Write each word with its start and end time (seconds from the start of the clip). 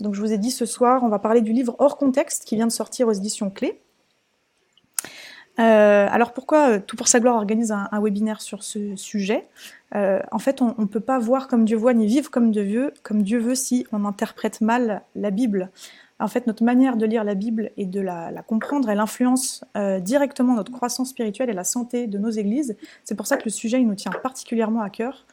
Donc 0.00 0.14
je 0.14 0.20
vous 0.20 0.32
ai 0.32 0.38
dit 0.38 0.50
ce 0.50 0.66
soir, 0.66 1.02
on 1.02 1.08
va 1.08 1.18
parler 1.18 1.40
du 1.40 1.52
livre 1.52 1.76
Hors 1.78 1.96
contexte 1.96 2.44
qui 2.44 2.56
vient 2.56 2.66
de 2.66 2.72
sortir 2.72 3.08
aux 3.08 3.12
éditions 3.12 3.50
Clés. 3.50 3.80
Euh, 5.58 6.06
alors 6.10 6.32
pourquoi 6.32 6.70
euh, 6.70 6.80
Tout 6.84 6.96
pour 6.96 7.08
sa 7.08 7.18
gloire 7.18 7.36
organise 7.36 7.72
un, 7.72 8.00
webinaire 8.00 8.40
sur 8.40 8.62
ce 8.62 8.94
sujet? 8.96 9.46
Euh, 9.94 10.20
En 10.30 10.38
fait, 10.38 10.60
on 10.60 10.74
ne 10.78 10.86
peut 10.86 11.00
pas 11.00 11.18
voir 11.18 11.48
comme 11.48 11.64
Dieu 11.64 11.76
voit 11.76 11.94
ni 11.94 12.06
vivre 12.06 12.30
comme 12.30 12.50
Dieu 12.50 12.62
veut, 12.62 12.94
comme 13.02 13.22
Dieu 13.22 13.38
veut 13.38 13.54
si 13.54 13.86
on 13.92 14.04
interprète 14.04 14.60
mal 14.60 15.02
la 15.14 15.30
Bible. 15.30 15.70
En 16.18 16.28
fait, 16.28 16.46
notre 16.46 16.64
manière 16.64 16.96
de 16.96 17.04
lire 17.04 17.24
la 17.24 17.34
Bible 17.34 17.70
et 17.76 17.84
de 17.84 18.00
la, 18.00 18.32
comprendre, 18.46 18.88
elle 18.88 19.00
influence 19.00 19.66
directement 20.00 20.54
notre 20.54 20.72
croissance 20.72 21.10
spirituelle 21.10 21.50
et 21.50 21.52
la 21.52 21.64
santé 21.64 22.06
de 22.06 22.16
nos 22.16 22.30
églises. 22.30 22.74
C'est 23.04 23.14
pour 23.14 23.26
ça 23.26 23.36
que 23.36 23.44
le 23.44 23.50
sujet 23.50 23.82
il 23.82 23.86
nous 23.86 23.94
tient 23.94 24.12
particulièrement 24.22 24.80
à 24.80 24.88
cœur. 24.88 25.26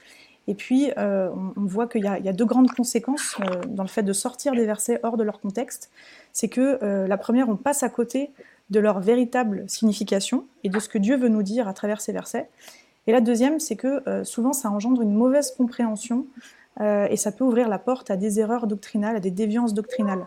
Et 0.47 0.55
puis, 0.55 0.91
euh, 0.97 1.29
on, 1.55 1.65
voit 1.65 1.87
qu'il 1.87 2.03
y, 2.03 2.07
a 2.07 2.33
deux 2.33 2.45
grandes 2.45 2.69
conséquences 2.71 3.37
euh, 3.39 3.61
dans 3.67 3.83
le 3.83 3.89
fait 3.89 4.03
de 4.03 4.11
sortir 4.11 4.53
des 4.53 4.65
versets 4.65 4.99
hors 5.03 5.15
de 5.15 5.23
leur 5.23 5.39
contexte. 5.39 5.89
C'est 6.33 6.49
que 6.49 6.79
euh, 6.83 7.07
la 7.07 7.17
première, 7.17 7.47
on 7.47 7.55
passe 7.55 7.83
à 7.83 7.89
côté 7.89 8.31
de 8.69 8.79
leur 8.79 8.99
véritable 8.99 9.63
signification 9.67 10.45
et 10.63 10.69
de 10.69 10.79
ce 10.79 10.89
que 10.89 10.97
Dieu 10.97 11.15
veut 11.15 11.29
nous 11.29 11.43
dire 11.43 11.67
à 11.67 11.73
travers 11.73 12.01
ces 12.01 12.11
versets. 12.11 12.49
Et 13.07 13.11
la 13.11 13.21
deuxième, 13.21 13.59
c'est 13.59 13.75
que 13.75 14.23
souvent, 14.23 14.53
ça 14.53 14.71
engendre 14.71 15.01
une 15.01 15.13
mauvaise 15.13 15.51
compréhension 15.51 16.25
et 16.79 17.17
ça 17.17 17.33
peut 17.33 17.43
ouvrir 17.43 17.67
la 17.67 17.77
porte 17.77 18.09
à 18.09 18.15
des 18.15 18.39
erreurs 18.39 18.65
doctrinales, 18.65 19.17
à 19.17 19.19
des 19.19 19.29
déviances 19.29 19.73
doctrinales. 19.73 20.25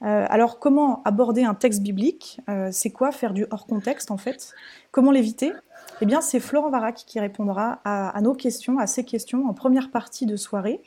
alors, 0.00 0.58
comment 0.58 1.02
aborder 1.04 1.44
un 1.44 1.54
texte 1.54 1.82
biblique? 1.82 2.40
C'est 2.72 2.90
quoi 2.90 3.12
faire 3.12 3.32
du 3.32 3.46
hors 3.52 3.64
contexte 3.64 4.10
en 4.10 4.16
fait? 4.16 4.52
Comment 4.90 5.12
l'éviter? 5.12 5.52
Eh 6.00 6.06
bien, 6.06 6.20
c'est 6.20 6.40
Florent 6.40 6.70
Varac 6.70 7.04
qui 7.06 7.20
répondra 7.20 7.80
à, 7.84 8.18
nos 8.22 8.34
questions, 8.34 8.78
à 8.78 8.86
ces 8.86 9.04
questions 9.04 9.46
en 9.48 9.52
première 9.52 9.90
partie 9.90 10.26
de 10.26 10.36
soirée. 10.36 10.80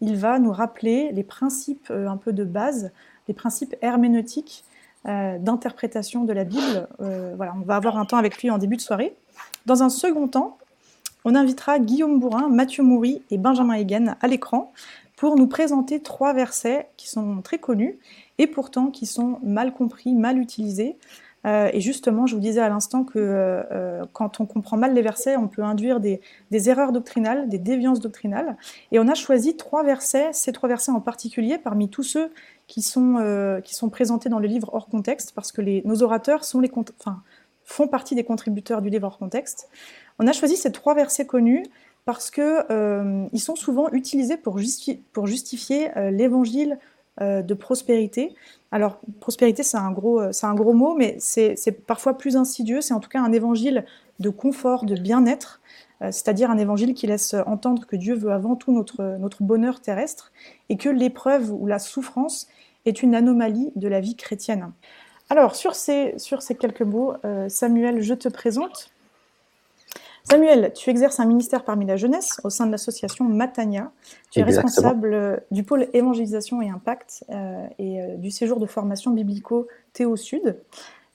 Il 0.00 0.16
va 0.16 0.38
nous 0.38 0.52
rappeler 0.52 1.12
les 1.12 1.22
principes 1.24 1.88
euh, 1.90 2.08
un 2.08 2.16
peu 2.16 2.32
de 2.32 2.44
base, 2.44 2.90
les 3.28 3.34
principes 3.34 3.74
herméneutiques 3.82 4.64
euh, 5.06 5.38
d'interprétation 5.38 6.24
de 6.24 6.32
la 6.32 6.44
Bible. 6.44 6.88
Euh, 7.00 7.34
on 7.38 7.60
va 7.60 7.76
avoir 7.76 7.98
un 7.98 8.04
temps 8.04 8.16
avec 8.18 8.42
lui 8.42 8.50
en 8.50 8.58
début 8.58 8.76
de 8.76 8.82
soirée. 8.82 9.14
Dans 9.66 9.82
un 9.82 9.88
second 9.88 10.28
temps, 10.28 10.58
on 11.24 11.34
invitera 11.34 11.78
Guillaume 11.78 12.18
Bourrin, 12.18 12.48
Mathieu 12.48 12.82
Moury 12.82 13.22
et 13.30 13.38
Benjamin 13.38 13.74
Hegen 13.74 14.16
à 14.20 14.26
l'écran 14.26 14.72
pour 15.16 15.36
nous 15.36 15.46
présenter 15.46 16.00
trois 16.00 16.32
versets 16.32 16.88
qui 16.96 17.08
sont 17.08 17.42
très 17.42 17.58
connus 17.58 17.98
et 18.38 18.46
pourtant 18.46 18.86
qui 18.86 19.04
sont 19.04 19.38
mal 19.42 19.74
compris, 19.74 20.14
mal 20.14 20.38
utilisés. 20.38 20.96
Euh, 21.46 21.70
et 21.72 21.80
justement, 21.80 22.26
je 22.26 22.34
vous 22.34 22.40
disais 22.40 22.60
à 22.60 22.68
l'instant 22.68 23.04
que 23.04 23.18
euh, 23.18 23.62
euh, 23.72 24.04
quand 24.12 24.40
on 24.40 24.46
comprend 24.46 24.76
mal 24.76 24.94
les 24.94 25.02
versets, 25.02 25.36
on 25.36 25.48
peut 25.48 25.62
induire 25.62 26.00
des, 26.00 26.20
erreurs 26.52 26.92
doctrinales, 26.92 27.48
des 27.48 27.58
déviances 27.58 28.00
doctrinales. 28.00 28.56
Et 28.92 28.98
on 28.98 29.08
a 29.08 29.14
choisi 29.14 29.56
trois 29.56 29.82
versets, 29.82 30.32
ces 30.32 30.52
trois 30.52 30.68
versets 30.68 30.92
en 30.92 31.00
particulier, 31.00 31.58
parmi 31.58 31.88
tous 31.88 32.02
ceux 32.02 32.30
qui 32.66 32.82
sont, 32.82 33.60
qui 33.64 33.74
sont 33.74 33.88
présentés 33.88 34.28
dans 34.28 34.38
le 34.38 34.46
livre 34.46 34.70
hors 34.72 34.88
contexte, 34.88 35.32
parce 35.34 35.50
que 35.50 35.86
nos 35.86 36.02
orateurs 36.02 36.44
sont 36.44 36.60
les, 36.60 36.70
font 37.64 37.88
partie 37.88 38.14
des 38.14 38.24
contributeurs 38.24 38.82
du 38.82 38.90
livre 38.90 39.06
hors 39.06 39.18
contexte. 39.18 39.68
On 40.18 40.26
a 40.26 40.32
choisi 40.32 40.56
ces 40.56 40.70
trois 40.70 40.94
versets 40.94 41.26
connus 41.26 41.64
parce 42.04 42.30
qu'ils 42.30 43.40
sont 43.40 43.56
souvent 43.56 43.88
utilisés 43.90 44.36
pour 44.36 44.58
justifier 44.58 45.90
l'évangile 46.12 46.78
de 47.20 47.54
prospérité. 47.54 48.34
Alors, 48.72 49.00
prospérité, 49.20 49.62
c'est 49.62 49.76
un, 49.76 49.90
gros, 49.90 50.20
euh, 50.20 50.30
un 50.42 50.54
gros 50.54 50.72
mot, 50.72 50.94
mais 50.94 51.16
c'est 51.18 51.86
parfois 51.86 52.16
plus 52.16 52.36
insidieux. 52.36 52.80
C'est 52.80 52.94
en 52.94 53.00
tout 53.00 53.08
cas 53.08 53.20
un 53.20 53.32
évangile 53.32 53.84
de 54.20 54.30
confort, 54.30 54.84
de 54.84 54.94
bien-être, 54.94 55.60
euh, 56.02 56.12
c'est-à-dire 56.12 56.50
un 56.50 56.58
évangile 56.58 56.94
qui 56.94 57.06
laisse 57.06 57.34
entendre 57.46 57.86
que 57.86 57.96
Dieu 57.96 58.14
veut 58.14 58.32
avant 58.32 58.54
tout 58.54 58.72
notre, 58.72 59.16
notre 59.18 59.42
bonheur 59.42 59.80
terrestre 59.80 60.32
et 60.68 60.76
que 60.76 60.88
l'épreuve 60.88 61.52
ou 61.52 61.66
la 61.66 61.78
souffrance 61.78 62.48
est 62.86 63.02
une 63.02 63.14
anomalie 63.14 63.72
de 63.76 63.88
la 63.88 64.00
vie 64.00 64.16
chrétienne. 64.16 64.72
Alors, 65.28 65.54
sur 65.56 65.74
ces, 65.74 66.14
sur 66.18 66.42
ces 66.42 66.54
quelques 66.54 66.82
mots, 66.82 67.14
euh, 67.24 67.48
Samuel, 67.48 68.00
je 68.02 68.14
te 68.14 68.28
présente. 68.28 68.90
Samuel, 70.24 70.72
tu 70.74 70.90
exerces 70.90 71.20
un 71.20 71.24
ministère 71.24 71.64
parmi 71.64 71.86
la 71.86 71.96
jeunesse 71.96 72.40
au 72.44 72.50
sein 72.50 72.66
de 72.66 72.72
l'association 72.72 73.24
Matania. 73.24 73.90
Tu 74.30 74.40
es 74.40 74.42
responsable 74.42 75.14
euh, 75.14 75.36
du 75.50 75.64
pôle 75.64 75.88
évangélisation 75.92 76.62
et 76.62 76.68
impact 76.68 77.24
euh, 77.30 77.66
et 77.78 78.00
euh, 78.00 78.16
du 78.16 78.30
séjour 78.30 78.60
de 78.60 78.66
formation 78.66 79.10
biblico 79.12 79.66
Théo 79.92 80.16
Sud. 80.16 80.58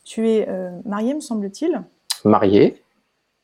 Tu 0.04 0.30
es 0.30 0.48
marié, 0.86 1.16
me 1.16 1.20
semble-t-il. 1.20 1.82
Marié, 2.26 2.84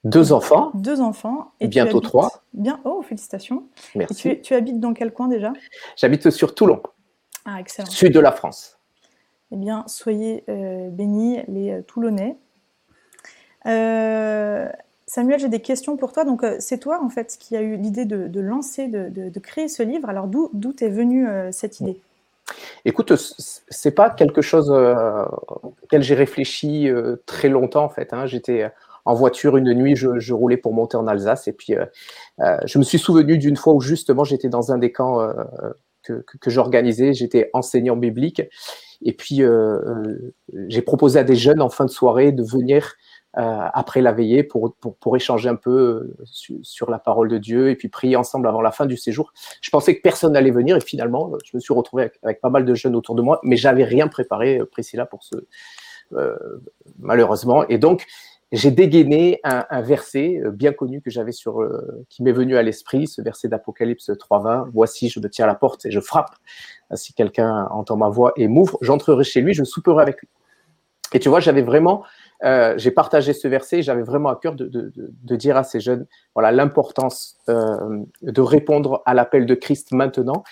deux 0.03 0.31
enfants. 0.31 0.69
Deux 0.75 1.01
enfants. 1.01 1.53
Et 1.59 1.67
bientôt 1.67 1.99
trois. 2.01 2.43
Bien, 2.53 2.79
oh, 2.83 3.01
félicitations. 3.01 3.63
Merci. 3.95 4.29
Et 4.29 4.41
tu, 4.41 4.53
habites 4.53 4.79
dans 4.79 4.93
quel 4.93 5.11
coin 5.11 5.27
déjà? 5.27 5.53
J'habite 5.95 6.29
sur 6.29 6.53
Toulon. 6.53 6.83
Ah, 7.45 7.59
excellent. 7.59 7.89
Sud 7.89 8.13
de 8.13 8.19
la 8.19 8.31
France. 8.31 8.77
Eh 9.51 9.55
bien, 9.55 9.83
soyez 9.87 10.43
bénis 10.91 11.39
les 11.47 11.81
Toulonnais. 11.87 12.37
Euh, 13.65 14.69
Samuel, 15.13 15.41
j'ai 15.41 15.49
des 15.49 15.59
questions 15.59 15.97
pour 15.97 16.13
toi. 16.13 16.23
Donc, 16.23 16.41
euh, 16.41 16.55
c'est 16.59 16.77
toi, 16.77 17.01
en 17.03 17.09
fait, 17.09 17.35
qui 17.37 17.57
a 17.57 17.61
eu 17.61 17.75
l'idée 17.75 18.05
de, 18.05 18.39
lancer, 18.39 18.87
de, 18.87 19.39
créer 19.41 19.67
ce 19.67 19.83
livre. 19.83 20.07
Alors, 20.07 20.27
d'où 20.27 20.73
est 20.79 20.87
venue 20.87 21.27
euh, 21.27 21.51
cette 21.51 21.81
idée? 21.81 21.99
Écoute, 22.85 23.11
c'est 23.17 23.91
pas 23.91 24.09
quelque 24.09 24.41
chose 24.41 24.71
euh, 24.71 25.25
auquel 25.83 26.01
j'ai 26.01 26.15
réfléchi 26.15 26.89
très 27.25 27.49
longtemps, 27.49 27.83
en 27.83 27.89
fait. 27.89 28.13
Hein. 28.13 28.25
J'étais 28.25 28.71
en 29.03 29.13
voiture 29.13 29.57
une 29.57 29.73
nuit, 29.73 29.97
je, 29.97 30.33
roulais 30.33 30.55
pour 30.55 30.73
monter 30.73 30.95
en 30.95 31.05
Alsace, 31.07 31.49
et 31.49 31.53
puis 31.53 31.73
je 32.39 32.77
me 32.77 32.83
suis 32.83 32.99
souvenu 32.99 33.37
d'une 33.37 33.57
fois 33.57 33.73
où 33.73 33.81
justement 33.81 34.23
j'étais 34.23 34.47
dans 34.47 34.71
un 34.71 34.77
des 34.77 34.93
camps 34.93 35.27
que, 36.03 36.23
que 36.39 36.49
j'organisais, 36.49 37.13
j'étais 37.13 37.49
enseignant 37.53 37.97
biblique, 37.97 38.43
et 39.01 39.13
puis 39.13 39.41
j'ai 40.67 40.81
proposé 40.81 41.19
à 41.19 41.23
des 41.23 41.35
jeunes 41.35 41.61
en 41.61 41.69
fin 41.69 41.85
de 41.85 41.89
soirée 41.89 42.31
de 42.31 42.43
venir 42.43 42.93
après 43.33 44.01
la 44.01 44.11
veillée 44.11 44.43
pour, 44.43 44.75
pour, 44.75 44.95
pour 44.95 45.15
échanger 45.15 45.47
un 45.47 45.55
peu 45.55 45.71
euh, 45.71 46.25
sur 46.61 46.89
la 46.91 46.99
parole 46.99 47.29
de 47.29 47.37
Dieu 47.37 47.69
et 47.69 47.75
puis 47.75 47.87
prier 47.87 48.15
ensemble 48.15 48.47
avant 48.47 48.61
la 48.61 48.71
fin 48.71 48.85
du 48.85 48.97
séjour. 48.97 49.31
Je 49.61 49.69
pensais 49.69 49.95
que 49.95 50.01
personne 50.01 50.33
n'allait 50.33 50.51
venir 50.51 50.75
et 50.75 50.81
finalement, 50.81 51.31
je 51.45 51.55
me 51.55 51.61
suis 51.61 51.73
retrouvé 51.73 52.11
avec, 52.23 52.41
pas 52.41 52.49
mal 52.49 52.65
de 52.65 52.73
jeunes 52.73 52.95
autour 52.95 53.15
de 53.15 53.21
moi, 53.21 53.39
mais 53.43 53.55
j'avais 53.55 53.85
rien 53.85 54.07
préparé, 54.07 54.59
euh, 54.59 54.65
Priscilla, 54.65 55.05
pour 55.05 55.23
ce 55.23 55.35
euh, 56.13 56.35
malheureusement. 56.99 57.65
Et 57.69 57.77
donc, 57.77 58.05
j'ai 58.51 58.69
dégainé 58.69 59.39
un, 59.45 59.65
un, 59.69 59.81
verset 59.81 60.41
bien 60.51 60.73
connu 60.73 60.99
que 61.01 61.09
j'avais 61.09 61.31
sur, 61.31 61.65
qui 62.09 62.21
m'est 62.21 62.33
venu 62.33 62.57
à 62.57 62.63
l'esprit, 62.63 63.07
ce 63.07 63.21
verset 63.21 63.47
d'Apocalypse 63.47 64.09
3.20. 64.09 64.71
Voici, 64.73 65.07
je 65.07 65.21
me 65.21 65.29
tiens 65.29 65.45
à 65.45 65.47
la 65.47 65.55
porte 65.55 65.85
et 65.85 65.91
je 65.91 66.01
frappe. 66.01 66.35
Si 66.95 67.13
quelqu'un 67.13 67.67
entend 67.71 67.95
ma 67.95 68.09
voix 68.09 68.33
et 68.35 68.49
m'ouvre, 68.49 68.77
j'entrerai 68.81 69.23
chez 69.23 69.39
lui, 69.39 69.53
je 69.53 69.63
souperai 69.63 70.01
avec 70.01 70.19
lui. 70.19 70.27
Et 71.13 71.19
tu 71.19 71.29
vois, 71.29 71.39
j'avais 71.39 71.61
vraiment 71.61 72.03
euh, 72.43 72.73
j'ai 72.77 72.91
partagé 72.91 73.33
ce 73.33 73.47
verset 73.47 73.81
j'avais 73.81 74.01
vraiment 74.01 74.29
à 74.29 74.35
cœur 74.35 74.55
de, 74.55 74.91
dire 75.35 75.57
à 75.57 75.63
ces 75.63 75.79
jeunes 75.79 76.07
voilà 76.33 76.51
l'importance 76.51 77.37
euh, 77.49 78.03
de 78.21 78.41
répondre 78.41 79.01
à 79.05 79.13
l'appel 79.13 79.45
de 79.45 79.55
Christ 79.55 79.91
maintenant. 79.91 80.43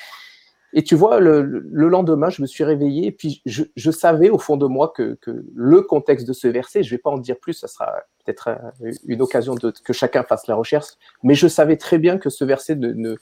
Et 0.72 0.84
tu 0.84 0.94
vois, 0.94 1.20
le, 1.20 1.42
le, 1.42 1.88
lendemain, 1.88 2.30
je 2.30 2.44
me 2.44 2.48
suis 2.48 2.64
réveillé 2.64 3.08
et 3.08 3.12
puis 3.12 3.42
je, 3.48 3.90
savais 3.90 4.30
au 4.30 4.38
fond 4.38 4.56
de 4.56 4.68
moi 4.68 4.94
que, 4.96 5.18
le 5.56 5.82
contexte 5.82 6.28
de 6.28 6.34
ce 6.34 6.48
verset, 6.48 6.84
je 6.84 6.92
vais 6.92 7.00
pas 7.00 7.10
en 7.10 7.18
dire 7.18 7.40
plus, 7.40 7.54
ça 7.54 7.68
sera 7.68 7.92
peut-être 8.24 8.50
euh, 8.50 8.92
une 9.08 9.24
occasion 9.24 9.56
que 9.56 9.94
chacun 9.94 10.22
fasse 10.22 10.46
la 10.46 10.54
recherche, 10.54 10.90
mais 11.24 11.34
je 11.34 11.48
savais 11.48 11.76
très 11.76 11.98
bien 11.98 12.20
que 12.20 12.30
ce 12.30 12.46
verset 12.46 12.76
ne, 12.76 12.92
ne, 12.92 13.16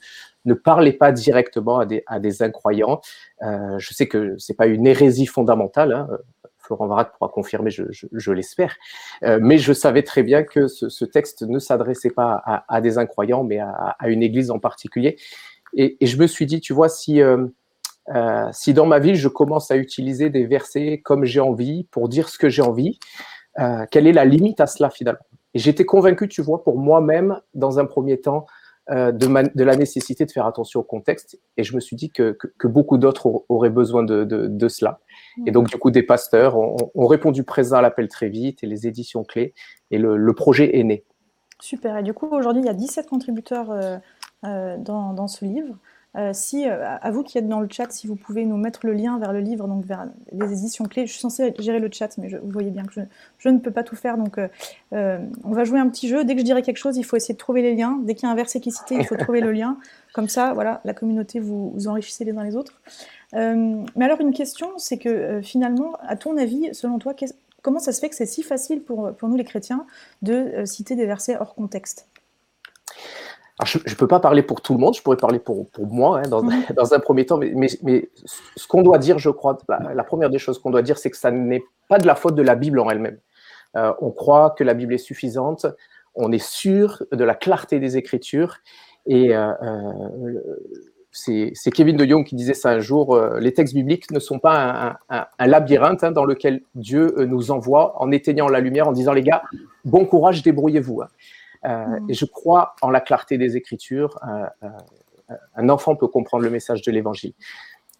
ne 0.44 0.54
parlait 0.54 0.92
pas 0.92 1.10
directement 1.10 1.78
à 1.78 1.86
des, 1.86 2.42
incroyants. 2.42 3.00
Je 3.40 3.94
sais 3.94 4.08
que 4.08 4.34
c'est 4.36 4.52
pas 4.52 4.66
une 4.66 4.86
hérésie 4.86 5.24
fondamentale, 5.24 5.92
hein, 5.92 6.08
Florent 6.68 6.86
Varac 6.86 7.16
pourra 7.16 7.30
confirmer, 7.30 7.70
je, 7.70 8.32
l'espère. 8.32 8.76
Euh, 9.22 9.38
mais 9.40 9.56
je 9.56 9.72
savais 9.72 10.02
très 10.02 10.22
bien 10.22 10.42
que 10.44 10.68
ce, 10.68 11.04
texte 11.06 11.42
ne 11.42 11.58
s'adressait 11.58 12.10
pas 12.10 12.42
à, 12.68 12.80
des 12.82 12.98
incroyants, 12.98 13.42
mais 13.42 13.58
à, 13.58 13.96
une 14.06 14.22
église 14.22 14.50
en 14.50 14.58
particulier. 14.58 15.16
Et, 15.74 15.96
je 16.02 16.16
me 16.18 16.26
suis 16.26 16.44
dit, 16.44 16.60
tu 16.60 16.74
vois, 16.74 16.90
si, 16.90 17.22
euh, 17.22 17.46
euh, 18.14 18.48
si 18.52 18.74
dans 18.74 18.84
ma 18.84 18.98
vie, 18.98 19.14
je 19.14 19.28
commence 19.28 19.70
à 19.70 19.76
utiliser 19.76 20.28
des 20.28 20.44
versets 20.46 21.00
comme 21.02 21.24
j'ai 21.24 21.40
envie, 21.40 21.84
pour 21.84 22.10
dire 22.10 22.28
ce 22.28 22.38
que 22.38 22.50
j'ai 22.50 22.62
envie, 22.62 22.98
quelle 23.90 24.06
est 24.06 24.12
la 24.12 24.24
limite 24.24 24.60
à 24.60 24.66
cela 24.68 24.88
finalement? 24.88 25.24
Et 25.54 25.58
j'étais 25.58 25.84
convaincu, 25.84 26.28
tu 26.28 26.42
vois, 26.42 26.62
pour 26.62 26.78
moi-même, 26.78 27.40
dans 27.54 27.80
un 27.80 27.86
premier 27.86 28.20
temps, 28.20 28.46
de, 28.90 29.56
de, 29.56 29.64
la 29.64 29.76
nécessité 29.76 30.24
de 30.24 30.30
faire 30.30 30.46
attention 30.46 30.80
au 30.80 30.82
contexte. 30.82 31.38
Et 31.56 31.64
je 31.64 31.74
me 31.74 31.80
suis 31.80 31.96
dit 31.96 32.10
que, 32.10 32.36
que, 32.58 32.66
beaucoup 32.66 32.98
d'autres 32.98 33.44
auraient 33.48 33.70
besoin 33.70 34.02
de, 34.02 34.24
de, 34.24 34.68
cela. 34.68 35.00
Et 35.46 35.50
donc, 35.50 35.68
du 35.68 35.76
coup, 35.76 35.90
des 35.90 36.02
pasteurs 36.02 36.56
ont, 36.56 37.06
répondu 37.06 37.44
présent 37.44 37.76
à 37.76 37.82
l'appel 37.82 38.08
très 38.08 38.28
vite 38.28 38.64
et 38.64 38.66
les 38.66 38.86
éditions 38.86 39.24
clés. 39.24 39.54
Et 39.90 39.98
le, 39.98 40.32
projet 40.32 40.78
est 40.78 40.84
né. 40.84 41.04
Super. 41.60 41.98
Et 41.98 42.02
du 42.02 42.14
coup, 42.14 42.28
aujourd'hui, 42.30 42.62
il 42.62 42.66
y 42.66 42.70
a 42.70 42.74
17 42.74 43.08
contributeurs 43.08 43.68
dans, 44.42 45.12
dans, 45.12 45.28
ce 45.28 45.44
livre. 45.44 45.76
Euh, 46.16 46.30
si, 46.32 46.66
euh, 46.66 46.96
à 47.00 47.10
vous 47.10 47.22
qui 47.22 47.36
êtes 47.36 47.48
dans 47.48 47.60
le 47.60 47.68
chat, 47.70 47.92
si 47.92 48.06
vous 48.06 48.16
pouvez 48.16 48.46
nous 48.46 48.56
mettre 48.56 48.86
le 48.86 48.92
lien 48.94 49.18
vers 49.18 49.32
le 49.32 49.40
livre, 49.40 49.68
donc 49.68 49.84
vers 49.84 50.08
les 50.32 50.52
éditions 50.52 50.84
clés. 50.84 51.06
Je 51.06 51.12
suis 51.12 51.20
censée 51.20 51.54
gérer 51.58 51.80
le 51.80 51.90
chat, 51.92 52.16
mais 52.16 52.28
vous 52.28 52.50
voyez 52.50 52.70
bien 52.70 52.84
que 52.84 52.92
je, 53.38 53.48
ne 53.48 53.58
peux 53.58 53.70
pas 53.70 53.82
tout 53.82 53.94
faire. 53.94 54.16
Donc, 54.16 54.38
euh, 54.38 55.18
on 55.44 55.52
va 55.52 55.64
jouer 55.64 55.78
un 55.78 55.88
petit 55.88 56.08
jeu. 56.08 56.24
Dès 56.24 56.34
que 56.34 56.40
je 56.40 56.44
dirai 56.44 56.62
quelque 56.62 56.78
chose, 56.78 56.96
il 56.96 57.04
faut 57.04 57.16
essayer 57.16 57.34
de 57.34 57.38
trouver 57.38 57.60
les 57.62 57.74
liens. 57.74 58.00
Dès 58.02 58.14
qu'il 58.14 58.26
y 58.26 58.28
a 58.28 58.32
un 58.32 58.36
verset 58.36 58.60
qui 58.60 58.70
est 58.70 58.76
cité, 58.76 58.94
il 58.94 59.06
faut 59.06 59.16
trouver 59.18 59.40
le 59.40 59.52
lien. 59.52 59.76
Comme 60.14 60.28
ça, 60.28 60.54
voilà, 60.54 60.80
la 60.84 60.94
communauté, 60.94 61.40
vous, 61.40 61.70
vous 61.70 61.88
enrichissez 61.88 62.24
les 62.24 62.36
uns 62.36 62.42
les 62.42 62.56
autres. 62.56 62.80
mais 63.34 64.04
alors, 64.04 64.20
une 64.20 64.32
question, 64.32 64.70
c'est 64.78 64.98
que 64.98 65.40
finalement, 65.42 65.92
à 66.00 66.16
ton 66.16 66.38
avis, 66.38 66.70
selon 66.72 66.98
toi, 66.98 67.14
comment 67.60 67.80
ça 67.80 67.92
se 67.92 68.00
fait 68.00 68.08
que 68.08 68.14
c'est 68.14 68.26
si 68.26 68.42
facile 68.42 68.80
pour, 68.80 69.12
pour 69.12 69.28
nous 69.28 69.36
les 69.36 69.44
chrétiens 69.44 69.86
de 70.22 70.64
citer 70.64 70.96
des 70.96 71.04
versets 71.04 71.36
hors 71.38 71.54
contexte? 71.54 72.08
Je 73.64 73.78
ne 73.78 73.94
peux 73.94 74.06
pas 74.06 74.20
parler 74.20 74.42
pour 74.42 74.60
tout 74.60 74.72
le 74.72 74.78
monde, 74.78 74.94
je 74.94 75.02
pourrais 75.02 75.16
parler 75.16 75.38
pour, 75.38 75.68
pour 75.70 75.86
moi 75.86 76.20
hein, 76.20 76.28
dans, 76.28 76.42
dans, 76.76 76.94
un 76.94 77.00
premier 77.00 77.26
temps, 77.26 77.38
mais, 77.38 77.52
mais, 77.82 78.08
ce 78.56 78.66
qu'on 78.68 78.82
doit 78.82 78.98
dire, 78.98 79.18
je 79.18 79.30
crois, 79.30 79.58
la, 79.68 80.04
première 80.04 80.30
des 80.30 80.38
choses 80.38 80.58
qu'on 80.58 80.70
doit 80.70 80.82
dire, 80.82 80.98
c'est 80.98 81.10
que 81.10 81.16
ça 81.16 81.30
n'est 81.30 81.64
pas 81.88 81.98
de 81.98 82.06
la 82.06 82.14
faute 82.14 82.34
de 82.34 82.42
la 82.42 82.54
Bible 82.54 82.78
en 82.78 82.88
elle-même. 82.88 83.18
Euh, 83.76 83.92
on 84.00 84.10
croit 84.10 84.54
que 84.56 84.64
la 84.64 84.74
Bible 84.74 84.94
est 84.94 84.98
suffisante, 84.98 85.66
on 86.14 86.32
est 86.32 86.42
sûr 86.42 87.02
de 87.12 87.24
la 87.24 87.34
clarté 87.34 87.80
des 87.80 87.96
Écritures, 87.96 88.58
et 89.06 89.34
euh, 89.34 89.50
euh, 89.62 90.40
c'est 91.10 91.70
Kevin 91.72 91.96
de 91.96 92.04
Jong 92.06 92.24
qui 92.24 92.36
disait 92.36 92.54
ça 92.54 92.70
un 92.70 92.78
jour, 92.78 93.20
les 93.40 93.52
textes 93.52 93.74
bibliques 93.74 94.10
ne 94.12 94.20
sont 94.20 94.38
pas 94.38 94.96
un, 95.10 95.26
un, 95.38 95.46
labyrinthe 95.46 96.04
hein, 96.04 96.12
dans 96.12 96.24
lequel 96.24 96.60
Dieu 96.76 97.12
nous 97.26 97.50
envoie 97.50 98.00
en 98.00 98.12
éteignant 98.12 98.48
la 98.48 98.60
lumière, 98.60 98.86
en 98.86 98.92
disant 98.92 99.12
les 99.12 99.22
gars, 99.22 99.42
bon 99.84 100.04
courage, 100.04 100.42
débrouillez-vous. 100.42 101.02
Hein. 101.02 101.08
Euh, 101.64 102.00
mm. 102.00 102.10
Et 102.10 102.14
je 102.14 102.24
crois 102.24 102.74
en 102.82 102.90
la 102.90 103.00
clarté 103.00 103.38
des 103.38 103.56
Écritures. 103.56 104.18
Euh, 104.28 104.46
euh, 104.64 105.34
un 105.56 105.68
enfant 105.68 105.96
peut 105.96 106.08
comprendre 106.08 106.44
le 106.44 106.50
message 106.50 106.82
de 106.82 106.90
l'Évangile. 106.90 107.34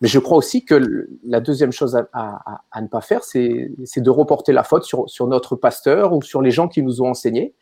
Mais 0.01 0.09
je 0.09 0.19
crois 0.21 0.39
aussi 0.39 0.65
que 0.65 1.09
la 1.25 1.41
deuxième 1.41 1.73
chose 1.73 2.01
à, 2.13 2.81
ne 2.81 2.87
pas 2.87 3.01
faire, 3.01 3.25
c'est 3.25 3.69
de 3.97 4.11
reporter 4.11 4.53
la 4.53 4.63
faute 4.63 4.85
sur, 4.85 5.11
sur, 5.11 5.27
notre 5.27 5.57
pasteur 5.57 6.13
ou 6.13 6.23
sur 6.23 6.41
les 6.41 6.53
gens 6.53 6.69
qui 6.69 6.85
nous 6.85 7.03
ont 7.03 7.09
enseigné. 7.09 7.53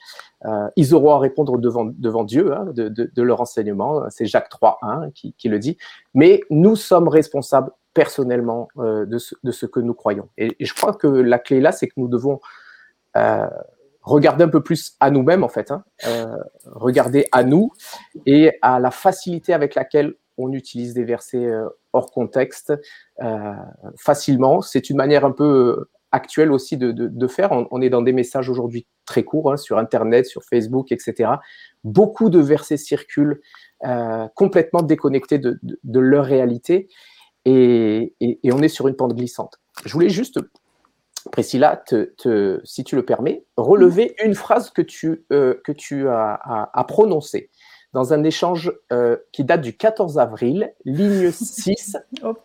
ils 0.76 0.94
auront 0.94 1.12
à 1.12 1.18
répondre 1.18 1.56
devant, 1.56 1.86
devant 1.86 2.24
Dieu 2.24 2.54
hein, 2.54 2.66
de, 2.74 2.88
de, 2.88 3.22
leur 3.22 3.40
enseignement. 3.40 4.02
C'est 4.10 4.26
Jacques 4.26 4.50
3.1 4.50 5.12
qui, 5.12 5.32
qui, 5.32 5.48
le 5.48 5.58
dit. 5.58 5.78
Mais 6.12 6.42
nous 6.50 6.76
sommes 6.76 7.08
responsables 7.08 7.72
personnellement 7.94 8.68
de, 8.76 9.16
ce, 9.16 9.34
de, 9.42 9.50
ce, 9.50 9.64
que 9.64 9.80
nous 9.80 9.94
croyons. 9.94 10.28
Et, 10.36 10.54
et, 10.60 10.66
je 10.66 10.74
crois 10.74 10.92
que 10.92 11.06
la 11.06 11.38
clé 11.38 11.60
là, 11.60 11.72
c'est 11.72 11.86
que 11.88 11.94
nous 11.96 12.08
devons 12.08 12.40
regarder 14.06 14.44
un 14.44 14.48
peu 14.48 14.62
plus 14.62 14.96
à 15.00 15.10
nous-mêmes, 15.10 15.44
en 15.44 15.48
fait, 15.48 15.70
hein. 15.70 15.84
euh, 16.06 16.36
regarder 16.64 17.26
à 17.32 17.42
nous 17.42 17.72
et 18.24 18.52
à 18.62 18.78
la 18.78 18.90
facilité 18.90 19.52
avec 19.52 19.74
laquelle 19.74 20.14
on 20.38 20.52
utilise 20.52 20.94
des 20.94 21.04
versets 21.04 21.44
euh, 21.44 21.68
hors 21.92 22.12
contexte 22.12 22.72
euh, 23.20 23.52
facilement. 23.98 24.62
C'est 24.62 24.90
une 24.90 24.96
manière 24.96 25.24
un 25.24 25.32
peu 25.32 25.88
actuelle 26.12 26.52
aussi 26.52 26.76
de, 26.78 27.26
faire. 27.26 27.50
On, 27.70 27.82
est 27.82 27.90
dans 27.90 28.00
des 28.00 28.12
messages 28.12 28.48
aujourd'hui 28.48 28.86
très 29.04 29.24
courts 29.24 29.52
hein, 29.52 29.56
sur 29.56 29.76
Internet, 29.76 30.24
sur 30.24 30.44
Facebook, 30.44 30.92
etc. 30.92 31.30
Beaucoup 31.84 32.30
de 32.30 32.38
versets 32.38 32.78
circulent 32.78 33.40
complètement 34.34 34.82
déconnectés 34.82 35.38
de, 35.38 36.00
leur 36.00 36.24
réalité 36.24 36.88
et, 37.44 38.14
et, 38.20 38.38
et 38.42 38.52
on 38.52 38.62
est 38.62 38.68
sur 38.68 38.88
une 38.88 38.96
pente 38.96 39.14
glissante. 39.14 39.58
Je 39.84 39.92
voulais 39.92 40.08
juste 40.08 40.38
Priscilla, 41.30 41.76
te, 41.76 42.60
si 42.64 42.84
tu 42.84 42.96
le 42.96 43.04
permets, 43.04 43.44
relever 43.56 44.14
une 44.24 44.34
phrase 44.34 44.70
que 44.70 44.82
tu, 44.82 45.24
euh, 45.32 45.54
que 45.64 45.72
tu 45.72 46.08
as, 46.08 46.84
prononcée 46.88 47.50
dans 47.92 48.12
un 48.12 48.24
échange 48.24 48.72
euh, 48.92 49.16
qui 49.32 49.44
date 49.44 49.62
du 49.62 49.76
14 49.76 50.18
avril, 50.18 50.72
ligne 50.84 51.30
6 51.32 51.96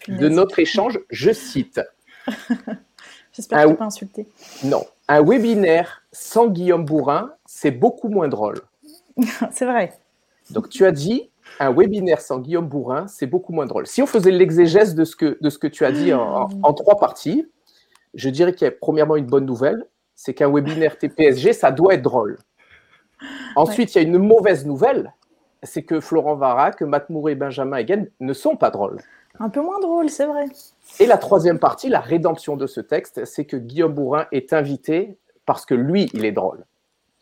de 0.07 0.29
notre 0.29 0.59
échange. 0.59 0.99
Je 1.09 1.31
cite. 1.31 1.81
J'espère 3.33 3.65
que 3.65 3.69
tu 3.69 3.75
pas 3.75 3.85
insulté. 3.85 4.27
Non. 4.63 4.85
Un 5.07 5.23
webinaire 5.23 6.03
sans 6.11 6.47
Guillaume 6.47 6.85
Bourrin, 6.85 7.31
c'est 7.45 7.71
beaucoup 7.71 8.09
moins 8.09 8.27
drôle. 8.27 8.61
c'est 9.51 9.65
vrai. 9.65 9.93
Donc 10.51 10.69
tu 10.69 10.85
as 10.85 10.91
dit 10.91 11.29
un 11.59 11.73
webinaire 11.73 12.21
sans 12.21 12.39
Guillaume 12.39 12.67
Bourrin, 12.67 13.07
c'est 13.07 13.27
beaucoup 13.27 13.53
moins 13.53 13.65
drôle. 13.65 13.87
Si 13.87 14.01
on 14.01 14.05
faisait 14.05 14.31
l'exégèse 14.31 14.95
de, 14.95 15.05
ce 15.05 15.15
que, 15.15 15.37
de 15.41 15.49
ce 15.49 15.57
que 15.57 15.67
tu 15.67 15.85
as 15.85 15.91
dit 15.91 16.13
en 16.13 16.73
trois 16.73 16.97
parties, 16.97 17.45
je 18.13 18.29
dirais 18.29 18.53
qu'il 18.53 18.65
y 18.65 18.67
a 18.67 18.71
premièrement 18.71 19.15
une 19.15 19.25
bonne 19.25 19.45
nouvelle, 19.45 19.85
c'est 20.15 20.33
qu'un 20.33 20.51
webinaire 20.51 20.97
TPSG, 20.97 21.53
ça 21.53 21.71
doit 21.71 21.95
être 21.95 22.01
drôle. 22.01 22.37
Ensuite, 23.55 23.93
il 23.95 23.97
y 23.97 24.05
a 24.05 24.07
une 24.07 24.17
mauvaise 24.17 24.65
nouvelle, 24.65 25.13
c'est 25.63 25.83
que 25.83 25.99
Florent 25.99 26.35
Vara, 26.35 26.71
que 26.71 26.85
Matt 26.85 27.07
et 27.29 27.35
Benjamin 27.35 27.77
Hagen 27.77 28.05
ne 28.19 28.33
sont 28.33 28.55
pas 28.55 28.71
drôles. 28.71 28.99
Un 29.39 29.49
peu 29.49 29.61
moins 29.61 29.79
drôle, 29.79 30.09
c'est 30.09 30.25
vrai. 30.25 30.45
Et 30.99 31.05
la 31.05 31.17
troisième 31.17 31.59
partie, 31.59 31.89
la 31.89 31.99
rédemption 31.99 32.57
de 32.57 32.67
ce 32.67 32.81
texte, 32.81 33.25
c'est 33.25 33.45
que 33.45 33.57
Guillaume 33.57 33.93
Bourrin 33.93 34.27
est 34.31 34.53
invité 34.53 35.17
parce 35.45 35.65
que 35.65 35.73
lui, 35.73 36.09
il 36.13 36.25
est 36.25 36.31
drôle. 36.31 36.65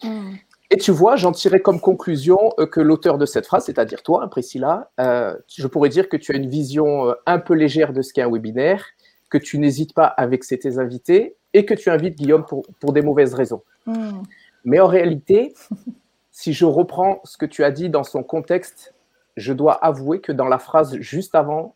Hmm. 0.03 0.33
Et 0.71 0.77
tu 0.77 0.91
vois, 0.91 1.15
j'en 1.15 1.31
tirais 1.31 1.61
comme 1.61 1.79
conclusion 1.79 2.53
euh, 2.59 2.67
que 2.67 2.79
l'auteur 2.79 3.17
de 3.17 3.25
cette 3.25 3.47
phrase, 3.47 3.65
c'est-à-dire 3.65 4.03
toi, 4.03 4.27
Priscilla, 4.29 4.91
euh, 4.99 5.35
je 5.47 5.65
pourrais 5.65 5.89
dire 5.89 6.09
que 6.09 6.17
tu 6.17 6.31
as 6.31 6.35
une 6.35 6.47
vision 6.47 7.09
euh, 7.09 7.13
un 7.25 7.39
peu 7.39 7.55
légère 7.55 7.91
de 7.91 8.01
ce 8.01 8.13
qu'est 8.13 8.21
un 8.21 8.29
webinaire 8.29 8.85
que 9.29 9.37
tu 9.37 9.59
n'hésites 9.59 9.93
pas 9.93 10.05
avec 10.05 10.45
tes 10.45 10.77
invités 10.77 11.35
et 11.53 11.65
que 11.65 11.73
tu 11.73 11.89
invites 11.89 12.15
Guillaume 12.15 12.45
pour, 12.45 12.65
pour 12.79 12.93
des 12.93 13.01
mauvaises 13.01 13.33
raisons. 13.33 13.63
Hmm. 13.85 14.21
Mais 14.65 14.79
en 14.79 14.87
réalité, 14.87 15.53
si 16.31 16.53
je 16.53 16.65
reprends 16.65 17.21
ce 17.23 17.37
que 17.37 17.45
tu 17.45 17.63
as 17.63 17.71
dit 17.71 17.89
dans 17.89 18.03
son 18.03 18.23
contexte, 18.23 18.93
je 19.37 19.53
dois 19.53 19.73
avouer 19.73 20.19
que 20.19 20.31
dans 20.31 20.47
la 20.47 20.59
phrase 20.59 20.97
juste 20.99 21.35
avant, 21.35 21.75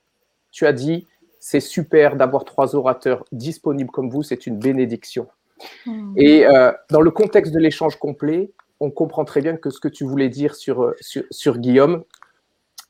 tu 0.52 0.66
as 0.66 0.74
dit 0.74 1.08
c'est 1.40 1.60
super 1.60 2.16
d'avoir 2.16 2.46
trois 2.46 2.74
orateurs 2.76 3.26
disponibles 3.34 3.92
comme 3.92 4.10
vous, 4.10 4.24
c'est 4.24 4.48
une 4.48 4.58
bénédiction. 4.58 5.28
Hmm. 5.86 6.14
Et 6.16 6.46
euh, 6.46 6.72
dans 6.90 7.02
le 7.02 7.12
contexte 7.12 7.54
de 7.54 7.60
l'échange 7.60 7.98
complet, 7.98 8.52
on 8.80 8.92
comprend 8.92 9.26
très 9.26 9.42
bien 9.42 9.58
que 9.58 9.70
ce 9.70 9.80
que 9.80 9.88
tu 9.88 10.04
voulais 10.04 10.30
dire 10.30 10.56
sur, 10.56 10.84
euh, 10.84 10.96
sur, 11.32 11.58
Guillaume, 11.58 12.04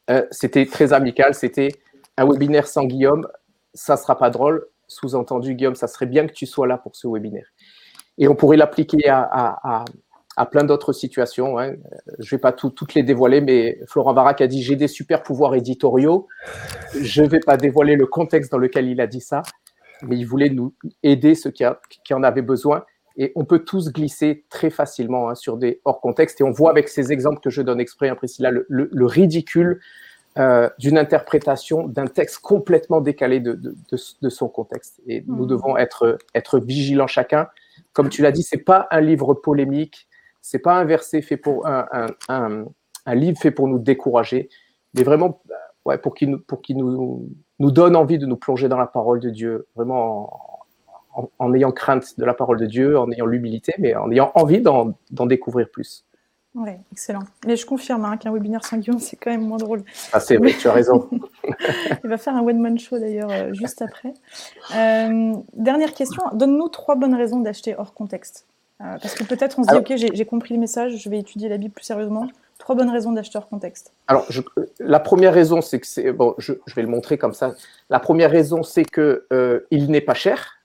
euh, 0.09 0.25
c'était 0.31 0.65
très 0.65 0.93
amical, 0.93 1.33
c'était 1.33 1.69
un 2.17 2.27
webinaire 2.27 2.67
sans 2.67 2.85
Guillaume, 2.85 3.27
ça 3.73 3.97
sera 3.97 4.17
pas 4.17 4.29
drôle. 4.29 4.67
Sous-entendu, 4.87 5.55
Guillaume, 5.55 5.75
ça 5.75 5.87
serait 5.87 6.05
bien 6.05 6.27
que 6.27 6.33
tu 6.33 6.45
sois 6.45 6.67
là 6.67 6.77
pour 6.77 6.95
ce 6.95 7.07
webinaire. 7.07 7.47
Et 8.17 8.27
on 8.27 8.35
pourrait 8.35 8.57
l'appliquer 8.57 9.09
à, 9.09 9.85
plein 10.51 10.63
d'autres 10.63 10.93
situations. 10.93 11.57
Hein. 11.57 11.75
Je 12.19 12.35
vais 12.35 12.39
pas 12.39 12.51
toutes 12.51 12.93
les 12.93 13.03
dévoiler, 13.03 13.41
mais 13.41 13.79
Florent 13.87 14.13
Varac 14.13 14.41
a 14.41 14.47
dit 14.47 14.61
J'ai 14.61 14.75
des 14.75 14.87
super 14.87 15.23
pouvoirs 15.23 15.55
éditoriaux. 15.55 16.27
Je 16.99 17.23
ne 17.23 17.27
vais 17.27 17.39
pas 17.39 17.57
dévoiler 17.57 17.95
le 17.95 18.05
contexte 18.05 18.51
dans 18.51 18.57
lequel 18.57 18.87
il 18.87 19.01
a 19.01 19.07
dit 19.07 19.21
ça, 19.21 19.41
mais 20.03 20.17
il 20.17 20.25
voulait 20.25 20.49
nous 20.49 20.75
aider 21.01 21.33
ceux 21.33 21.51
qui, 21.51 21.65
en 21.65 22.23
avaient 22.23 22.41
besoin. 22.41 22.83
Et 23.15 23.31
on 23.35 23.45
peut 23.45 23.59
tous 23.59 23.91
glisser 23.91 24.45
très 24.49 24.71
facilement 24.71 25.29
hein, 25.29 25.35
sur 25.35 25.57
des 25.57 25.81
hors 25.85 26.01
contexte. 26.01 26.41
Et 26.41 26.43
on 26.43 26.51
voit 26.51 26.71
avec 26.71 26.89
ces 26.89 27.11
exemples 27.11 27.39
que 27.41 27.51
je 27.51 27.61
donne 27.61 27.79
exprès, 27.79 28.09
hein, 28.09 28.15
Priscilla, 28.15 28.51
le 28.51 29.05
ridicule 29.05 29.79
euh, 30.39 30.67
d'une 30.79 30.97
interprétation 30.97 31.87
d'un 31.87 32.07
texte 32.07 32.39
complètement 32.39 33.01
décalé 33.01 33.39
de, 33.39 33.53
de, 33.53 33.75
de, 33.91 34.29
son 34.29 34.47
contexte. 34.47 34.99
Et 35.05 35.23
nous 35.27 35.45
hmm. 35.45 35.47
devons 35.47 35.77
être, 35.77 36.17
être 36.33 36.59
vigilants 36.59 37.05
chacun. 37.05 37.49
Comme 37.93 38.09
tu 38.09 38.23
l'as 38.23 38.31
dit, 38.31 38.41
c'est 38.41 38.57
pas 38.57 38.87
un 38.89 38.99
livre 38.99 39.35
polémique, 39.35 40.07
c'est 40.41 40.57
pas 40.57 40.73
un 40.73 40.85
verset 40.85 41.21
fait 41.21 41.37
pour 41.37 41.67
un, 41.67 42.07
un, 42.29 42.65
un, 43.05 43.15
livre 43.15 43.37
fait 43.37 43.51
pour 43.51 43.67
nous 43.67 43.77
décourager, 43.77 44.49
mais 44.95 45.03
vraiment 45.03 45.41
euh, 45.51 45.53
ouais, 45.85 45.99
pour 45.99 46.15
qu'il 46.15 46.31
nous, 46.31 46.39
pour 46.39 46.63
qu'il 46.63 46.77
nous, 46.77 47.29
nous 47.59 47.71
donne 47.71 47.95
envie 47.95 48.17
de 48.17 48.25
nous 48.25 48.37
plonger 48.37 48.67
dans 48.67 48.79
la 48.79 48.87
parole 48.87 49.19
de 49.19 49.29
Dieu, 49.29 49.67
vraiment 49.75 50.65
en, 51.13 51.29
en, 51.37 51.53
ayant 51.53 51.71
crainte 51.71 52.17
de 52.17 52.25
la 52.25 52.33
parole 52.33 52.59
de 52.59 52.65
Dieu, 52.65 52.97
en 52.97 53.11
ayant 53.11 53.27
l'humilité, 53.27 53.75
mais 53.77 53.93
en 53.95 54.11
ayant 54.11 54.31
envie 54.33 54.61
d'en 54.61 54.95
découvrir 55.27 55.69
plus. 55.69 56.05
Oui, 56.55 56.69
excellent. 56.91 57.23
Mais 57.47 57.55
je 57.55 57.65
confirme 57.65 58.05
hein, 58.05 58.17
qu'un 58.17 58.31
webinaire 58.31 58.63
sans 58.63 58.77
Guillaume, 58.77 58.99
c'est 58.99 59.15
quand 59.15 59.31
même 59.31 59.41
moins 59.41 59.57
drôle. 59.57 59.83
Ah, 60.11 60.19
c'est 60.19 60.37
vrai, 60.37 60.53
tu 60.53 60.67
as 60.67 60.73
raison. 60.73 61.09
Il 62.03 62.09
va 62.09 62.17
faire 62.17 62.35
un 62.35 62.43
one-man 62.43 62.77
show 62.77 62.99
d'ailleurs 62.99 63.31
euh, 63.31 63.53
juste 63.53 63.81
après. 63.81 64.13
Euh, 64.75 65.33
dernière 65.53 65.93
question, 65.93 66.21
donne-nous 66.33 66.69
trois 66.69 66.95
bonnes 66.95 67.15
raisons 67.15 67.39
d'acheter 67.39 67.75
hors 67.75 67.95
contexte. 67.95 68.45
Euh, 68.81 68.97
parce 69.01 69.15
que 69.15 69.23
peut-être 69.23 69.57
on 69.57 69.63
se 69.63 69.69
dit, 69.69 69.77
ok, 69.77 70.13
j'ai 70.13 70.25
compris 70.25 70.53
le 70.53 70.59
message, 70.59 70.97
je 70.97 71.09
vais 71.09 71.19
étudier 71.19 71.49
la 71.49 71.57
Bible 71.57 71.73
plus 71.73 71.85
sérieusement. 71.85 72.27
Trois 72.59 72.75
bonnes 72.75 72.91
raisons 72.91 73.11
d'acheter 73.11 73.39
hors 73.39 73.49
contexte. 73.49 73.91
Alors, 74.07 74.27
la 74.79 74.99
première 74.99 75.33
raison, 75.33 75.61
c'est 75.61 75.79
que 75.79 75.87
c'est. 75.87 76.11
Bon, 76.11 76.35
je, 76.37 76.53
je, 76.65 76.75
vais 76.75 76.83
le 76.83 76.87
montrer 76.87 77.17
comme 77.17 77.33
ça. 77.33 77.55
La 77.89 77.99
première 77.99 78.29
raison, 78.29 78.61
c'est 78.61 78.85
qu'il 78.85 79.21
il 79.71 79.89
n'est 79.89 80.01
pas 80.01 80.13
cher. 80.13 80.59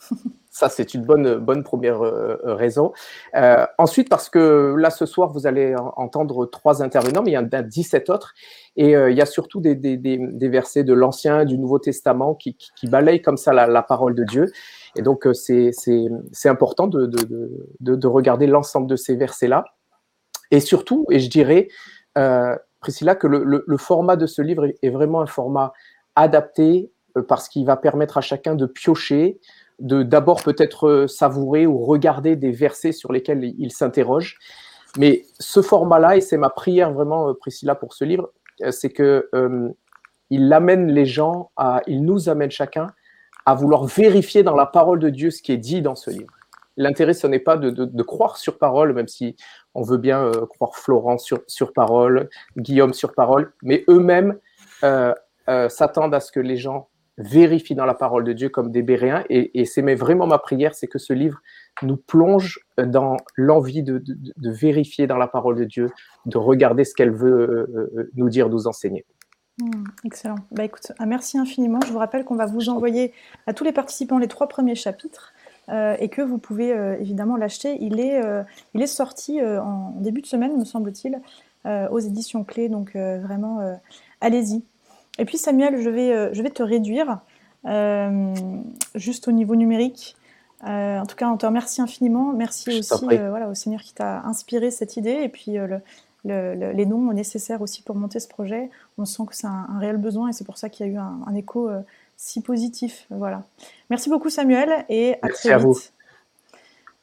Ça, 0.58 0.68
c'est 0.68 0.92
une 0.92 1.04
bonne, 1.04 1.36
bonne 1.36 1.62
première 1.62 2.02
euh, 2.02 2.36
raison. 2.42 2.92
Euh, 3.36 3.64
ensuite, 3.78 4.08
parce 4.08 4.28
que 4.28 4.74
là, 4.76 4.90
ce 4.90 5.06
soir, 5.06 5.30
vous 5.30 5.46
allez 5.46 5.76
entendre 5.94 6.46
trois 6.46 6.82
intervenants, 6.82 7.22
mais 7.22 7.30
il 7.30 7.34
y 7.34 7.38
en 7.38 7.48
a 7.52 7.62
17 7.62 8.10
autres. 8.10 8.34
Et 8.74 8.96
euh, 8.96 9.08
il 9.08 9.16
y 9.16 9.20
a 9.20 9.26
surtout 9.26 9.60
des, 9.60 9.76
versets 10.48 10.82
de 10.82 10.92
l'Ancien, 10.92 11.44
du 11.44 11.58
Nouveau 11.58 11.78
Testament 11.78 12.34
qui, 12.34 12.56
balayent 12.88 13.22
comme 13.22 13.36
ça 13.36 13.52
la, 13.52 13.82
parole 13.82 14.16
de 14.16 14.24
Dieu. 14.24 14.46
Et 14.96 15.02
donc, 15.02 15.28
c'est 15.32 15.70
important 16.46 16.88
de, 16.88 17.06
de, 17.06 17.22
de, 17.78 17.94
de 17.94 18.06
regarder 18.08 18.48
l'ensemble 18.48 18.88
de 18.88 18.96
ces 18.96 19.14
versets-là. 19.14 19.62
Et 20.50 20.58
surtout, 20.58 21.06
et 21.12 21.20
je 21.20 21.30
dirais, 21.30 21.68
Priscilla, 22.80 23.14
que 23.14 23.28
le, 23.28 23.76
format 23.76 24.16
de 24.16 24.26
ce 24.26 24.42
livre 24.42 24.66
est 24.82 24.90
vraiment 24.90 25.20
un 25.20 25.26
format 25.26 25.72
adapté 26.16 26.90
parce 27.28 27.48
qu'il 27.48 27.64
va 27.64 27.76
permettre 27.76 28.18
à 28.18 28.20
chacun 28.20 28.54
de 28.54 28.66
piocher, 28.66 29.38
de 29.78 30.02
d'abord 30.02 30.42
peut-être 30.42 30.88
euh, 30.88 31.06
savourer 31.06 31.66
ou 31.66 31.84
regarder 31.84 32.36
des 32.36 32.50
versets 32.50 32.92
sur 32.92 33.12
lesquels 33.12 33.54
il 33.58 33.72
s'interroge. 33.72 34.38
Mais 34.96 35.24
ce 35.38 35.62
format-là, 35.62 36.16
et 36.16 36.20
c'est 36.20 36.36
ma 36.36 36.50
prière 36.50 36.92
vraiment, 36.92 37.28
euh, 37.28 37.34
Priscilla, 37.34 37.74
pour 37.74 37.92
ce 37.92 38.04
livre, 38.04 38.32
euh, 38.62 38.70
c'est 38.70 38.90
que 38.90 39.28
il 40.30 40.52
amène 40.52 40.92
les 40.92 41.06
gens 41.06 41.50
à, 41.56 41.80
il 41.86 42.04
nous 42.04 42.28
amène 42.28 42.50
chacun 42.50 42.88
à 43.46 43.54
vouloir 43.54 43.84
vérifier 43.84 44.42
dans 44.42 44.54
la 44.54 44.66
parole 44.66 44.98
de 44.98 45.08
Dieu 45.08 45.30
ce 45.30 45.40
qui 45.40 45.52
est 45.52 45.58
dit 45.58 45.80
dans 45.80 45.94
ce 45.94 46.10
livre. 46.10 46.30
L'intérêt, 46.76 47.14
ce 47.14 47.26
n'est 47.26 47.38
pas 47.38 47.56
de, 47.56 48.02
croire 48.02 48.36
sur 48.36 48.58
parole, 48.58 48.92
même 48.92 49.08
si 49.08 49.36
on 49.74 49.82
veut 49.82 49.96
bien 49.96 50.30
croire 50.50 50.76
Florent 50.76 51.16
sur, 51.16 51.40
sur 51.46 51.72
parole, 51.72 52.28
Guillaume 52.58 52.92
sur 52.92 53.14
parole, 53.14 53.54
mais 53.62 53.84
eux-mêmes 53.88 54.38
s'attendent 55.70 56.14
à 56.14 56.20
ce 56.20 56.30
que 56.30 56.40
les 56.40 56.58
gens 56.58 56.87
vérifie 57.18 57.74
dans 57.74 57.84
la 57.84 57.94
parole 57.94 58.24
de 58.24 58.32
Dieu 58.32 58.48
comme 58.48 58.70
des 58.70 58.82
Béréens. 58.82 59.24
Et, 59.28 59.64
c'est 59.64 59.82
vraiment 59.94 60.26
ma 60.26 60.38
prière, 60.38 60.74
c'est 60.74 60.86
que 60.86 60.98
ce 60.98 61.12
livre 61.12 61.40
nous 61.82 61.96
plonge 61.96 62.60
dans 62.78 63.16
l'envie 63.36 63.82
de, 63.82 64.02
vérifier 64.38 65.06
dans 65.06 65.16
la 65.16 65.26
parole 65.26 65.56
de 65.56 65.64
Dieu, 65.64 65.90
de 66.26 66.38
regarder 66.38 66.84
ce 66.84 66.94
qu'elle 66.94 67.10
veut 67.10 67.30
euh, 67.30 67.90
euh, 67.96 68.10
nous 68.14 68.28
dire, 68.28 68.48
nous 68.48 68.66
enseigner. 68.66 69.04
Hmm, 69.60 69.84
excellent. 70.04 70.36
Bah 70.52 70.64
écoute, 70.64 70.92
merci 71.04 71.36
infiniment. 71.36 71.80
Je 71.84 71.92
vous 71.92 71.98
rappelle 71.98 72.24
qu'on 72.24 72.36
va 72.36 72.46
vous 72.46 72.68
envoyer 72.68 73.12
à 73.46 73.52
tous 73.52 73.64
les 73.64 73.72
participants 73.72 74.18
les 74.18 74.28
trois 74.28 74.48
premiers 74.48 74.76
chapitres. 74.76 75.34
Euh, 75.68 75.96
et 76.00 76.08
que 76.08 76.22
vous 76.22 76.38
pouvez 76.38 76.70
évidemment 76.98 77.36
l'acheter. 77.36 77.76
Il, 77.82 78.00
est 78.00 78.22
il 78.72 78.80
est 78.80 78.86
sorti 78.86 79.42
en 79.42 79.90
début 79.98 80.22
de 80.22 80.26
semaine, 80.26 80.56
me 80.56 80.64
semble-t-il, 80.64 81.20
aux 81.66 81.98
éditions 81.98 82.42
clés. 82.42 82.70
Donc 82.70 82.92
vraiment, 82.94 83.78
allez-y. 84.22 84.62
Et 85.18 85.24
puis 85.24 85.36
Samuel, 85.36 85.82
je 85.82 85.90
vais, 85.90 86.12
euh, 86.12 86.30
je 86.32 86.42
vais 86.42 86.50
te 86.50 86.62
réduire 86.62 87.20
euh, 87.66 88.34
juste 88.94 89.28
au 89.28 89.32
niveau 89.32 89.56
numérique. 89.56 90.16
Euh, 90.64 90.98
en 90.98 91.06
tout 91.06 91.16
cas, 91.16 91.28
on 91.28 91.36
te 91.36 91.46
remercie 91.46 91.82
infiniment. 91.82 92.32
Merci 92.32 92.78
aussi 92.78 93.04
voilà, 93.04 93.48
au 93.48 93.54
Seigneur 93.54 93.80
qui 93.80 93.94
t'a 93.94 94.22
inspiré 94.22 94.70
cette 94.70 94.96
idée 94.96 95.20
et 95.22 95.28
puis 95.28 95.56
les 96.24 96.86
dons 96.86 97.12
nécessaires 97.12 97.62
aussi 97.62 97.82
pour 97.82 97.96
monter 97.96 98.20
ce 98.20 98.28
projet. 98.28 98.70
On 98.96 99.04
sent 99.04 99.24
que 99.28 99.36
c'est 99.36 99.46
un, 99.46 99.78
réel 99.78 99.98
besoin 99.98 100.28
et 100.28 100.32
c'est 100.32 100.44
pour 100.44 100.58
ça 100.58 100.68
qu'il 100.68 100.86
y 100.86 100.88
a 100.88 100.92
eu 100.92 100.96
un, 100.96 101.34
écho 101.34 101.70
si 102.16 102.40
positif. 102.42 103.06
Voilà. 103.10 103.44
Merci 103.90 104.10
beaucoup 104.10 104.30
Samuel 104.30 104.84
et 104.88 105.16
à 105.22 105.28
très 105.28 105.56
vite. 105.58 105.92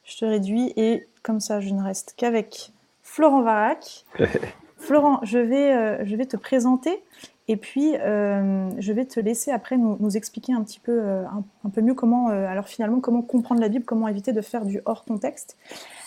Je 0.04 0.18
te 0.18 0.26
réduis 0.26 0.74
et 0.76 1.08
comme 1.24 1.40
ça, 1.40 1.62
je 1.62 1.70
ne 1.70 1.82
reste 1.82 2.14
qu'avec 2.18 2.72
Florent 3.04 3.42
Varac. 3.42 4.06
Florent, 4.78 5.20
je 5.24 5.40
vais, 5.40 6.06
je 6.06 6.16
vais 6.16 6.26
te 6.26 6.36
présenter 6.36 7.02
et 7.48 7.58
puis, 7.58 7.96
euh, 7.96 8.70
je 8.80 8.92
vais 8.92 9.06
te 9.06 9.20
laisser 9.20 9.52
après 9.52 9.78
nous, 9.78 9.98
nous 10.00 10.18
expliquer 10.18 10.54
un 10.54 10.64
petit 10.64 10.80
peu, 10.80 11.00
euh, 11.04 11.24
un, 11.64 11.70
peu 11.70 11.82
mieux 11.82 11.94
comment, 11.94 12.30
euh, 12.30 12.48
alors 12.48 12.68
finalement, 12.68 13.00
comment 13.00 13.22
comprendre 13.22 13.62
la 13.62 13.70
Bible, 13.70 13.86
comment 13.86 14.08
éviter 14.08 14.34
de 14.34 14.42
faire 14.42 14.66
du 14.66 14.82
hors 14.86 15.06
contexte. 15.06 15.56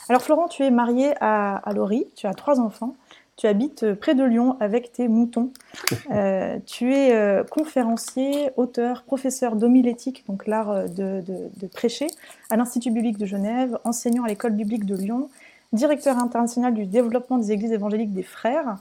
Alors, 0.09 0.23
Florent, 0.23 0.49
tu 0.49 0.65
es 0.65 0.71
marié 0.71 1.13
à, 1.21 1.57
à 1.57 1.73
Laurie, 1.73 2.07
tu 2.17 2.27
as 2.27 2.35
trois 2.35 2.59
enfants, 2.59 2.97
tu 3.37 3.47
habites 3.47 3.93
près 3.95 4.17
de 4.17 4.25
Lyon 4.25 4.57
avec 4.59 4.91
tes 4.91 5.07
moutons. 5.07 5.53
tu 6.67 6.93
es 6.93 7.45
conférencier, 7.53 8.51
auteur, 8.57 9.05
professeur 9.05 9.55
d'homilétique, 9.55 10.25
donc 10.27 10.49
l'art 10.49 10.89
de, 10.89 11.21
de, 11.21 11.51
de, 11.57 11.67
prêcher, 11.69 12.09
à 12.51 12.57
l'Institut 12.57 12.91
biblique 12.91 13.17
de 13.17 13.27
Genève, 13.27 13.79
enseignant 13.85 14.25
à 14.25 14.29
l'école 14.29 14.53
biblique 14.55 14.87
de 14.87 14.97
Lyon, 14.97 15.29
directeur 15.73 16.19
international 16.19 16.75
du 16.75 16.87
développement 16.87 17.39
des 17.39 17.53
églises 17.53 17.73
évangéliques 17.73 18.13
des 18.13 18.25
frères 18.25 18.77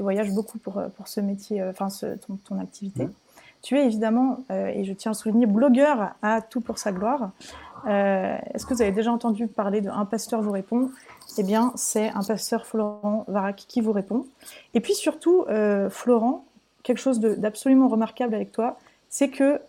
tu 0.00 0.04
voyages 0.04 0.30
beaucoup 0.30 0.56
pour, 0.56 0.78
euh, 0.78 0.88
pour 0.88 1.08
ce 1.08 1.20
métier, 1.20 1.60
euh, 1.60 1.72
enfin 1.72 1.88
ton, 2.26 2.36
ton, 2.36 2.58
activité. 2.58 3.04
Mmh. 3.04 3.12
Tu 3.60 3.78
es 3.78 3.84
évidemment, 3.84 4.38
euh, 4.50 4.68
et 4.68 4.86
je 4.86 4.94
tiens 4.94 5.10
à 5.10 5.14
souligner, 5.14 5.44
blogueur 5.44 6.14
à 6.22 6.40
tout 6.40 6.62
pour 6.62 6.78
sa 6.78 6.90
gloire. 6.90 7.32
Est-ce 7.86 8.64
que 8.64 8.72
vous 8.72 8.80
avez 8.80 8.92
déjà 8.92 9.12
entendu 9.12 9.46
parler 9.46 9.82
d'un 9.82 10.06
pasteur 10.06 10.40
vous 10.40 10.52
répond? 10.52 10.90
Eh 11.36 11.42
bien, 11.42 11.70
c'est 11.74 12.08
un 12.08 12.22
pasteur 12.22 12.64
Florent 12.64 13.26
Varac 13.28 13.56
qui 13.56 13.82
vous 13.82 13.92
répond. 13.92 14.24
Et 14.72 14.80
puis 14.80 14.94
surtout, 14.94 15.44
Florent, 15.90 16.44
quelque 16.82 16.98
chose 16.98 17.20
d'absolument 17.20 17.88
remarquable 17.88 18.34
avec 18.34 18.52
toi, 18.52 18.78
c'est 19.10 19.28
que 19.28 19.60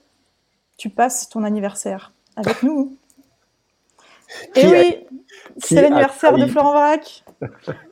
tu 0.78 0.90
passes 0.90 1.28
ton 1.28 1.44
anniversaire 1.44 2.14
avec 2.38 2.64
nous. 2.64 2.96
Et 4.56 4.68
oui, 4.68 4.98
c'est 5.58 5.82
l'anniversaire 5.82 6.38
de 6.38 6.46
Florent 6.46 6.74
Varac. 6.74 7.24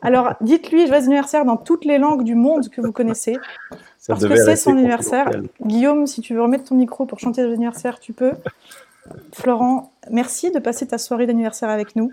Alors, 0.02 0.36
dites-lui 0.42 0.88
joyeux 0.88 1.04
anniversaire 1.06 1.46
dans 1.46 1.58
toutes 1.58 1.86
les 1.86 1.98
langues 1.98 2.24
du 2.24 2.36
monde 2.36 2.70
que 2.70 2.82
vous 2.82 2.92
connaissez. 2.92 3.38
parce 4.08 4.26
que 4.26 4.36
c'est 4.36 4.56
son 4.56 4.72
anniversaire. 4.78 5.30
Guillaume, 5.62 6.08
si 6.08 6.22
tu 6.22 6.34
veux 6.34 6.42
remettre 6.42 6.66
ton 6.66 6.76
micro 6.76 7.06
pour 7.06 7.20
chanter 7.20 7.42
joyeux 7.42 7.56
anniversaire, 7.56 8.00
tu 8.00 8.14
peux. 8.14 8.34
Florent, 9.34 9.94
merci 10.12 10.52
de 10.52 10.60
passer 10.60 10.88
ta 10.88 10.98
soirée 10.98 11.26
d'anniversaire 11.26 11.70
avec 11.70 11.96
nous. 11.96 12.12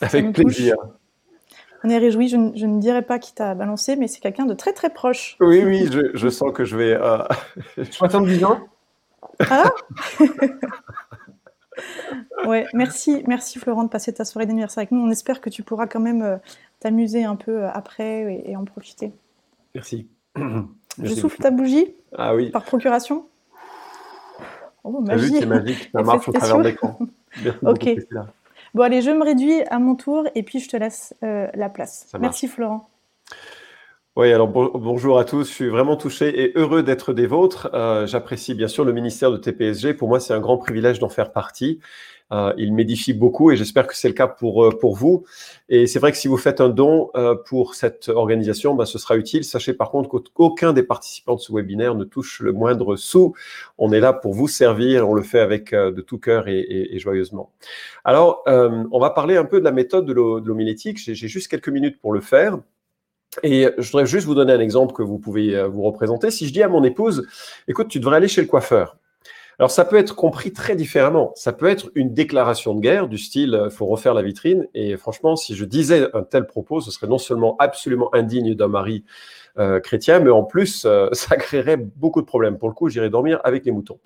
Avec 0.00 0.32
plaisir. 0.32 0.76
On 1.84 1.90
est 1.90 1.98
réjouis. 1.98 2.28
Je, 2.28 2.36
ne 2.36 2.80
dirais 2.80 3.02
pas 3.02 3.18
qui 3.18 3.34
t'a 3.34 3.54
balancé, 3.54 3.96
mais 3.96 4.08
c'est 4.08 4.20
quelqu'un 4.20 4.46
de 4.46 4.54
très 4.54 4.72
très 4.72 4.90
proche. 4.90 5.36
Oui, 5.40 5.62
oui, 5.64 5.88
je, 6.14 6.28
sens 6.28 6.52
que 6.52 6.64
je 6.64 6.76
vais. 6.76 6.94
Euh... 6.94 7.22
70 7.90 8.44
ans 8.44 8.60
Ah 9.50 9.70
Ouais, 12.46 12.66
merci, 12.72 13.22
merci 13.26 13.58
Florent 13.58 13.84
de 13.84 13.88
passer 13.88 14.12
ta 14.12 14.24
soirée 14.24 14.46
d'anniversaire 14.46 14.78
avec 14.82 14.92
nous. 14.92 15.00
On 15.00 15.10
espère 15.10 15.40
que 15.40 15.50
tu 15.50 15.62
pourras 15.62 15.86
quand 15.86 16.00
même 16.00 16.22
euh, 16.22 16.36
t'amuser 16.80 17.24
un 17.24 17.36
peu 17.36 17.64
euh, 17.64 17.70
après 17.70 18.42
et, 18.46 18.56
en 18.56 18.64
profiter. 18.64 19.12
Merci. 19.74 20.08
Je 21.02 21.14
souffle 21.14 21.38
ta 21.38 21.50
bougie 21.50 21.94
Ah 22.16 22.34
oui. 22.34 22.50
Par 22.50 22.64
procuration 22.64 23.26
Oh, 24.84 25.00
magie. 25.00 25.34
c'est 25.38 25.46
magique, 25.46 25.90
ça 25.92 26.02
marche 26.04 26.28
au 26.28 26.32
travers 26.32 26.58
de 26.58 26.62
l'écran. 26.62 26.98
ok. 27.62 27.96
Bon, 28.74 28.82
allez, 28.82 29.02
je 29.02 29.10
me 29.10 29.24
réduis 29.24 29.62
à 29.70 29.78
mon 29.78 29.94
tour 29.94 30.26
et 30.34 30.42
puis 30.42 30.60
je 30.60 30.68
te 30.68 30.76
laisse 30.76 31.14
euh, 31.22 31.48
la 31.54 31.68
place. 31.68 32.08
Merci 32.18 32.48
Florent. 32.48 32.88
Oui, 34.18 34.32
alors 34.32 34.48
bonjour 34.48 35.16
à 35.20 35.24
tous. 35.24 35.48
Je 35.48 35.52
suis 35.52 35.68
vraiment 35.68 35.96
touché 35.96 36.42
et 36.42 36.52
heureux 36.56 36.82
d'être 36.82 37.12
des 37.12 37.28
vôtres. 37.28 37.70
Euh, 37.72 38.04
j'apprécie 38.04 38.52
bien 38.54 38.66
sûr 38.66 38.84
le 38.84 38.92
ministère 38.92 39.30
de 39.30 39.36
TPSG. 39.36 39.94
Pour 39.94 40.08
moi, 40.08 40.18
c'est 40.18 40.34
un 40.34 40.40
grand 40.40 40.58
privilège 40.58 40.98
d'en 40.98 41.08
faire 41.08 41.30
partie. 41.30 41.78
Euh, 42.32 42.52
il 42.58 42.74
m'édifie 42.74 43.12
beaucoup 43.12 43.52
et 43.52 43.56
j'espère 43.56 43.86
que 43.86 43.94
c'est 43.94 44.08
le 44.08 44.14
cas 44.14 44.26
pour, 44.26 44.64
euh, 44.64 44.76
pour 44.76 44.96
vous. 44.96 45.24
Et 45.68 45.86
c'est 45.86 46.00
vrai 46.00 46.10
que 46.10 46.18
si 46.18 46.26
vous 46.26 46.36
faites 46.36 46.60
un 46.60 46.68
don 46.68 47.12
pour 47.46 47.76
cette 47.76 48.08
organisation, 48.08 48.74
ben, 48.74 48.86
ce 48.86 48.98
sera 48.98 49.16
utile. 49.16 49.44
Sachez 49.44 49.72
par 49.72 49.92
contre 49.92 50.08
qu'aucun 50.08 50.72
des 50.72 50.82
participants 50.82 51.36
de 51.36 51.40
ce 51.40 51.52
webinaire 51.52 51.94
ne 51.94 52.02
touche 52.02 52.40
le 52.40 52.52
moindre 52.52 52.96
sou. 52.96 53.34
On 53.78 53.92
est 53.92 54.00
là 54.00 54.12
pour 54.12 54.34
vous 54.34 54.48
servir. 54.48 55.08
On 55.08 55.14
le 55.14 55.22
fait 55.22 55.38
avec 55.38 55.72
de 55.72 56.00
tout 56.00 56.18
cœur 56.18 56.48
et, 56.48 56.58
et, 56.92 56.98
joyeusement. 56.98 57.52
Alors, 58.04 58.42
on 58.48 58.98
va 58.98 59.10
parler 59.10 59.36
un 59.36 59.44
peu 59.44 59.60
de 59.60 59.64
la 59.64 59.70
méthode 59.70 60.06
de 60.06 60.12
l'homilétique. 60.12 60.98
J'ai 60.98 61.14
juste 61.14 61.46
quelques 61.46 61.68
minutes 61.68 62.00
pour 62.00 62.12
le 62.12 62.20
faire. 62.20 62.58
Et 63.42 63.68
je 63.76 63.90
voudrais 63.90 64.06
juste 64.06 64.26
vous 64.26 64.34
donner 64.34 64.52
un 64.52 64.60
exemple 64.60 64.94
que 64.94 65.02
vous 65.02 65.18
pouvez 65.18 65.54
euh, 65.54 65.68
vous 65.68 65.82
représenter. 65.82 66.30
Si 66.30 66.46
je 66.46 66.52
dis 66.52 66.62
à 66.62 66.68
mon 66.68 66.82
épouse, 66.82 67.26
écoute, 67.68 67.88
tu 67.88 68.00
devrais 68.00 68.16
aller 68.16 68.28
chez 68.28 68.40
le 68.40 68.46
coiffeur. 68.46 68.96
Alors 69.58 69.72
ça 69.72 69.84
peut 69.84 69.96
être 69.96 70.14
compris 70.14 70.52
très 70.52 70.76
différemment. 70.76 71.32
Ça 71.34 71.52
peut 71.52 71.66
être 71.66 71.90
une 71.94 72.14
déclaration 72.14 72.74
de 72.74 72.80
guerre 72.80 73.08
du 73.08 73.18
style 73.18 73.54
euh, 73.54 73.70
faut 73.70 73.86
refaire 73.86 74.14
la 74.14 74.22
vitrine. 74.22 74.66
Et 74.74 74.96
franchement, 74.96 75.36
si 75.36 75.54
je 75.54 75.64
disais 75.64 76.08
un 76.14 76.22
tel 76.22 76.46
propos, 76.46 76.80
ce 76.80 76.90
serait 76.90 77.08
non 77.08 77.18
seulement 77.18 77.56
absolument 77.58 78.14
indigne 78.14 78.54
d'un 78.54 78.68
mari 78.68 79.04
euh, 79.58 79.80
chrétien, 79.80 80.20
mais 80.20 80.30
en 80.30 80.44
plus, 80.44 80.86
ça 81.12 81.36
créerait 81.36 81.76
beaucoup 81.76 82.20
de 82.20 82.26
problèmes. 82.26 82.56
Pour 82.56 82.68
le 82.68 82.74
coup, 82.74 82.88
j'irai 82.88 83.10
dormir 83.10 83.40
avec 83.44 83.64
les 83.64 83.72
moutons. 83.72 83.98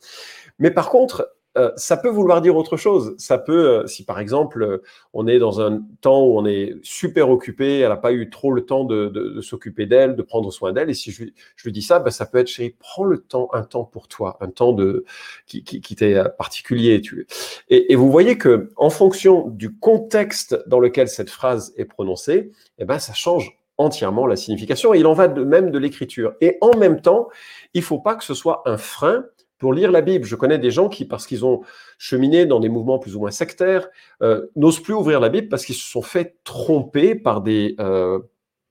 Mais 0.58 0.70
par 0.70 0.88
contre, 0.90 1.28
euh, 1.58 1.70
ça 1.76 1.96
peut 1.96 2.08
vouloir 2.08 2.40
dire 2.40 2.56
autre 2.56 2.76
chose. 2.76 3.14
Ça 3.18 3.36
peut, 3.36 3.68
euh, 3.68 3.86
si 3.86 4.04
par 4.04 4.18
exemple, 4.18 4.62
euh, 4.62 4.82
on 5.12 5.26
est 5.26 5.38
dans 5.38 5.60
un 5.60 5.82
temps 6.00 6.22
où 6.22 6.38
on 6.38 6.46
est 6.46 6.74
super 6.82 7.28
occupé, 7.28 7.80
elle 7.80 7.90
n'a 7.90 7.96
pas 7.96 8.12
eu 8.12 8.30
trop 8.30 8.52
le 8.52 8.64
temps 8.64 8.84
de, 8.84 9.40
s'occuper 9.42 9.86
d'elle, 9.86 10.16
de 10.16 10.22
prendre 10.22 10.50
soin 10.50 10.72
d'elle, 10.72 10.88
et 10.88 10.94
si 10.94 11.10
je, 11.10 11.24
lui 11.64 11.72
dis 11.72 11.82
ça, 11.82 11.98
ben, 11.98 12.10
ça 12.10 12.24
peut 12.24 12.38
être 12.38 12.46
chérie, 12.46 12.74
prends 12.78 13.04
le 13.04 13.18
temps, 13.18 13.48
un 13.52 13.62
temps 13.62 13.84
pour 13.84 14.08
toi, 14.08 14.38
un 14.40 14.48
temps 14.48 14.72
de, 14.72 15.04
qui, 15.46 15.62
qui, 15.62 15.80
qui 15.80 15.96
t'est 15.96 16.16
particulier. 16.38 17.00
Tu, 17.00 17.26
et, 17.68 17.92
et, 17.92 17.96
vous 17.96 18.10
voyez 18.10 18.38
que 18.38 18.70
en 18.76 18.90
fonction 18.90 19.48
du 19.48 19.76
contexte 19.76 20.58
dans 20.66 20.80
lequel 20.80 21.08
cette 21.08 21.30
phrase 21.30 21.74
est 21.76 21.84
prononcée, 21.84 22.52
eh 22.78 22.84
ben, 22.84 22.98
ça 22.98 23.12
change 23.12 23.58
entièrement 23.78 24.26
la 24.26 24.36
signification. 24.36 24.94
Et 24.94 25.00
il 25.00 25.06
en 25.06 25.14
va 25.14 25.28
de 25.28 25.44
même 25.44 25.70
de 25.70 25.78
l'écriture. 25.78 26.34
Et 26.40 26.56
en 26.60 26.76
même 26.76 27.00
temps, 27.00 27.28
il 27.74 27.82
faut 27.82 27.98
pas 27.98 28.14
que 28.14 28.24
ce 28.24 28.34
soit 28.34 28.62
un 28.66 28.76
frein 28.76 29.24
pour 29.62 29.72
lire 29.72 29.92
la 29.92 30.00
Bible. 30.00 30.24
Je 30.24 30.34
connais 30.34 30.58
des 30.58 30.72
gens 30.72 30.88
qui, 30.88 31.04
parce 31.04 31.24
qu'ils 31.24 31.46
ont 31.46 31.62
cheminé 31.96 32.46
dans 32.46 32.58
des 32.58 32.68
mouvements 32.68 32.98
plus 32.98 33.14
ou 33.14 33.20
moins 33.20 33.30
sectaires, 33.30 33.88
euh, 34.20 34.48
n'osent 34.56 34.80
plus 34.80 34.92
ouvrir 34.92 35.20
la 35.20 35.28
Bible 35.28 35.48
parce 35.48 35.64
qu'ils 35.64 35.76
se 35.76 35.88
sont 35.88 36.02
fait 36.02 36.34
tromper 36.42 37.14
par 37.14 37.42
des 37.42 37.76
euh, 37.78 38.18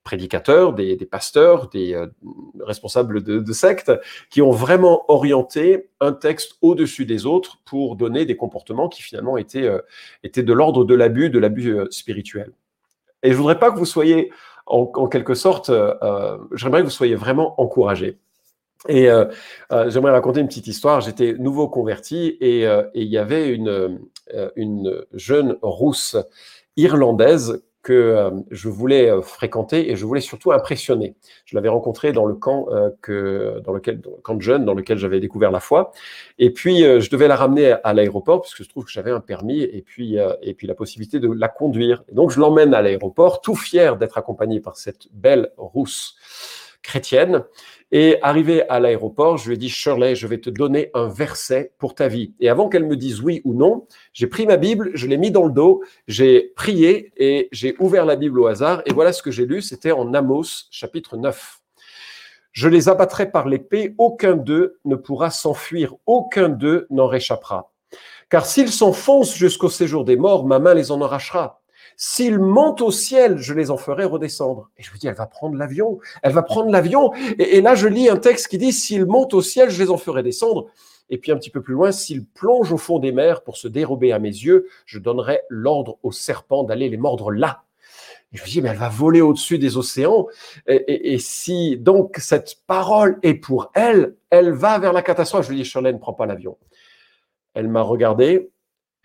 prédicateurs, 0.04 0.74
des, 0.74 0.98
pasteurs, 1.10 1.70
des 1.70 1.94
euh, 1.94 2.08
responsables 2.60 3.22
de, 3.22 3.52
sectes, 3.54 3.90
qui 4.28 4.42
ont 4.42 4.50
vraiment 4.50 5.10
orienté 5.10 5.88
un 6.00 6.12
texte 6.12 6.58
au-dessus 6.60 7.06
des 7.06 7.24
autres 7.24 7.62
pour 7.64 7.96
donner 7.96 8.26
des 8.26 8.36
comportements 8.36 8.90
qui 8.90 9.00
finalement 9.00 9.38
étaient, 9.38 9.70
étaient 10.24 10.42
de 10.42 10.52
l'ordre 10.52 10.84
de 10.84 10.94
l'abus, 10.94 11.30
de 11.30 11.38
l'abus 11.38 11.74
spirituel. 11.88 12.52
Et 13.22 13.30
je 13.30 13.36
voudrais 13.36 13.58
pas 13.58 13.70
que 13.70 13.78
vous 13.78 13.86
soyez, 13.86 14.30
en, 14.66 14.92
en 14.94 15.08
quelque 15.08 15.32
sorte, 15.32 15.72
j'aimerais 16.52 16.80
que 16.80 16.86
vous 16.86 16.90
soyez 16.90 17.14
vraiment 17.14 17.58
encouragés. 17.58 18.18
Et 18.88 19.08
euh, 19.08 19.26
euh, 19.72 19.90
j'aimerais 19.90 20.12
raconter 20.12 20.40
une 20.40 20.48
petite 20.48 20.66
histoire. 20.66 21.00
J'étais 21.00 21.34
nouveau 21.34 21.68
converti 21.68 22.36
et, 22.40 22.66
euh, 22.66 22.82
il 22.94 23.08
y 23.08 23.18
avait 23.18 23.48
une, 23.48 24.00
une 24.56 25.04
jeune 25.12 25.56
rousse 25.62 26.16
irlandaise 26.76 27.62
que 27.82 28.30
je 28.52 28.68
voulais 28.68 29.10
fréquenter 29.22 29.90
et 29.90 29.96
je 29.96 30.06
voulais 30.06 30.20
surtout 30.20 30.52
impressionner. 30.52 31.16
Je 31.44 31.56
l'avais 31.56 31.68
rencontrée 31.68 32.12
dans 32.12 32.26
le 32.26 32.34
camp 32.34 32.66
que 33.02 33.60
dans 33.64 33.72
lequel 33.72 34.00
camp 34.22 34.36
de 34.36 34.40
jeunes 34.40 34.64
dans 34.64 34.74
lequel 34.74 34.98
j'avais 34.98 35.18
découvert 35.18 35.50
la 35.50 35.58
foi. 35.58 35.90
Et 36.38 36.52
puis 36.52 36.78
je 36.78 37.10
devais 37.10 37.26
la 37.26 37.34
ramener 37.34 37.74
à 37.82 37.92
l'aéroport 37.92 38.40
puisque 38.42 38.62
je 38.62 38.68
trouve 38.68 38.84
que 38.84 38.92
j'avais 38.92 39.10
un 39.10 39.18
permis 39.18 39.62
et 39.62 39.82
puis 39.82 40.16
et 40.42 40.54
puis 40.54 40.68
la 40.68 40.76
possibilité 40.76 41.18
de 41.18 41.28
la 41.28 41.48
conduire. 41.48 42.04
Et 42.08 42.14
donc 42.14 42.30
je 42.30 42.38
l'emmène 42.38 42.72
à 42.72 42.82
l'aéroport, 42.82 43.40
tout 43.40 43.56
fier 43.56 43.96
d'être 43.96 44.16
accompagné 44.16 44.60
par 44.60 44.76
cette 44.76 45.08
belle 45.12 45.50
rousse 45.56 46.16
chrétienne. 46.82 47.44
Et 47.94 48.16
arrivé 48.22 48.66
à 48.68 48.80
l'aéroport, 48.80 49.36
je 49.36 49.48
lui 49.48 49.54
ai 49.54 49.58
dit, 49.58 49.68
Shirley, 49.68 50.14
je 50.14 50.26
vais 50.26 50.38
te 50.38 50.48
donner 50.48 50.90
un 50.94 51.08
verset 51.08 51.72
pour 51.78 51.94
ta 51.94 52.08
vie. 52.08 52.32
Et 52.40 52.48
avant 52.48 52.68
qu'elle 52.68 52.86
me 52.86 52.96
dise 52.96 53.20
oui 53.20 53.42
ou 53.44 53.52
non, 53.52 53.86
j'ai 54.14 54.26
pris 54.26 54.46
ma 54.46 54.56
Bible, 54.56 54.90
je 54.94 55.06
l'ai 55.06 55.18
mis 55.18 55.30
dans 55.30 55.44
le 55.44 55.52
dos, 55.52 55.82
j'ai 56.08 56.52
prié 56.56 57.12
et 57.16 57.48
j'ai 57.52 57.76
ouvert 57.78 58.06
la 58.06 58.16
Bible 58.16 58.40
au 58.40 58.46
hasard. 58.46 58.82
Et 58.86 58.92
voilà 58.92 59.12
ce 59.12 59.22
que 59.22 59.30
j'ai 59.30 59.44
lu, 59.44 59.60
c'était 59.60 59.92
en 59.92 60.14
Amos, 60.14 60.68
chapitre 60.70 61.16
9. 61.16 61.60
Je 62.52 62.68
les 62.68 62.88
abattrai 62.88 63.30
par 63.30 63.48
l'épée, 63.48 63.94
aucun 63.98 64.36
d'eux 64.36 64.78
ne 64.84 64.96
pourra 64.96 65.30
s'enfuir, 65.30 65.94
aucun 66.06 66.48
d'eux 66.48 66.86
n'en 66.90 67.06
réchappera. 67.06 67.72
Car 68.30 68.46
s'ils 68.46 68.70
s'enfoncent 68.70 69.34
jusqu'au 69.34 69.68
séjour 69.68 70.04
des 70.04 70.16
morts, 70.16 70.46
ma 70.46 70.58
main 70.58 70.74
les 70.74 70.90
en 70.90 71.00
arrachera. 71.02 71.61
S'ils 71.96 72.38
montent 72.38 72.80
au 72.80 72.90
ciel, 72.90 73.38
je 73.38 73.54
les 73.54 73.70
en 73.70 73.76
ferai 73.76 74.04
redescendre. 74.04 74.70
Et 74.78 74.82
je 74.82 74.92
me 74.92 74.98
dis, 74.98 75.06
elle 75.06 75.14
va 75.14 75.26
prendre 75.26 75.56
l'avion. 75.56 75.98
Elle 76.22 76.32
va 76.32 76.42
prendre 76.42 76.70
l'avion. 76.70 77.12
Et, 77.38 77.60
là, 77.60 77.74
je 77.74 77.88
lis 77.88 78.08
un 78.08 78.16
texte 78.16 78.48
qui 78.48 78.58
dit, 78.58 78.72
s'ils 78.72 79.06
montent 79.06 79.34
au 79.34 79.42
ciel, 79.42 79.70
je 79.70 79.82
les 79.82 79.90
en 79.90 79.96
ferai 79.96 80.22
descendre. 80.22 80.66
Et 81.10 81.18
puis 81.18 81.30
un 81.30 81.36
petit 81.36 81.50
peu 81.50 81.60
plus 81.60 81.74
loin, 81.74 81.92
s'ils 81.92 82.24
plongent 82.24 82.72
au 82.72 82.78
fond 82.78 82.98
des 82.98 83.12
mers 83.12 83.42
pour 83.42 83.56
se 83.56 83.68
dérober 83.68 84.12
à 84.12 84.18
mes 84.18 84.28
yeux, 84.28 84.68
je 84.86 84.98
donnerai 84.98 85.40
l'ordre 85.48 85.98
aux 86.02 86.12
serpents 86.12 86.64
d'aller 86.64 86.88
les 86.88 86.96
mordre 86.96 87.30
là. 87.30 87.64
Je 88.32 88.42
me 88.42 88.46
dis, 88.48 88.62
mais 88.62 88.70
elle 88.70 88.78
va 88.78 88.88
voler 88.88 89.20
au-dessus 89.20 89.58
des 89.58 89.76
océans. 89.76 90.26
Et, 90.66 91.12
et, 91.12 91.18
si 91.18 91.76
donc 91.76 92.16
cette 92.16 92.56
parole 92.66 93.18
est 93.22 93.34
pour 93.34 93.70
elle, 93.74 94.16
elle 94.30 94.52
va 94.52 94.78
vers 94.78 94.94
la 94.94 95.02
catastrophe. 95.02 95.44
Je 95.44 95.50
lui 95.50 95.58
dis, 95.58 95.64
Shirley, 95.66 95.92
ne 95.92 95.98
prends 95.98 96.14
pas 96.14 96.24
l'avion. 96.24 96.56
Elle 97.52 97.68
m'a 97.68 97.82
regardé, 97.82 98.50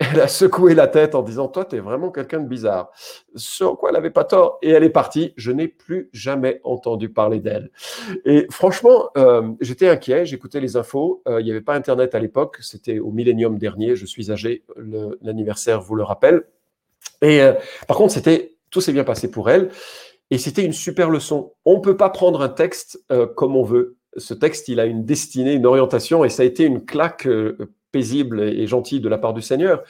elle 0.00 0.20
a 0.20 0.28
secoué 0.28 0.74
la 0.74 0.86
tête 0.86 1.14
en 1.14 1.22
disant 1.22 1.48
Toi, 1.48 1.64
tu 1.64 1.76
es 1.76 1.80
vraiment 1.80 2.10
quelqu'un 2.10 2.40
de 2.40 2.46
bizarre. 2.46 2.92
Sur 3.34 3.76
quoi 3.76 3.90
elle 3.90 3.96
n'avait 3.96 4.10
pas 4.10 4.24
tort. 4.24 4.58
Et 4.62 4.70
elle 4.70 4.84
est 4.84 4.90
partie. 4.90 5.34
Je 5.36 5.50
n'ai 5.50 5.66
plus 5.66 6.08
jamais 6.12 6.60
entendu 6.62 7.08
parler 7.08 7.40
d'elle. 7.40 7.70
Et 8.24 8.46
franchement, 8.50 9.10
euh, 9.16 9.50
j'étais 9.60 9.88
inquiet. 9.88 10.24
J'écoutais 10.24 10.60
les 10.60 10.76
infos. 10.76 11.22
Euh, 11.26 11.40
il 11.40 11.44
n'y 11.44 11.50
avait 11.50 11.60
pas 11.60 11.74
Internet 11.74 12.14
à 12.14 12.20
l'époque. 12.20 12.58
C'était 12.60 13.00
au 13.00 13.10
millénium 13.10 13.58
dernier. 13.58 13.96
Je 13.96 14.06
suis 14.06 14.30
âgé. 14.30 14.64
L'anniversaire 15.20 15.80
vous 15.80 15.96
le 15.96 16.04
rappelle. 16.04 16.44
Et 17.20 17.42
euh, 17.42 17.54
par 17.88 17.96
contre, 17.96 18.12
c'était 18.12 18.54
tout 18.70 18.80
s'est 18.80 18.92
bien 18.92 19.04
passé 19.04 19.28
pour 19.30 19.50
elle. 19.50 19.70
Et 20.30 20.38
c'était 20.38 20.64
une 20.64 20.72
super 20.72 21.10
leçon. 21.10 21.54
On 21.64 21.78
ne 21.78 21.80
peut 21.80 21.96
pas 21.96 22.10
prendre 22.10 22.42
un 22.42 22.50
texte 22.50 23.02
comme 23.34 23.56
on 23.56 23.62
veut. 23.62 23.96
Ce 24.18 24.34
texte, 24.34 24.68
il 24.68 24.78
a 24.78 24.84
une 24.84 25.06
destinée, 25.06 25.54
une 25.54 25.64
orientation, 25.64 26.22
et 26.22 26.28
ça 26.28 26.42
a 26.42 26.46
été 26.46 26.64
une 26.64 26.84
claque 26.84 27.26
paisible 27.92 28.42
et 28.42 28.66
gentil 28.66 29.00
de 29.00 29.08
la 29.08 29.18
part 29.18 29.34
du 29.34 29.42
Seigneur. 29.42 29.82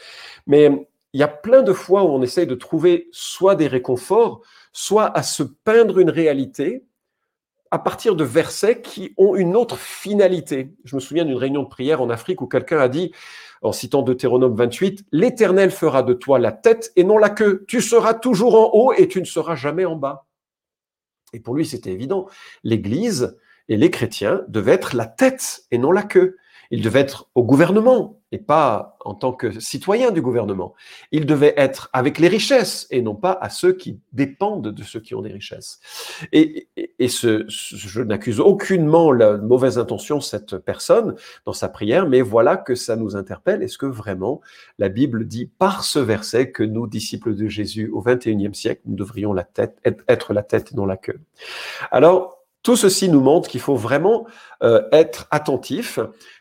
Mais 0.46 0.88
il 1.12 1.20
y 1.20 1.22
a 1.22 1.28
plein 1.28 1.62
de 1.62 1.72
fois 1.72 2.04
où 2.04 2.08
on 2.08 2.22
essaye 2.22 2.46
de 2.46 2.54
trouver 2.54 3.08
soit 3.12 3.54
des 3.54 3.66
réconforts, 3.66 4.42
soit 4.72 5.16
à 5.16 5.22
se 5.22 5.42
peindre 5.42 5.98
une 5.98 6.10
réalité 6.10 6.84
à 7.70 7.78
partir 7.78 8.16
de 8.16 8.24
versets 8.24 8.80
qui 8.80 9.14
ont 9.16 9.36
une 9.36 9.56
autre 9.56 9.76
finalité. 9.76 10.74
Je 10.84 10.96
me 10.96 11.00
souviens 11.00 11.24
d'une 11.24 11.36
réunion 11.36 11.62
de 11.62 11.68
prière 11.68 12.00
en 12.00 12.10
Afrique 12.10 12.40
où 12.40 12.46
quelqu'un 12.46 12.78
a 12.78 12.88
dit, 12.88 13.12
en 13.62 13.72
citant 13.72 14.02
Deutéronome 14.02 14.54
28, 14.54 15.04
L'Éternel 15.12 15.70
fera 15.70 16.02
de 16.02 16.14
toi 16.14 16.38
la 16.38 16.52
tête 16.52 16.92
et 16.96 17.04
non 17.04 17.18
la 17.18 17.30
queue. 17.30 17.64
Tu 17.68 17.80
seras 17.80 18.14
toujours 18.14 18.54
en 18.54 18.70
haut 18.72 18.92
et 18.92 19.08
tu 19.08 19.20
ne 19.20 19.26
seras 19.26 19.56
jamais 19.56 19.84
en 19.84 19.96
bas. 19.96 20.26
Et 21.32 21.40
pour 21.40 21.54
lui, 21.54 21.66
c'était 21.66 21.92
évident. 21.92 22.26
L'Église 22.64 23.36
et 23.68 23.76
les 23.76 23.90
chrétiens 23.90 24.42
devaient 24.48 24.72
être 24.72 24.96
la 24.96 25.06
tête 25.06 25.64
et 25.70 25.78
non 25.78 25.92
la 25.92 26.02
queue. 26.02 26.36
Il 26.70 26.82
devait 26.82 27.00
être 27.00 27.28
au 27.34 27.44
gouvernement 27.44 28.18
et 28.30 28.38
pas 28.38 28.96
en 29.00 29.14
tant 29.14 29.32
que 29.32 29.58
citoyen 29.58 30.10
du 30.10 30.20
gouvernement. 30.20 30.74
Il 31.12 31.24
devait 31.24 31.54
être 31.56 31.88
avec 31.94 32.18
les 32.18 32.28
richesses 32.28 32.86
et 32.90 33.00
non 33.00 33.14
pas 33.14 33.38
à 33.40 33.48
ceux 33.48 33.72
qui 33.72 34.00
dépendent 34.12 34.68
de 34.68 34.82
ceux 34.82 35.00
qui 35.00 35.14
ont 35.14 35.22
des 35.22 35.32
richesses. 35.32 35.80
Et, 36.32 36.68
et, 36.98 37.08
ce, 37.08 37.46
je 37.48 38.02
n'accuse 38.02 38.38
aucunement 38.40 39.12
la 39.12 39.38
mauvaise 39.38 39.78
intention 39.78 40.20
cette 40.20 40.58
personne 40.58 41.14
dans 41.46 41.54
sa 41.54 41.70
prière, 41.70 42.06
mais 42.06 42.20
voilà 42.20 42.58
que 42.58 42.74
ça 42.74 42.96
nous 42.96 43.16
interpelle. 43.16 43.62
Est-ce 43.62 43.78
que 43.78 43.86
vraiment 43.86 44.42
la 44.78 44.90
Bible 44.90 45.26
dit 45.26 45.46
par 45.46 45.84
ce 45.84 45.98
verset 45.98 46.50
que 46.50 46.62
nous, 46.62 46.86
disciples 46.86 47.34
de 47.34 47.48
Jésus 47.48 47.88
au 47.88 48.02
XXIe 48.02 48.54
siècle, 48.54 48.82
nous 48.84 48.96
devrions 48.96 49.34
être 49.36 50.32
la 50.34 50.42
tête 50.42 50.72
et 50.72 50.76
non 50.76 50.84
la 50.84 50.98
queue? 50.98 51.20
Alors, 51.90 52.37
tout 52.62 52.76
ceci 52.76 53.08
nous 53.08 53.20
montre 53.20 53.48
qu'il 53.48 53.60
faut 53.60 53.76
vraiment 53.76 54.26
euh, 54.62 54.82
être 54.92 55.26
attentif. 55.30 55.98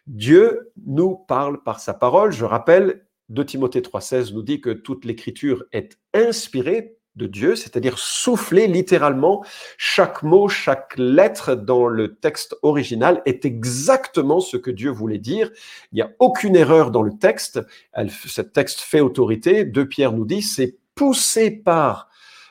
Dieu 0.08 0.71
nous 0.86 1.15
parle 1.15 1.63
par 1.63 1.80
sa 1.80 1.93
parole. 1.93 2.32
Je 2.32 2.45
rappelle, 2.45 3.06
2 3.30 3.45
Timothée 3.45 3.82
3,16 3.82 4.34
nous 4.34 4.43
dit 4.43 4.62
que 4.62 4.71
toute 4.71 5.06
l'écriture 5.06 5.63
est 5.71 5.97
inspirée 6.13 6.97
de 7.17 7.25
Dieu, 7.25 7.56
c'est-à-dire 7.56 7.97
soufflée 7.97 8.67
littéralement. 8.67 9.43
Chaque 9.77 10.23
mot, 10.23 10.47
chaque 10.47 10.93
lettre 10.97 11.56
dans 11.56 11.88
le 11.88 12.15
texte 12.15 12.56
original 12.62 13.21
est 13.25 13.43
exactement 13.43 14.39
ce 14.39 14.56
que 14.56 14.71
Dieu 14.71 14.91
voulait 14.91 15.17
dire. 15.17 15.51
Il 15.91 15.95
n'y 15.95 16.01
a 16.01 16.12
aucune 16.19 16.56
erreur 16.56 16.91
dans 16.91 17.01
le 17.01 17.17
texte. 17.17 17.60
Ce 18.08 18.41
texte 18.41 18.82
fait 18.82 19.01
autorité. 19.01 19.65
De 19.65 19.84
Pierre 19.84 20.13
nous 20.13 20.25
dit, 20.25 20.43
c'est 20.43 20.77
poussé 20.95 21.51
par 21.51 22.10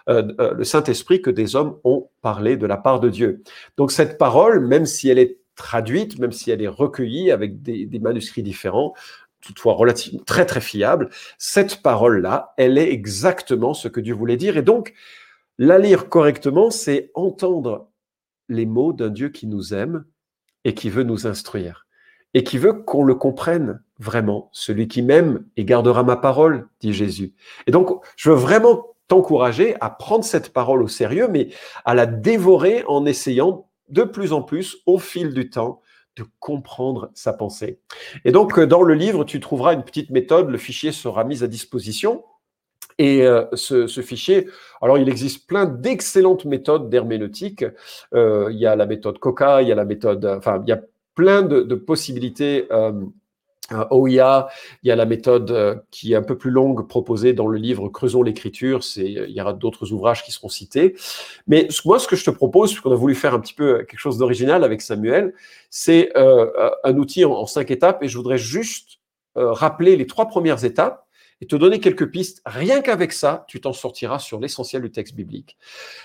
euh, 0.08 0.32
euh, 0.40 0.54
le 0.54 0.64
Saint-Esprit 0.64 1.20
que 1.20 1.30
des 1.30 1.56
hommes 1.56 1.78
ont 1.84 2.08
parlé 2.22 2.56
de 2.56 2.66
la 2.66 2.76
part 2.76 3.00
de 3.00 3.08
Dieu. 3.08 3.42
Donc 3.76 3.90
cette 3.90 4.18
parole, 4.18 4.60
même 4.66 4.86
si 4.86 5.08
elle 5.08 5.18
est 5.18 5.38
traduite, 5.56 6.18
même 6.18 6.32
si 6.32 6.50
elle 6.50 6.62
est 6.62 6.68
recueillie 6.68 7.30
avec 7.30 7.62
des, 7.62 7.88
manuscrits 7.98 8.42
différents, 8.42 8.94
toutefois 9.40 9.74
relativement 9.74 10.22
très 10.24 10.46
très 10.46 10.60
fiable, 10.60 11.08
cette 11.38 11.82
parole-là, 11.82 12.54
elle 12.56 12.78
est 12.78 12.92
exactement 12.92 13.74
ce 13.74 13.88
que 13.88 14.00
Dieu 14.00 14.14
voulait 14.14 14.36
dire. 14.36 14.56
Et 14.56 14.62
donc, 14.62 14.94
la 15.58 15.78
lire 15.78 16.08
correctement, 16.08 16.70
c'est 16.70 17.10
entendre 17.14 17.88
les 18.48 18.66
mots 18.66 18.92
d'un 18.92 19.08
Dieu 19.08 19.30
qui 19.30 19.46
nous 19.46 19.74
aime 19.74 20.04
et 20.64 20.74
qui 20.74 20.90
veut 20.90 21.04
nous 21.04 21.26
instruire 21.26 21.86
et 22.36 22.44
qui 22.44 22.58
veut 22.58 22.74
qu'on 22.74 23.02
le 23.02 23.14
comprenne 23.14 23.82
vraiment. 23.98 24.50
Celui 24.52 24.88
qui 24.88 25.00
m'aime 25.00 25.46
et 25.56 25.64
gardera 25.64 26.02
ma 26.02 26.16
parole, 26.16 26.68
dit 26.80 26.92
Jésus. 26.92 27.32
Et 27.66 27.70
donc, 27.70 28.04
je 28.16 28.28
veux 28.28 28.36
vraiment 28.36 28.95
t'encourager 29.08 29.76
à 29.80 29.90
prendre 29.90 30.24
cette 30.24 30.52
parole 30.52 30.82
au 30.82 30.88
sérieux, 30.88 31.28
mais 31.30 31.48
à 31.84 31.94
la 31.94 32.06
dévorer 32.06 32.84
en 32.88 33.06
essayant 33.06 33.68
de 33.88 34.02
plus 34.02 34.32
en 34.32 34.42
plus, 34.42 34.78
au 34.86 34.98
fil 34.98 35.32
du 35.32 35.48
temps, 35.50 35.80
de 36.16 36.24
comprendre 36.40 37.10
sa 37.14 37.32
pensée. 37.32 37.78
Et 38.24 38.32
donc, 38.32 38.58
euh, 38.58 38.66
dans 38.66 38.82
le 38.82 38.94
livre, 38.94 39.24
tu 39.24 39.38
trouveras 39.38 39.74
une 39.74 39.84
petite 39.84 40.10
méthode, 40.10 40.48
le 40.48 40.58
fichier 40.58 40.92
sera 40.92 41.24
mis 41.24 41.44
à 41.44 41.46
disposition. 41.46 42.24
Et 42.98 43.26
euh, 43.26 43.44
ce, 43.52 43.86
fichier, 44.00 44.48
alors 44.80 44.96
il 44.96 45.10
existe 45.10 45.46
plein 45.46 45.66
d'excellentes 45.66 46.46
méthodes 46.46 46.88
d'herméneutique. 46.88 47.64
Euh, 48.14 48.48
il 48.50 48.58
y 48.58 48.66
a 48.66 48.74
la 48.74 48.86
méthode 48.86 49.18
Coca, 49.18 49.60
il 49.60 49.68
y 49.68 49.72
a 49.72 49.74
la 49.74 49.84
méthode, 49.84 50.24
enfin, 50.24 50.62
il 50.66 50.70
y 50.70 50.72
a 50.72 50.80
plein 51.14 51.42
de, 51.42 51.74
possibilités 51.74 52.66
OIA, 53.90 54.48
il 54.82 54.88
y 54.88 54.90
a 54.90 54.96
la 54.96 55.06
méthode 55.06 55.50
euh, 55.50 55.76
qui 55.90 56.12
est 56.12 56.16
un 56.16 56.22
peu 56.22 56.38
plus 56.38 56.50
longue 56.50 56.86
proposée 56.86 57.32
dans 57.32 57.48
le 57.48 57.58
livre 57.58 57.88
Creusons 57.88 58.22
l'écriture. 58.22 58.84
C'est, 58.84 59.06
il 59.06 59.30
y 59.30 59.40
aura 59.40 59.52
d'autres 59.52 59.92
ouvrages 59.92 60.22
qui 60.22 60.32
seront 60.32 60.48
cités. 60.48 60.96
Mais 61.46 61.68
moi, 61.84 61.98
ce 61.98 62.06
que 62.06 62.16
je 62.16 62.24
te 62.24 62.30
propose, 62.30 62.70
puisqu'on 62.70 62.92
a 62.92 62.96
voulu 62.96 63.14
faire 63.14 63.34
un 63.34 63.40
petit 63.40 63.54
peu 63.54 63.78
quelque 63.78 63.98
chose 63.98 64.18
d'original 64.18 64.64
avec 64.64 64.82
Samuel, 64.82 65.34
c'est 65.70 66.16
euh, 66.16 66.70
un 66.84 66.96
outil 66.96 67.24
en, 67.24 67.46
cinq 67.46 67.70
étapes. 67.70 68.02
Et 68.02 68.08
je 68.08 68.16
voudrais 68.16 68.38
juste 68.38 68.98
euh, 69.36 69.52
rappeler 69.52 69.96
les 69.96 70.06
trois 70.06 70.26
premières 70.26 70.64
étapes 70.64 71.06
et 71.40 71.46
te 71.46 71.56
donner 71.56 71.80
quelques 71.80 72.10
pistes. 72.10 72.42
Rien 72.46 72.80
qu'avec 72.80 73.12
ça, 73.12 73.44
tu 73.48 73.60
t'en 73.60 73.72
sortiras 73.72 74.18
sur 74.18 74.40
l'essentiel 74.40 74.82
du 74.82 74.90
texte 74.90 75.14
biblique. 75.14 75.56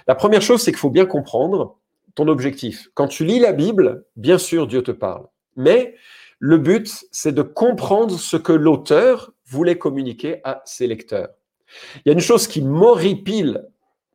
La 0.07 0.15
première 0.15 0.41
chose, 0.41 0.61
c'est 0.61 0.71
qu'il 0.71 0.79
faut 0.79 0.89
bien 0.89 1.05
comprendre 1.05 1.77
ton 2.15 2.27
objectif. 2.27 2.89
Quand 2.93 3.07
tu 3.07 3.23
lis 3.23 3.39
la 3.39 3.53
Bible, 3.53 4.05
bien 4.15 4.37
sûr, 4.37 4.67
Dieu 4.67 4.81
te 4.81 4.91
parle. 4.91 5.27
Mais 5.55 5.95
Le 6.43 6.57
but, 6.57 7.05
c'est 7.11 7.33
de 7.33 7.43
comprendre 7.43 8.17
ce 8.17 8.35
que 8.35 8.51
l'auteur 8.51 9.31
voulait 9.45 9.77
communiquer 9.77 10.41
à 10.43 10.63
ses 10.65 10.87
lecteurs. 10.87 11.29
Il 11.97 12.01
y 12.07 12.09
a 12.09 12.13
une 12.13 12.19
chose 12.19 12.47
qui 12.47 12.63
m'horripile, 12.63 13.67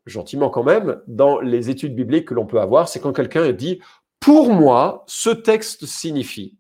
gentiment 0.07 0.51
quand 0.51 0.65
même, 0.65 1.01
dans 1.07 1.39
les 1.39 1.71
études 1.71 1.95
bibliques 1.95 2.27
que 2.27 2.35
l'on 2.35 2.45
peut 2.45 2.61
avoir, 2.61 2.89
c'est 2.89 2.99
quand 2.99 3.13
quelqu'un 3.13 3.53
dit 3.53 3.79
Pour 4.19 4.53
moi, 4.53 5.05
ce 5.07 5.31
texte 5.31 5.87
signifie. 5.87 6.57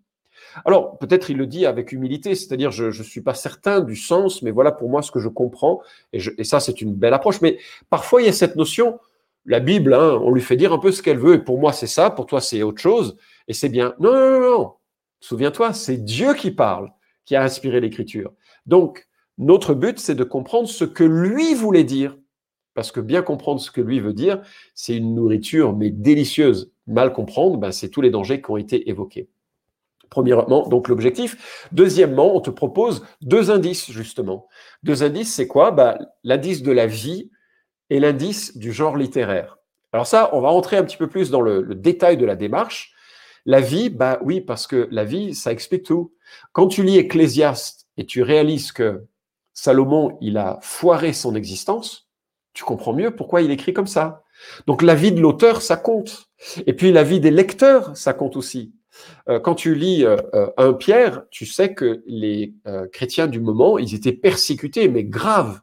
Alors, 0.64 0.98
peut-être 0.98 1.30
il 1.30 1.36
le 1.36 1.48
dit 1.48 1.66
avec 1.66 1.90
humilité, 1.90 2.36
c'est-à-dire 2.36 2.70
je 2.70 2.84
ne 2.84 3.02
suis 3.02 3.20
pas 3.20 3.34
certain 3.34 3.80
du 3.80 3.96
sens, 3.96 4.42
mais 4.42 4.52
voilà 4.52 4.70
pour 4.70 4.88
moi 4.88 5.02
ce 5.02 5.10
que 5.10 5.18
je 5.18 5.28
comprends, 5.28 5.82
et, 6.12 6.44
ça 6.44 6.60
c'est 6.60 6.80
une 6.80 6.94
belle 6.94 7.12
approche. 7.12 7.40
Mais 7.40 7.58
parfois 7.90 8.22
il 8.22 8.26
y 8.26 8.28
a 8.28 8.32
cette 8.32 8.54
notion, 8.54 9.00
la 9.46 9.58
Bible, 9.58 9.94
hein, 9.94 10.16
on 10.22 10.30
lui 10.30 10.42
fait 10.42 10.56
dire 10.56 10.72
un 10.72 10.78
peu 10.78 10.92
ce 10.92 11.02
qu'elle 11.02 11.18
veut, 11.18 11.34
et 11.34 11.38
pour 11.40 11.58
moi 11.58 11.72
c'est 11.72 11.88
ça, 11.88 12.10
pour 12.10 12.26
toi 12.26 12.40
c'est 12.40 12.62
autre 12.62 12.80
chose, 12.80 13.16
et 13.48 13.52
c'est 13.52 13.68
bien. 13.68 13.94
Non, 13.98 14.12
non, 14.12 14.30
non, 14.30 14.50
non. 14.58 14.72
Souviens-toi, 15.20 15.72
c'est 15.72 15.98
Dieu 15.98 16.34
qui 16.34 16.50
parle, 16.50 16.90
qui 17.24 17.36
a 17.36 17.42
inspiré 17.42 17.80
l'écriture. 17.80 18.32
Donc, 18.66 19.08
notre 19.38 19.74
but, 19.74 19.98
c'est 19.98 20.14
de 20.14 20.24
comprendre 20.24 20.68
ce 20.68 20.84
que 20.84 21.04
lui 21.04 21.54
voulait 21.54 21.84
dire. 21.84 22.16
Parce 22.74 22.92
que 22.92 23.00
bien 23.00 23.22
comprendre 23.22 23.60
ce 23.60 23.70
que 23.70 23.80
lui 23.80 24.00
veut 24.00 24.12
dire, 24.12 24.42
c'est 24.74 24.96
une 24.96 25.14
nourriture, 25.14 25.74
mais 25.74 25.90
délicieuse. 25.90 26.72
Mal 26.86 27.12
comprendre, 27.12 27.56
ben, 27.56 27.72
c'est 27.72 27.88
tous 27.88 28.02
les 28.02 28.10
dangers 28.10 28.42
qui 28.42 28.50
ont 28.50 28.56
été 28.58 28.88
évoqués. 28.90 29.28
Premièrement, 30.10 30.68
donc 30.68 30.88
l'objectif. 30.88 31.68
Deuxièmement, 31.72 32.36
on 32.36 32.40
te 32.40 32.50
propose 32.50 33.04
deux 33.22 33.50
indices, 33.50 33.90
justement. 33.90 34.46
Deux 34.82 35.02
indices, 35.02 35.34
c'est 35.34 35.46
quoi? 35.46 35.70
Ben, 35.70 35.98
L'indice 36.22 36.62
de 36.62 36.70
la 36.70 36.86
vie 36.86 37.30
et 37.90 37.98
l'indice 37.98 38.56
du 38.56 38.72
genre 38.72 38.96
littéraire. 38.96 39.58
Alors 39.92 40.06
ça, 40.06 40.30
on 40.34 40.40
va 40.40 40.50
rentrer 40.50 40.76
un 40.76 40.84
petit 40.84 40.96
peu 40.96 41.08
plus 41.08 41.30
dans 41.30 41.40
le, 41.40 41.62
le 41.62 41.74
détail 41.74 42.16
de 42.16 42.26
la 42.26 42.36
démarche. 42.36 42.92
La 43.46 43.60
vie, 43.60 43.90
bah 43.90 44.18
oui, 44.22 44.40
parce 44.40 44.66
que 44.66 44.88
la 44.90 45.04
vie, 45.04 45.34
ça 45.34 45.52
explique 45.52 45.84
tout. 45.84 46.12
Quand 46.52 46.66
tu 46.66 46.82
lis 46.82 46.98
Ecclésiaste 46.98 47.86
et 47.96 48.04
tu 48.04 48.22
réalises 48.22 48.72
que 48.72 49.04
Salomon, 49.54 50.18
il 50.20 50.36
a 50.36 50.58
foiré 50.62 51.12
son 51.12 51.34
existence, 51.36 52.08
tu 52.52 52.64
comprends 52.64 52.92
mieux 52.92 53.14
pourquoi 53.14 53.42
il 53.42 53.50
écrit 53.50 53.72
comme 53.72 53.86
ça. 53.86 54.24
Donc 54.66 54.82
la 54.82 54.94
vie 54.94 55.12
de 55.12 55.20
l'auteur, 55.20 55.62
ça 55.62 55.76
compte. 55.76 56.28
Et 56.66 56.72
puis 56.72 56.90
la 56.90 57.04
vie 57.04 57.20
des 57.20 57.30
lecteurs, 57.30 57.96
ça 57.96 58.12
compte 58.12 58.36
aussi. 58.36 58.74
Euh, 59.28 59.38
quand 59.38 59.54
tu 59.54 59.74
lis 59.74 60.04
euh, 60.04 60.16
euh, 60.34 60.50
un 60.56 60.72
Pierre, 60.72 61.22
tu 61.30 61.46
sais 61.46 61.72
que 61.72 62.02
les 62.06 62.54
chrétiens 62.92 63.28
du 63.28 63.40
moment, 63.40 63.78
ils 63.78 63.94
étaient 63.94 64.12
persécutés, 64.12 64.88
mais 64.88 65.04
graves. 65.04 65.60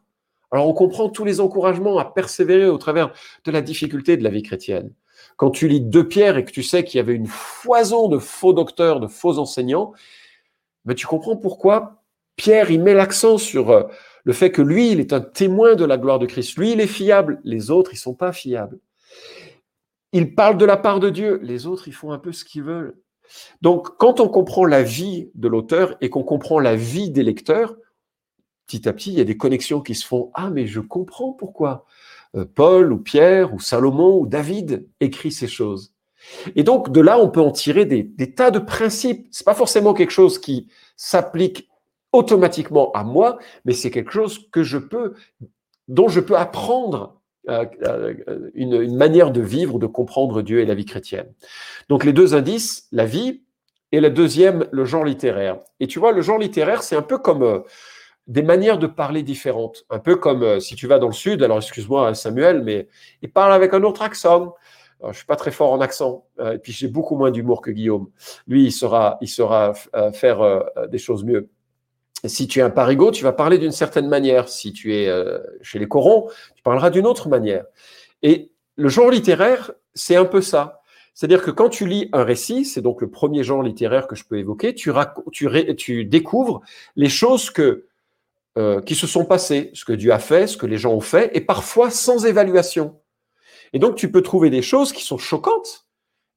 Alors 0.50 0.68
on 0.68 0.72
comprend 0.72 1.08
tous 1.10 1.24
les 1.24 1.40
encouragements 1.40 1.98
à 1.98 2.04
persévérer 2.04 2.68
au 2.68 2.78
travers 2.78 3.12
de 3.44 3.50
la 3.50 3.60
difficulté 3.60 4.16
de 4.16 4.22
la 4.24 4.30
vie 4.30 4.42
chrétienne. 4.42 4.90
Quand 5.36 5.50
tu 5.50 5.68
lis 5.68 5.80
deux 5.80 6.06
Pierre 6.06 6.36
et 6.36 6.44
que 6.44 6.52
tu 6.52 6.62
sais 6.62 6.84
qu'il 6.84 6.98
y 6.98 7.00
avait 7.00 7.14
une 7.14 7.26
foison 7.26 8.08
de 8.08 8.18
faux 8.18 8.52
docteurs, 8.52 9.00
de 9.00 9.08
faux 9.08 9.38
enseignants, 9.38 9.92
mais 10.84 10.94
tu 10.94 11.06
comprends 11.06 11.36
pourquoi 11.36 12.02
Pierre, 12.36 12.70
met 12.70 12.94
l'accent 12.94 13.38
sur 13.38 13.70
euh, 13.70 13.84
le 14.24 14.32
fait 14.32 14.50
que 14.50 14.62
lui, 14.62 14.90
il 14.90 15.00
est 15.00 15.12
un 15.12 15.20
témoin 15.20 15.74
de 15.74 15.84
la 15.84 15.98
gloire 15.98 16.18
de 16.18 16.26
Christ. 16.26 16.56
Lui, 16.56 16.72
il 16.72 16.80
est 16.80 16.86
fiable. 16.86 17.40
Les 17.44 17.70
autres, 17.70 17.92
ils 17.92 17.98
sont 17.98 18.14
pas 18.14 18.32
fiables. 18.32 18.78
Il 20.12 20.34
parle 20.34 20.56
de 20.56 20.64
la 20.64 20.76
part 20.76 21.00
de 21.00 21.10
Dieu. 21.10 21.40
Les 21.42 21.66
autres, 21.66 21.88
ils 21.88 21.94
font 21.94 22.12
un 22.12 22.18
peu 22.18 22.32
ce 22.32 22.44
qu'ils 22.44 22.62
veulent. 22.62 22.96
Donc, 23.62 23.96
quand 23.98 24.20
on 24.20 24.28
comprend 24.28 24.64
la 24.64 24.82
vie 24.82 25.30
de 25.34 25.48
l'auteur 25.48 25.96
et 26.00 26.10
qu'on 26.10 26.24
comprend 26.24 26.58
la 26.58 26.76
vie 26.76 27.10
des 27.10 27.22
lecteurs, 27.22 27.76
petit 28.66 28.88
à 28.88 28.92
petit, 28.92 29.12
il 29.12 29.18
y 29.18 29.20
a 29.20 29.24
des 29.24 29.36
connexions 29.36 29.80
qui 29.80 29.94
se 29.94 30.06
font. 30.06 30.30
Ah, 30.34 30.50
mais 30.50 30.66
je 30.66 30.80
comprends 30.80 31.32
pourquoi. 31.32 31.84
Euh, 32.34 32.44
Paul 32.52 32.92
ou 32.92 32.98
Pierre 32.98 33.54
ou 33.54 33.60
Salomon 33.60 34.20
ou 34.20 34.26
David 34.26 34.88
écrit 35.00 35.32
ces 35.32 35.48
choses. 35.48 35.94
Et 36.56 36.62
donc 36.62 36.90
de 36.90 37.00
là, 37.00 37.18
on 37.18 37.28
peut 37.28 37.40
en 37.40 37.50
tirer 37.50 37.84
des, 37.84 38.34
tas 38.34 38.50
de 38.50 38.58
principes. 38.58 39.28
C'est 39.30 39.44
pas 39.44 39.54
forcément 39.54 39.94
quelque 39.94 40.10
chose 40.10 40.38
qui 40.38 40.68
s'applique 40.96 41.68
automatiquement 42.12 42.92
à 42.92 43.04
moi, 43.04 43.38
mais 43.64 43.72
c'est 43.72 43.90
quelque 43.90 44.12
chose 44.12 44.48
que 44.50 44.62
je 44.62 44.78
peux, 44.78 45.14
dont 45.88 46.08
je 46.08 46.20
peux 46.20 46.36
apprendre 46.36 47.20
euh, 47.48 47.66
euh, 47.86 48.50
une, 48.54 48.80
une, 48.80 48.96
manière 48.96 49.30
de 49.30 49.42
vivre, 49.42 49.78
de 49.78 49.86
comprendre 49.86 50.40
Dieu 50.40 50.60
et 50.60 50.66
la 50.66 50.74
vie 50.74 50.86
chrétienne. 50.86 51.30
Donc 51.88 52.04
les 52.04 52.14
deux 52.14 52.34
indices, 52.34 52.88
la 52.90 53.04
vie, 53.04 53.42
et 53.92 54.00
la 54.00 54.10
deuxième, 54.10 54.66
le 54.72 54.84
genre 54.84 55.04
littéraire. 55.04 55.60
Et 55.78 55.86
tu 55.86 56.00
vois, 56.00 56.10
le 56.10 56.20
genre 56.20 56.38
littéraire, 56.38 56.82
c'est 56.82 56.96
un 56.96 57.02
peu 57.02 57.16
comme 57.16 57.62
des 58.26 58.42
manières 58.42 58.78
de 58.78 58.86
parler 58.86 59.22
différentes. 59.22 59.84
Un 59.90 59.98
peu 59.98 60.16
comme 60.16 60.42
euh, 60.42 60.60
si 60.60 60.76
tu 60.76 60.86
vas 60.86 60.98
dans 60.98 61.08
le 61.08 61.12
sud, 61.12 61.42
alors 61.42 61.58
excuse-moi 61.58 62.08
hein, 62.08 62.14
Samuel, 62.14 62.62
mais 62.62 62.88
il 63.22 63.30
parle 63.30 63.52
avec 63.52 63.74
un 63.74 63.82
autre 63.82 64.02
accent. 64.02 64.54
je 65.02 65.08
je 65.12 65.16
suis 65.16 65.26
pas 65.26 65.36
très 65.36 65.50
fort 65.50 65.72
en 65.72 65.80
accent, 65.80 66.26
euh, 66.40 66.54
et 66.54 66.58
puis 66.58 66.72
j'ai 66.72 66.88
beaucoup 66.88 67.16
moins 67.16 67.30
d'humour 67.30 67.60
que 67.60 67.70
Guillaume. 67.70 68.08
Lui, 68.46 68.64
il 68.64 68.72
saura, 68.72 69.18
il 69.20 69.28
saura 69.28 69.74
euh, 69.94 70.12
faire 70.12 70.64
des 70.88 70.98
choses 70.98 71.24
mieux. 71.24 71.48
si 72.24 72.48
tu 72.48 72.60
es 72.60 72.62
un 72.62 72.70
parigot, 72.70 73.10
tu 73.10 73.24
vas 73.24 73.32
parler 73.32 73.58
d'une 73.58 73.72
certaine 73.72 74.08
manière. 74.08 74.48
Si 74.48 74.72
tu 74.72 74.94
es 74.94 75.10
chez 75.60 75.78
les 75.78 75.88
corons, 75.88 76.28
tu 76.54 76.62
parleras 76.62 76.90
d'une 76.90 77.06
autre 77.06 77.28
manière. 77.28 77.64
Et 78.22 78.52
le 78.76 78.88
genre 78.88 79.10
littéraire, 79.10 79.72
c'est 79.94 80.16
un 80.16 80.24
peu 80.24 80.40
ça. 80.40 80.80
C'est-à-dire 81.12 81.42
que 81.42 81.50
quand 81.52 81.68
tu 81.68 81.86
lis 81.86 82.08
un 82.12 82.24
récit, 82.24 82.64
c'est 82.64 82.80
donc 82.80 83.00
le 83.00 83.08
premier 83.08 83.44
genre 83.44 83.62
littéraire 83.62 84.08
que 84.08 84.16
je 84.16 84.24
peux 84.24 84.38
évoquer, 84.38 84.74
tu, 84.74 84.90
tu, 85.32 85.76
tu 85.76 86.04
découvres 86.06 86.62
les 86.96 87.08
choses 87.08 87.50
que 87.50 87.86
euh, 88.56 88.80
qui 88.80 88.94
se 88.94 89.06
sont 89.06 89.24
passés, 89.24 89.70
ce 89.74 89.84
que 89.84 89.92
Dieu 89.92 90.12
a 90.12 90.18
fait, 90.18 90.46
ce 90.46 90.56
que 90.56 90.66
les 90.66 90.78
gens 90.78 90.92
ont 90.92 91.00
fait, 91.00 91.36
et 91.36 91.40
parfois 91.40 91.90
sans 91.90 92.24
évaluation. 92.24 93.00
Et 93.72 93.78
donc 93.78 93.96
tu 93.96 94.10
peux 94.10 94.22
trouver 94.22 94.50
des 94.50 94.62
choses 94.62 94.92
qui 94.92 95.02
sont 95.02 95.18
choquantes, 95.18 95.88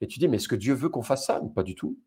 et 0.01 0.07
tu 0.07 0.19
dis 0.19 0.27
mais 0.27 0.37
est-ce 0.37 0.47
que 0.47 0.55
Dieu 0.55 0.73
veut 0.73 0.89
qu'on 0.89 1.03
fasse 1.03 1.25
ça 1.25 1.41
Pas 1.55 1.63
du 1.63 1.75
tout? 1.75 1.97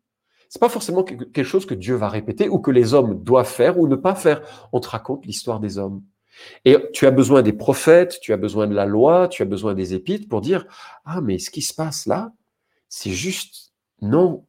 C'est 0.49 0.59
pas 0.59 0.69
forcément 0.69 1.03
quelque 1.03 1.43
chose 1.43 1.65
que 1.65 1.73
Dieu 1.73 1.95
va 1.95 2.09
répéter 2.09 2.49
ou 2.49 2.59
que 2.59 2.71
les 2.71 2.93
hommes 2.93 3.23
doivent 3.23 3.47
faire 3.47 3.79
ou 3.79 3.87
ne 3.87 3.95
pas 3.95 4.15
faire. 4.15 4.41
On 4.73 4.81
te 4.81 4.89
raconte 4.89 5.25
l'histoire 5.25 5.61
des 5.61 5.77
hommes. 5.77 6.03
Et 6.65 6.75
tu 6.91 7.05
as 7.07 7.11
besoin 7.11 7.41
des 7.41 7.53
prophètes, 7.53 8.19
tu 8.21 8.33
as 8.33 8.37
besoin 8.37 8.67
de 8.67 8.75
la 8.75 8.85
loi, 8.85 9.29
tu 9.29 9.41
as 9.43 9.45
besoin 9.45 9.73
des 9.75 9.93
épîtres 9.93 10.27
pour 10.27 10.41
dire 10.41 10.65
ah 11.05 11.21
mais 11.21 11.39
ce 11.39 11.49
qui 11.49 11.61
se 11.61 11.73
passe 11.73 12.05
là, 12.05 12.33
c'est 12.89 13.11
juste 13.11 13.71
non, 14.01 14.45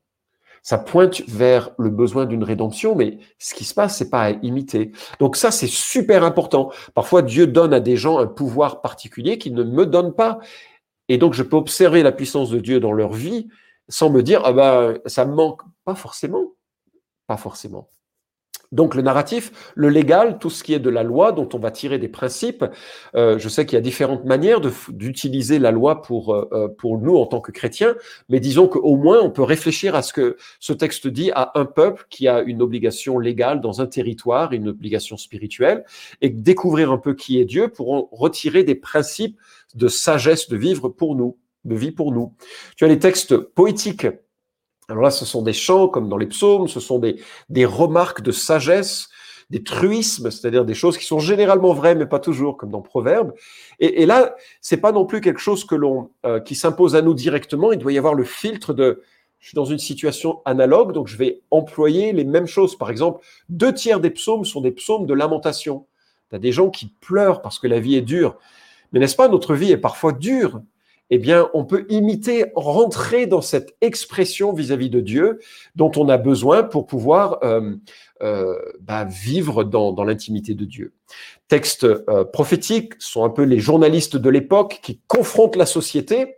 ça 0.63 0.79
pointe 0.79 1.23
vers 1.29 1.71
le 1.79 1.91
besoin 1.91 2.25
d'une 2.25 2.45
rédemption, 2.45 2.95
mais 2.95 3.19
ce 3.39 3.55
qui 3.55 3.65
se 3.65 3.75
passe, 3.75 3.97
c'est 3.99 4.11
pas 4.11 4.23
à 4.23 4.31
imiter. 4.31 4.93
Donc 5.19 5.37
ça, 5.37 5.51
c'est 5.51 5.67
super 5.67 6.23
important. 6.23 6.71
Parfois, 6.95 7.23
Dieu 7.23 7.49
donne 7.49 7.75
à 7.75 7.81
des 7.81 7.97
gens 7.97 8.19
un 8.19 8.29
pouvoir 8.29 8.81
particulier 8.81 9.39
qu'il 9.39 9.55
ne 9.55 9.65
me 9.65 9.87
donne 9.87 10.15
pas. 10.15 10.39
Et 11.09 11.19
donc, 11.19 11.35
je 11.35 11.43
peux 11.43 11.57
observer 11.57 12.03
la 12.05 12.13
puissance 12.13 12.51
de 12.51 12.61
Dieu 12.61 12.79
dans 12.79 12.93
leur 12.93 13.13
vie 13.13 13.49
sans 13.89 14.09
me 14.09 14.23
dire, 14.23 14.43
ah 14.45 14.53
ben, 14.53 14.99
ça 15.07 15.25
me 15.25 15.35
manque. 15.35 15.63
Pas 15.85 15.97
forcément. 15.97 16.53
Pas 17.27 17.37
forcément. 17.37 17.89
Donc 18.73 18.95
le 18.95 19.03
narratif, 19.03 19.53
le 19.75 19.91
légal, 19.91 20.39
tout 20.39 20.51
ce 20.51 20.65
qui 20.65 20.73
est 20.73 20.79
de 20.79 20.91
la 20.91 21.03
loi, 21.03 21.33
dont 21.33 21.49
on 21.53 21.59
va 21.59 21.71
tirer 21.71 21.99
des 21.99 22.09
principes. 22.09 22.65
Euh, 23.15 23.39
je 23.39 23.49
sais 23.49 23.67
qu'il 23.67 23.77
y 23.77 23.79
a 23.79 23.83
différentes 23.83 24.25
manières 24.25 24.61
d'utiliser 24.89 25.59
la 25.59 25.71
loi 25.71 26.03
pour, 26.03 26.35
euh, 26.35 26.49
euh, 26.53 26.69
pour 26.69 26.99
nous 26.99 27.17
en 27.17 27.27
tant 27.27 27.41
que 27.41 27.53
chrétiens, 27.53 27.95
mais 28.31 28.41
disons 28.41 28.67
qu'au 28.67 28.97
moins 28.97 29.21
on 29.21 29.31
peut 29.31 29.43
réfléchir 29.43 29.95
à 29.95 30.03
ce 30.03 30.13
que 30.13 30.37
ce 30.59 30.73
texte 30.73 31.07
dit 31.07 31.31
à 31.35 31.53
un 31.55 31.67
peuple 31.67 32.07
qui 32.09 32.29
a 32.29 32.41
une 32.41 32.63
obligation 32.63 33.19
légale 33.19 33.61
dans 33.61 33.81
un 33.83 33.87
territoire, 33.87 34.53
une 34.53 34.69
obligation 34.69 35.17
spirituelle, 35.17 35.85
et 36.23 36.31
découvrir 36.31 36.91
un 36.91 36.99
peu 36.99 37.15
qui 37.15 37.41
est 37.41 37.45
Dieu 37.45 37.69
pour 37.69 37.93
en 37.93 38.09
retirer 38.11 38.65
des 38.65 38.75
principes 38.75 39.39
de 39.75 39.89
sagesse 39.89 40.49
de 40.49 40.57
vivre 40.57 40.89
pour 40.89 41.15
nous, 41.15 41.37
de 41.65 41.75
vie 41.75 41.93
pour 41.93 42.13
nous. 42.13 42.33
Tu 42.77 42.85
as 42.85 42.89
les 42.89 42.99
textes 42.99 43.37
poétiques 43.37 44.07
alors 44.89 45.03
là, 45.03 45.11
ce 45.11 45.25
sont 45.25 45.43
des 45.43 45.53
chants 45.53 45.89
comme 45.89 46.09
dans 46.09 46.17
les 46.17 46.27
psaumes, 46.27 46.69
ce 46.69 46.81
sont 46.81 46.99
des, 46.99 47.65
remarques 47.65 48.23
de 48.23 48.33
sagesse, 48.33 49.09
des 49.51 49.63
truismes, 49.63 50.31
c'est-à-dire 50.31 50.65
des 50.65 50.75
choses 50.75 50.99
qui 50.99 51.05
sont 51.05 51.19
généralement 51.19 51.73
vraies, 51.73 51.95
mais 51.95 52.07
pas 52.07 52.19
toujours, 52.19 52.57
comme 52.57 52.71
dans 52.71 52.81
Proverbes. 52.81 53.33
Et, 53.81 54.03
et 54.03 54.07
là, 54.07 54.35
c'est 54.61 54.79
pas 54.79 54.93
non 54.93 55.07
plus 55.07 55.21
quelque 55.21 55.41
chose 55.41 55.67
euh, 56.27 56.41
qui 56.41 56.55
s'impose 56.55 56.97
à 56.97 57.03
nous 57.03 57.15
directement. 57.15 57.73
Il 57.73 57.79
doit 57.79 57.93
y 57.93 57.99
avoir 57.99 58.15
le 58.15 58.25
filtre 58.25 58.73
de 58.75 59.03
je 59.43 59.49
suis 59.49 59.57
dans 59.57 59.65
une 59.65 59.79
situation 59.79 60.41
analogue, 60.45 60.93
donc 60.93 61.09
je 61.09 61.17
vais 61.17 61.43
employer 61.51 62.13
les 62.13 62.23
mêmes 62.23 62.47
choses. 62.47 62.79
Par 62.79 62.91
exemple, 62.91 63.25
deux 63.49 63.75
tiers 63.75 63.99
des 63.99 64.11
psaumes 64.11 64.45
sont 64.45 64.61
des 64.61 64.71
psaumes 64.71 65.05
de 65.05 65.15
lamentation. 65.15 65.87
Tu 66.31 66.37
as 66.37 66.39
des 66.39 66.53
gens 66.53 66.71
qui 66.71 66.95
pleurent 67.01 67.43
parce 67.43 67.59
que 67.59 67.67
la 67.67 67.81
vie 67.81 67.97
est 67.97 68.03
dure. 68.03 68.39
Mais 68.93 69.01
n'est-ce 69.01 69.17
pas, 69.17 69.27
notre 69.27 69.55
vie 69.55 69.73
est 69.73 69.79
parfois 69.79 70.13
dure? 70.13 70.63
Eh 71.15 71.19
bien, 71.19 71.51
on 71.53 71.67
peut 71.67 71.85
imiter, 71.91 72.47
rentrer 72.57 73.27
dans 73.27 73.43
cette 73.43 73.77
expression 73.83 74.55
vis-à-vis 74.55 74.89
de 74.89 75.01
Dieu 75.01 75.41
dont 75.77 75.93
on 75.97 76.09
a 76.09 76.17
besoin 76.17 76.63
pour 76.63 76.87
pouvoir 76.87 77.39
euh, 77.45 77.77
euh, 78.23 78.59
bah, 78.81 79.05
vivre 79.05 79.63
dans, 79.63 79.93
l'intimité 80.05 80.55
de 80.55 80.65
Dieu. 80.65 80.95
Textes 81.49 81.85
euh, 81.85 82.25
prophétiques 82.25 82.95
sont 82.99 83.27
un 83.27 83.29
peu 83.29 83.43
les 83.43 83.59
journalistes 83.59 84.17
de 84.17 84.31
l'époque 84.31 84.81
qui 84.83 85.03
confrontent 85.07 85.57
la 85.57 85.67
société 85.67 86.37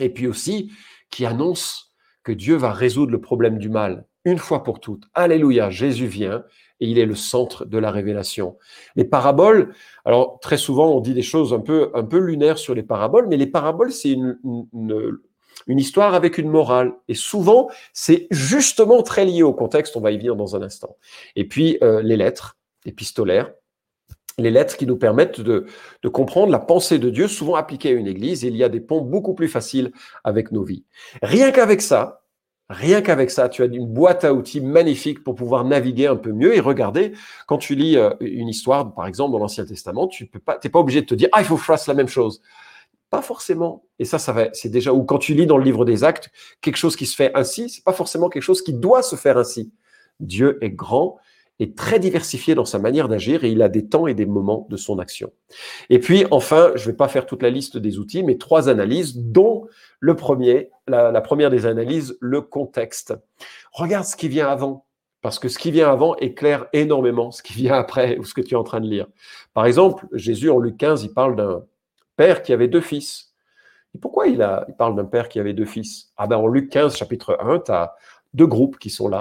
et 0.00 0.08
puis 0.08 0.26
aussi 0.26 0.72
qui 1.08 1.24
annoncent 1.24 1.84
que 2.24 2.32
Dieu 2.32 2.56
va 2.56 2.72
résoudre 2.72 3.12
le 3.12 3.20
problème 3.20 3.58
du 3.58 3.68
mal 3.68 4.06
une 4.24 4.38
fois 4.38 4.64
pour 4.64 4.80
toutes. 4.80 5.04
Alléluia, 5.14 5.70
Jésus 5.70 6.08
vient 6.08 6.42
et 6.84 6.86
il 6.86 6.98
est 6.98 7.06
le 7.06 7.14
centre 7.14 7.64
de 7.64 7.78
la 7.78 7.90
révélation. 7.90 8.58
Les 8.94 9.06
paraboles, 9.06 9.74
alors 10.04 10.38
très 10.40 10.58
souvent 10.58 10.90
on 10.90 11.00
dit 11.00 11.14
des 11.14 11.22
choses 11.22 11.54
un 11.54 11.60
peu, 11.60 11.90
un 11.94 12.04
peu 12.04 12.18
lunaires 12.18 12.58
sur 12.58 12.74
les 12.74 12.82
paraboles, 12.82 13.26
mais 13.26 13.38
les 13.38 13.46
paraboles, 13.46 13.90
c'est 13.90 14.10
une, 14.10 14.38
histoire 15.66 16.12
avec 16.12 16.36
une 16.36 16.50
morale. 16.50 16.92
Et 17.08 17.14
souvent, 17.14 17.70
c'est 17.94 18.26
justement 18.30 19.02
très 19.02 19.24
lié 19.24 19.42
au 19.42 19.54
contexte, 19.54 19.96
on 19.96 20.00
va 20.00 20.12
y 20.12 20.18
venir 20.18 20.36
dans 20.36 20.56
un 20.56 20.62
instant. 20.62 20.98
Et 21.36 21.48
puis, 21.48 21.78
euh, 21.82 22.02
les 22.02 22.18
lettres 22.18 22.58
épistolaires, 22.84 23.50
les 24.36 24.50
lettres 24.50 24.76
qui 24.76 24.86
nous 24.86 24.98
permettent 24.98 25.40
de, 25.40 25.64
de, 26.02 26.08
comprendre 26.10 26.52
la 26.52 26.58
pensée 26.58 26.98
de 26.98 27.08
Dieu, 27.08 27.28
souvent 27.28 27.54
appliquée 27.54 27.90
à 27.90 27.92
une 27.92 28.08
église. 28.08 28.42
Il 28.42 28.56
y 28.56 28.64
a 28.64 28.68
des 28.68 28.80
ponts 28.80 29.00
beaucoup 29.00 29.32
plus 29.32 29.48
faciles 29.48 29.90
avec 30.22 30.52
nos 30.52 30.64
vies. 30.64 30.84
Rien 31.22 31.50
qu'avec 31.50 31.80
ça, 31.80 32.23
Rien 32.70 33.02
qu'avec 33.02 33.30
ça, 33.30 33.50
tu 33.50 33.62
as 33.62 33.66
une 33.66 33.86
boîte 33.86 34.24
à 34.24 34.32
outils 34.32 34.62
magnifique 34.62 35.22
pour 35.22 35.34
pouvoir 35.34 35.64
naviguer 35.64 36.06
un 36.06 36.16
peu 36.16 36.32
mieux 36.32 36.56
et 36.56 36.60
regarder. 36.60 37.12
Quand 37.46 37.58
tu 37.58 37.74
lis 37.74 37.98
euh, 37.98 38.10
une 38.20 38.48
histoire, 38.48 38.94
par 38.94 39.06
exemple, 39.06 39.32
dans 39.32 39.38
l'Ancien 39.38 39.66
Testament, 39.66 40.08
tu 40.08 40.26
peux 40.26 40.38
pas, 40.38 40.58
pas 40.58 40.78
obligé 40.78 41.02
de 41.02 41.06
te 41.06 41.14
dire, 41.14 41.28
ah, 41.32 41.42
il 41.42 41.44
faut 41.44 41.56
que 41.56 41.60
je 41.60 41.66
fasse 41.66 41.86
la 41.86 41.94
même 41.94 42.08
chose. 42.08 42.40
Pas 43.10 43.20
forcément. 43.20 43.84
Et 43.98 44.06
ça, 44.06 44.18
ça 44.18 44.32
va, 44.32 44.48
c'est 44.54 44.70
déjà, 44.70 44.94
ou 44.94 45.04
quand 45.04 45.18
tu 45.18 45.34
lis 45.34 45.46
dans 45.46 45.58
le 45.58 45.64
livre 45.64 45.84
des 45.84 46.04
actes, 46.04 46.30
quelque 46.62 46.76
chose 46.76 46.96
qui 46.96 47.04
se 47.04 47.14
fait 47.14 47.30
ainsi, 47.34 47.68
c'est 47.68 47.84
pas 47.84 47.92
forcément 47.92 48.30
quelque 48.30 48.42
chose 48.42 48.62
qui 48.62 48.72
doit 48.72 49.02
se 49.02 49.16
faire 49.16 49.36
ainsi. 49.36 49.70
Dieu 50.18 50.58
est 50.62 50.70
grand 50.70 51.18
est 51.60 51.76
très 51.76 51.98
diversifié 51.98 52.54
dans 52.54 52.64
sa 52.64 52.78
manière 52.78 53.08
d'agir 53.08 53.44
et 53.44 53.50
il 53.50 53.62
a 53.62 53.68
des 53.68 53.86
temps 53.86 54.06
et 54.06 54.14
des 54.14 54.26
moments 54.26 54.66
de 54.70 54.76
son 54.76 54.98
action. 54.98 55.32
Et 55.88 56.00
puis 56.00 56.24
enfin, 56.30 56.72
je 56.74 56.86
ne 56.86 56.92
vais 56.92 56.96
pas 56.96 57.08
faire 57.08 57.26
toute 57.26 57.42
la 57.42 57.50
liste 57.50 57.76
des 57.76 57.98
outils, 57.98 58.22
mais 58.22 58.38
trois 58.38 58.68
analyses, 58.68 59.16
dont 59.16 59.66
le 60.00 60.16
premier, 60.16 60.70
la, 60.88 61.20
première 61.20 61.50
des 61.50 61.66
analyses, 61.66 62.18
le 62.20 62.40
contexte. 62.40 63.14
Regarde 63.72 64.04
ce 64.04 64.16
qui 64.16 64.28
vient 64.28 64.48
avant, 64.48 64.86
parce 65.22 65.38
que 65.38 65.48
ce 65.48 65.58
qui 65.58 65.70
vient 65.70 65.90
avant 65.90 66.16
éclaire 66.16 66.66
énormément 66.72 67.30
ce 67.30 67.42
qui 67.42 67.52
vient 67.52 67.74
après 67.74 68.18
ou 68.18 68.24
ce 68.24 68.34
que 68.34 68.40
tu 68.40 68.54
es 68.54 68.58
en 68.58 68.64
train 68.64 68.80
de 68.80 68.88
lire. 68.88 69.06
Par 69.54 69.66
exemple, 69.66 70.06
Jésus 70.12 70.50
en 70.50 70.58
Luc 70.58 70.76
15, 70.76 71.04
il 71.04 71.14
parle 71.14 71.36
d'un 71.36 71.64
père 72.16 72.42
qui 72.42 72.52
avait 72.52 72.68
deux 72.68 72.80
fils. 72.80 73.32
Pourquoi 74.00 74.26
il, 74.26 74.42
a, 74.42 74.64
il 74.68 74.74
parle 74.74 74.96
d'un 74.96 75.04
père 75.04 75.28
qui 75.28 75.38
avait 75.38 75.52
deux 75.52 75.64
fils? 75.64 76.12
Ah 76.16 76.26
ben 76.26 76.36
en 76.36 76.48
Luc 76.48 76.68
15, 76.68 76.96
chapitre 76.96 77.38
1, 77.40 77.60
tu 77.60 77.70
as 77.70 77.94
deux 78.34 78.48
groupes 78.48 78.78
qui 78.80 78.90
sont 78.90 79.08
là, 79.08 79.20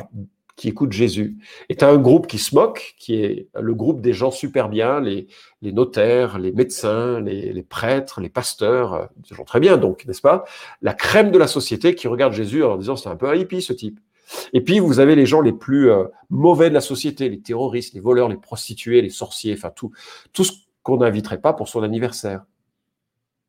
qui 0.55 0.67
écoutent 0.69 0.91
Jésus. 0.91 1.37
Et 1.69 1.75
tu 1.75 1.83
as 1.83 1.89
un 1.89 1.97
groupe 1.97 2.27
qui 2.27 2.37
se 2.37 2.53
moque, 2.53 2.93
qui 2.97 3.15
est 3.15 3.47
le 3.59 3.73
groupe 3.73 4.01
des 4.01 4.13
gens 4.13 4.31
super 4.31 4.69
bien, 4.69 4.99
les, 4.99 5.27
notaires, 5.61 6.37
les 6.37 6.51
médecins, 6.51 7.19
les, 7.19 7.51
les, 7.51 7.63
prêtres, 7.63 8.21
les 8.21 8.29
pasteurs, 8.29 8.93
euh, 8.93 9.05
des 9.17 9.35
gens 9.35 9.45
très 9.45 9.59
bien 9.59 9.77
donc, 9.77 10.05
n'est-ce 10.05 10.21
pas? 10.21 10.43
La 10.81 10.93
crème 10.93 11.31
de 11.31 11.37
la 11.37 11.47
société 11.47 11.95
qui 11.95 12.07
regarde 12.07 12.33
Jésus 12.33 12.63
en 12.63 12.77
disant 12.77 12.95
c'est 12.95 13.09
un 13.09 13.15
peu 13.15 13.29
un 13.29 13.35
hippie 13.35 13.61
ce 13.61 13.73
type. 13.73 13.99
Et 14.53 14.61
puis 14.61 14.79
vous 14.79 14.99
avez 14.99 15.15
les 15.15 15.25
gens 15.25 15.41
les 15.41 15.53
plus 15.53 15.91
euh, 15.91 16.05
mauvais 16.29 16.69
de 16.69 16.73
la 16.73 16.81
société, 16.81 17.29
les 17.29 17.41
terroristes, 17.41 17.93
les 17.93 17.99
voleurs, 17.99 18.29
les 18.29 18.37
prostituées, 18.37 19.01
les 19.01 19.09
sorciers, 19.09 19.53
enfin 19.53 19.71
tout, 19.75 19.91
tout 20.33 20.43
ce 20.43 20.53
qu'on 20.83 20.97
n'inviterait 20.97 21.41
pas 21.41 21.53
pour 21.53 21.67
son 21.67 21.81
anniversaire. 21.81 22.43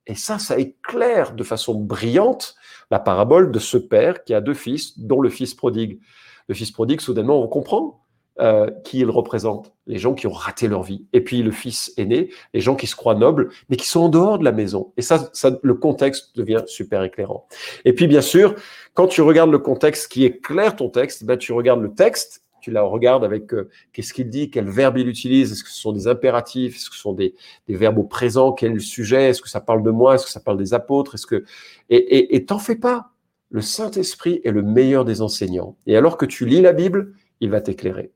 Et 0.06 0.14
ça, 0.14 0.38
ça 0.38 0.58
éclaire 0.58 1.34
de 1.34 1.44
façon 1.44 1.74
brillante 1.74 2.56
la 2.90 2.98
parabole 2.98 3.50
de 3.50 3.58
ce 3.58 3.78
père 3.78 4.24
qui 4.24 4.34
a 4.34 4.40
deux 4.40 4.54
fils, 4.54 4.98
dont 4.98 5.20
le 5.20 5.30
fils 5.30 5.54
prodigue 5.54 6.00
le 6.48 6.54
fils 6.54 6.70
prodigue, 6.70 7.00
soudainement, 7.00 7.42
on 7.42 7.48
comprend 7.48 8.04
euh, 8.40 8.68
qui 8.82 8.98
il 8.98 9.10
représente. 9.10 9.72
Les 9.86 9.98
gens 9.98 10.12
qui 10.12 10.26
ont 10.26 10.32
raté 10.32 10.66
leur 10.66 10.82
vie. 10.82 11.06
Et 11.12 11.20
puis 11.20 11.40
le 11.44 11.52
fils 11.52 11.92
aîné, 11.96 12.30
les 12.52 12.60
gens 12.60 12.74
qui 12.74 12.88
se 12.88 12.96
croient 12.96 13.14
nobles, 13.14 13.50
mais 13.68 13.76
qui 13.76 13.86
sont 13.86 14.00
en 14.00 14.08
dehors 14.08 14.40
de 14.40 14.44
la 14.44 14.50
maison. 14.50 14.92
Et 14.96 15.02
ça, 15.02 15.30
ça, 15.32 15.56
le 15.62 15.74
contexte 15.74 16.36
devient 16.36 16.64
super 16.66 17.04
éclairant. 17.04 17.46
Et 17.84 17.92
puis 17.92 18.08
bien 18.08 18.22
sûr, 18.22 18.56
quand 18.94 19.06
tu 19.06 19.22
regardes 19.22 19.52
le 19.52 19.60
contexte 19.60 20.10
qui 20.10 20.24
éclaire 20.24 20.74
ton 20.74 20.88
texte, 20.88 21.24
ben, 21.24 21.38
tu 21.38 21.52
regardes 21.52 21.80
le 21.80 21.94
texte, 21.94 22.42
tu 22.60 22.72
la 22.72 22.82
regardes 22.82 23.22
avec 23.22 23.54
euh, 23.54 23.70
qu'est-ce 23.92 24.12
qu'il 24.12 24.28
dit, 24.28 24.50
quel 24.50 24.68
verbe 24.68 24.98
il 24.98 25.06
utilise, 25.06 25.52
est-ce 25.52 25.62
que 25.62 25.70
ce 25.70 25.80
sont 25.80 25.92
des 25.92 26.08
impératifs, 26.08 26.74
est-ce 26.74 26.90
que 26.90 26.96
ce 26.96 27.02
sont 27.02 27.12
des, 27.12 27.36
des 27.68 27.76
verbes 27.76 27.98
au 27.98 28.04
présent, 28.04 28.50
quel 28.50 28.80
sujet, 28.80 29.28
est-ce 29.28 29.42
que 29.42 29.48
ça 29.48 29.60
parle 29.60 29.84
de 29.84 29.92
moi, 29.92 30.16
est-ce 30.16 30.24
que 30.24 30.32
ça 30.32 30.40
parle 30.40 30.58
des 30.58 30.74
apôtres, 30.74 31.14
est-ce 31.14 31.26
que 31.26 31.44
et 31.88 32.34
et 32.34 32.44
t'en 32.46 32.58
fais 32.58 32.74
pas 32.74 33.13
le 33.54 33.60
Saint-Esprit 33.60 34.40
est 34.42 34.50
le 34.50 34.62
meilleur 34.62 35.04
des 35.04 35.22
enseignants. 35.22 35.76
Et 35.86 35.96
alors 35.96 36.16
que 36.16 36.26
tu 36.26 36.44
lis 36.44 36.60
la 36.60 36.72
Bible, 36.72 37.12
il 37.38 37.50
va 37.50 37.60
t'éclairer. 37.60 38.10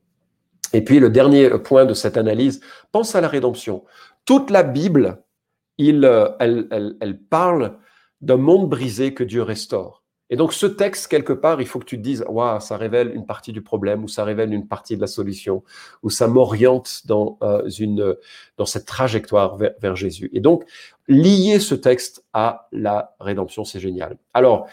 Et 0.73 0.83
puis 0.83 0.99
le 0.99 1.11
dernier 1.11 1.49
point 1.61 1.87
de 1.87 1.95
cette 1.95 2.17
analyse, 2.17 2.61
pense 2.91 3.15
à 3.15 3.21
la 3.21 3.29
rédemption. 3.29 3.85
Toute 4.25 4.51
la 4.51 4.65
Bible, 4.65 5.23
il, 5.79 6.05
euh, 6.05 6.29
elle, 6.41 6.67
elle, 7.01 7.21
parle 7.21 7.79
d'un 8.21 8.37
monde 8.37 8.69
brisé 8.69 9.15
que 9.15 9.23
Dieu 9.23 9.43
restaure. 9.43 10.03
Et 10.29 10.35
donc 10.35 10.53
ce 10.53 10.67
texte, 10.67 11.07
quelque 11.07 11.33
part, 11.33 11.61
il 11.61 11.69
faut 11.69 11.79
que 11.79 11.85
tu 11.85 11.99
te 11.99 12.03
dises, 12.03 12.25
waouh, 12.29 12.59
ça 12.59 12.77
révèle 12.77 13.15
une 13.15 13.25
partie 13.25 13.53
du 13.53 13.63
problème, 13.63 14.03
ou 14.03 14.09
ça 14.09 14.25
révèle 14.25 14.53
une 14.53 14.67
partie 14.67 14.97
de 14.97 15.01
la 15.01 15.07
solution, 15.07 15.63
ou 16.03 16.11
ça 16.11 16.27
m'oriente 16.27 17.03
dans, 17.07 17.39
euh, 17.45 18.15
dans 18.57 18.67
cette 18.67 18.87
trajectoire 18.87 19.57
vers, 19.57 19.75
vers, 19.81 19.95
Jésus. 19.95 20.31
Et 20.33 20.41
donc, 20.41 20.65
lier 21.07 21.61
ce 21.61 21.77
texte 21.77 22.25
à 22.33 22.67
la 22.73 23.15
rédemption, 23.21 23.65
c'est 23.65 23.79
génial. 23.79 24.19
Alors, 24.35 24.67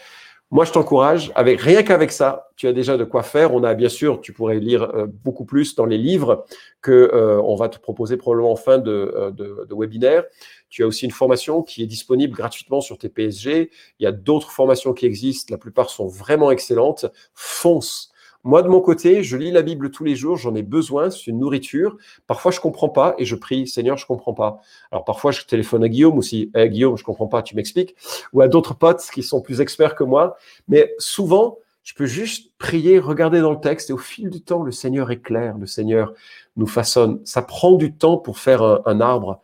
moi, 0.52 0.64
je 0.64 0.70
t'encourage, 0.70 1.32
avec 1.34 1.60
rien 1.60 1.82
qu'avec 1.82 2.12
ça, 2.12 2.50
tu 2.54 2.68
as 2.68 2.72
déjà 2.72 2.96
de 2.96 3.02
quoi 3.02 3.24
faire. 3.24 3.52
On 3.52 3.64
a 3.64 3.74
bien 3.74 3.88
sûr, 3.88 4.20
tu 4.20 4.32
pourrais 4.32 4.60
lire 4.60 4.82
euh, 4.82 5.06
beaucoup 5.08 5.44
plus 5.44 5.74
dans 5.74 5.86
les 5.86 5.98
livres 5.98 6.44
que 6.82 6.92
euh, 6.92 7.42
on 7.42 7.56
va 7.56 7.68
te 7.68 7.80
proposer 7.80 8.16
probablement 8.16 8.52
en 8.52 8.56
fin 8.56 8.78
de, 8.78 9.12
euh, 9.16 9.30
de, 9.32 9.66
de, 9.68 9.74
webinaire. 9.74 10.24
Tu 10.68 10.84
as 10.84 10.86
aussi 10.86 11.04
une 11.04 11.10
formation 11.10 11.64
qui 11.64 11.82
est 11.82 11.86
disponible 11.86 12.36
gratuitement 12.36 12.80
sur 12.80 12.96
tes 12.96 13.08
PSG. 13.08 13.70
Il 13.98 14.04
y 14.04 14.06
a 14.06 14.12
d'autres 14.12 14.52
formations 14.52 14.92
qui 14.92 15.04
existent. 15.04 15.52
La 15.52 15.58
plupart 15.58 15.90
sont 15.90 16.06
vraiment 16.06 16.52
excellentes. 16.52 17.06
Fonce. 17.34 18.12
Moi, 18.46 18.62
de 18.62 18.68
mon 18.68 18.80
côté, 18.80 19.24
je 19.24 19.36
lis 19.36 19.50
la 19.50 19.62
Bible 19.62 19.90
tous 19.90 20.04
les 20.04 20.14
jours, 20.14 20.36
j'en 20.36 20.54
ai 20.54 20.62
besoin, 20.62 21.10
c'est 21.10 21.26
une 21.26 21.40
nourriture. 21.40 21.96
Parfois, 22.28 22.52
je 22.52 22.60
comprends 22.60 22.88
pas 22.88 23.16
et 23.18 23.24
je 23.24 23.34
prie, 23.34 23.66
Seigneur, 23.66 23.96
je 23.96 24.06
comprends 24.06 24.34
pas. 24.34 24.60
Alors, 24.92 25.04
parfois, 25.04 25.32
je 25.32 25.42
téléphone 25.42 25.82
à 25.82 25.88
Guillaume 25.88 26.16
aussi, 26.16 26.52
eh, 26.54 26.68
Guillaume, 26.68 26.96
je 26.96 27.02
comprends 27.02 27.26
pas, 27.26 27.42
tu 27.42 27.56
m'expliques. 27.56 27.96
Ou 28.32 28.42
à 28.42 28.46
d'autres 28.46 28.74
potes 28.74 29.02
qui 29.12 29.24
sont 29.24 29.40
plus 29.40 29.60
experts 29.60 29.96
que 29.96 30.04
moi. 30.04 30.36
Mais 30.68 30.94
souvent, 31.00 31.58
je 31.86 31.94
peux 31.94 32.06
juste 32.06 32.50
prier, 32.58 32.98
regarder 32.98 33.40
dans 33.40 33.52
le 33.52 33.60
texte 33.60 33.90
et 33.90 33.92
au 33.92 33.96
fil 33.96 34.28
du 34.28 34.42
temps, 34.42 34.64
le 34.64 34.72
Seigneur 34.72 35.12
éclaire, 35.12 35.56
le 35.56 35.68
Seigneur 35.68 36.14
nous 36.56 36.66
façonne. 36.66 37.20
Ça 37.24 37.42
prend 37.42 37.74
du 37.74 37.94
temps 37.94 38.16
pour 38.16 38.40
faire 38.40 38.60
un, 38.60 39.00
arbre 39.00 39.40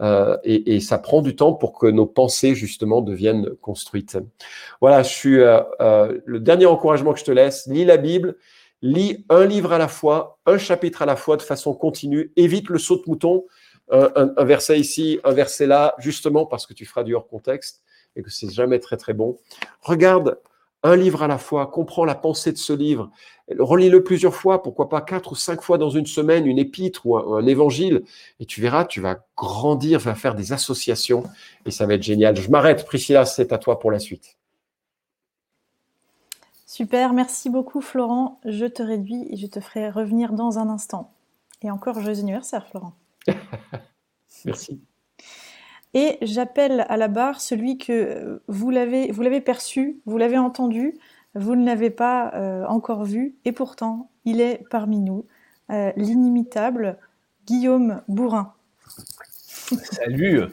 euh, 0.00 0.38
et, 0.42 0.74
et, 0.74 0.80
ça 0.80 0.96
prend 0.96 1.20
du 1.20 1.36
temps 1.36 1.52
pour 1.52 1.78
que 1.78 1.86
nos 1.86 2.06
pensées 2.06 2.54
justement 2.54 3.02
deviennent 3.02 3.50
construites. 3.60 4.16
Voilà, 4.80 5.02
je 5.02 5.10
suis 5.10 5.38
euh, 5.38 5.60
euh, 5.82 6.18
le 6.24 6.40
dernier 6.40 6.64
encouragement 6.64 7.12
que 7.12 7.18
je 7.18 7.26
te 7.26 7.30
laisse. 7.30 7.66
Lis 7.66 7.84
la 7.84 7.98
Bible, 7.98 8.38
lis 8.80 9.26
un 9.28 9.44
livre 9.44 9.74
à 9.74 9.78
la 9.78 9.88
fois, 9.88 10.38
un 10.46 10.56
chapitre 10.56 11.02
à 11.02 11.06
la 11.06 11.16
fois 11.16 11.36
de 11.36 11.42
façon 11.42 11.74
continue. 11.74 12.32
Évite 12.36 12.70
le 12.70 12.78
saut 12.78 12.96
de 12.96 13.02
mouton. 13.06 13.44
Un, 13.90 14.10
un, 14.16 14.32
un 14.34 14.44
verset 14.44 14.80
ici, 14.80 15.20
un 15.24 15.32
verset 15.32 15.66
là, 15.66 15.94
justement 15.98 16.46
parce 16.46 16.66
que 16.66 16.72
tu 16.72 16.86
feras 16.86 17.04
du 17.04 17.14
hors 17.14 17.28
contexte 17.28 17.82
et 18.16 18.22
que 18.22 18.30
c'est 18.30 18.50
jamais 18.50 18.78
très 18.78 18.96
très 18.96 19.12
bon. 19.12 19.36
Regarde 19.82 20.38
un 20.82 20.96
livre 20.96 21.22
à 21.22 21.28
la 21.28 21.38
fois, 21.38 21.66
comprends 21.66 22.04
la 22.04 22.14
pensée 22.14 22.52
de 22.52 22.58
ce 22.58 22.72
livre, 22.72 23.10
relis-le 23.58 24.02
plusieurs 24.02 24.34
fois, 24.34 24.62
pourquoi 24.62 24.88
pas 24.88 25.00
quatre 25.00 25.32
ou 25.32 25.34
cinq 25.34 25.62
fois 25.62 25.78
dans 25.78 25.90
une 25.90 26.06
semaine, 26.06 26.46
une 26.46 26.58
épître 26.58 27.06
ou 27.06 27.16
un, 27.16 27.46
évangile, 27.46 28.02
et 28.40 28.46
tu 28.46 28.60
verras, 28.60 28.84
tu 28.84 29.00
vas 29.00 29.24
grandir, 29.36 30.00
tu 30.00 30.06
vas 30.06 30.14
faire 30.14 30.34
des 30.34 30.52
associations, 30.52 31.24
et 31.66 31.70
ça 31.70 31.86
va 31.86 31.94
être 31.94 32.02
génial. 32.02 32.36
Je 32.36 32.50
m'arrête, 32.50 32.84
Priscilla, 32.84 33.24
c'est 33.24 33.52
à 33.52 33.58
toi 33.58 33.78
pour 33.78 33.90
la 33.90 33.98
suite. 33.98 34.36
Super, 36.66 37.12
merci 37.12 37.50
beaucoup 37.50 37.82
Florent. 37.82 38.40
Je 38.46 38.64
te 38.64 38.82
réduis 38.82 39.26
et 39.30 39.36
je 39.36 39.46
te 39.46 39.60
ferai 39.60 39.90
revenir 39.90 40.32
dans 40.32 40.58
un 40.58 40.70
instant. 40.70 41.12
Et 41.60 41.70
encore 41.70 42.00
joyeux 42.00 42.20
anniversaire 42.20 42.66
Florent. 42.66 42.94
merci. 44.46 44.80
Et 45.94 46.18
j'appelle 46.22 46.86
à 46.88 46.96
la 46.96 47.08
barre 47.08 47.40
celui 47.40 47.76
que 47.76 48.40
vous 48.48 48.70
l'avez, 48.70 49.10
vous 49.12 49.22
l'avez 49.22 49.40
perçu, 49.40 50.00
vous 50.06 50.16
l'avez 50.16 50.38
entendu, 50.38 50.94
vous 51.34 51.54
ne 51.54 51.66
l'avez 51.66 51.90
pas 51.90 52.32
euh, 52.34 52.64
encore 52.66 53.04
vu, 53.04 53.36
et 53.44 53.52
pourtant 53.52 54.10
il 54.24 54.40
est 54.40 54.62
parmi 54.70 55.00
nous, 55.00 55.26
euh, 55.70 55.92
l'inimitable 55.96 56.98
Guillaume 57.46 58.02
Bourrin. 58.08 58.54
Salut 59.90 60.48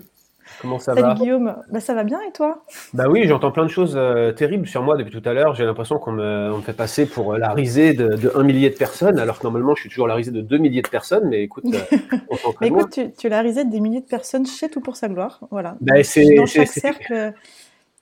Comment 0.61 0.79
ça 0.79 0.93
Salut 0.93 1.07
va 1.07 1.13
Guillaume, 1.15 1.55
bah, 1.71 1.79
ça 1.79 1.93
va 1.93 2.03
bien 2.03 2.19
et 2.27 2.31
toi? 2.31 2.63
Bah 2.93 3.05
oui, 3.09 3.27
j'entends 3.27 3.51
plein 3.51 3.65
de 3.65 3.69
choses 3.69 3.93
euh, 3.95 4.31
terribles 4.31 4.67
sur 4.67 4.83
moi 4.83 4.97
depuis 4.97 5.11
tout 5.11 5.27
à 5.27 5.33
l'heure. 5.33 5.55
J'ai 5.55 5.65
l'impression 5.65 5.97
qu'on 5.99 6.11
me, 6.11 6.59
fait 6.61 6.73
passer 6.73 7.05
pour 7.05 7.33
euh, 7.33 7.37
la 7.37 7.53
risée 7.53 7.93
de, 7.93 8.15
de, 8.15 8.31
un 8.35 8.43
millier 8.43 8.69
de 8.69 8.75
personnes, 8.75 9.19
alors 9.19 9.39
que 9.39 9.43
normalement 9.43 9.75
je 9.75 9.81
suis 9.81 9.89
toujours 9.89 10.07
la 10.07 10.15
risée 10.15 10.31
de 10.31 10.41
deux 10.41 10.57
milliers 10.57 10.81
de 10.81 10.89
personnes. 10.89 11.27
Mais 11.29 11.43
écoute, 11.43 11.65
euh, 11.65 11.97
on 12.29 12.35
s'en 12.35 12.53
Mais 12.61 12.67
écoute, 12.67 12.91
tu, 12.91 13.11
tu, 13.11 13.27
es 13.27 13.29
la 13.29 13.41
risée 13.41 13.65
des 13.65 13.79
milliers 13.79 14.01
de 14.01 14.07
personnes 14.07 14.45
chez 14.45 14.69
Tout 14.69 14.81
pour 14.81 14.95
sa 14.95 15.07
gloire. 15.07 15.39
Voilà. 15.51 15.77
Bah, 15.81 16.03
c'est, 16.03 16.35
dans 16.35 16.45
chaque 16.45 16.67
cercle, 16.67 17.33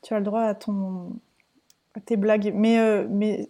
tu 0.01 0.13
as 0.13 0.19
le 0.19 0.25
droit 0.25 0.41
à 0.41 0.55
ton 0.55 1.11
à 1.97 1.99
tes 1.99 2.15
blagues, 2.15 2.51
mais, 2.55 2.79
euh, 2.79 3.07
mais 3.09 3.49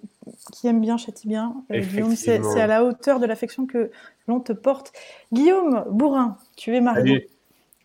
qui 0.54 0.68
aime 0.68 0.80
bien 0.80 0.98
châtie 0.98 1.28
bien. 1.28 1.64
Guillaume, 1.70 2.16
c'est, 2.16 2.42
c'est 2.42 2.62
à 2.62 2.68
la 2.68 2.84
hauteur 2.84 3.20
de 3.20 3.26
l'affection 3.26 3.66
que 3.66 3.92
l'on 4.28 4.40
te 4.40 4.54
porte. 4.54 4.94
Guillaume 5.34 5.84
Bourrin, 5.92 6.38
tu 6.56 6.76
es 6.76 6.82
marié? 6.82 7.02
Salut. 7.02 7.28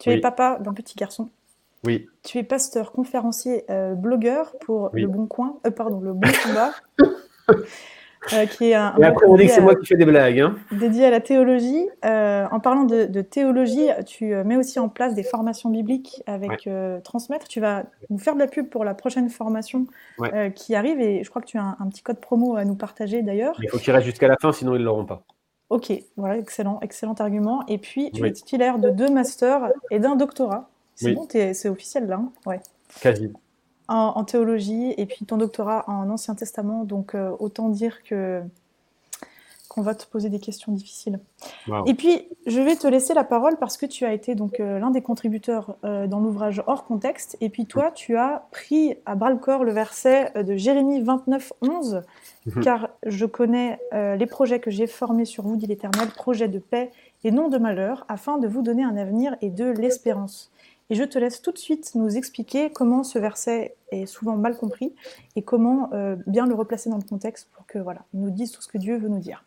Tu 0.02 0.08
Oui. 0.10 0.16
es 0.16 0.20
papa 0.20 0.58
d'un 0.60 0.72
petit 0.74 0.96
garçon. 0.96 1.28
Oui, 1.84 2.08
Tu 2.24 2.38
es 2.38 2.42
pasteur, 2.42 2.92
conférencier, 2.92 3.64
euh, 3.70 3.94
blogueur 3.94 4.52
pour 4.60 4.90
Oui. 4.92 5.02
Le 5.02 5.08
Bon 5.08 5.26
Coin, 5.26 5.56
euh, 5.66 5.70
pardon, 5.70 6.00
Le 6.00 6.12
Bon 6.12 6.28
Combat. 6.44 6.72
euh, 8.32 8.46
qui 8.46 8.70
est 8.70 8.74
un, 8.74 8.94
Et 8.98 9.04
après, 9.04 9.26
on 9.26 9.36
dit 9.36 9.46
que 9.46 9.52
c'est 9.52 9.60
moi 9.60 9.74
qui 9.74 9.86
fais 9.86 9.96
des 9.96 10.04
blagues. 10.04 10.38
Hein. 10.40 10.56
dédié 10.70 11.06
à 11.06 11.10
la 11.10 11.20
théologie. 11.20 11.88
Euh, 12.04 12.46
en 12.52 12.60
parlant 12.60 12.84
de, 12.84 13.04
de 13.06 13.20
théologie, 13.20 13.88
tu 14.06 14.26
mets 14.44 14.56
aussi 14.56 14.78
en 14.78 14.88
place 14.88 15.14
des 15.14 15.24
formations 15.24 15.70
bibliques 15.70 16.22
avec 16.26 16.66
euh, 16.68 17.00
Transmettre. 17.00 17.48
Tu 17.48 17.58
vas 17.60 17.84
nous 18.10 18.18
faire 18.18 18.34
de 18.34 18.40
la 18.40 18.46
pub 18.46 18.68
pour 18.68 18.84
la 18.84 18.94
prochaine 18.94 19.28
formation 19.28 19.86
Ouais. 20.18 20.52
qui 20.54 20.74
arrive 20.76 21.00
et 21.00 21.24
je 21.24 21.30
crois 21.30 21.42
que 21.42 21.48
tu 21.48 21.58
as 21.58 21.62
un, 21.62 21.76
un 21.80 21.88
petit 21.88 22.02
code 22.02 22.20
promo 22.20 22.56
à 22.56 22.64
nous 22.64 22.76
partager 22.76 23.22
d'ailleurs. 23.22 23.56
Il 23.62 23.68
faut 23.70 23.78
qu'ils 23.78 23.92
restent 23.92 24.06
jusqu'à 24.06 24.28
la 24.28 24.36
fin, 24.40 24.52
sinon 24.52 24.74
ils 24.76 24.80
ne 24.80 24.84
l'auront 24.84 25.04
pas. 25.06 25.24
Ok, 25.72 25.90
voilà, 26.18 26.36
excellent, 26.36 26.78
excellent 26.82 27.14
argument. 27.14 27.64
Et 27.66 27.78
puis, 27.78 28.10
tu 28.12 28.20
Oui. 28.22 28.28
es 28.28 28.32
titulaire 28.32 28.78
de 28.78 28.90
deux 28.90 29.08
masters 29.08 29.70
et 29.90 29.98
d'un 29.98 30.16
doctorat. 30.16 30.68
C'est 30.96 31.06
Oui. 31.06 31.14
bon, 31.14 31.26
c'est 31.30 31.68
officiel 31.70 32.06
là. 32.08 32.16
hein? 32.16 32.30
Ouais. 32.44 32.60
Quasi. 33.00 33.32
en, 33.88 33.94
en 34.14 34.24
théologie 34.24 34.92
et 34.98 35.06
puis 35.06 35.24
ton 35.24 35.38
doctorat 35.38 35.84
en 35.88 36.10
Ancien 36.10 36.34
Testament. 36.34 36.84
Donc, 36.84 37.14
euh, 37.14 37.30
autant 37.40 37.70
dire 37.70 38.02
que 38.04 38.42
qu'on 39.72 39.80
va 39.82 39.94
te 39.94 40.04
poser 40.06 40.28
des 40.28 40.38
questions 40.38 40.70
difficiles. 40.70 41.18
Wow. 41.66 41.84
Et 41.86 41.94
puis, 41.94 42.28
je 42.46 42.60
vais 42.60 42.76
te 42.76 42.86
laisser 42.86 43.14
la 43.14 43.24
parole 43.24 43.56
parce 43.56 43.78
que 43.78 43.86
tu 43.86 44.04
as 44.04 44.12
été 44.12 44.34
donc 44.34 44.60
euh, 44.60 44.78
l'un 44.78 44.90
des 44.90 45.00
contributeurs 45.00 45.76
euh, 45.84 46.06
dans 46.06 46.20
l'ouvrage 46.20 46.62
hors 46.66 46.84
contexte. 46.84 47.38
Et 47.40 47.48
puis 47.48 47.64
toi, 47.64 47.90
tu 47.90 48.16
as 48.18 48.46
pris 48.50 48.96
à 49.06 49.14
bras 49.14 49.30
le 49.30 49.38
corps 49.38 49.64
le 49.64 49.72
verset 49.72 50.30
euh, 50.36 50.42
de 50.42 50.56
Jérémie 50.56 51.00
29, 51.00 51.54
11, 51.62 52.02
Mhm. 52.46 52.62
car 52.64 52.88
je 53.06 53.24
connais 53.24 53.78
euh, 53.92 54.16
les 54.16 54.26
projets 54.26 54.58
que 54.58 54.70
j'ai 54.70 54.86
formés 54.86 55.24
sur 55.24 55.44
vous, 55.44 55.56
dit 55.56 55.66
l'Éternel, 55.66 56.08
projets 56.08 56.48
de 56.48 56.58
paix 56.58 56.90
et 57.24 57.30
non 57.30 57.48
de 57.48 57.58
malheur, 57.58 58.04
afin 58.08 58.38
de 58.38 58.48
vous 58.48 58.62
donner 58.62 58.82
un 58.82 58.96
avenir 58.96 59.36
et 59.42 59.50
de 59.50 59.66
l'espérance. 59.66 60.50
Et 60.90 60.94
je 60.94 61.04
te 61.04 61.18
laisse 61.18 61.40
tout 61.40 61.52
de 61.52 61.58
suite 61.58 61.92
nous 61.94 62.16
expliquer 62.16 62.70
comment 62.70 63.04
ce 63.04 63.18
verset 63.18 63.76
est 63.92 64.06
souvent 64.06 64.36
mal 64.36 64.56
compris 64.56 64.92
et 65.36 65.42
comment 65.42 65.88
euh, 65.92 66.16
bien 66.26 66.46
le 66.46 66.54
replacer 66.54 66.90
dans 66.90 66.96
le 66.98 67.04
contexte 67.04 67.48
pour 67.52 67.64
que 67.66 67.78
voilà, 67.78 68.02
il 68.12 68.20
nous 68.20 68.30
dise 68.30 68.50
tout 68.50 68.60
ce 68.60 68.68
que 68.68 68.78
Dieu 68.78 68.98
veut 68.98 69.08
nous 69.08 69.20
dire. 69.20 69.44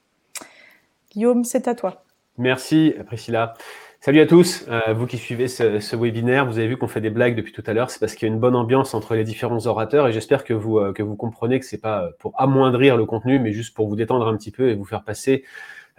Guillaume, 1.15 1.43
c'est 1.43 1.67
à 1.67 1.75
toi. 1.75 2.03
Merci 2.37 2.93
Priscilla. 3.05 3.53
Salut 4.01 4.19
à 4.19 4.27
tous, 4.27 4.65
euh, 4.67 4.93
vous 4.93 5.07
qui 5.07 5.17
suivez 5.17 5.47
ce, 5.47 5.79
ce 5.79 5.95
webinaire, 5.95 6.45
vous 6.45 6.59
avez 6.59 6.67
vu 6.67 6.77
qu'on 6.77 6.87
fait 6.87 7.01
des 7.01 7.09
blagues 7.09 7.35
depuis 7.35 7.53
tout 7.53 7.63
à 7.65 7.73
l'heure, 7.73 7.89
c'est 7.89 7.99
parce 7.99 8.13
qu'il 8.13 8.27
y 8.27 8.31
a 8.31 8.33
une 8.33 8.39
bonne 8.39 8.55
ambiance 8.55 8.93
entre 8.93 9.15
les 9.15 9.23
différents 9.23 9.65
orateurs 9.65 10.07
et 10.07 10.13
j'espère 10.13 10.43
que 10.43 10.53
vous, 10.53 10.77
euh, 10.77 10.93
comprenez 11.17 11.59
que 11.59 11.65
c'est 11.65 11.81
pas 11.81 12.09
pour 12.19 12.39
amoindrir 12.39 12.97
le 12.97 13.05
contenu, 13.05 13.39
mais 13.39 13.51
juste 13.51 13.73
pour 13.73 13.87
vous 13.87 13.95
détendre 13.95 14.27
un 14.27 14.37
petit 14.37 14.51
peu 14.51 14.69
et 14.69 14.75
vous 14.75 14.85
faire 14.85 15.03
passer 15.03 15.43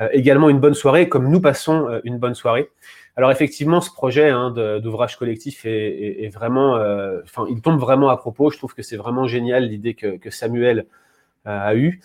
euh, 0.00 0.08
également 0.12 0.50
une 0.50 0.60
bonne 0.60 0.74
soirée, 0.74 1.08
comme 1.08 1.30
nous 1.30 1.40
passons 1.40 1.88
euh, 1.88 2.00
une 2.04 2.18
bonne 2.18 2.34
soirée. 2.34 2.70
Alors 3.16 3.30
effectivement, 3.30 3.80
ce 3.80 3.90
projet 3.90 4.28
hein, 4.28 4.50
d'ouvrage 4.50 5.16
collectif 5.16 5.64
est, 5.64 6.28
vraiment, 6.28 6.76
euh, 6.76 7.22
enfin, 7.24 7.46
il 7.48 7.62
tombe 7.62 7.80
vraiment 7.80 8.10
à 8.10 8.18
propos. 8.18 8.50
Je 8.50 8.58
trouve 8.58 8.74
que 8.74 8.82
c'est 8.82 8.98
vraiment 8.98 9.26
génial 9.26 9.68
l'idée 9.68 9.94
que, 9.94 10.30
Samuel 10.30 10.86
euh, 11.46 11.58
a 11.58 11.74
eue. 11.74 12.00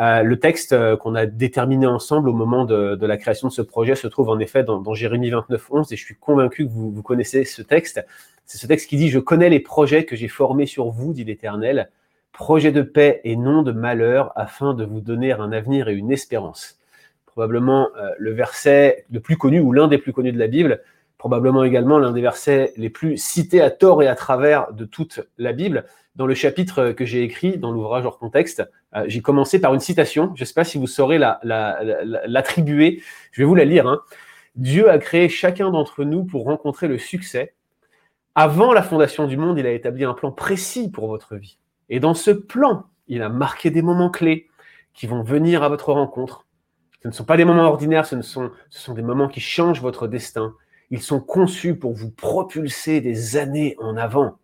Euh, 0.00 0.22
le 0.22 0.40
texte 0.40 0.72
euh, 0.72 0.96
qu'on 0.96 1.14
a 1.14 1.24
déterminé 1.26 1.86
ensemble 1.86 2.28
au 2.28 2.32
moment 2.32 2.64
de, 2.64 3.06
la 3.06 3.16
création 3.16 3.48
de 3.48 3.52
ce 3.52 3.62
projet 3.62 3.94
se 3.94 4.08
trouve 4.08 4.28
en 4.28 4.38
effet 4.40 4.64
dans, 4.64 4.94
Jérémie 4.94 5.30
29, 5.30 5.70
11 5.70 5.92
et 5.92 5.96
je 5.96 6.04
suis 6.04 6.16
convaincu 6.16 6.66
que 6.66 6.72
vous, 6.72 6.90
vous 6.90 7.02
connaissez 7.02 7.44
ce 7.44 7.62
texte. 7.62 8.04
C'est 8.44 8.58
ce 8.58 8.66
texte 8.66 8.88
qui 8.88 8.96
dit 8.96 9.08
«Je 9.10 9.20
connais 9.20 9.48
les 9.48 9.60
projets 9.60 10.04
que 10.04 10.16
j'ai 10.16 10.28
formés 10.28 10.66
sur 10.66 10.90
vous, 10.90 11.12
dit 11.12 11.24
l'Éternel, 11.24 11.90
projets 12.32 12.72
de 12.72 12.82
paix 12.82 13.20
et 13.24 13.36
non 13.36 13.62
de 13.62 13.72
malheur, 13.72 14.32
afin 14.34 14.74
de 14.74 14.84
vous 14.84 15.00
donner 15.00 15.32
un 15.32 15.52
avenir 15.52 15.88
et 15.88 15.94
une 15.94 16.10
espérance.» 16.10 16.80
Probablement 17.26 17.88
euh, 17.96 18.10
le 18.18 18.32
verset 18.32 19.06
le 19.10 19.20
plus 19.20 19.36
connu 19.36 19.60
ou 19.60 19.72
l'un 19.72 19.88
des 19.88 19.98
plus 19.98 20.12
connus 20.12 20.32
de 20.32 20.38
la 20.38 20.48
Bible, 20.48 20.82
probablement 21.24 21.64
également 21.64 21.98
l'un 21.98 22.10
des 22.12 22.20
versets 22.20 22.74
les 22.76 22.90
plus 22.90 23.16
cités 23.16 23.62
à 23.62 23.70
tort 23.70 24.02
et 24.02 24.08
à 24.08 24.14
travers 24.14 24.74
de 24.74 24.84
toute 24.84 25.20
la 25.38 25.54
Bible. 25.54 25.86
Dans 26.16 26.26
le 26.26 26.34
chapitre 26.34 26.90
que 26.92 27.06
j'ai 27.06 27.22
écrit, 27.22 27.56
dans 27.56 27.72
l'ouvrage 27.72 28.04
hors 28.04 28.18
contexte, 28.18 28.62
euh, 28.94 29.04
j'ai 29.06 29.22
commencé 29.22 29.58
par 29.58 29.72
une 29.72 29.80
citation. 29.80 30.32
Je 30.34 30.42
ne 30.42 30.44
sais 30.44 30.52
pas 30.52 30.64
si 30.64 30.76
vous 30.76 30.86
saurez 30.86 31.16
la- 31.16 31.40
la- 31.42 31.82
la- 31.82 32.26
l'attribuer. 32.26 33.00
Je 33.32 33.40
vais 33.40 33.46
vous 33.46 33.54
la 33.54 33.64
lire. 33.64 33.86
hein. 33.88 34.02
Dieu 34.54 34.90
a 34.90 34.98
créé 34.98 35.30
chacun 35.30 35.70
d'entre 35.70 36.04
nous 36.04 36.24
pour 36.24 36.44
rencontrer 36.44 36.88
le 36.88 36.98
succès. 36.98 37.54
Avant 38.34 38.74
la 38.74 38.82
fondation 38.82 39.26
du 39.26 39.38
monde, 39.38 39.58
il 39.58 39.66
a 39.66 39.72
établi 39.72 40.04
un 40.04 40.12
plan 40.12 40.30
précis 40.30 40.90
pour 40.90 41.06
votre 41.06 41.36
vie. 41.36 41.56
Et 41.88 42.00
dans 42.00 42.12
ce 42.12 42.32
plan, 42.32 42.84
il 43.08 43.22
a 43.22 43.30
marqué 43.30 43.70
des 43.70 43.80
moments 43.80 44.10
clés 44.10 44.48
qui 44.92 45.06
vont 45.06 45.22
venir 45.22 45.62
à 45.62 45.70
votre 45.70 45.90
rencontre. 45.90 46.44
Ce 47.02 47.08
ne 47.08 47.14
sont 47.14 47.24
pas 47.24 47.38
des 47.38 47.46
moments 47.46 47.64
ordinaires, 47.64 48.04
ce, 48.04 48.14
ne 48.14 48.20
sont, 48.20 48.50
ce 48.68 48.78
sont 48.78 48.92
des 48.92 49.00
moments 49.00 49.28
qui 49.28 49.40
changent 49.40 49.80
votre 49.80 50.06
destin. 50.06 50.54
Ils 50.94 51.02
sont 51.02 51.18
conçus 51.18 51.74
pour 51.74 51.92
vous 51.92 52.12
propulser 52.12 53.00
des 53.00 53.36
années 53.36 53.74
en 53.80 53.96
avant. 53.96 54.38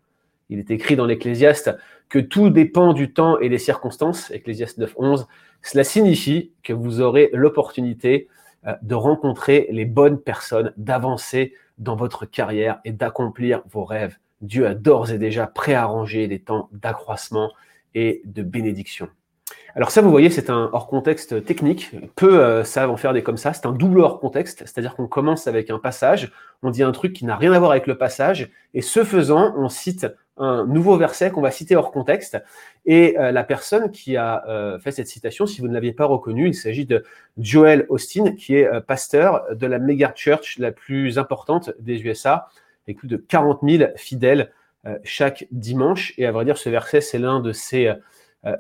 Il 0.49 0.59
est 0.59 0.73
écrit 0.73 0.97
dans 0.97 1.07
l'Ecclésiaste 1.07 1.71
que 2.09 2.19
tout 2.19 2.51
dépend 2.51 2.93
du 2.93 3.13
temps 3.13 3.39
et 3.39 3.49
des 3.49 3.57
circonstances, 3.57 4.33
Ecclésiaste 4.33 4.79
9, 4.79 4.95
11. 4.97 5.29
Cela 5.63 5.85
signifie 5.85 6.51
que 6.65 6.73
vous 6.73 7.01
aurez 7.01 7.31
l'opportunité 7.33 8.27
euh, 8.67 8.75
de 8.83 8.97
rencontrer 8.97 9.69
les 9.71 9.85
bonnes 9.85 10.19
personnes, 10.19 10.73
d'avancer 10.77 11.55
dans 11.79 11.95
votre 11.95 12.27
carrière 12.27 12.81
et 12.85 12.91
d'accomplir 12.91 13.63
vos 13.71 13.85
rêves. 13.85 14.17
Dieu 14.41 14.67
a 14.67 14.75
d'ores 14.75 15.13
et 15.13 15.19
déjà 15.19 15.47
préarrangé 15.47 16.27
des 16.27 16.41
temps 16.41 16.69
d'accroissement 16.73 17.53
et 17.95 18.23
de 18.25 18.43
bénédiction. 18.43 19.09
Alors 19.75 19.91
ça, 19.91 20.01
vous 20.01 20.11
voyez, 20.11 20.31
c'est 20.31 20.51
un 20.51 20.71
hors 20.73 20.89
contexte 20.89 21.45
technique. 21.45 21.91
Peu 22.17 22.41
euh, 22.41 22.65
savent 22.65 22.91
en 22.91 22.97
faire 22.97 23.13
des 23.13 23.23
comme 23.23 23.37
ça. 23.37 23.53
C'est 23.53 23.67
un 23.67 23.73
double 23.73 24.01
hors 24.01 24.21
contexte, 24.21 24.61
c'est-à-dire 24.61 24.97
qu'on 24.97 25.07
commence 25.07 25.47
avec 25.47 25.71
un 25.71 25.79
passage, 25.79 26.33
on 26.63 26.71
dit 26.71 26.83
un 26.83 26.93
truc 26.93 27.13
qui 27.13 27.25
n'a 27.25 27.37
rien 27.37 27.53
à 27.53 27.59
voir 27.59 27.71
avec 27.71 27.87
le 27.87 27.97
passage, 27.97 28.51
et 28.75 28.83
ce 28.83 29.05
faisant, 29.05 29.55
on 29.57 29.69
cite 29.69 30.07
un 30.41 30.65
nouveau 30.67 30.97
verset 30.97 31.31
qu'on 31.31 31.43
va 31.43 31.51
citer 31.51 31.77
hors 31.77 31.93
contexte. 31.93 32.39
Et 32.87 33.17
euh, 33.19 33.31
la 33.31 33.45
personne 33.45 33.91
qui 33.91 34.17
a 34.17 34.43
euh, 34.49 34.79
fait 34.79 34.91
cette 34.91 35.07
citation, 35.07 35.47
si 35.47 35.61
vous 35.61 35.69
ne 35.69 35.75
l'aviez 35.75 35.93
pas 35.93 36.07
reconnue, 36.07 36.49
il 36.49 36.55
s'agit 36.55 36.87
de 36.87 37.05
Joel 37.39 37.87
Austin, 37.91 38.33
qui 38.33 38.57
est 38.57 38.67
euh, 38.67 38.81
pasteur 38.81 39.45
de 39.55 39.67
la 39.67 39.79
méga 39.79 40.13
church 40.17 40.59
la 40.59 40.73
plus 40.73 41.19
importante 41.19 41.71
des 41.79 42.03
USA, 42.03 42.49
avec 42.87 42.99
plus 42.99 43.09
de 43.09 43.19
40 43.19 43.61
000 43.63 43.91
fidèles 43.97 44.51
chaque 45.05 45.47
dimanche. 45.51 46.15
Et 46.17 46.25
à 46.25 46.33
vrai 46.33 46.47
dire, 46.47 46.57
ce 46.57 46.71
verset, 46.71 47.03
c'est 47.03 47.19
l'un 47.19 47.41
de 47.41 47.53
ses 47.53 47.93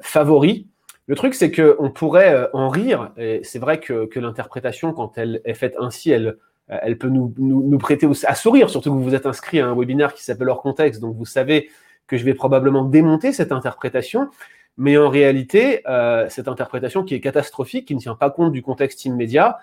favoris. 0.02 0.66
Le 1.10 1.16
truc, 1.16 1.34
c'est 1.34 1.50
qu'on 1.50 1.90
pourrait 1.90 2.32
euh, 2.32 2.46
en 2.52 2.68
rire, 2.68 3.10
et 3.16 3.40
c'est 3.42 3.58
vrai 3.58 3.80
que, 3.80 4.08
l'interprétation, 4.14 4.92
quand 4.92 5.18
elle 5.18 5.40
est 5.44 5.54
faite 5.54 5.74
ainsi, 5.80 6.12
elle, 6.12 6.36
euh, 6.70 6.94
peut 6.94 7.08
nous, 7.08 7.78
prêter 7.78 8.06
à 8.28 8.36
sourire, 8.36 8.70
surtout 8.70 8.90
que 8.90 8.94
vous 8.94 9.02
vous 9.02 9.16
êtes 9.16 9.26
inscrit 9.26 9.58
à 9.58 9.66
un 9.66 9.74
webinaire 9.74 10.14
qui 10.14 10.22
s'appelle 10.22 10.48
Hors 10.48 10.62
Contexte, 10.62 11.00
donc 11.00 11.16
vous 11.16 11.24
savez 11.24 11.68
que 12.06 12.16
je 12.16 12.24
vais 12.24 12.32
probablement 12.32 12.84
démonter 12.84 13.32
cette 13.32 13.50
interprétation, 13.50 14.30
mais 14.76 14.98
en 14.98 15.08
réalité, 15.08 15.80
euh, 15.88 16.28
cette 16.28 16.46
interprétation 16.46 17.02
qui 17.02 17.16
est 17.16 17.20
catastrophique, 17.20 17.88
qui 17.88 17.96
ne 17.96 18.00
tient 18.00 18.14
pas 18.14 18.30
compte 18.30 18.52
du 18.52 18.62
contexte 18.62 19.04
immédiat, 19.04 19.58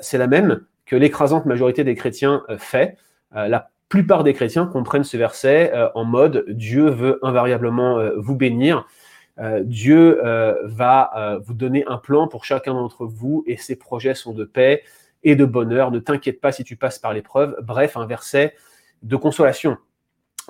c'est 0.00 0.16
la 0.16 0.28
même 0.28 0.60
que 0.86 0.94
l'écrasante 0.94 1.44
majorité 1.44 1.82
des 1.82 1.96
chrétiens 1.96 2.42
fait. 2.56 2.96
La 3.32 3.68
plupart 3.90 4.24
des 4.24 4.32
chrétiens 4.32 4.64
comprennent 4.64 5.04
ce 5.04 5.18
verset 5.18 5.72
en 5.94 6.04
mode 6.04 6.46
Dieu 6.48 6.88
veut 6.88 7.18
invariablement 7.22 7.98
vous 8.16 8.34
bénir. 8.34 8.86
Euh, 9.40 9.60
Dieu 9.64 10.24
euh, 10.24 10.54
va 10.64 11.10
euh, 11.16 11.38
vous 11.40 11.54
donner 11.54 11.84
un 11.86 11.98
plan 11.98 12.28
pour 12.28 12.44
chacun 12.44 12.74
d'entre 12.74 13.04
vous 13.04 13.42
et 13.46 13.56
ses 13.56 13.76
projets 13.76 14.14
sont 14.14 14.32
de 14.32 14.44
paix 14.44 14.82
et 15.24 15.34
de 15.34 15.44
bonheur. 15.44 15.90
Ne 15.90 15.98
t'inquiète 15.98 16.40
pas 16.40 16.52
si 16.52 16.64
tu 16.64 16.76
passes 16.76 16.98
par 16.98 17.12
l'épreuve. 17.12 17.56
Bref, 17.62 17.96
un 17.96 18.06
verset 18.06 18.54
de 19.02 19.16
consolation. 19.16 19.76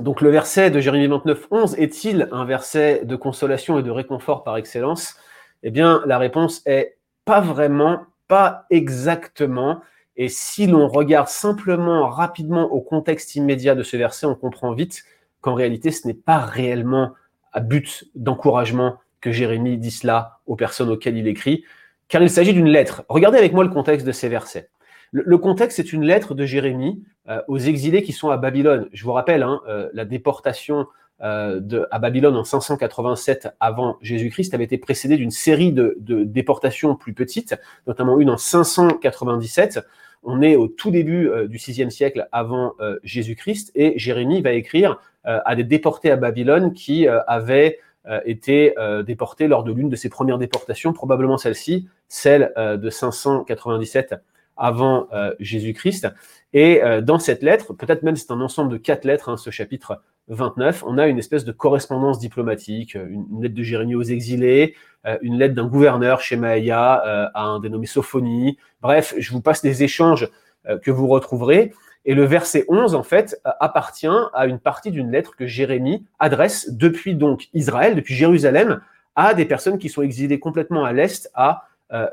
Donc 0.01 0.21
le 0.21 0.31
verset 0.31 0.71
de 0.71 0.81
Jérémie 0.81 1.07
29, 1.07 1.47
11 1.51 1.75
est-il 1.79 2.29
un 2.33 2.45
verset 2.45 3.05
de 3.05 3.17
consolation 3.17 3.79
et 3.79 3.83
de 3.83 3.91
réconfort 3.91 4.43
par 4.43 4.57
excellence? 4.57 5.17
Eh 5.63 5.71
bien, 5.71 6.03
la 6.05 6.19
réponse 6.19 6.63
est 6.67 6.99
pas 7.25 7.41
vraiment, 7.41 8.03
pas 8.29 8.67
exactement. 8.71 9.81
Et 10.17 10.29
si 10.29 10.67
l'on 10.67 10.89
regarde 10.89 11.29
simplement, 11.29 12.09
rapidement 12.09 12.71
au 12.73 12.81
contexte 12.81 13.35
immédiat 13.37 13.75
de 13.75 13.83
ce 13.83 13.97
verset, 13.97 14.27
on 14.27 14.35
comprend 14.35 14.73
vite 14.73 15.05
qu'en 15.41 15.55
réalité, 15.55 15.91
ce 15.91 16.07
n'est 16.07 16.15
pas 16.15 16.39
réellement 16.39 17.15
à 17.55 17.61
but 17.61 18.05
d'encouragement 18.15 18.99
que 19.21 19.33
Jérémie 19.33 19.79
dit 19.79 19.91
cela 19.91 20.41
aux 20.47 20.57
personnes 20.57 20.91
auxquelles 20.91 21.17
il 21.17 21.27
écrit, 21.27 21.65
car 22.09 22.23
il 22.23 22.29
s'agit 22.29 22.53
d'une 22.53 22.69
lettre. 22.69 23.05
Regardez 23.09 23.39
avec 23.39 23.55
moi 23.55 23.65
le 23.65 23.71
contexte 23.71 24.07
de 24.07 24.13
ces 24.13 24.29
versets. 24.29 24.69
Le, 25.13 25.39
contexte, 25.39 25.77
c'est 25.77 25.93
une 25.93 26.05
lettre 26.05 26.35
de 26.35 26.45
Jérémie 26.45 27.05
euh, 27.29 27.41
aux 27.47 27.59
exilés 27.59 28.03
qui 28.03 28.13
sont 28.13 28.31
à 28.31 28.37
Babylone. 28.37 28.89
Je 28.93 29.05
vous 29.05 29.13
rappelle, 29.13 29.45
hein, 29.45 29.61
euh, 29.69 29.89
la 29.95 30.05
déportation 30.05 30.87
euh, 31.23 31.87
à 31.93 32.01
Babylone 32.01 32.37
en 32.37 32.43
587 32.43 33.49
avant 33.61 33.97
Jésus-Christ 34.03 34.53
avait 34.55 34.65
été 34.65 34.77
précédée 34.77 35.17
d'une 35.17 35.31
série 35.31 35.73
de, 35.73 35.97
déportations 36.01 36.97
plus 36.97 37.15
petites, 37.15 37.55
notamment 37.87 38.19
une 38.19 38.29
en 38.29 38.37
597. 38.37 39.79
On 40.25 40.43
est 40.43 40.57
au 40.57 40.67
tout 40.67 40.91
début 40.91 41.31
du 41.49 41.59
VIe 41.59 41.93
siècle 41.93 42.27
avant 42.33 42.73
Jésus-Christ 43.05 43.71
et 43.75 43.93
Jérémie 43.99 44.41
va 44.41 44.53
écrire 44.53 44.99
à 45.25 45.57
des 45.57 45.65
déportés 45.65 46.11
à 46.11 46.17
Babylone 46.17 46.73
qui 46.73 47.09
euh, 47.09 47.21
avaient 47.27 47.79
euh, 48.07 48.21
été 48.25 48.75
déportés 49.07 49.49
lors 49.49 49.65
de 49.65 49.73
l'une 49.73 49.89
de 49.89 49.97
ses 49.97 50.09
premières 50.09 50.39
déportations, 50.39 50.93
probablement 50.93 51.39
celle-ci, 51.39 51.89
celle 52.09 52.53
euh, 52.57 52.77
de 52.77 52.91
597 52.91 54.15
avant 54.57 55.09
euh, 55.13 55.35
Jésus-Christ. 55.41 56.09
Et 56.53 56.83
euh, 56.83 57.01
dans 57.01 57.19
cette 57.19 57.43
lettre, 57.43 57.73
peut-être 57.73 58.03
même 58.03 58.17
c'est 58.17 58.31
un 58.31 58.41
ensemble 58.41 58.73
de 58.73 58.77
quatre 58.77 59.05
lettres, 59.05 59.29
hein, 59.29 59.37
ce 59.37 59.51
chapitre 59.51 60.01
29, 60.29 60.85
on 60.87 60.97
a 60.97 61.07
une 61.07 61.19
espèce 61.19 61.45
de 61.45 61.53
correspondance 61.53 62.19
diplomatique, 62.19 62.95
une, 62.95 63.43
lettre 63.43 63.55
de 63.55 63.63
Jérémie 63.63 63.95
aux 63.95 64.03
exilés, 64.03 64.75
euh, 65.07 65.19
une 65.21 65.39
lettre 65.39 65.55
d'un 65.55 65.67
gouverneur 65.67 66.21
chez 66.21 66.37
Maïa 66.37 67.05
euh, 67.07 67.27
à 67.35 67.45
un 67.45 67.61
dénommé 67.61 67.87
Sophonie. 67.87 68.57
Bref, 68.81 69.15
je 69.19 69.33
vous 69.33 69.43
passe 69.43 69.61
des 69.61 69.83
échanges 69.83 70.31
euh, 70.67 70.79
que 70.79 70.91
vous 70.91 71.09
retrouverez. 71.09 71.73
Et 72.05 72.15
le 72.15 72.25
verset 72.25 72.65
11, 72.69 72.95
en 72.95 73.03
fait, 73.03 73.41
appartient 73.45 74.07
à 74.35 74.47
une 74.47 74.59
partie 74.59 74.91
d'une 74.91 75.11
lettre 75.11 75.37
que 75.37 75.47
Jérémie 75.47 76.05
adresse 76.19 76.71
depuis 76.71 77.15
donc 77.15 77.49
Israël, 77.55 77.95
depuis 77.95 78.15
Jérusalem, 78.15 78.81
à 79.17 79.35
des 79.35 79.47
personnes 79.47 79.79
qui 79.79 79.89
sont 79.89 80.03
exilées 80.03 80.39
complètement 80.39 80.85
à 80.85 80.93
l'est, 80.93 81.31
à 81.35 81.65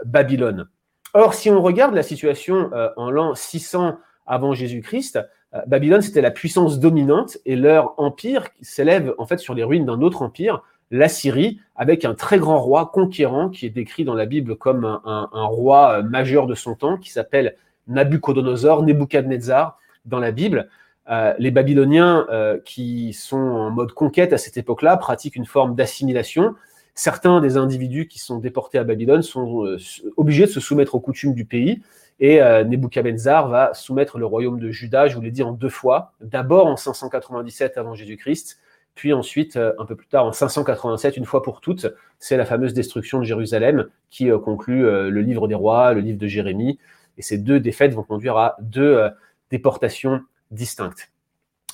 Babylone. 0.05 0.69
Or, 1.13 1.33
si 1.33 1.49
on 1.49 1.61
regarde 1.61 1.93
la 1.93 2.03
situation 2.03 2.69
en 2.95 3.11
l'an 3.11 3.35
600 3.35 3.97
avant 4.25 4.53
Jésus-Christ, 4.53 5.19
euh, 5.53 5.61
Babylone, 5.67 6.01
c'était 6.01 6.21
la 6.21 6.31
puissance 6.31 6.79
dominante 6.79 7.37
et 7.45 7.55
leur 7.55 7.99
empire 7.99 8.47
s'élève 8.61 9.13
en 9.17 9.25
fait 9.25 9.39
sur 9.39 9.53
les 9.53 9.63
ruines 9.63 9.85
d'un 9.85 10.01
autre 10.01 10.21
empire, 10.21 10.63
la 10.91 11.07
Syrie, 11.07 11.59
avec 11.75 12.03
un 12.05 12.13
très 12.13 12.37
grand 12.37 12.59
roi 12.59 12.91
conquérant 12.93 13.49
qui 13.49 13.65
est 13.65 13.69
décrit 13.69 14.03
dans 14.03 14.13
la 14.13 14.25
Bible 14.25 14.55
comme 14.55 14.85
un, 14.85 15.29
roi 15.33 15.99
euh, 15.99 16.03
majeur 16.03 16.47
de 16.47 16.55
son 16.55 16.75
temps, 16.75 16.97
qui 16.97 17.11
s'appelle 17.11 17.55
Nabucodonosor, 17.87 18.83
Nebuchadnezzar 18.83 19.77
dans 20.05 20.19
la 20.19 20.31
Bible. 20.31 20.69
Euh, 21.09 21.33
les 21.39 21.51
Babyloniens 21.51 22.27
qui 22.65 23.13
sont 23.13 23.37
en 23.37 23.71
mode 23.71 23.91
conquête 23.93 24.33
à 24.33 24.37
cette 24.37 24.57
époque-là 24.57 24.97
pratiquent 24.97 25.35
une 25.35 25.45
forme 25.45 25.75
d'assimilation. 25.75 26.55
Certains 26.93 27.39
des 27.39 27.57
individus 27.57 28.07
qui 28.07 28.19
sont 28.19 28.39
déportés 28.39 28.77
à 28.77 28.83
Babylone 28.83 29.21
sont 29.21 29.77
obligés 30.17 30.45
de 30.45 30.51
se 30.51 30.59
soumettre 30.59 30.95
aux 30.95 30.99
coutumes 30.99 31.33
du 31.33 31.45
pays 31.45 31.81
et 32.21 32.39
euh, 32.39 32.63
Nebuchadnezzar 32.63 33.49
va 33.49 33.73
soumettre 33.73 34.19
le 34.19 34.27
royaume 34.27 34.59
de 34.59 34.69
Juda, 34.69 35.07
je 35.07 35.15
vous 35.15 35.21
l'ai 35.21 35.31
dit, 35.31 35.41
en 35.41 35.51
deux 35.51 35.69
fois. 35.69 36.13
D'abord 36.21 36.67
en 36.67 36.77
597 36.77 37.79
avant 37.79 37.95
Jésus-Christ, 37.95 38.59
puis 38.93 39.11
ensuite, 39.11 39.57
euh, 39.57 39.73
un 39.79 39.85
peu 39.85 39.95
plus 39.95 40.05
tard, 40.05 40.25
en 40.25 40.31
587, 40.31 41.17
une 41.17 41.25
fois 41.25 41.41
pour 41.41 41.61
toutes. 41.61 41.87
C'est 42.19 42.37
la 42.37 42.45
fameuse 42.45 42.75
destruction 42.75 43.17
de 43.17 43.23
Jérusalem 43.23 43.87
qui 44.11 44.29
euh, 44.29 44.37
conclut 44.37 44.83
le 44.83 45.21
livre 45.21 45.47
des 45.47 45.55
rois, 45.55 45.93
le 45.93 46.01
livre 46.01 46.19
de 46.19 46.27
Jérémie. 46.27 46.77
Et 47.17 47.23
ces 47.23 47.39
deux 47.39 47.59
défaites 47.59 47.93
vont 47.93 48.03
conduire 48.03 48.37
à 48.37 48.55
deux 48.61 49.09
déportations 49.51 50.21
distinctes. 50.49 51.11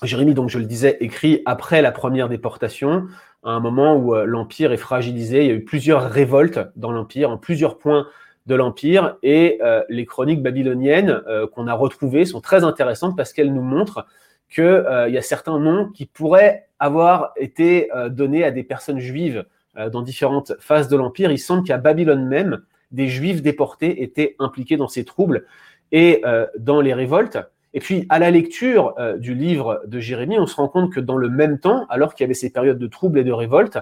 Jérémie, 0.03 0.34
donc 0.34 0.49
je 0.49 0.59
le 0.59 0.65
disais, 0.65 0.97
écrit 0.99 1.41
après 1.45 1.82
la 1.82 1.91
première 1.91 2.30
déportation, 2.30 3.07
à 3.43 3.51
un 3.51 3.59
moment 3.59 3.95
où 3.95 4.13
l'Empire 4.13 4.71
est 4.71 4.78
fragilisé. 4.78 5.43
Il 5.43 5.47
y 5.47 5.51
a 5.51 5.55
eu 5.55 5.63
plusieurs 5.63 6.09
révoltes 6.09 6.59
dans 6.75 6.91
l'Empire, 6.91 7.32
en 7.32 7.38
plusieurs 7.38 7.78
points 7.78 8.07
de 8.47 8.55
l'Empire. 8.55 9.17
Et 9.21 9.59
euh, 9.61 9.84
les 9.89 10.05
chroniques 10.05 10.41
babyloniennes 10.41 11.21
euh, 11.28 11.47
qu'on 11.47 11.67
a 11.67 11.73
retrouvées 11.73 12.25
sont 12.25 12.41
très 12.41 12.63
intéressantes 12.63 13.15
parce 13.15 13.34
qu'elles 13.34 13.53
nous 13.53 13.61
montrent 13.61 14.07
qu'il 14.49 14.63
euh, 14.63 15.09
y 15.09 15.17
a 15.17 15.21
certains 15.21 15.59
noms 15.59 15.89
qui 15.89 16.05
pourraient 16.05 16.67
avoir 16.80 17.34
été 17.38 17.89
donnés 18.11 18.43
à 18.43 18.51
des 18.51 18.61
personnes 18.61 18.99
juives 18.99 19.45
dans 19.91 20.03
différentes 20.03 20.53
phases 20.59 20.88
de 20.88 20.95
l'Empire. 20.95 21.32
Il 21.32 21.39
semble 21.39 21.63
qu'à 21.63 21.80
Babylone 21.80 22.28
même, 22.28 22.61
des 22.91 23.07
juifs 23.07 23.41
déportés 23.41 24.03
étaient 24.03 24.36
impliqués 24.38 24.78
dans 24.78 24.88
ces 24.88 25.03
troubles 25.03 25.45
et 25.91 26.21
dans 26.59 26.80
les 26.80 26.93
révoltes. 26.93 27.39
Et 27.78 27.80
puis, 27.80 28.07
à 28.09 28.17
la 28.17 28.32
lecture 28.32 28.95
du 29.19 29.36
livre 29.36 29.84
de 29.86 29.99
Jérémie, 29.99 30.39
on 30.39 30.47
se 30.47 30.55
rend 30.55 30.67
compte 30.67 30.91
que 30.91 30.99
dans 30.99 31.15
le 31.15 31.30
même 31.30 31.59
temps, 31.59 31.86
alors 31.89 32.15
qu'il 32.15 32.23
y 32.23 32.25
avait 32.25 32.34
ces 32.34 32.49
périodes 32.49 32.80
de 32.80 32.88
troubles 32.88 33.19
et 33.19 33.23
de 33.23 33.32
révoltes, 33.32 33.78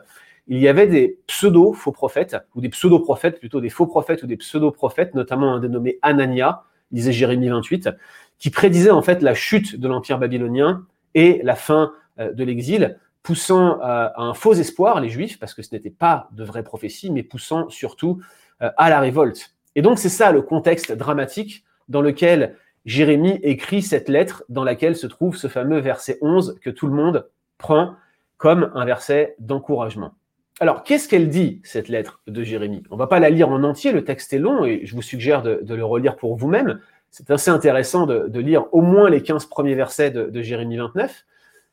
il 0.47 0.59
y 0.59 0.67
avait 0.67 0.87
des 0.87 1.17
pseudo-faux 1.27 1.93
prophètes, 1.93 2.35
ou 2.55 2.59
des 2.59 2.67
pseudo-prophètes, 2.67 3.39
plutôt 3.39 3.61
des 3.61 3.69
faux 3.69 3.87
prophètes 3.87 4.21
ou 4.23 4.27
des 4.27 4.35
pseudo-prophètes, 4.35 5.15
notamment 5.15 5.53
un 5.53 5.61
dénommé 5.61 5.97
Anania, 6.01 6.63
disait 6.91 7.13
Jérémie 7.13 7.47
28, 7.47 7.89
qui 8.37 8.49
prédisait 8.49 8.91
en 8.91 9.01
fait 9.01 9.21
la 9.21 9.33
chute 9.33 9.79
de 9.79 9.87
l'Empire 9.87 10.19
babylonien 10.19 10.85
et 11.13 11.39
la 11.43 11.55
fin 11.55 11.93
euh, 12.19 12.33
de 12.33 12.43
l'exil, 12.43 12.99
poussant 13.23 13.79
euh, 13.79 14.09
à 14.13 14.21
un 14.23 14.33
faux 14.33 14.55
espoir 14.55 14.99
les 14.99 15.07
Juifs, 15.07 15.39
parce 15.39 15.53
que 15.53 15.61
ce 15.61 15.73
n'était 15.73 15.89
pas 15.89 16.27
de 16.33 16.43
vraies 16.43 16.63
prophéties, 16.63 17.11
mais 17.11 17.23
poussant 17.23 17.69
surtout 17.69 18.21
euh, 18.61 18.69
à 18.75 18.89
la 18.89 18.99
révolte. 18.99 19.55
Et 19.75 19.81
donc 19.81 19.99
c'est 19.99 20.09
ça 20.09 20.33
le 20.33 20.41
contexte 20.41 20.91
dramatique 20.91 21.63
dans 21.87 22.01
lequel 22.01 22.57
Jérémie 22.85 23.39
écrit 23.41 23.81
cette 23.81 24.09
lettre 24.09 24.43
dans 24.49 24.63
laquelle 24.63 24.95
se 24.95 25.07
trouve 25.07 25.35
ce 25.35 25.47
fameux 25.47 25.79
verset 25.79 26.17
11 26.21 26.59
que 26.61 26.69
tout 26.69 26.87
le 26.87 26.93
monde 26.93 27.27
prend 27.57 27.95
comme 28.37 28.71
un 28.75 28.85
verset 28.85 29.35
d'encouragement. 29.39 30.13
Alors, 30.59 30.83
qu'est-ce 30.83 31.09
qu'elle 31.09 31.29
dit, 31.29 31.61
cette 31.63 31.89
lettre 31.89 32.21
de 32.27 32.43
Jérémie? 32.43 32.83
On 32.89 32.95
ne 32.95 32.99
va 32.99 33.07
pas 33.07 33.19
la 33.19 33.29
lire 33.29 33.49
en 33.49 33.63
entier, 33.63 33.91
le 33.91 34.05
texte 34.05 34.31
est 34.33 34.39
long 34.39 34.63
et 34.63 34.85
je 34.85 34.95
vous 34.95 35.01
suggère 35.01 35.41
de, 35.41 35.61
le 35.67 35.85
relire 35.85 36.15
pour 36.15 36.35
vous-même. 36.37 36.79
C'est 37.11 37.29
assez 37.29 37.49
intéressant 37.49 38.05
de, 38.05 38.39
lire 38.39 38.65
au 38.71 38.81
moins 38.81 39.09
les 39.09 39.21
15 39.21 39.47
premiers 39.47 39.75
versets 39.75 40.11
de, 40.11 40.41
Jérémie 40.41 40.77
29. 40.77 41.25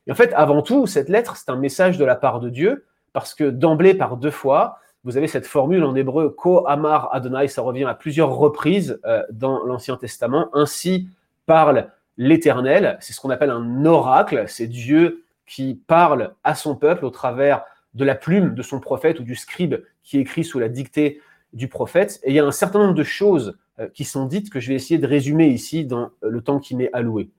Et 0.07 0.11
en 0.11 0.15
fait, 0.15 0.33
avant 0.33 0.61
tout, 0.61 0.85
cette 0.85 1.07
lettre, 1.07 1.37
c'est 1.37 1.49
un 1.49 1.55
message 1.55 1.97
de 1.97 2.03
la 2.03 2.15
part 2.15 2.41
de 2.41 2.49
Dieu, 2.49 2.85
parce 3.13 3.33
que 3.33 3.45
d'emblée, 3.45 3.93
par 3.93 4.17
deux 4.17 4.31
fois, 4.31 4.79
vous 5.03 5.17
avez 5.17 5.27
cette 5.27 5.45
formule 5.45 5.83
en 5.83 5.95
hébreu, 5.95 6.29
Ko 6.29 6.65
Amar 6.67 7.13
Adonai, 7.13 7.47
ça 7.47 7.61
revient 7.61 7.83
à 7.83 7.93
plusieurs 7.93 8.35
reprises 8.35 8.99
euh, 9.05 9.21
dans 9.31 9.63
l'Ancien 9.65 9.97
Testament. 9.97 10.49
Ainsi 10.53 11.09
parle 11.45 11.89
l'Éternel, 12.17 12.97
c'est 13.01 13.13
ce 13.13 13.19
qu'on 13.19 13.29
appelle 13.29 13.49
un 13.49 13.85
oracle, 13.85 14.45
c'est 14.47 14.67
Dieu 14.67 15.25
qui 15.45 15.81
parle 15.87 16.33
à 16.43 16.55
son 16.55 16.75
peuple 16.75 17.05
au 17.05 17.09
travers 17.09 17.63
de 17.93 18.05
la 18.05 18.15
plume 18.15 18.55
de 18.55 18.61
son 18.61 18.79
prophète 18.79 19.19
ou 19.19 19.23
du 19.23 19.35
scribe 19.35 19.75
qui 20.03 20.19
écrit 20.19 20.43
sous 20.43 20.59
la 20.59 20.69
dictée 20.69 21.21
du 21.51 21.67
prophète. 21.67 22.19
Et 22.23 22.29
il 22.29 22.35
y 22.35 22.39
a 22.39 22.45
un 22.45 22.51
certain 22.51 22.79
nombre 22.79 22.93
de 22.93 23.03
choses 23.03 23.57
euh, 23.79 23.87
qui 23.93 24.05
sont 24.05 24.25
dites 24.25 24.49
que 24.49 24.59
je 24.59 24.69
vais 24.69 24.75
essayer 24.75 24.99
de 24.99 25.07
résumer 25.07 25.47
ici 25.47 25.85
dans 25.85 26.11
euh, 26.23 26.29
le 26.29 26.41
temps 26.41 26.59
qui 26.59 26.75
m'est 26.75 26.91
alloué. 26.93 27.29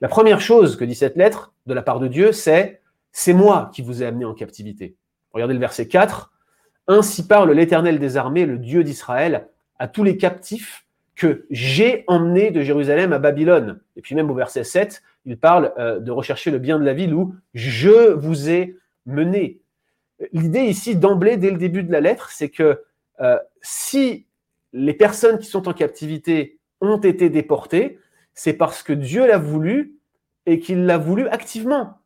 La 0.00 0.08
première 0.08 0.40
chose 0.40 0.76
que 0.76 0.84
dit 0.84 0.94
cette 0.94 1.16
lettre 1.16 1.52
de 1.66 1.74
la 1.74 1.82
part 1.82 2.00
de 2.00 2.08
Dieu, 2.08 2.32
c'est 2.32 2.80
C'est 3.12 3.32
moi 3.32 3.70
qui 3.74 3.82
vous 3.82 4.02
ai 4.02 4.06
amené 4.06 4.24
en 4.24 4.34
captivité. 4.34 4.94
Regardez 5.32 5.54
le 5.54 5.60
verset 5.60 5.88
4. 5.88 6.30
Ainsi 6.86 7.26
parle 7.26 7.52
l'Éternel 7.52 7.98
des 7.98 8.16
armées, 8.16 8.46
le 8.46 8.58
Dieu 8.58 8.84
d'Israël, 8.84 9.48
à 9.78 9.88
tous 9.88 10.04
les 10.04 10.16
captifs 10.16 10.86
que 11.14 11.46
j'ai 11.50 12.04
emmenés 12.06 12.50
de 12.50 12.62
Jérusalem 12.62 13.12
à 13.12 13.18
Babylone. 13.18 13.80
Et 13.96 14.00
puis 14.00 14.14
même 14.14 14.30
au 14.30 14.34
verset 14.34 14.64
7, 14.64 15.02
il 15.26 15.38
parle 15.38 15.72
euh, 15.78 16.00
de 16.00 16.10
rechercher 16.10 16.50
le 16.50 16.58
bien 16.58 16.78
de 16.78 16.84
la 16.84 16.94
ville 16.94 17.14
où 17.14 17.34
je 17.54 18.12
vous 18.12 18.48
ai 18.48 18.76
mené. 19.06 19.60
L'idée 20.32 20.62
ici, 20.62 20.96
d'emblée, 20.96 21.36
dès 21.36 21.50
le 21.50 21.58
début 21.58 21.82
de 21.82 21.92
la 21.92 22.00
lettre, 22.00 22.30
c'est 22.30 22.48
que 22.48 22.82
euh, 23.20 23.38
si 23.62 24.26
les 24.72 24.94
personnes 24.94 25.38
qui 25.38 25.46
sont 25.46 25.68
en 25.68 25.72
captivité 25.72 26.58
ont 26.80 26.98
été 26.98 27.28
déportées, 27.28 27.98
c'est 28.34 28.54
parce 28.54 28.82
que 28.82 28.92
Dieu 28.92 29.26
l'a 29.26 29.38
voulu 29.38 29.96
et 30.46 30.58
qu'il 30.58 30.86
l'a 30.86 30.98
voulu 30.98 31.28
activement. 31.28 31.99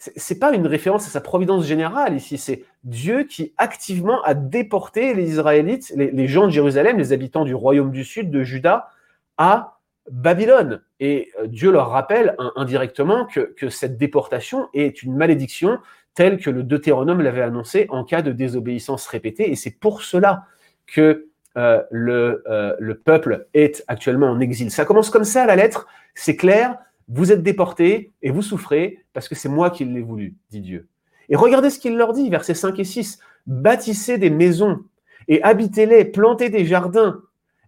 Ce 0.00 0.32
n'est 0.32 0.40
pas 0.40 0.52
une 0.54 0.66
référence 0.66 1.06
à 1.06 1.10
sa 1.10 1.20
providence 1.20 1.66
générale 1.66 2.16
ici, 2.16 2.38
c'est 2.38 2.64
Dieu 2.84 3.24
qui 3.24 3.52
activement 3.58 4.22
a 4.22 4.32
déporté 4.34 5.12
les 5.12 5.30
Israélites, 5.30 5.92
les, 5.94 6.26
gens 6.26 6.46
de 6.46 6.50
Jérusalem, 6.50 6.96
les 6.96 7.12
habitants 7.12 7.44
du 7.44 7.54
royaume 7.54 7.90
du 7.90 8.04
sud, 8.04 8.30
de 8.30 8.42
Juda, 8.42 8.88
à 9.36 9.78
Babylone. 10.10 10.80
Et 11.00 11.30
euh, 11.38 11.46
Dieu 11.46 11.70
leur 11.70 11.90
rappelle 11.90 12.34
indirectement 12.56 13.26
que 13.26 13.68
cette 13.68 13.98
déportation 13.98 14.68
est 14.72 15.02
une 15.02 15.14
malédiction 15.14 15.78
tel 16.14 16.38
que 16.38 16.50
le 16.50 16.62
Deutéronome 16.62 17.20
l'avait 17.20 17.42
annoncé 17.42 17.86
en 17.90 18.04
cas 18.04 18.22
de 18.22 18.32
désobéissance 18.32 19.06
répétée. 19.06 19.50
Et 19.50 19.56
c'est 19.56 19.70
pour 19.70 20.02
cela 20.02 20.44
que 20.86 21.26
euh, 21.56 21.82
le, 21.90 22.44
euh, 22.48 22.76
le, 22.78 22.94
peuple 22.96 23.46
est 23.54 23.84
actuellement 23.88 24.28
en 24.28 24.40
exil. 24.40 24.70
Ça 24.70 24.84
commence 24.84 25.10
comme 25.10 25.24
ça, 25.24 25.46
la 25.46 25.56
lettre, 25.56 25.86
c'est 26.14 26.36
clair, 26.36 26.78
vous 27.10 27.32
êtes 27.32 27.42
déportés 27.42 28.12
et 28.22 28.30
vous 28.30 28.42
souffrez 28.42 29.04
parce 29.12 29.28
que 29.28 29.34
c'est 29.34 29.48
moi 29.48 29.70
qui 29.70 29.84
l'ai 29.84 30.00
voulu, 30.00 30.36
dit 30.50 30.60
Dieu. 30.60 30.88
Et 31.28 31.36
regardez 31.36 31.70
ce 31.70 31.78
qu'il 31.78 31.96
leur 31.96 32.12
dit, 32.12 32.30
versets 32.30 32.54
5 32.54 32.78
et 32.78 32.84
6. 32.84 33.18
Bâtissez 33.46 34.18
des 34.18 34.30
maisons 34.30 34.80
et 35.28 35.42
habitez-les, 35.42 36.04
plantez 36.04 36.48
des 36.50 36.64
jardins 36.64 37.20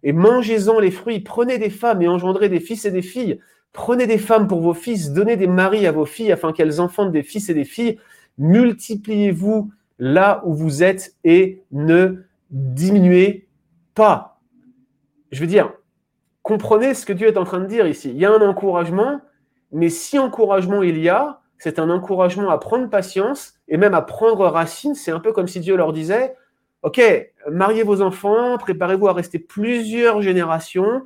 et 0.03 0.13
mangez-en 0.13 0.79
les 0.79 0.91
fruits, 0.91 1.19
prenez 1.19 1.57
des 1.57 1.69
femmes 1.69 2.01
et 2.01 2.07
engendrez 2.07 2.49
des 2.49 2.59
fils 2.59 2.85
et 2.85 2.91
des 2.91 3.01
filles, 3.01 3.39
prenez 3.71 4.05
des 4.05 4.17
femmes 4.17 4.47
pour 4.47 4.61
vos 4.61 4.73
fils, 4.73 5.11
donnez 5.11 5.37
des 5.37 5.47
maris 5.47 5.87
à 5.87 5.91
vos 5.91 6.05
filles 6.05 6.31
afin 6.31 6.51
qu'elles 6.51 6.81
enfantent 6.81 7.11
des 7.11 7.23
fils 7.23 7.49
et 7.49 7.53
des 7.53 7.63
filles, 7.63 7.99
multipliez-vous 8.37 9.71
là 9.99 10.41
où 10.45 10.53
vous 10.53 10.83
êtes 10.83 11.15
et 11.23 11.63
ne 11.71 12.23
diminuez 12.51 13.47
pas. 13.95 14.41
Je 15.31 15.39
veux 15.39 15.47
dire, 15.47 15.71
comprenez 16.41 16.93
ce 16.93 17.05
que 17.05 17.13
Dieu 17.13 17.27
est 17.27 17.37
en 17.37 17.45
train 17.45 17.61
de 17.61 17.65
dire 17.65 17.87
ici. 17.87 18.09
Il 18.09 18.17
y 18.17 18.25
a 18.25 18.31
un 18.31 18.41
encouragement, 18.41 19.21
mais 19.73 19.89
si 19.89 20.17
encouragement 20.19 20.83
il 20.83 20.99
y 20.99 21.09
a, 21.09 21.41
c'est 21.57 21.79
un 21.79 21.89
encouragement 21.89 22.49
à 22.49 22.57
prendre 22.57 22.89
patience 22.89 23.53
et 23.67 23.77
même 23.77 23.93
à 23.93 24.01
prendre 24.01 24.45
racine. 24.47 24.95
C'est 24.95 25.11
un 25.11 25.19
peu 25.19 25.31
comme 25.31 25.47
si 25.47 25.59
Dieu 25.59 25.75
leur 25.75 25.93
disait, 25.93 26.35
OK, 26.81 27.01
mariez 27.49 27.83
vos 27.83 28.01
enfants, 28.01 28.57
préparez-vous 28.57 29.07
à 29.07 29.13
rester 29.13 29.39
plusieurs 29.39 30.21
générations, 30.21 31.03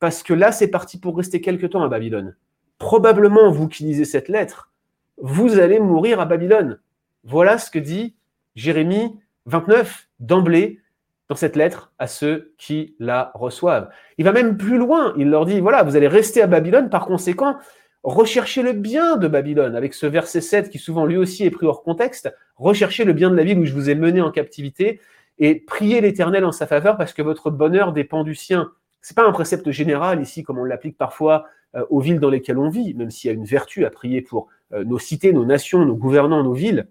parce 0.00 0.22
que 0.22 0.34
là, 0.34 0.52
c'est 0.52 0.68
parti 0.68 0.98
pour 0.98 1.16
rester 1.16 1.40
quelque 1.40 1.66
temps 1.66 1.82
à 1.82 1.88
Babylone. 1.88 2.36
Probablement, 2.78 3.50
vous 3.50 3.68
qui 3.68 3.84
lisez 3.84 4.04
cette 4.04 4.28
lettre, 4.28 4.72
vous 5.18 5.58
allez 5.60 5.78
mourir 5.78 6.20
à 6.20 6.26
Babylone. 6.26 6.80
Voilà 7.22 7.58
ce 7.58 7.70
que 7.70 7.78
dit 7.78 8.16
Jérémie 8.56 9.18
29 9.46 10.08
d'emblée 10.18 10.80
dans 11.28 11.36
cette 11.36 11.56
lettre 11.56 11.92
à 11.98 12.06
ceux 12.06 12.52
qui 12.58 12.96
la 12.98 13.30
reçoivent. 13.34 13.88
Il 14.18 14.24
va 14.24 14.32
même 14.32 14.56
plus 14.56 14.76
loin, 14.76 15.14
il 15.16 15.30
leur 15.30 15.46
dit, 15.46 15.60
voilà, 15.60 15.82
vous 15.84 15.96
allez 15.96 16.08
rester 16.08 16.42
à 16.42 16.46
Babylone, 16.46 16.90
par 16.90 17.06
conséquent, 17.06 17.56
recherchez 18.04 18.62
le 18.62 18.72
bien 18.72 19.16
de 19.16 19.26
Babylone, 19.26 19.74
avec 19.74 19.94
ce 19.94 20.06
verset 20.06 20.40
7 20.40 20.70
qui 20.70 20.78
souvent 20.78 21.06
lui 21.06 21.16
aussi 21.16 21.44
est 21.44 21.50
pris 21.50 21.66
hors 21.66 21.82
contexte, 21.82 22.32
recherchez 22.56 23.04
le 23.04 23.14
bien 23.14 23.30
de 23.30 23.34
la 23.34 23.44
ville 23.44 23.58
où 23.58 23.64
je 23.64 23.72
vous 23.72 23.90
ai 23.90 23.94
mené 23.94 24.20
en 24.20 24.30
captivité 24.30 25.00
et 25.38 25.56
priez 25.56 26.00
l'Éternel 26.00 26.44
en 26.44 26.52
sa 26.52 26.66
faveur 26.66 26.96
parce 26.96 27.12
que 27.12 27.22
votre 27.22 27.50
bonheur 27.50 27.92
dépend 27.92 28.22
du 28.22 28.34
sien. 28.34 28.70
C'est 29.00 29.16
pas 29.16 29.26
un 29.26 29.32
précepte 29.32 29.70
général 29.70 30.20
ici 30.22 30.42
comme 30.42 30.58
on 30.58 30.64
l'applique 30.64 30.96
parfois 30.96 31.46
euh, 31.74 31.84
aux 31.90 32.00
villes 32.00 32.20
dans 32.20 32.30
lesquelles 32.30 32.58
on 32.58 32.68
vit, 32.68 32.94
même 32.94 33.10
s'il 33.10 33.28
y 33.28 33.30
a 33.32 33.34
une 33.34 33.44
vertu 33.44 33.84
à 33.84 33.90
prier 33.90 34.22
pour 34.22 34.48
euh, 34.72 34.84
nos 34.84 34.98
cités, 34.98 35.32
nos 35.32 35.44
nations, 35.44 35.84
nos 35.84 35.96
gouvernants, 35.96 36.44
nos 36.44 36.52
villes. 36.52 36.86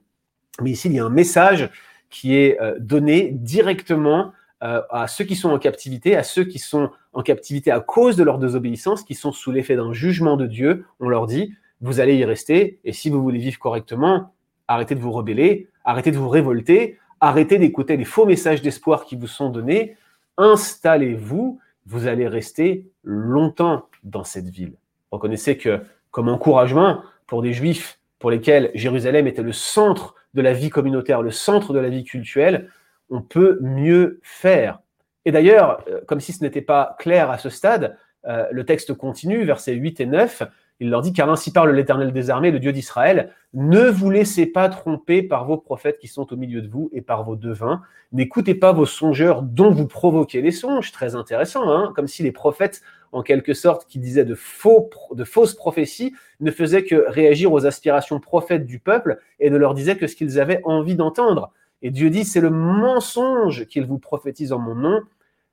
Mais 0.62 0.72
ici, 0.72 0.90
il 0.90 0.96
y 0.96 1.00
a 1.00 1.06
un 1.06 1.10
message 1.10 1.70
qui 2.10 2.36
est 2.36 2.60
euh, 2.62 2.76
donné 2.80 3.30
directement 3.32 4.34
à 4.64 5.08
ceux 5.10 5.26
qui 5.26 5.36
sont 5.36 5.50
en 5.50 5.60
captivité, 5.60 6.16
à 6.16 6.24
ceux 6.24 6.46
qui 6.46 6.58
sont 6.58 6.90
en 7.12 7.22
captivité 7.22 7.70
à 7.70 7.82
cause 7.82 8.16
de 8.16 8.24
leur 8.24 8.40
désobéissance, 8.40 9.04
qui 9.04 9.14
sont 9.14 9.34
sous 9.34 9.52
l'effet 9.52 9.76
d'un 9.76 9.92
jugement 9.92 10.38
de 10.38 10.48
Dieu. 10.48 10.86
On 11.02 11.10
leur 11.10 11.28
dit, 11.28 11.54
vous 11.82 12.00
allez 12.00 12.16
y 12.16 12.24
rester, 12.24 12.80
et 12.86 12.94
si 12.94 13.10
vous 13.10 13.22
voulez 13.22 13.40
vivre 13.40 13.60
correctement, 13.60 14.34
arrêtez 14.70 14.96
de 14.96 15.02
vous 15.02 15.12
rebeller, 15.12 15.68
arrêtez 15.84 16.12
de 16.12 16.18
vous 16.18 16.30
révolter, 16.30 16.98
arrêtez 17.20 17.58
d'écouter 17.58 17.98
les 17.98 18.06
faux 18.06 18.26
messages 18.26 18.62
d'espoir 18.62 19.04
qui 19.04 19.18
vous 19.18 19.28
sont 19.28 19.50
donnés, 19.50 19.98
installez-vous, 20.38 21.60
vous 21.86 22.08
allez 22.08 22.30
rester 22.30 22.88
longtemps 23.04 23.90
dans 24.04 24.24
cette 24.24 24.48
ville. 24.48 24.76
Reconnaissez 25.12 25.58
que, 25.58 25.82
comme 26.12 26.30
encouragement 26.30 27.02
pour 27.28 27.42
des 27.42 27.52
juifs 27.52 28.00
pour 28.18 28.32
lesquels 28.32 28.72
Jérusalem 28.76 29.28
était 29.28 29.44
le 29.44 29.52
centre 29.52 30.16
de 30.34 30.42
la 30.42 30.54
vie 30.54 30.70
communautaire, 30.70 31.22
le 31.22 31.32
centre 31.32 31.74
de 31.74 31.80
la 31.80 31.90
vie 31.90 32.06
culturelle, 32.06 32.70
on 33.10 33.22
peut 33.22 33.58
mieux 33.62 34.20
faire. 34.24 34.80
Et 35.26 35.32
d'ailleurs, 35.32 35.84
euh, 35.88 36.02
comme 36.08 36.20
si 36.20 36.34
ce 36.34 36.44
n'était 36.44 36.62
pas 36.62 36.96
clair 37.00 37.30
à 37.30 37.38
ce 37.38 37.50
stade, 37.50 37.98
euh, 38.26 38.48
le 38.52 38.66
texte 38.66 38.94
continue, 38.94 39.44
versets 39.44 39.74
8 39.74 40.00
et 40.02 40.06
9, 40.06 40.44
il 40.80 40.90
leur 40.90 41.02
dit, 41.02 41.14
car 41.14 41.30
ainsi 41.30 41.52
parle 41.52 41.72
l'Éternel 41.72 42.12
des 42.12 42.30
armées, 42.30 42.52
le 42.52 42.60
Dieu 42.60 42.74
d'Israël, 42.74 43.32
ne 43.54 43.84
vous 43.90 44.10
laissez 44.10 44.46
pas 44.46 44.70
tromper 44.70 45.22
par 45.22 45.46
vos 45.46 45.58
prophètes 45.58 46.00
qui 46.00 46.08
sont 46.08 46.34
au 46.34 46.36
milieu 46.36 46.62
de 46.62 46.68
vous 46.68 46.90
et 46.92 47.02
par 47.02 47.24
vos 47.24 47.36
devins. 47.36 47.82
N'écoutez 48.12 48.56
pas 48.56 48.74
vos 48.74 48.86
songeurs 48.86 49.44
dont 49.44 49.72
vous 49.72 49.88
provoquez 49.88 50.42
les 50.42 50.52
songes. 50.52 50.92
Très 50.92 51.16
intéressant, 51.16 51.72
hein 51.72 51.94
comme 51.96 52.08
si 52.08 52.24
les 52.24 52.32
prophètes, 52.32 52.82
en 53.12 53.22
quelque 53.22 53.54
sorte, 53.54 53.88
qui 53.88 54.00
disaient 54.00 54.26
de, 54.26 54.36
fausses 54.36 55.54
prophéties, 55.54 56.14
ne 56.40 56.52
faisaient 56.52 56.84
que 56.84 57.06
réagir 57.08 57.54
aux 57.54 57.66
aspirations 57.66 58.20
prophètes 58.20 58.66
du 58.66 58.80
peuple 58.80 59.20
et 59.40 59.50
ne 59.50 59.58
leur 59.58 59.76
disaient 59.76 59.98
que 59.98 60.08
ce 60.08 60.16
qu'ils 60.16 60.40
avaient 60.40 60.62
envie 60.64 60.96
d'entendre. 60.96 61.54
Et 61.84 61.92
Dieu 61.92 62.10
dit, 62.10 62.26
c'est 62.26 62.42
le 62.42 62.50
mensonge 62.50 63.66
qu'ils 63.66 63.86
vous 63.86 64.00
prophétisent 64.00 64.54
en 64.54 64.60
mon 64.60 64.74
nom. 64.74 65.02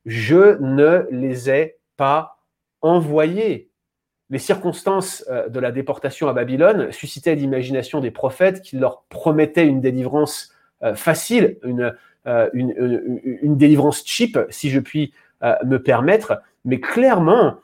Je 0.06 0.58
ne 0.60 1.06
les 1.10 1.50
ai 1.50 1.76
pas 1.96 2.38
envoyés 2.80 3.70
les 4.30 4.38
circonstances 4.38 5.24
euh, 5.28 5.48
de 5.48 5.60
la 5.60 5.72
déportation 5.72 6.28
à 6.28 6.32
Babylone 6.32 6.92
suscitaient 6.92 7.34
l'imagination 7.34 8.00
des 8.00 8.12
prophètes 8.12 8.62
qui 8.62 8.76
leur 8.76 9.02
promettaient 9.08 9.66
une 9.66 9.80
délivrance 9.80 10.54
euh, 10.82 10.94
facile, 10.94 11.58
euh, 11.64 12.48
une, 12.52 13.12
une, 13.42 13.56
délivrance 13.56 14.02
cheap, 14.06 14.38
si 14.48 14.70
je 14.70 14.80
puis 14.80 15.12
me 15.64 15.78
permettre. 15.78 16.40
Mais 16.66 16.80
clairement, 16.80 17.56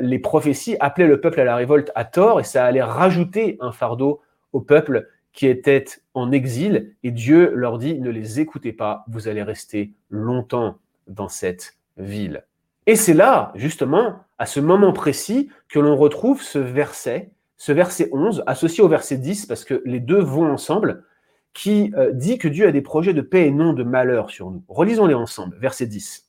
les 0.00 0.18
prophéties 0.18 0.76
appelaient 0.80 1.06
le 1.06 1.20
peuple 1.20 1.38
à 1.40 1.44
la 1.44 1.54
révolte 1.54 1.92
à 1.94 2.06
tort 2.06 2.40
et 2.40 2.44
ça 2.44 2.64
allait 2.64 2.82
rajouter 2.82 3.58
un 3.60 3.72
fardeau 3.72 4.22
au 4.54 4.60
peuple 4.60 5.06
qui 5.32 5.46
était 5.46 5.84
en 6.14 6.32
exil. 6.32 6.94
Et 7.02 7.10
Dieu 7.10 7.52
leur 7.54 7.78
dit, 7.78 7.98
ne 8.00 8.10
les 8.10 8.40
écoutez 8.40 8.72
pas, 8.72 9.04
vous 9.08 9.28
allez 9.28 9.42
rester 9.42 9.92
longtemps 10.10 10.78
dans 11.06 11.28
cette 11.28 11.76
ville. 11.96 12.44
Et 12.86 12.96
c'est 12.96 13.14
là, 13.14 13.52
justement, 13.54 14.16
à 14.38 14.46
ce 14.46 14.60
moment 14.60 14.92
précis, 14.92 15.50
que 15.68 15.78
l'on 15.78 15.96
retrouve 15.96 16.42
ce 16.42 16.58
verset, 16.58 17.30
ce 17.56 17.72
verset 17.72 18.08
11, 18.12 18.42
associé 18.46 18.82
au 18.82 18.88
verset 18.88 19.18
10, 19.18 19.46
parce 19.46 19.64
que 19.64 19.82
les 19.84 20.00
deux 20.00 20.20
vont 20.20 20.50
ensemble, 20.50 21.04
qui 21.52 21.92
euh, 21.96 22.12
dit 22.12 22.38
que 22.38 22.48
Dieu 22.48 22.66
a 22.66 22.72
des 22.72 22.80
projets 22.80 23.12
de 23.12 23.20
paix 23.20 23.46
et 23.46 23.50
non 23.50 23.72
de 23.72 23.82
malheur 23.82 24.30
sur 24.30 24.50
nous. 24.50 24.62
Relisons-les 24.68 25.14
ensemble, 25.14 25.56
verset 25.58 25.86
10. 25.86 26.28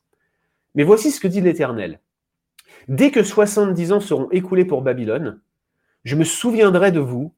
Mais 0.76 0.84
voici 0.84 1.12
ce 1.12 1.20
que 1.20 1.28
dit 1.28 1.42
l'Éternel. 1.42 2.00
Dès 2.88 3.12
que 3.12 3.24
70 3.24 3.92
ans 3.92 4.00
seront 4.00 4.30
écoulés 4.32 4.66
pour 4.66 4.82
Babylone, 4.82 5.40
je 6.04 6.16
me 6.16 6.24
souviendrai 6.24 6.92
de 6.92 7.00
vous 7.00 7.34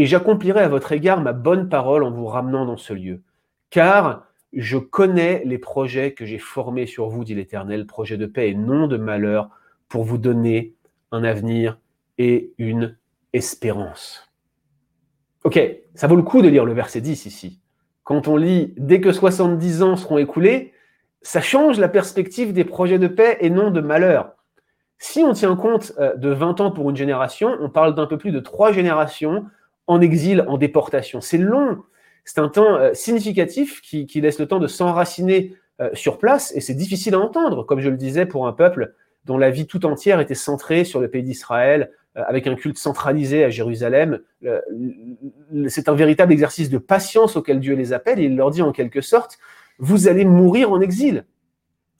et 0.00 0.06
j'accomplirai 0.06 0.60
à 0.60 0.68
votre 0.68 0.92
égard 0.92 1.20
ma 1.20 1.34
bonne 1.34 1.68
parole 1.68 2.04
en 2.04 2.10
vous 2.10 2.24
ramenant 2.24 2.64
dans 2.64 2.78
ce 2.78 2.94
lieu. 2.94 3.20
Car 3.68 4.24
je 4.54 4.78
connais 4.78 5.42
les 5.44 5.58
projets 5.58 6.14
que 6.14 6.24
j'ai 6.24 6.38
formés 6.38 6.86
sur 6.86 7.10
vous, 7.10 7.22
dit 7.22 7.34
l'Éternel, 7.34 7.86
projets 7.86 8.16
de 8.16 8.24
paix 8.24 8.48
et 8.48 8.54
non 8.54 8.86
de 8.86 8.96
malheur, 8.96 9.50
pour 9.90 10.04
vous 10.04 10.16
donner 10.16 10.72
un 11.12 11.22
avenir 11.22 11.78
et 12.16 12.54
une 12.56 12.96
espérance. 13.34 14.32
Ok, 15.44 15.60
ça 15.94 16.06
vaut 16.06 16.16
le 16.16 16.22
coup 16.22 16.40
de 16.40 16.48
lire 16.48 16.64
le 16.64 16.72
verset 16.72 17.02
10 17.02 17.26
ici. 17.26 17.60
Quand 18.02 18.26
on 18.26 18.38
lit 18.38 18.72
dès 18.78 19.02
que 19.02 19.12
70 19.12 19.82
ans 19.82 19.96
seront 19.96 20.16
écoulés, 20.16 20.72
ça 21.20 21.42
change 21.42 21.78
la 21.78 21.90
perspective 21.90 22.54
des 22.54 22.64
projets 22.64 22.98
de 22.98 23.06
paix 23.06 23.36
et 23.42 23.50
non 23.50 23.70
de 23.70 23.82
malheur. 23.82 24.32
Si 24.96 25.20
on 25.20 25.34
tient 25.34 25.56
compte 25.56 25.92
euh, 25.98 26.16
de 26.16 26.30
20 26.30 26.62
ans 26.62 26.70
pour 26.70 26.88
une 26.88 26.96
génération, 26.96 27.54
on 27.60 27.68
parle 27.68 27.94
d'un 27.94 28.06
peu 28.06 28.16
plus 28.16 28.32
de 28.32 28.40
trois 28.40 28.72
générations 28.72 29.44
en 29.90 30.00
exil, 30.00 30.44
en 30.46 30.56
déportation. 30.56 31.20
C'est 31.20 31.36
long, 31.36 31.82
c'est 32.24 32.38
un 32.38 32.48
temps 32.48 32.76
euh, 32.76 32.94
significatif 32.94 33.80
qui, 33.80 34.06
laisse 34.20 34.38
le 34.38 34.46
temps 34.46 34.60
de 34.60 34.68
s'enraciner 34.68 35.56
euh, 35.80 35.90
sur 35.94 36.18
place 36.18 36.52
et 36.54 36.60
c'est 36.60 36.74
difficile 36.74 37.14
à 37.14 37.18
entendre, 37.18 37.64
comme 37.64 37.80
je 37.80 37.88
le 37.88 37.96
disais, 37.96 38.24
pour 38.24 38.46
un 38.46 38.52
peuple 38.52 38.94
dont 39.24 39.36
la 39.36 39.50
vie 39.50 39.66
tout 39.66 39.84
entière 39.84 40.20
était 40.20 40.36
centrée 40.36 40.84
sur 40.84 41.00
le 41.00 41.10
pays 41.10 41.24
d'Israël, 41.24 41.90
euh, 42.16 42.22
avec 42.24 42.46
un 42.46 42.54
culte 42.54 42.78
centralisé 42.78 43.42
à 43.42 43.50
Jérusalem. 43.50 44.20
C'est 45.66 45.88
un 45.88 45.94
véritable 45.94 46.32
exercice 46.32 46.70
de 46.70 46.78
patience 46.78 47.34
auquel 47.34 47.58
Dieu 47.58 47.74
les 47.74 47.92
appelle 47.92 48.20
et 48.20 48.24
il 48.24 48.36
leur 48.36 48.52
dit 48.52 48.62
en 48.62 48.70
quelque 48.70 49.00
sorte, 49.00 49.40
vous 49.80 50.06
allez 50.06 50.24
mourir 50.24 50.70
en 50.70 50.80
exil. 50.80 51.24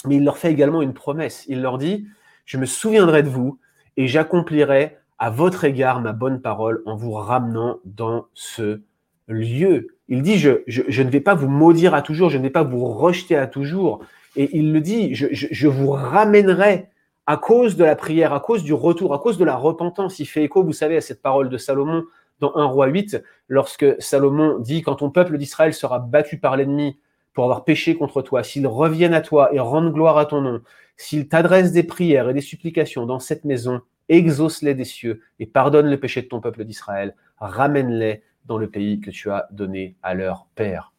Mais 0.06 0.16
il 0.16 0.24
leur 0.24 0.38
fait 0.38 0.52
également 0.52 0.80
une 0.80 0.94
promesse. 0.94 1.44
Il 1.48 1.60
leur 1.60 1.76
dit, 1.76 2.06
je 2.44 2.56
me 2.56 2.66
souviendrai 2.66 3.24
de 3.24 3.28
vous 3.28 3.58
et 3.96 4.06
j'accomplirai 4.06 4.96
à 5.20 5.28
votre 5.28 5.64
égard 5.64 6.00
ma 6.00 6.12
bonne 6.12 6.40
parole 6.40 6.82
en 6.86 6.96
vous 6.96 7.12
ramenant 7.12 7.78
dans 7.84 8.26
ce 8.32 8.80
lieu. 9.28 9.88
Il 10.08 10.22
dit, 10.22 10.38
je, 10.38 10.62
je, 10.66 11.02
ne 11.02 11.10
vais 11.10 11.20
pas 11.20 11.34
vous 11.34 11.48
maudire 11.48 11.94
à 11.94 12.00
toujours, 12.02 12.30
je 12.30 12.38
ne 12.38 12.42
vais 12.42 12.50
pas 12.50 12.64
vous 12.64 12.86
rejeter 12.86 13.36
à 13.36 13.46
toujours. 13.46 14.00
Et 14.34 14.48
il 14.56 14.72
le 14.72 14.80
dit, 14.80 15.14
je, 15.14 15.26
je, 15.30 15.68
vous 15.68 15.90
ramènerai 15.90 16.88
à 17.26 17.36
cause 17.36 17.76
de 17.76 17.84
la 17.84 17.96
prière, 17.96 18.32
à 18.32 18.40
cause 18.40 18.64
du 18.64 18.72
retour, 18.72 19.12
à 19.12 19.18
cause 19.18 19.36
de 19.36 19.44
la 19.44 19.56
repentance. 19.56 20.18
Il 20.18 20.26
fait 20.26 20.42
écho, 20.42 20.64
vous 20.64 20.72
savez, 20.72 20.96
à 20.96 21.00
cette 21.02 21.20
parole 21.20 21.50
de 21.50 21.58
Salomon 21.58 22.04
dans 22.40 22.56
1 22.56 22.64
roi 22.64 22.86
8, 22.86 23.22
lorsque 23.48 23.86
Salomon 23.98 24.58
dit, 24.58 24.80
quand 24.80 24.96
ton 24.96 25.10
peuple 25.10 25.36
d'Israël 25.36 25.74
sera 25.74 25.98
battu 25.98 26.38
par 26.38 26.56
l'ennemi 26.56 26.98
pour 27.34 27.44
avoir 27.44 27.64
péché 27.64 27.94
contre 27.94 28.22
toi, 28.22 28.42
s'ils 28.42 28.66
reviennent 28.66 29.14
à 29.14 29.20
toi 29.20 29.54
et 29.54 29.60
rendent 29.60 29.92
gloire 29.92 30.16
à 30.16 30.24
ton 30.24 30.40
nom, 30.40 30.62
s'ils 30.96 31.28
t'adressent 31.28 31.72
des 31.72 31.82
prières 31.82 32.30
et 32.30 32.34
des 32.34 32.40
supplications 32.40 33.04
dans 33.04 33.18
cette 33.18 33.44
maison, 33.44 33.82
exauce-les 34.10 34.74
des 34.74 34.84
cieux 34.84 35.22
et 35.38 35.46
pardonne 35.46 35.88
le 35.88 35.98
péché 35.98 36.20
de 36.20 36.26
ton 36.26 36.40
peuple 36.40 36.64
d'Israël, 36.64 37.14
ramène-les 37.38 38.22
dans 38.44 38.58
le 38.58 38.68
pays 38.68 39.00
que 39.00 39.10
tu 39.10 39.30
as 39.30 39.48
donné 39.50 39.96
à 40.02 40.14
leur 40.14 40.46
père. 40.54 40.92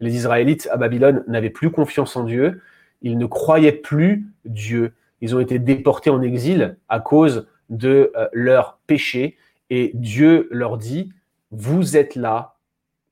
Les 0.00 0.16
Israélites 0.16 0.68
à 0.70 0.76
Babylone 0.76 1.24
n'avaient 1.28 1.50
plus 1.50 1.70
confiance 1.70 2.16
en 2.16 2.24
Dieu, 2.24 2.60
ils 3.02 3.16
ne 3.16 3.26
croyaient 3.26 3.72
plus 3.72 4.26
Dieu. 4.44 4.94
Ils 5.20 5.36
ont 5.36 5.40
été 5.40 5.58
déportés 5.58 6.10
en 6.10 6.22
exil 6.22 6.76
à 6.88 7.00
cause 7.00 7.46
de 7.68 8.10
euh, 8.16 8.28
leur 8.32 8.78
péché 8.86 9.36
et 9.70 9.92
Dieu 9.94 10.48
leur 10.50 10.76
dit, 10.76 11.12
vous 11.50 11.96
êtes 11.96 12.16
là 12.16 12.56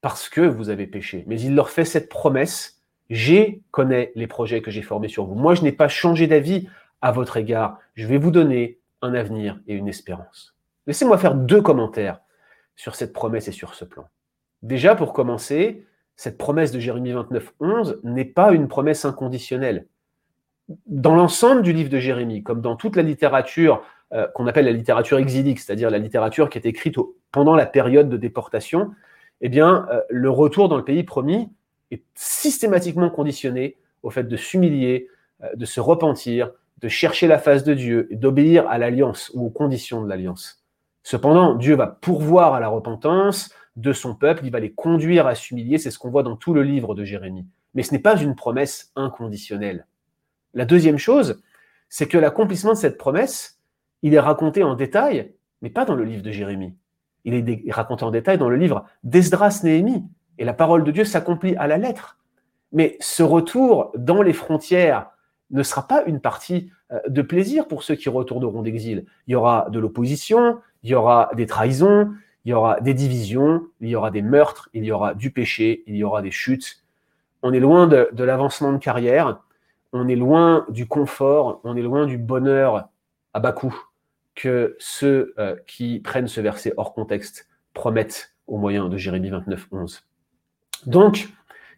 parce 0.00 0.28
que 0.28 0.40
vous 0.40 0.70
avez 0.70 0.86
péché. 0.86 1.24
Mais 1.26 1.40
il 1.40 1.54
leur 1.54 1.70
fait 1.70 1.84
cette 1.84 2.08
promesse, 2.08 2.82
j'ai 3.10 3.62
connais 3.70 4.12
les 4.14 4.26
projets 4.26 4.62
que 4.62 4.70
j'ai 4.70 4.82
formés 4.82 5.08
sur 5.08 5.26
vous. 5.26 5.34
Moi, 5.34 5.54
je 5.54 5.62
n'ai 5.62 5.72
pas 5.72 5.88
changé 5.88 6.26
d'avis 6.26 6.68
à 7.00 7.12
votre 7.12 7.36
égard. 7.36 7.78
Je 7.94 8.06
vais 8.06 8.18
vous 8.18 8.30
donner 8.30 8.77
un 9.02 9.14
avenir 9.14 9.60
et 9.66 9.74
une 9.74 9.88
espérance. 9.88 10.56
Laissez-moi 10.86 11.18
faire 11.18 11.34
deux 11.34 11.62
commentaires 11.62 12.20
sur 12.76 12.94
cette 12.94 13.12
promesse 13.12 13.48
et 13.48 13.52
sur 13.52 13.74
ce 13.74 13.84
plan. 13.84 14.08
Déjà, 14.62 14.94
pour 14.94 15.12
commencer, 15.12 15.84
cette 16.16 16.38
promesse 16.38 16.72
de 16.72 16.80
Jérémie 16.80 17.12
29, 17.12 17.54
11 17.60 18.00
n'est 18.02 18.24
pas 18.24 18.52
une 18.52 18.68
promesse 18.68 19.04
inconditionnelle. 19.04 19.86
Dans 20.86 21.14
l'ensemble 21.14 21.62
du 21.62 21.72
livre 21.72 21.90
de 21.90 21.98
Jérémie, 21.98 22.42
comme 22.42 22.60
dans 22.60 22.76
toute 22.76 22.96
la 22.96 23.02
littérature 23.02 23.82
euh, 24.12 24.26
qu'on 24.34 24.46
appelle 24.46 24.64
la 24.64 24.72
littérature 24.72 25.18
exilique, 25.18 25.60
c'est-à-dire 25.60 25.90
la 25.90 25.98
littérature 25.98 26.48
qui 26.48 26.58
est 26.58 26.66
écrite 26.66 26.96
pendant 27.30 27.54
la 27.54 27.66
période 27.66 28.08
de 28.08 28.16
déportation, 28.16 28.90
eh 29.40 29.48
bien, 29.48 29.86
euh, 29.90 30.00
le 30.08 30.30
retour 30.30 30.68
dans 30.68 30.76
le 30.76 30.84
pays 30.84 31.04
promis 31.04 31.50
est 31.90 32.02
systématiquement 32.14 33.10
conditionné 33.10 33.76
au 34.02 34.10
fait 34.10 34.24
de 34.24 34.36
s'humilier, 34.36 35.08
euh, 35.42 35.54
de 35.54 35.64
se 35.64 35.80
repentir, 35.80 36.50
de 36.80 36.88
chercher 36.88 37.26
la 37.26 37.38
face 37.38 37.64
de 37.64 37.74
Dieu 37.74 38.08
et 38.10 38.16
d'obéir 38.16 38.68
à 38.68 38.78
l'alliance 38.78 39.30
ou 39.34 39.46
aux 39.46 39.50
conditions 39.50 40.02
de 40.02 40.08
l'alliance. 40.08 40.64
Cependant, 41.02 41.54
Dieu 41.54 41.74
va 41.74 41.86
pourvoir 41.86 42.54
à 42.54 42.60
la 42.60 42.68
repentance 42.68 43.52
de 43.76 43.92
son 43.92 44.14
peuple, 44.14 44.44
il 44.44 44.52
va 44.52 44.60
les 44.60 44.72
conduire 44.72 45.26
à 45.26 45.34
s'humilier, 45.34 45.78
c'est 45.78 45.90
ce 45.90 45.98
qu'on 45.98 46.10
voit 46.10 46.22
dans 46.22 46.36
tout 46.36 46.52
le 46.52 46.62
livre 46.62 46.94
de 46.94 47.04
Jérémie. 47.04 47.46
Mais 47.74 47.82
ce 47.82 47.92
n'est 47.92 48.00
pas 48.00 48.20
une 48.20 48.34
promesse 48.34 48.92
inconditionnelle. 48.96 49.86
La 50.54 50.64
deuxième 50.64 50.98
chose, 50.98 51.40
c'est 51.88 52.08
que 52.08 52.18
l'accomplissement 52.18 52.72
de 52.72 52.78
cette 52.78 52.98
promesse, 52.98 53.60
il 54.02 54.14
est 54.14 54.20
raconté 54.20 54.62
en 54.62 54.74
détail 54.74 55.32
mais 55.62 55.70
pas 55.70 55.84
dans 55.84 55.94
le 55.94 56.04
livre 56.04 56.22
de 56.22 56.30
Jérémie. 56.30 56.74
Il 57.24 57.34
est 57.34 57.72
raconté 57.72 58.04
en 58.04 58.10
détail 58.10 58.38
dans 58.38 58.48
le 58.48 58.56
livre 58.56 58.84
d'Esdras 59.02 59.60
Néhémie. 59.64 60.04
Et 60.38 60.44
la 60.44 60.54
parole 60.54 60.84
de 60.84 60.90
Dieu 60.92 61.04
s'accomplit 61.04 61.56
à 61.56 61.66
la 61.66 61.78
lettre. 61.78 62.18
Mais 62.72 62.96
ce 63.00 63.22
retour 63.22 63.92
dans 63.96 64.22
les 64.22 64.32
frontières 64.32 65.10
ne 65.50 65.62
sera 65.62 65.86
pas 65.86 66.04
une 66.04 66.20
partie 66.20 66.70
euh, 66.92 67.00
de 67.08 67.22
plaisir 67.22 67.68
pour 67.68 67.82
ceux 67.82 67.94
qui 67.94 68.08
retourneront 68.08 68.62
d'exil. 68.62 69.06
Il 69.26 69.32
y 69.32 69.34
aura 69.34 69.68
de 69.70 69.78
l'opposition, 69.78 70.60
il 70.82 70.90
y 70.90 70.94
aura 70.94 71.30
des 71.34 71.46
trahisons, 71.46 72.12
il 72.44 72.50
y 72.50 72.54
aura 72.54 72.80
des 72.80 72.94
divisions, 72.94 73.66
il 73.80 73.88
y 73.88 73.96
aura 73.96 74.10
des 74.10 74.22
meurtres, 74.22 74.68
il 74.72 74.84
y 74.84 74.92
aura 74.92 75.14
du 75.14 75.30
péché, 75.30 75.82
il 75.86 75.96
y 75.96 76.04
aura 76.04 76.22
des 76.22 76.30
chutes. 76.30 76.82
On 77.42 77.52
est 77.52 77.60
loin 77.60 77.86
de, 77.86 78.08
l'avancement 78.24 78.72
de 78.72 78.78
carrière, 78.78 79.40
on 79.92 80.08
est 80.08 80.16
loin 80.16 80.66
du 80.68 80.86
confort, 80.86 81.60
on 81.64 81.76
est 81.76 81.82
loin 81.82 82.06
du 82.06 82.18
bonheur 82.18 82.88
à 83.34 83.40
bas 83.40 83.52
coût 83.52 83.78
que 84.34 84.76
ceux 84.78 85.34
euh, 85.38 85.56
qui 85.66 86.00
prennent 86.00 86.28
ce 86.28 86.40
verset 86.40 86.72
hors 86.76 86.94
contexte 86.94 87.48
promettent 87.74 88.34
au 88.46 88.56
moyen 88.56 88.88
de 88.88 88.96
Jérémie 88.96 89.30
29, 89.30 89.68
11. 89.72 90.06
Donc, 90.86 91.28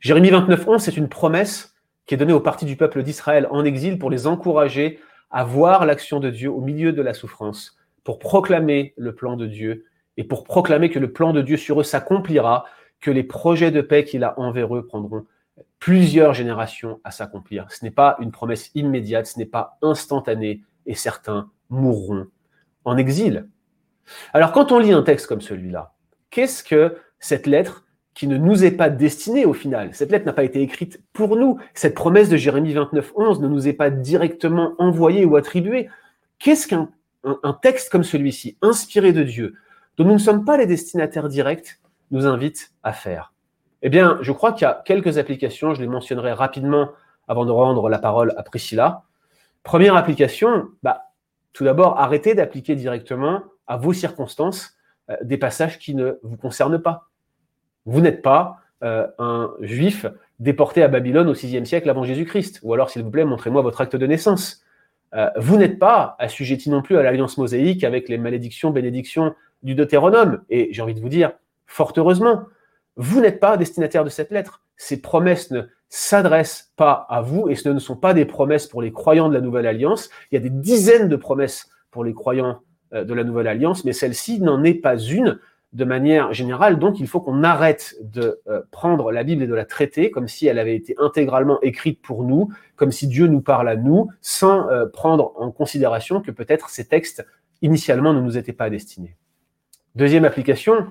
Jérémie 0.00 0.30
29, 0.30 0.68
11, 0.68 0.82
c'est 0.82 0.96
une 0.96 1.08
promesse 1.08 1.74
qui 2.06 2.14
est 2.14 2.16
donnée 2.16 2.32
aux 2.32 2.40
parties 2.40 2.64
du 2.64 2.76
peuple 2.76 3.02
d'Israël 3.02 3.46
en 3.50 3.64
exil 3.64 3.98
pour 3.98 4.10
les 4.10 4.26
encourager 4.26 5.00
à 5.30 5.44
voir 5.44 5.86
l'action 5.86 6.20
de 6.20 6.30
Dieu 6.30 6.50
au 6.50 6.60
milieu 6.60 6.92
de 6.92 7.02
la 7.02 7.14
souffrance, 7.14 7.76
pour 8.04 8.18
proclamer 8.18 8.94
le 8.96 9.14
plan 9.14 9.36
de 9.36 9.46
Dieu 9.46 9.86
et 10.16 10.24
pour 10.24 10.44
proclamer 10.44 10.90
que 10.90 10.98
le 10.98 11.12
plan 11.12 11.32
de 11.32 11.42
Dieu 11.42 11.56
sur 11.56 11.80
eux 11.80 11.84
s'accomplira, 11.84 12.64
que 13.00 13.10
les 13.10 13.22
projets 13.22 13.70
de 13.70 13.80
paix 13.80 14.04
qu'il 14.04 14.24
a 14.24 14.38
envers 14.38 14.74
eux 14.76 14.86
prendront 14.86 15.24
plusieurs 15.78 16.34
générations 16.34 17.00
à 17.04 17.10
s'accomplir. 17.10 17.70
Ce 17.70 17.84
n'est 17.84 17.90
pas 17.90 18.16
une 18.20 18.30
promesse 18.30 18.70
immédiate, 18.74 19.26
ce 19.26 19.38
n'est 19.38 19.46
pas 19.46 19.78
instantané, 19.82 20.62
et 20.86 20.94
certains 20.94 21.50
mourront 21.68 22.26
en 22.84 22.96
exil. 22.96 23.48
Alors 24.32 24.52
quand 24.52 24.72
on 24.72 24.78
lit 24.78 24.92
un 24.92 25.02
texte 25.02 25.26
comme 25.26 25.40
celui-là, 25.40 25.94
qu'est-ce 26.30 26.64
que 26.64 26.96
cette 27.18 27.46
lettre 27.46 27.86
qui 28.20 28.26
ne 28.26 28.36
nous 28.36 28.66
est 28.66 28.72
pas 28.72 28.90
destinée 28.90 29.46
au 29.46 29.54
final. 29.54 29.94
Cette 29.94 30.12
lettre 30.12 30.26
n'a 30.26 30.34
pas 30.34 30.44
été 30.44 30.60
écrite 30.60 31.00
pour 31.14 31.36
nous. 31.36 31.58
Cette 31.72 31.94
promesse 31.94 32.28
de 32.28 32.36
Jérémie 32.36 32.74
29, 32.74 33.12
11 33.16 33.40
ne 33.40 33.48
nous 33.48 33.66
est 33.66 33.72
pas 33.72 33.88
directement 33.88 34.74
envoyée 34.76 35.24
ou 35.24 35.36
attribuée. 35.36 35.88
Qu'est-ce 36.38 36.68
qu'un 36.68 36.90
un, 37.24 37.54
texte 37.54 37.88
comme 37.90 38.04
celui-ci, 38.04 38.58
inspiré 38.60 39.14
de 39.14 39.22
Dieu, 39.22 39.54
dont 39.96 40.04
nous 40.04 40.12
ne 40.12 40.18
sommes 40.18 40.44
pas 40.44 40.58
les 40.58 40.66
destinataires 40.66 41.30
directs, 41.30 41.80
nous 42.10 42.26
invite 42.26 42.74
à 42.82 42.92
faire? 42.92 43.32
Eh 43.80 43.88
bien, 43.88 44.18
je 44.20 44.32
crois 44.32 44.52
qu'il 44.52 44.66
y 44.66 44.70
a 44.70 44.82
quelques 44.84 45.16
applications, 45.16 45.72
je 45.72 45.80
les 45.80 45.88
mentionnerai 45.88 46.34
rapidement 46.34 46.90
avant 47.26 47.46
de 47.46 47.52
rendre 47.52 47.88
la 47.88 47.98
parole 47.98 48.34
à 48.36 48.42
Priscilla. 48.42 49.04
Première 49.62 49.96
application, 49.96 50.66
bah, 50.82 51.04
tout 51.54 51.64
d'abord, 51.64 51.98
arrêtez 51.98 52.34
d'appliquer 52.34 52.74
directement 52.74 53.44
à 53.66 53.78
vos 53.78 53.94
circonstances 53.94 54.74
euh, 55.08 55.16
des 55.22 55.38
passages 55.38 55.78
qui 55.78 55.94
ne 55.94 56.18
vous 56.22 56.36
concernent 56.36 56.82
pas. 56.82 57.06
Vous 57.90 58.00
n'êtes 58.00 58.22
pas 58.22 58.58
euh, 58.84 59.08
un 59.18 59.52
juif 59.62 60.06
déporté 60.38 60.84
à 60.84 60.86
Babylone 60.86 61.28
au 61.28 61.32
VIe 61.32 61.66
siècle 61.66 61.90
avant 61.90 62.04
Jésus-Christ. 62.04 62.60
Ou 62.62 62.72
alors, 62.72 62.88
s'il 62.88 63.02
vous 63.02 63.10
plaît, 63.10 63.24
montrez-moi 63.24 63.62
votre 63.62 63.80
acte 63.80 63.96
de 63.96 64.06
naissance. 64.06 64.62
Euh, 65.12 65.28
vous 65.36 65.56
n'êtes 65.56 65.80
pas 65.80 66.14
assujetti 66.20 66.70
non 66.70 66.82
plus 66.82 66.96
à 66.98 67.02
l'alliance 67.02 67.36
mosaïque 67.36 67.82
avec 67.82 68.08
les 68.08 68.16
malédictions, 68.16 68.70
bénédictions 68.70 69.34
du 69.64 69.74
Deutéronome. 69.74 70.40
Et 70.50 70.68
j'ai 70.70 70.82
envie 70.82 70.94
de 70.94 71.00
vous 71.00 71.08
dire, 71.08 71.32
fort 71.66 71.92
heureusement, 71.96 72.44
vous 72.94 73.20
n'êtes 73.20 73.40
pas 73.40 73.56
destinataire 73.56 74.04
de 74.04 74.08
cette 74.08 74.30
lettre. 74.30 74.62
Ces 74.76 75.02
promesses 75.02 75.50
ne 75.50 75.62
s'adressent 75.88 76.70
pas 76.76 77.06
à 77.10 77.22
vous 77.22 77.48
et 77.48 77.56
ce 77.56 77.70
ne 77.70 77.80
sont 77.80 77.96
pas 77.96 78.14
des 78.14 78.24
promesses 78.24 78.68
pour 78.68 78.82
les 78.82 78.92
croyants 78.92 79.28
de 79.28 79.34
la 79.34 79.40
Nouvelle 79.40 79.66
Alliance. 79.66 80.10
Il 80.30 80.36
y 80.36 80.38
a 80.38 80.40
des 80.40 80.50
dizaines 80.50 81.08
de 81.08 81.16
promesses 81.16 81.68
pour 81.90 82.04
les 82.04 82.14
croyants 82.14 82.60
euh, 82.92 83.02
de 83.02 83.14
la 83.14 83.24
Nouvelle 83.24 83.48
Alliance, 83.48 83.84
mais 83.84 83.92
celle-ci 83.92 84.40
n'en 84.40 84.62
est 84.62 84.74
pas 84.74 84.96
une 84.96 85.40
de 85.72 85.84
manière 85.84 86.32
générale. 86.32 86.78
Donc, 86.78 86.98
il 86.98 87.06
faut 87.06 87.20
qu'on 87.20 87.44
arrête 87.44 87.94
de 88.00 88.40
euh, 88.48 88.62
prendre 88.70 89.12
la 89.12 89.22
Bible 89.22 89.42
et 89.44 89.46
de 89.46 89.54
la 89.54 89.64
traiter 89.64 90.10
comme 90.10 90.26
si 90.26 90.46
elle 90.46 90.58
avait 90.58 90.74
été 90.74 90.94
intégralement 90.98 91.60
écrite 91.62 92.02
pour 92.02 92.24
nous, 92.24 92.52
comme 92.76 92.90
si 92.90 93.06
Dieu 93.06 93.28
nous 93.28 93.40
parle 93.40 93.68
à 93.68 93.76
nous, 93.76 94.08
sans 94.20 94.68
euh, 94.68 94.86
prendre 94.86 95.32
en 95.36 95.50
considération 95.52 96.20
que 96.20 96.32
peut-être 96.32 96.70
ces 96.70 96.86
textes 96.86 97.24
initialement 97.62 98.12
ne 98.12 98.20
nous 98.20 98.36
étaient 98.36 98.52
pas 98.52 98.70
destinés. 98.70 99.16
Deuxième 99.94 100.24
application, 100.24 100.86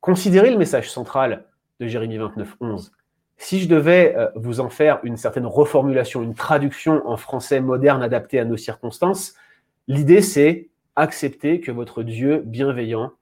considérez 0.00 0.50
le 0.50 0.58
message 0.58 0.90
central 0.90 1.44
de 1.78 1.86
Jérémie 1.86 2.18
29, 2.18 2.56
11. 2.60 2.92
Si 3.36 3.60
je 3.60 3.68
devais 3.68 4.14
euh, 4.16 4.28
vous 4.34 4.60
en 4.60 4.70
faire 4.70 4.98
une 5.04 5.16
certaine 5.16 5.46
reformulation, 5.46 6.22
une 6.22 6.34
traduction 6.34 7.06
en 7.08 7.16
français 7.16 7.60
moderne 7.60 8.02
adaptée 8.02 8.40
à 8.40 8.44
nos 8.44 8.56
circonstances, 8.56 9.34
l'idée 9.86 10.20
c'est 10.20 10.68
accepter 10.96 11.60
que 11.60 11.70
votre 11.70 12.02
Dieu 12.02 12.42
bienveillant 12.44 13.12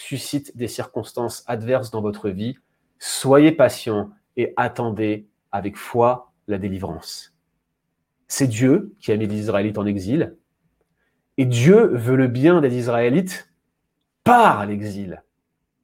suscite 0.00 0.56
des 0.56 0.68
circonstances 0.68 1.44
adverses 1.46 1.90
dans 1.90 2.00
votre 2.00 2.30
vie, 2.30 2.56
soyez 2.98 3.52
patient 3.52 4.10
et 4.36 4.52
attendez 4.56 5.28
avec 5.52 5.76
foi 5.76 6.32
la 6.48 6.58
délivrance. 6.58 7.34
C'est 8.26 8.46
Dieu 8.46 8.94
qui 9.00 9.12
a 9.12 9.16
mis 9.16 9.26
les 9.26 9.40
Israélites 9.40 9.78
en 9.78 9.86
exil, 9.86 10.36
et 11.36 11.44
Dieu 11.44 11.86
veut 11.94 12.16
le 12.16 12.28
bien 12.28 12.60
des 12.60 12.76
Israélites 12.76 13.50
par 14.24 14.66
l'exil. 14.66 15.22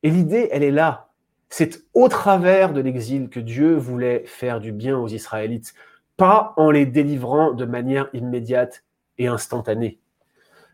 Et 0.02 0.10
l'idée, 0.10 0.48
elle 0.50 0.62
est 0.62 0.70
là. 0.70 1.08
C'est 1.48 1.84
au 1.94 2.08
travers 2.08 2.72
de 2.72 2.80
l'exil 2.80 3.28
que 3.28 3.40
Dieu 3.40 3.74
voulait 3.74 4.24
faire 4.26 4.60
du 4.60 4.72
bien 4.72 4.98
aux 4.98 5.08
Israélites, 5.08 5.74
pas 6.16 6.54
en 6.56 6.70
les 6.70 6.86
délivrant 6.86 7.52
de 7.52 7.64
manière 7.64 8.08
immédiate 8.12 8.84
et 9.18 9.28
instantanée. 9.28 9.98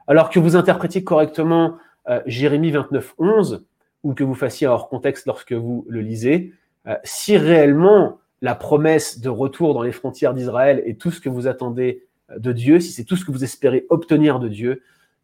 Alors 0.07 0.30
que 0.30 0.40
vous 0.40 0.57
interprétiez 0.57 1.05
correctement 1.05 1.78
euh, 2.09 2.21
Jérémie 2.27 2.71
29, 2.71 3.15
11, 3.19 3.67
ou 4.03 4.15
que 4.15 4.25
vous 4.25 4.35
fassiez 4.35 4.67
hors 4.67 4.89
contexte 4.89 5.27
lorsque 5.27 5.53
vous 5.53 5.87
le 5.89 6.01
lisez, 6.01 6.53
euh, 6.87 6.97
si 7.05 7.37
réellement 7.37 8.19
la 8.41 8.55
promesse 8.55 9.21
de 9.21 9.29
retour 9.29 9.75
dans 9.75 9.83
les 9.83 9.93
frontières 9.93 10.35
d'Israël 10.35 10.83
est 10.85 11.01
tout 11.01 11.13
ce 11.13 11.21
que 11.21 11.29
vous 11.29 11.47
attendez 11.47 12.05
euh, 12.31 12.39
de 12.39 12.53
Dieu, 12.53 12.81
si 12.81 12.93
c'est 12.93 13.05
tout 13.05 13.17
ce 13.17 13.25
que 13.25 13.31
vous 13.31 13.45
espérez 13.45 13.87
obtenir 13.89 14.41
de 14.41 14.49
Dieu, 14.49 14.83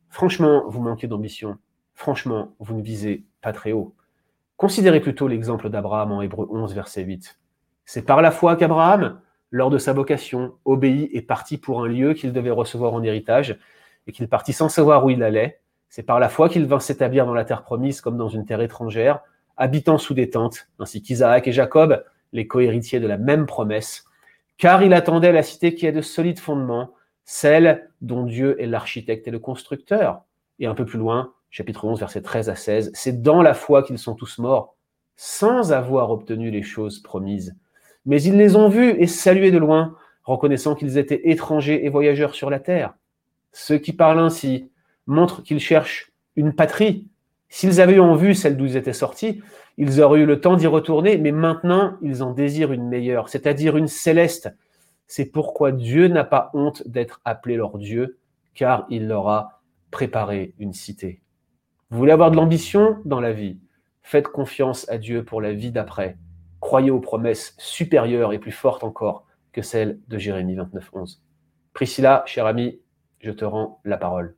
franchement, 0.09 0.65
vous 0.69 0.81
manquez 0.81 1.09
d'ambition. 1.09 1.59
Franchement, 1.95 2.55
vous 2.61 2.77
ne 2.77 2.83
visez 2.83 3.25
pas 3.41 3.53
très 3.53 3.73
haut. 3.73 3.95
Considérez 4.57 5.01
plutôt 5.01 5.29
l'exemple 5.29 5.69
d'Abraham 5.69 6.13
en 6.13 6.23
Hébreu 6.23 6.49
11, 6.51 6.75
verset 6.75 7.03
8. 7.03 7.39
C'est 7.85 8.03
par 8.03 8.23
la 8.23 8.31
foi 8.31 8.55
qu'Abraham, 8.57 9.21
lors 9.51 9.71
de 9.71 9.79
sa 9.79 9.93
vocation, 9.93 10.55
obéit 10.65 11.11
et 11.13 11.23
partit 11.23 11.59
pour 11.59 11.83
un 11.83 11.89
lieu 11.89 12.15
qu'il 12.15 12.33
devait 12.33 12.51
recevoir 12.51 12.93
en 12.93 13.03
héritage, 13.03 13.59
et 14.07 14.13
qu'il 14.13 14.29
partit 14.29 14.53
sans 14.53 14.69
savoir 14.69 15.05
où 15.05 15.11
il 15.11 15.23
allait, 15.23 15.61
c'est 15.89 16.03
par 16.03 16.21
la 16.21 16.29
foi 16.29 16.49
qu'il 16.49 16.67
vint 16.67 16.81
s'établir 16.81 17.27
dans 17.27 17.35
la 17.35 17.45
terre 17.45 17.63
promise 17.63 18.01
comme 18.01 18.17
dans 18.17 18.29
une 18.29 18.45
terre 18.45 18.61
étrangère, 18.61 19.21
habitant 19.57 19.99
sous 19.99 20.15
des 20.15 20.31
tentes, 20.31 20.69
ainsi 20.79 21.03
qu'Isaac 21.03 21.49
et 21.49 21.53
Jacob, 21.53 22.05
les 22.33 22.47
cohéritiers 22.47 23.01
de 23.01 23.07
la 23.07 23.19
même 23.19 23.47
promesse, 23.47 24.05
car 24.59 24.83
il 24.83 24.93
attendait 24.93 25.33
la 25.33 25.43
cité 25.43 25.75
qui 25.75 25.87
a 25.87 25.93
de 25.93 26.03
solides 26.03 26.41
fondements, 26.41 26.93
celle 27.25 27.91
dont 28.01 28.25
Dieu 28.25 28.61
est 28.61 28.67
l'architecte 28.67 29.29
et 29.29 29.31
le 29.31 29.39
constructeur. 29.39 30.23
Et 30.59 30.67
un 30.67 30.75
peu 30.75 30.85
plus 30.85 30.99
loin, 30.99 31.33
chapitre 31.51 31.85
11, 31.85 31.99
versets 31.99 32.23
13 32.23 32.49
à 32.49 32.57
16, 32.57 32.91
c'est 32.95 33.23
dans 33.23 33.43
la 33.43 33.55
foi 33.55 33.83
qu'ils 33.83 33.99
sont 33.99 34.15
tous 34.15 34.39
morts, 34.39 34.77
sans 35.17 35.73
avoir 35.73 36.11
obtenu 36.11 36.51
les 36.51 36.63
choses 36.63 37.01
promises. 37.01 37.57
Mais 38.07 38.23
ils 38.23 38.37
les 38.37 38.57
ont 38.57 38.69
vus 38.69 38.91
et 38.99 39.07
salués 39.07 39.51
de 39.51 39.59
loin, 39.59 39.97
reconnaissant 40.25 40.75
qu'ils 40.75 40.99
étaient 40.99 41.29
étrangers 41.31 41.85
et 41.85 41.89
voyageurs 41.89 42.35
sur 42.35 42.51
la 42.51 42.61
terre. 42.61 42.95
Ceux 43.53 43.79
qui 43.79 43.93
parlent 43.93 44.21
ainsi 44.21 44.71
montre 45.09 45.43
qu'ils 45.43 45.59
cherchent 45.59 46.13
une 46.37 46.53
patrie. 46.53 47.09
S'ils 47.49 47.81
avaient 47.81 47.95
eu 47.95 48.01
en 48.01 48.15
vue 48.15 48.35
celle 48.35 48.57
d'où 48.57 48.67
ils 48.67 48.77
étaient 48.77 48.93
sortis, 48.93 49.43
ils 49.79 50.01
auraient 50.01 50.21
eu 50.21 50.27
le 50.27 50.41
temps 50.41 50.57
d'y 50.57 50.67
retourner, 50.67 51.19
mais 51.19 51.33
maintenant 51.33 51.97
ils 52.03 52.23
en 52.23 52.33
désirent 52.33 52.73
une 52.73 52.87
meilleure, 52.87 53.29
c'est-à-dire 53.29 53.77
une 53.77 53.89
céleste. 53.89 54.55
C'est 55.07 55.25
pourquoi 55.25 55.73
Dieu 55.73 56.09
n'a 56.09 56.25
pas 56.25 56.51
honte 56.53 56.87
d'être 56.87 57.21
appelé 57.25 57.57
leur 57.57 57.79
Dieu, 57.79 58.19
car 58.55 58.87
il 58.91 59.09
leur 59.09 59.29
a 59.29 59.63
préparé 59.91 60.55
une 60.59 60.75
cité. 60.75 61.23
Vous 61.91 61.99
voulez 61.99 62.13
avoir 62.13 62.31
de 62.31 62.37
l'ambition 62.37 62.99
dans 63.07 63.21
la 63.21 63.33
vie? 63.33 63.59
Faites 64.03 64.29
confiance 64.29 64.89
à 64.91 64.99
Dieu 64.99 65.25
pour 65.25 65.41
la 65.41 65.55
vie 65.55 65.73
d'après. 65.73 66.19
Croyez 66.61 66.91
aux 66.91 67.01
promesses 67.01 67.55
supérieures 67.59 68.33
et 68.33 68.39
plus 68.39 68.53
fortes 68.53 68.85
encore 68.85 69.27
que 69.53 69.63
celles 69.63 69.99
de 70.09 70.19
Jérémie 70.19 70.55
29, 70.55 70.91
11. 70.93 71.23
Priscilla, 71.73 72.23
cher 72.27 72.47
ami, 72.47 72.81
je 73.21 73.31
te 73.31 73.45
rends 73.45 73.81
la 73.85 73.97
parole. 73.97 74.38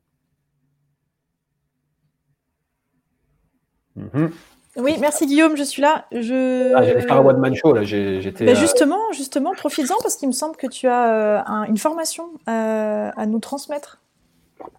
Mhm. 4.15 4.31
Oui, 4.77 4.97
merci 5.01 5.27
Guillaume, 5.27 5.57
je 5.57 5.65
suis 5.65 5.83
là. 5.83 6.07
Je... 6.13 6.73
Ah, 6.75 6.85
j'allais 6.85 7.01
faire 7.01 7.17
un 7.17 7.25
one-man 7.27 7.55
show, 7.57 7.73
là. 7.73 7.83
J'étais, 7.83 8.45
ben, 8.45 8.55
justement, 8.55 9.01
justement, 9.13 9.53
profites-en 9.53 9.97
parce 10.03 10.17
qu'il 10.17 10.29
me 10.29 10.33
semble 10.33 10.57
que 10.57 10.69
tu 10.69 10.87
as 10.87 11.41
euh, 11.41 11.65
une 11.69 11.77
formation 11.77 12.31
euh, 12.49 13.11
à 13.17 13.27
nous 13.27 13.41
transmettre. 13.41 14.01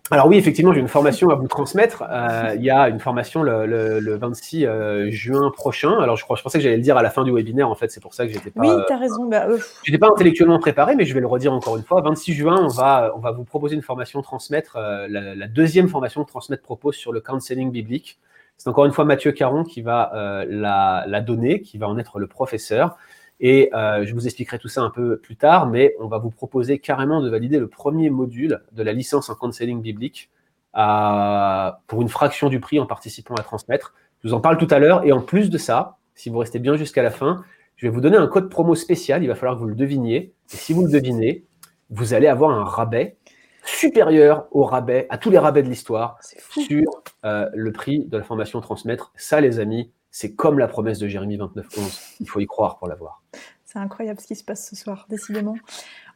alors 0.09 0.27
oui, 0.27 0.37
effectivement, 0.37 0.71
j'ai 0.71 0.79
une 0.79 0.87
formation 0.87 1.29
à 1.29 1.35
vous 1.35 1.49
transmettre. 1.49 2.05
Euh, 2.09 2.53
il 2.55 2.63
y 2.63 2.69
a 2.69 2.87
une 2.87 3.01
formation 3.01 3.43
le, 3.43 4.15
26 4.15 4.65
euh, 4.65 5.11
juin 5.11 5.51
prochain. 5.51 5.99
Alors 5.99 6.15
je, 6.15 6.23
crois, 6.23 6.37
je 6.37 6.41
pensais 6.41 6.57
que 6.57 6.63
j'allais 6.63 6.77
le 6.77 6.83
dire 6.83 6.95
à 6.95 7.03
la 7.03 7.09
fin 7.09 7.25
du 7.25 7.31
webinaire, 7.33 7.67
en 7.67 7.75
fait, 7.75 7.91
c'est 7.91 8.01
pour 8.01 8.13
ça 8.13 8.25
que 8.25 8.31
j'étais 8.31 8.49
pas. 8.49 8.61
Oui, 8.61 8.83
tu 8.87 8.93
as 8.93 8.97
raison. 8.97 9.27
Bah, 9.27 9.47
j'étais 9.83 9.99
pas 9.99 10.07
intellectuellement 10.07 10.59
préparé, 10.59 10.95
mais 10.95 11.03
je 11.03 11.13
vais 11.13 11.19
le 11.21 11.27
redire 11.27 11.51
encore 11.51 11.75
une 11.75 11.83
fois. 11.83 11.99
26 11.99 12.31
juin, 12.31 12.55
on 12.61 12.69
va, 12.69 13.11
on 13.17 13.19
va 13.19 13.31
vous 13.33 13.43
proposer 13.43 13.75
une 13.75 13.81
formation 13.81 14.21
transmettre, 14.21 14.77
la, 15.09 15.47
deuxième 15.47 15.89
formation 15.89 16.23
transmettre 16.23 16.63
propose 16.63 16.95
sur 16.95 17.11
le 17.11 17.19
counseling 17.19 17.71
biblique. 17.71 18.19
C'est 18.61 18.69
encore 18.69 18.85
une 18.85 18.91
fois 18.91 19.05
Mathieu 19.05 19.31
Caron 19.31 19.63
qui 19.63 19.81
va 19.81 20.11
la, 20.47 21.03
la 21.07 21.21
donner, 21.21 21.61
qui 21.61 21.79
va 21.79 21.89
en 21.89 21.97
être 21.97 22.19
le 22.19 22.27
professeur. 22.27 22.95
Et 23.39 23.71
euh, 23.73 24.05
je 24.05 24.13
vous 24.13 24.27
expliquerai 24.27 24.59
tout 24.59 24.67
ça 24.67 24.83
un 24.83 24.91
peu 24.91 25.17
plus 25.17 25.35
tard, 25.35 25.65
mais 25.65 25.95
on 25.99 26.05
va 26.05 26.19
vous 26.19 26.29
proposer 26.29 26.77
carrément 26.77 27.21
de 27.21 27.29
valider 27.29 27.57
le 27.57 27.67
premier 27.67 28.11
module 28.11 28.61
de 28.71 28.83
la 28.83 28.93
licence 28.93 29.31
en 29.31 29.35
counseling 29.35 29.81
biblique 29.81 30.29
pour 30.73 32.01
une 32.03 32.07
fraction 32.07 32.49
du 32.49 32.59
prix 32.59 32.79
en 32.79 32.85
participant 32.85 33.33
à 33.33 33.41
transmettre. 33.41 33.95
Je 34.23 34.27
vous 34.27 34.35
en 34.35 34.41
parle 34.41 34.59
tout 34.59 34.67
à 34.69 34.77
l'heure. 34.77 35.03
Et 35.05 35.11
en 35.11 35.21
plus 35.21 35.49
de 35.49 35.57
ça, 35.57 35.97
si 36.13 36.29
vous 36.29 36.37
restez 36.37 36.59
bien 36.59 36.75
jusqu'à 36.75 37.01
la 37.01 37.09
fin, 37.09 37.43
je 37.77 37.87
vais 37.87 37.91
vous 37.91 37.99
donner 37.99 38.17
un 38.17 38.27
code 38.27 38.47
promo 38.47 38.75
spécial. 38.75 39.23
Il 39.23 39.27
va 39.27 39.33
falloir 39.33 39.55
que 39.55 39.61
vous 39.61 39.69
le 39.69 39.75
deviniez. 39.75 40.35
Et 40.53 40.55
si 40.55 40.71
vous 40.71 40.85
le 40.85 40.91
devinez, 40.91 41.45
vous 41.89 42.13
allez 42.13 42.27
avoir 42.27 42.51
un 42.51 42.63
rabais 42.63 43.17
supérieur 43.63 44.45
au 44.51 44.63
rabais, 44.63 45.07
à 45.09 45.17
tous 45.17 45.31
les 45.31 45.39
rabais 45.39 45.63
de 45.63 45.69
l'histoire 45.69 46.17
sur 46.51 47.00
euh, 47.23 47.49
le 47.53 47.71
prix 47.71 48.05
de 48.05 48.17
la 48.17 48.23
formation 48.23 48.61
transmettre. 48.61 49.11
Ça, 49.15 49.41
les 49.41 49.59
amis, 49.59 49.91
c'est 50.09 50.33
comme 50.35 50.59
la 50.59 50.67
promesse 50.67 50.99
de 50.99 51.07
Jérémie 51.07 51.37
29.11. 51.37 52.15
Il 52.19 52.29
faut 52.29 52.39
y 52.39 52.47
croire 52.47 52.77
pour 52.77 52.87
l'avoir. 52.87 53.21
C'est 53.65 53.79
incroyable 53.79 54.19
ce 54.19 54.27
qui 54.27 54.35
se 54.35 54.43
passe 54.43 54.69
ce 54.69 54.75
soir, 54.75 55.05
décidément. 55.09 55.55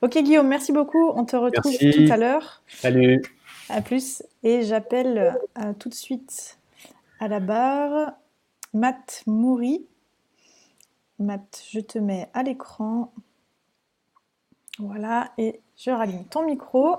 Ok 0.02 0.18
Guillaume, 0.18 0.48
merci 0.48 0.74
beaucoup. 0.74 1.12
On 1.16 1.24
te 1.24 1.36
retrouve 1.36 1.78
tout 1.78 2.12
à 2.12 2.18
l'heure. 2.18 2.64
Salut. 2.68 3.22
À 3.70 3.82
plus. 3.82 4.24
Et 4.44 4.64
j'appelle 4.64 5.40
euh, 5.58 5.74
tout 5.80 5.90
de 5.90 5.94
suite 5.94 6.60
à 7.20 7.28
la 7.28 7.40
barre 7.40 8.14
Matt 8.74 9.24
Moury. 9.26 9.86
Matt, 11.18 11.64
je 11.72 11.80
te 11.80 11.98
mets 11.98 12.30
à 12.34 12.44
l'écran. 12.44 13.14
Voilà, 14.80 15.32
et 15.38 15.62
je 15.78 15.92
rallume 15.92 16.26
ton 16.26 16.46
micro. 16.46 16.98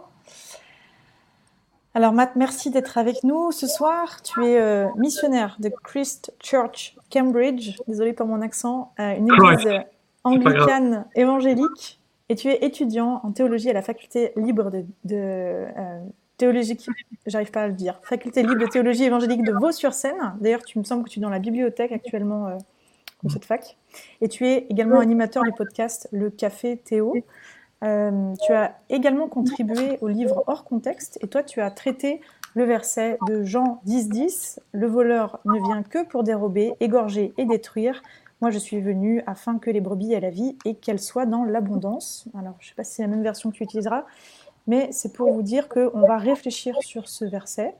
Alors 1.96 2.12
Matt, 2.12 2.36
merci 2.36 2.68
d'être 2.68 2.98
avec 2.98 3.24
nous. 3.24 3.52
Ce 3.52 3.66
soir. 3.66 4.20
Tu 4.20 4.44
es 4.44 4.60
euh, 4.60 4.86
missionnaire 4.98 5.56
de 5.60 5.70
Christ 5.82 6.30
Church 6.42 6.94
Cambridge, 7.10 7.78
désolé 7.88 8.12
pour 8.12 8.26
mon 8.26 8.42
accent, 8.42 8.92
euh, 9.00 9.16
une 9.16 9.32
église 9.32 9.66
anglicane 10.22 11.06
évangélique, 11.14 11.98
et 12.28 12.34
tu 12.34 12.48
es 12.48 12.66
étudiant 12.66 13.22
en 13.24 13.32
théologie 13.32 13.70
à 13.70 13.72
la 13.72 13.80
faculté 13.80 14.32
libre 14.36 14.70
de, 14.70 14.84
euh, 15.14 16.00
théologie, 16.36 16.76
j'arrive 17.24 17.50
pas 17.50 17.62
à 17.62 17.66
le 17.68 17.72
dire, 17.72 17.98
faculté 18.02 18.42
libre 18.42 18.60
de 18.60 18.66
théologie 18.66 19.04
évangélique 19.04 19.42
de 19.42 19.52
Vaux-sur-Seine. 19.52 20.34
D'ailleurs, 20.38 20.64
tu 20.64 20.78
me 20.78 20.84
sembles 20.84 21.02
que 21.02 21.08
tu 21.08 21.18
es 21.18 21.22
dans 21.22 21.30
la 21.30 21.38
bibliothèque 21.38 21.92
actuellement 21.92 22.58
de 23.22 23.30
cette 23.30 23.46
fac, 23.46 23.78
et 24.20 24.28
tu 24.28 24.46
es 24.46 24.66
également 24.68 25.00
animateur 25.00 25.44
du 25.44 25.52
podcast 25.52 26.10
Le 26.12 26.28
Café 26.28 26.76
Théo. 26.76 27.14
Euh, 27.84 28.34
tu 28.46 28.52
as 28.52 28.78
également 28.88 29.28
contribué 29.28 29.98
au 30.00 30.08
livre 30.08 30.44
Hors 30.46 30.64
contexte 30.64 31.18
et 31.22 31.28
toi 31.28 31.42
tu 31.42 31.60
as 31.60 31.70
traité 31.70 32.22
le 32.54 32.64
verset 32.64 33.18
de 33.28 33.44
Jean 33.44 33.82
10, 33.84 34.08
10 34.08 34.60
Le 34.72 34.86
voleur 34.86 35.40
ne 35.44 35.58
vient 35.58 35.82
que 35.82 36.02
pour 36.04 36.22
dérober, 36.22 36.72
égorger 36.80 37.34
et 37.36 37.44
détruire. 37.44 38.02
Moi 38.40 38.50
je 38.50 38.58
suis 38.58 38.80
venu 38.80 39.22
afin 39.26 39.58
que 39.58 39.70
les 39.70 39.80
brebis 39.80 40.14
aient 40.14 40.20
la 40.20 40.30
vie 40.30 40.56
et 40.64 40.74
qu'elles 40.74 41.00
soient 41.00 41.26
dans 41.26 41.44
l'abondance. 41.44 42.26
Alors 42.38 42.54
je 42.60 42.66
ne 42.66 42.68
sais 42.70 42.74
pas 42.74 42.84
si 42.84 42.94
c'est 42.94 43.02
la 43.02 43.08
même 43.08 43.22
version 43.22 43.50
que 43.50 43.56
tu 43.56 43.64
utiliseras, 43.64 44.04
mais 44.66 44.88
c'est 44.90 45.12
pour 45.12 45.32
vous 45.32 45.42
dire 45.42 45.68
qu'on 45.68 46.06
va 46.06 46.16
réfléchir 46.16 46.76
sur 46.80 47.08
ce 47.08 47.24
verset. 47.26 47.74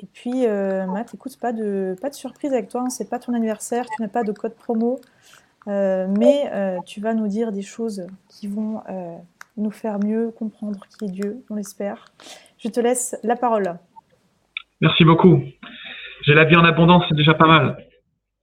Et 0.00 0.06
puis, 0.12 0.46
euh, 0.46 0.86
Matt, 0.86 1.14
écoute, 1.14 1.38
pas 1.38 1.52
de, 1.52 1.96
pas 2.00 2.10
de 2.10 2.14
surprise 2.14 2.52
avec 2.52 2.68
toi, 2.68 2.82
hein. 2.82 2.90
c'est 2.90 3.08
pas 3.08 3.18
ton 3.18 3.32
anniversaire, 3.32 3.86
tu 3.86 4.02
n'as 4.02 4.08
pas 4.08 4.22
de 4.22 4.32
code 4.32 4.54
promo. 4.54 5.00
Euh, 5.66 6.06
mais 6.18 6.50
euh, 6.52 6.78
tu 6.86 7.00
vas 7.00 7.14
nous 7.14 7.28
dire 7.28 7.52
des 7.52 7.62
choses 7.62 8.06
qui 8.28 8.48
vont 8.48 8.82
euh, 8.88 9.16
nous 9.56 9.70
faire 9.70 9.98
mieux 9.98 10.30
comprendre 10.30 10.80
qui 10.98 11.06
est 11.06 11.10
Dieu, 11.10 11.44
on 11.50 11.54
l'espère. 11.56 12.04
Je 12.58 12.68
te 12.68 12.80
laisse 12.80 13.16
la 13.22 13.36
parole. 13.36 13.78
Merci 14.80 15.04
beaucoup. 15.04 15.42
J'ai 16.22 16.34
la 16.34 16.44
vie 16.44 16.56
en 16.56 16.64
abondance, 16.64 17.04
c'est 17.08 17.16
déjà 17.16 17.34
pas 17.34 17.46
mal. 17.46 17.78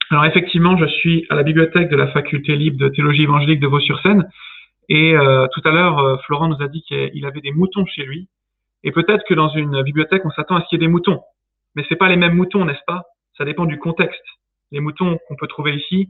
Alors 0.10 0.26
effectivement, 0.26 0.78
je 0.78 0.86
suis 0.86 1.26
à 1.30 1.36
la 1.36 1.44
bibliothèque 1.44 1.90
de 1.90 1.96
la 1.96 2.08
faculté 2.08 2.56
libre 2.56 2.78
de 2.78 2.90
théologie 2.90 3.24
évangélique 3.24 3.60
de 3.60 3.68
Vaux-sur-Seine. 3.68 4.30
Et 4.90 5.16
tout 5.54 5.62
à 5.64 5.72
l'heure, 5.72 6.22
Florent 6.26 6.50
nous 6.50 6.62
a 6.62 6.68
dit 6.68 6.82
qu'il 6.82 7.26
avait 7.26 7.40
des 7.40 7.54
moutons 7.54 7.86
chez 7.86 8.04
lui. 8.04 8.28
Et 8.84 8.92
peut-être 8.92 9.24
que 9.26 9.34
dans 9.34 9.48
une 9.50 9.84
bibliothèque, 9.84 10.26
on 10.26 10.32
s'attend 10.32 10.58
à 10.58 10.62
ce 10.62 10.68
qu'il 10.68 10.82
y 10.82 10.84
ait 10.84 10.88
des 10.88 10.92
moutons. 10.92 11.22
Mais 11.76 11.86
c'est 11.88 11.96
pas 11.96 12.10
les 12.10 12.18
mêmes 12.18 12.36
moutons, 12.36 12.66
n'est-ce 12.66 12.84
pas? 12.86 13.04
Ça 13.38 13.46
dépend 13.46 13.66
du 13.66 13.80
contexte. 13.80 14.26
Les 14.72 14.82
moutons 14.82 15.18
qu'on 15.28 15.36
peut 15.38 15.48
trouver 15.48 15.76
ici, 15.76 16.10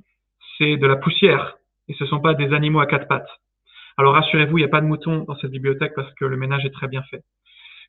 de 0.62 0.88
la 0.88 0.95
poussière 0.95 1.57
et 1.88 1.93
ce 1.93 2.03
ne 2.03 2.09
sont 2.09 2.20
pas 2.20 2.34
des 2.34 2.53
animaux 2.53 2.80
à 2.80 2.86
quatre 2.86 3.07
pattes. 3.07 3.30
Alors 3.97 4.14
rassurez-vous, 4.14 4.57
il 4.57 4.62
n'y 4.62 4.68
a 4.68 4.70
pas 4.70 4.82
de 4.82 4.86
moutons 4.86 5.26
dans 5.28 5.36
cette 5.38 5.51
bibliothèque 5.51 5.93
parce 5.95 6.14
que 6.14 6.26
le 6.26 6.38
ménage 6.38 6.66
est 6.66 6.72
très 6.72 6.88
bien 6.88 7.03
fait. 7.03 7.24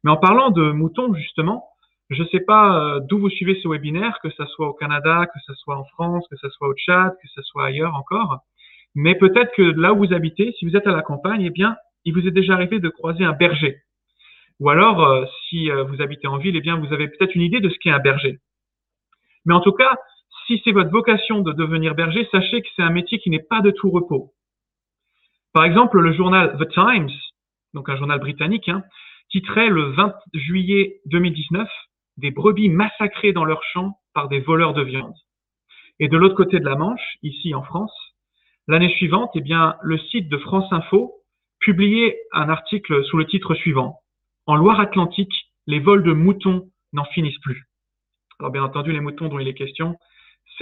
Mais 0.03 0.11
en 0.11 0.17
parlant 0.17 0.51
de 0.51 0.73
moutons, 0.73 1.15
justement, 1.15 1.65
je 2.11 2.23
ne 2.23 2.29
sais 2.29 2.41
pas 2.41 2.77
euh, 2.79 3.01
d'où 3.01 3.19
vous 3.19 3.31
suivez 3.31 3.61
ce 3.63 3.69
webinaire, 3.69 4.19
que 4.23 4.31
ce 4.31 4.45
soit 4.47 4.69
au 4.69 4.73
Canada, 4.73 5.27
que 5.33 5.39
ce 5.47 5.55
soit 5.55 5.77
en 5.77 5.85
France, 5.85 6.27
que 6.31 6.37
ce 6.37 6.49
soit 6.51 6.69
au 6.69 6.75
Tchad, 6.75 7.13
que 7.23 7.29
ce 7.29 7.43
soit 7.43 7.67
ailleurs 7.67 7.95
encore. 7.95 8.41
Mais 8.95 9.15
peut-être 9.15 9.53
que 9.55 9.63
là 9.63 9.93
où 9.93 9.99
vous 9.99 10.13
habitez, 10.13 10.53
si 10.59 10.67
vous 10.67 10.77
êtes 10.77 10.87
à 10.87 10.93
la 10.93 11.03
campagne, 11.03 11.43
eh 11.43 11.51
bien, 11.51 11.77
il 12.05 12.15
vous 12.15 12.27
est 12.27 12.33
déjà 12.33 12.55
arrivé 12.55 12.81
de 12.81 12.89
croiser 12.89 13.25
un 13.25 13.33
berger. 13.33 13.79
Ou 14.61 14.69
alors, 14.71 15.03
euh, 15.05 15.25
si 15.49 15.71
euh, 15.71 15.85
vous 15.85 16.03
habitez 16.03 16.27
en 16.27 16.37
ville, 16.37 16.57
eh 16.57 16.61
bien, 16.61 16.77
vous 16.77 16.93
avez 16.93 17.09
peut-être 17.09 17.35
une 17.35 17.43
idée 17.43 17.61
de 17.61 17.69
ce 17.69 17.79
qu'est 17.79 17.91
un 17.91 18.01
berger. 18.01 18.41
Mais 19.47 19.55
en 19.55 19.61
tout 19.61 19.73
cas, 19.73 19.97
si 20.53 20.61
c'est 20.65 20.73
votre 20.73 20.91
vocation 20.91 21.41
de 21.41 21.53
devenir 21.53 21.95
berger, 21.95 22.29
sachez 22.31 22.61
que 22.61 22.69
c'est 22.77 22.83
un 22.83 22.91
métier 22.91 23.19
qui 23.19 23.31
n'est 23.31 23.43
pas 23.43 23.63
de 23.63 23.71
tout 23.71 23.91
repos. 23.91 24.35
Par 25.55 25.65
exemple, 25.65 25.99
le 25.99 26.13
journal 26.13 26.59
The 26.59 26.69
Times, 26.71 27.11
donc 27.73 27.89
un 27.89 27.97
journal 27.97 28.21
britannique, 28.21 28.69
hein, 28.69 28.83
titrait 29.31 29.71
le 29.71 29.93
20 29.93 30.15
juillet 30.35 31.01
2019 31.07 31.69
des 32.19 32.31
brebis 32.31 32.69
massacrées 32.69 33.33
dans 33.33 33.47
leurs 33.47 33.63
champs 33.73 33.97
par 34.13 34.29
des 34.29 34.41
voleurs 34.41 34.75
de 34.75 34.83
viande. 34.83 35.15
Et 36.01 36.09
de 36.09 36.19
l'autre 36.19 36.35
côté 36.35 36.61
de 36.61 36.67
la 36.67 36.77
Manche, 36.77 37.17
ici 37.23 37.55
en 37.55 37.63
France, 37.63 37.93
l'année 38.69 38.95
suivante, 38.97 39.31
eh 39.35 39.41
bien, 39.41 39.77
le 39.81 39.97
site 39.99 40.29
de 40.29 40.37
France 40.37 40.71
Info 40.71 41.15
publiait 41.61 42.19
un 42.33 42.51
article 42.51 43.03
sous 43.05 43.17
le 43.17 43.27
titre 43.27 43.55
suivant. 43.55 44.01
En 44.47 44.57
Loire-Atlantique, 44.57 45.33
les 45.67 45.81
vols 45.81 46.03
de 46.03 46.13
moutons 46.13 46.69
n'en 46.93 47.05
finissent 47.07 47.41
plus. 47.41 47.69
Alors 48.39 48.53
bien 48.53 48.65
entendu, 48.65 48.93
les 48.93 49.01
moutons 49.01 49.29
dont 49.29 49.39
il 49.39 49.49
est 49.49 49.55
question, 49.55 49.97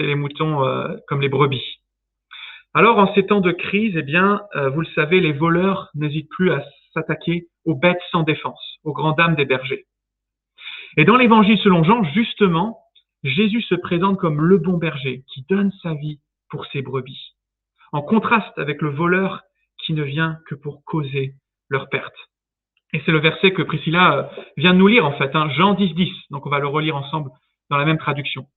les 0.01 0.15
moutons 0.15 0.65
euh, 0.65 0.95
comme 1.07 1.21
les 1.21 1.29
brebis. 1.29 1.79
Alors, 2.73 2.97
en 2.99 3.13
ces 3.13 3.25
temps 3.25 3.41
de 3.41 3.51
crise, 3.51 3.95
eh 3.97 4.01
bien, 4.01 4.41
euh, 4.55 4.69
vous 4.69 4.81
le 4.81 4.87
savez, 4.95 5.19
les 5.19 5.33
voleurs 5.33 5.89
n'hésitent 5.93 6.29
plus 6.29 6.51
à 6.51 6.63
s'attaquer 6.93 7.47
aux 7.65 7.75
bêtes 7.75 8.01
sans 8.11 8.23
défense, 8.23 8.77
aux 8.83 8.93
grandes 8.93 9.17
dames 9.17 9.35
des 9.35 9.45
bergers. 9.45 9.85
Et 10.97 11.05
dans 11.05 11.17
l'évangile 11.17 11.57
selon 11.59 11.83
Jean, 11.83 12.03
justement, 12.13 12.79
Jésus 13.23 13.61
se 13.61 13.75
présente 13.75 14.17
comme 14.17 14.41
le 14.41 14.57
bon 14.57 14.77
berger 14.77 15.23
qui 15.27 15.45
donne 15.49 15.71
sa 15.83 15.93
vie 15.93 16.19
pour 16.49 16.65
ses 16.67 16.81
brebis, 16.81 17.35
en 17.91 18.01
contraste 18.01 18.57
avec 18.57 18.81
le 18.81 18.89
voleur 18.89 19.41
qui 19.85 19.93
ne 19.93 20.03
vient 20.03 20.39
que 20.47 20.55
pour 20.55 20.83
causer 20.85 21.35
leur 21.69 21.89
perte. 21.89 22.15
Et 22.93 23.01
c'est 23.05 23.11
le 23.11 23.19
verset 23.19 23.51
que 23.51 23.61
Priscilla 23.61 24.17
euh, 24.17 24.23
vient 24.57 24.73
de 24.73 24.79
nous 24.79 24.87
lire 24.87 25.05
en 25.05 25.13
fait, 25.13 25.33
hein, 25.35 25.49
Jean 25.51 25.73
10, 25.73 25.93
10. 25.93 26.09
Donc 26.29 26.45
on 26.45 26.49
va 26.49 26.59
le 26.59 26.67
relire 26.67 26.95
ensemble 26.95 27.31
dans 27.69 27.77
la 27.77 27.85
même 27.85 27.97
traduction. 27.97 28.47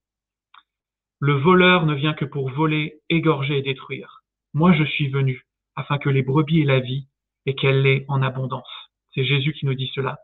Le 1.27 1.33
voleur 1.33 1.87
ne 1.87 1.95
vient 1.95 2.13
que 2.13 2.27
pour 2.27 2.51
voler, 2.51 3.01
égorger 3.09 3.57
et 3.57 3.63
détruire. 3.63 4.21
Moi 4.53 4.75
je 4.75 4.85
suis 4.85 5.09
venu 5.09 5.47
afin 5.75 5.97
que 5.97 6.11
les 6.11 6.23
brebis 6.23 6.61
aient 6.61 6.67
la 6.67 6.81
vie 6.81 7.07
et 7.47 7.55
qu'elle 7.55 7.81
l'ait 7.81 8.05
en 8.09 8.21
abondance. 8.21 8.69
C'est 9.15 9.25
Jésus 9.25 9.55
qui 9.55 9.65
nous 9.65 9.73
dit 9.73 9.91
cela. 9.95 10.19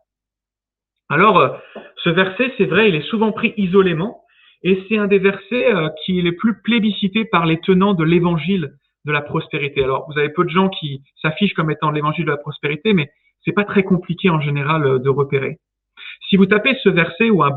Alors, 1.09 1.39
euh, 1.39 1.57
ce 2.05 2.11
verset, 2.11 2.53
c'est 2.59 2.67
vrai, 2.67 2.91
il 2.91 2.95
est 2.95 3.09
souvent 3.09 3.33
pris 3.33 3.55
isolément, 3.57 4.25
et 4.63 4.85
c'est 4.91 4.99
un 4.99 5.07
des 5.07 5.19
versets 5.19 5.75
euh, 5.75 5.89
qui 6.05 6.19
est 6.19 6.23
les 6.23 6.33
plus 6.33 6.61
plébiscités 6.61 7.25
par 7.25 7.47
les 7.47 7.61
tenants 7.61 7.95
de 7.95 8.05
l'évangile 8.05 8.75
de 9.07 9.13
la 9.13 9.23
prospérité. 9.23 9.83
Alors, 9.83 10.07
vous 10.07 10.19
avez 10.19 10.29
peu 10.29 10.45
de 10.45 10.51
gens 10.51 10.69
qui 10.69 11.03
s'affichent 11.23 11.55
comme 11.55 11.71
étant 11.71 11.91
l'évangile 11.93 12.27
de 12.27 12.31
la 12.31 12.37
prospérité, 12.37 12.93
mais 12.93 13.09
c'est 13.43 13.53
pas 13.53 13.65
très 13.65 13.85
compliqué 13.85 14.29
en 14.29 14.43
général 14.43 14.85
euh, 14.85 14.99
de 14.99 15.09
repérer. 15.09 15.61
Si 16.29 16.37
vous 16.37 16.47
tapez 16.47 16.77
ce 16.83 16.89
verset 16.89 17.31
ou 17.31 17.43
un 17.43 17.53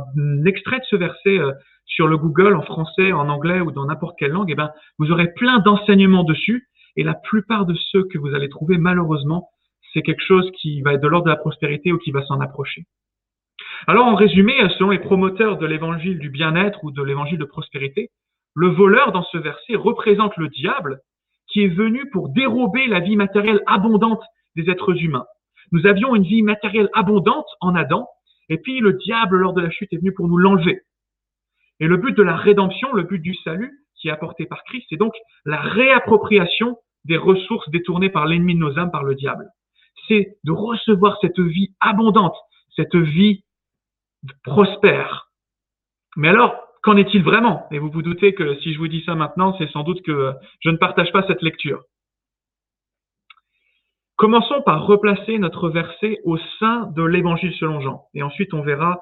extrait 0.45 0.80
de 0.80 0.86
ce 0.86 0.95
verset 0.95 1.39
sur 1.86 2.07
le 2.07 2.18
Google 2.18 2.55
en 2.55 2.64
français, 2.64 3.11
en 3.11 3.30
anglais 3.30 3.61
ou 3.61 3.72
dans 3.72 3.86
n'importe 3.86 4.18
quelle 4.18 4.32
langue, 4.32 4.49
eh 4.51 4.55
ben, 4.55 4.72
vous 4.97 5.11
aurez 5.11 5.32
plein 5.34 5.59
d'enseignements 5.59 6.24
dessus. 6.24 6.68
Et 6.95 7.03
la 7.03 7.14
plupart 7.14 7.66
de 7.66 7.74
ceux 7.91 8.03
que 8.05 8.18
vous 8.18 8.34
allez 8.36 8.49
trouver, 8.49 8.78
malheureusement, 8.78 9.49
c'est 9.93 10.01
quelque 10.01 10.24
chose 10.24 10.49
qui 10.59 10.82
va 10.82 10.93
être 10.93 11.01
de 11.01 11.07
l'ordre 11.07 11.26
de 11.26 11.32
la 11.32 11.38
prospérité 11.38 11.91
ou 11.91 11.97
qui 11.97 12.11
va 12.11 12.24
s'en 12.24 12.39
approcher. 12.39 12.86
Alors, 13.88 14.05
en 14.05 14.16
résumé, 14.16 14.53
selon 14.78 14.91
les 14.91 14.99
promoteurs 14.99 15.57
de 15.57 15.66
l'évangile 15.66 16.20
du 16.20 16.30
bien-être 16.30 16.84
ou 16.84 16.91
de 16.91 17.03
l'évangile 17.03 17.38
de 17.38 17.45
prospérité, 17.45 18.09
le 18.55 18.68
voleur 18.68 19.11
dans 19.11 19.24
ce 19.24 19.38
verset 19.38 19.76
représente 19.76 20.38
le 20.38 20.47
diable 20.47 20.99
qui 21.47 21.64
est 21.64 21.76
venu 21.76 22.09
pour 22.11 22.30
dérober 22.30 22.88
la 22.88 22.99
vie 22.99 23.16
matérielle 23.16 23.61
abondante 23.68 24.24
des 24.55 24.70
êtres 24.70 24.95
humains. 25.01 25.26
Nous 25.72 25.86
avions 25.86 26.16
une 26.16 26.24
vie 26.24 26.43
matérielle 26.43 26.89
abondante 26.93 27.47
en 27.59 27.76
Adam, 27.76 28.07
Et 28.49 28.57
puis 28.57 28.79
le 28.79 28.93
diable, 28.93 29.37
lors 29.37 29.53
de 29.53 29.61
la 29.61 29.69
chute, 29.69 29.91
est 29.93 29.97
venu 29.97 30.13
pour 30.13 30.27
nous 30.27 30.37
l'enlever. 30.37 30.81
Et 31.79 31.87
le 31.87 31.97
but 31.97 32.15
de 32.15 32.23
la 32.23 32.35
rédemption, 32.35 32.93
le 32.93 33.03
but 33.03 33.19
du 33.19 33.33
salut, 33.35 33.71
qui 33.95 34.09
est 34.09 34.11
apporté 34.11 34.45
par 34.45 34.63
Christ, 34.65 34.85
c'est 34.89 34.97
donc 34.97 35.13
la 35.45 35.61
réappropriation 35.61 36.77
des 37.05 37.17
ressources 37.17 37.69
détournées 37.69 38.09
par 38.09 38.25
l'ennemi 38.25 38.53
de 38.55 38.59
nos 38.59 38.77
âmes, 38.77 38.91
par 38.91 39.03
le 39.03 39.15
diable. 39.15 39.47
C'est 40.07 40.37
de 40.43 40.51
recevoir 40.51 41.17
cette 41.21 41.39
vie 41.39 41.73
abondante, 41.79 42.35
cette 42.75 42.95
vie 42.95 43.43
prospère. 44.43 45.29
Mais 46.15 46.29
alors, 46.29 46.55
qu'en 46.81 46.97
est-il 46.97 47.23
vraiment? 47.23 47.65
Et 47.71 47.79
vous 47.79 47.89
vous 47.89 48.01
doutez 48.01 48.33
que 48.33 48.55
si 48.59 48.73
je 48.73 48.77
vous 48.77 48.87
dis 48.87 49.03
ça 49.05 49.15
maintenant, 49.15 49.55
c'est 49.57 49.69
sans 49.71 49.83
doute 49.83 50.01
que 50.03 50.33
je 50.59 50.69
ne 50.69 50.77
partage 50.77 51.11
pas 51.11 51.25
cette 51.27 51.41
lecture. 51.41 51.83
Commençons 54.24 54.61
par 54.61 54.88
replacer 54.88 55.38
notre 55.38 55.69
verset 55.69 56.21
au 56.24 56.38
sein 56.57 56.89
de 56.95 57.03
l'évangile 57.03 57.53
selon 57.55 57.82
Jean. 57.82 58.05
Et 58.13 58.24
ensuite, 58.24 58.53
on 58.53 58.61
verra 58.61 59.01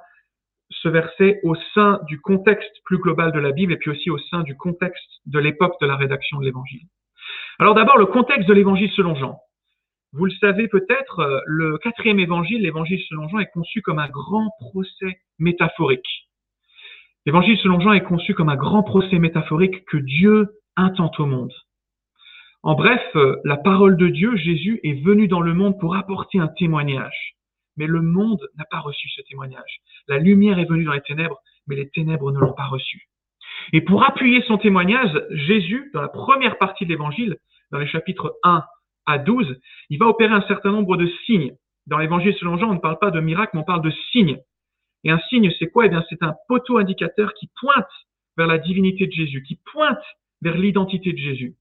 ce 0.71 0.89
verset 0.89 1.39
au 1.43 1.53
sein 1.75 1.99
du 2.07 2.19
contexte 2.19 2.71
plus 2.85 2.97
global 2.97 3.31
de 3.31 3.37
la 3.37 3.51
Bible 3.51 3.71
et 3.71 3.77
puis 3.77 3.91
aussi 3.91 4.09
au 4.09 4.17
sein 4.17 4.41
du 4.41 4.57
contexte 4.57 5.21
de 5.27 5.37
l'époque 5.37 5.79
de 5.79 5.85
la 5.85 5.95
rédaction 5.95 6.39
de 6.39 6.45
l'évangile. 6.45 6.87
Alors 7.59 7.75
d'abord, 7.75 7.99
le 7.99 8.07
contexte 8.07 8.47
de 8.47 8.53
l'évangile 8.55 8.89
selon 8.95 9.13
Jean. 9.13 9.37
Vous 10.11 10.25
le 10.25 10.31
savez 10.41 10.67
peut-être, 10.67 11.19
euh, 11.19 11.39
le 11.45 11.77
quatrième 11.77 12.19
évangile, 12.19 12.63
l'évangile 12.63 12.99
selon 13.07 13.29
Jean, 13.29 13.37
est 13.37 13.51
conçu 13.53 13.83
comme 13.83 13.99
un 13.99 14.09
grand 14.09 14.49
procès 14.59 15.19
métaphorique. 15.37 16.31
L'évangile 17.27 17.59
selon 17.59 17.79
Jean 17.79 17.93
est 17.93 18.01
conçu 18.01 18.33
comme 18.33 18.49
un 18.49 18.55
grand 18.55 18.81
procès 18.81 19.19
métaphorique 19.19 19.85
que 19.85 19.97
Dieu 19.97 20.49
intente 20.77 21.19
au 21.19 21.27
monde. 21.27 21.53
En 22.63 22.75
bref, 22.75 23.01
euh, 23.15 23.37
la 23.43 23.57
parole 23.57 23.97
de 23.97 24.07
Dieu, 24.07 24.35
Jésus, 24.37 24.79
est 24.83 25.03
venu 25.03 25.27
dans 25.27 25.41
le 25.41 25.55
monde 25.55 25.79
pour 25.79 25.95
apporter 25.95 26.37
un 26.37 26.47
témoignage. 26.47 27.35
Mais 27.75 27.87
le 27.87 28.01
monde 28.03 28.47
n'a 28.55 28.65
pas 28.65 28.79
reçu 28.79 29.09
ce 29.09 29.21
témoignage. 29.23 29.79
La 30.07 30.19
lumière 30.19 30.59
est 30.59 30.69
venue 30.69 30.83
dans 30.83 30.93
les 30.93 31.01
ténèbres, 31.01 31.39
mais 31.65 31.75
les 31.75 31.89
ténèbres 31.89 32.31
ne 32.31 32.37
l'ont 32.37 32.53
pas 32.53 32.67
reçu. 32.67 33.07
Et 33.73 33.81
pour 33.81 34.03
appuyer 34.03 34.43
son 34.43 34.59
témoignage, 34.59 35.11
Jésus, 35.31 35.89
dans 35.95 36.03
la 36.03 36.07
première 36.07 36.59
partie 36.59 36.85
de 36.85 36.91
l'évangile, 36.91 37.37
dans 37.71 37.79
les 37.79 37.87
chapitres 37.87 38.37
1 38.43 38.63
à 39.07 39.17
12, 39.17 39.59
il 39.89 39.97
va 39.97 40.05
opérer 40.05 40.33
un 40.33 40.45
certain 40.47 40.71
nombre 40.71 40.97
de 40.97 41.07
signes. 41.25 41.55
Dans 41.87 41.97
l'évangile 41.97 42.35
selon 42.35 42.59
Jean, 42.59 42.69
on 42.69 42.75
ne 42.75 42.79
parle 42.79 42.99
pas 42.99 43.09
de 43.09 43.19
miracles, 43.19 43.51
mais 43.55 43.61
on 43.61 43.65
parle 43.65 43.81
de 43.81 43.93
signes. 44.11 44.37
Et 45.03 45.09
un 45.09 45.19
signe, 45.29 45.51
c'est 45.57 45.71
quoi? 45.71 45.87
Eh 45.87 45.89
bien, 45.89 46.03
c'est 46.09 46.21
un 46.21 46.35
poteau 46.47 46.77
indicateur 46.77 47.33
qui 47.33 47.49
pointe 47.59 47.89
vers 48.37 48.45
la 48.45 48.59
divinité 48.59 49.07
de 49.07 49.11
Jésus, 49.11 49.41
qui 49.41 49.59
pointe 49.73 50.03
vers 50.43 50.57
l'identité 50.57 51.11
de 51.11 51.17
Jésus 51.17 51.55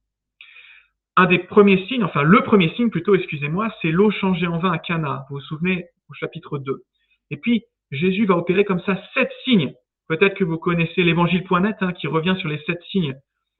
un 1.21 1.27
des 1.27 1.39
premiers 1.39 1.85
signes, 1.87 2.03
enfin 2.03 2.23
le 2.23 2.41
premier 2.43 2.71
signe 2.77 2.89
plutôt, 2.89 3.14
excusez-moi, 3.14 3.68
c'est 3.83 3.91
l'eau 3.91 4.11
changée 4.11 4.47
en 4.47 4.59
vin 4.59 4.73
à 4.73 4.79
Cana. 4.79 5.27
Vous 5.29 5.37
vous 5.37 5.43
souvenez 5.43 5.85
au 6.09 6.14
chapitre 6.14 6.57
2. 6.57 6.83
Et 7.31 7.37
puis 7.37 7.64
Jésus 7.91 8.25
va 8.25 8.37
opérer 8.37 8.64
comme 8.64 8.81
ça 8.81 8.99
sept 9.12 9.31
signes. 9.45 9.75
Peut-être 10.09 10.35
que 10.35 10.45
vous 10.45 10.57
connaissez 10.57 11.03
l'évangile.net 11.03 11.77
hein, 11.83 11.93
qui 11.93 12.07
revient 12.07 12.37
sur 12.41 12.49
les 12.49 12.59
sept 12.64 12.81
signes. 12.91 13.14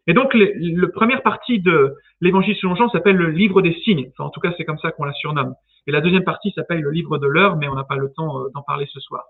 Et 0.07 0.15
donc, 0.15 0.33
la 0.33 0.89
première 0.89 1.23
partie 1.23 1.61
de 1.61 1.95
l'évangile 2.23 2.57
selon 2.57 2.77
Jean 2.77 2.89
s'appelle 2.89 3.17
le 3.17 3.29
livre 3.29 3.61
des 3.61 3.75
signes. 3.85 4.11
Enfin, 4.13 4.25
en 4.25 4.31
tout 4.31 4.41
cas, 4.41 4.55
c'est 4.57 4.65
comme 4.65 4.79
ça 4.79 4.91
qu'on 4.91 5.05
la 5.05 5.13
surnomme. 5.13 5.55
Et 5.87 5.93
la 5.93 6.01
deuxième 6.01 6.25
partie 6.25 6.53
s'appelle 6.53 6.81
le 6.81 6.91
livre 6.91 7.19
de 7.19 7.27
l'heure, 7.27 7.57
mais 7.57 7.69
on 7.69 7.75
n'a 7.75 7.85
pas 7.85 7.97
le 7.97 8.11
temps 8.11 8.39
euh, 8.39 8.49
d'en 8.55 8.63
parler 8.63 8.87
ce 8.91 9.01
soir. 9.01 9.27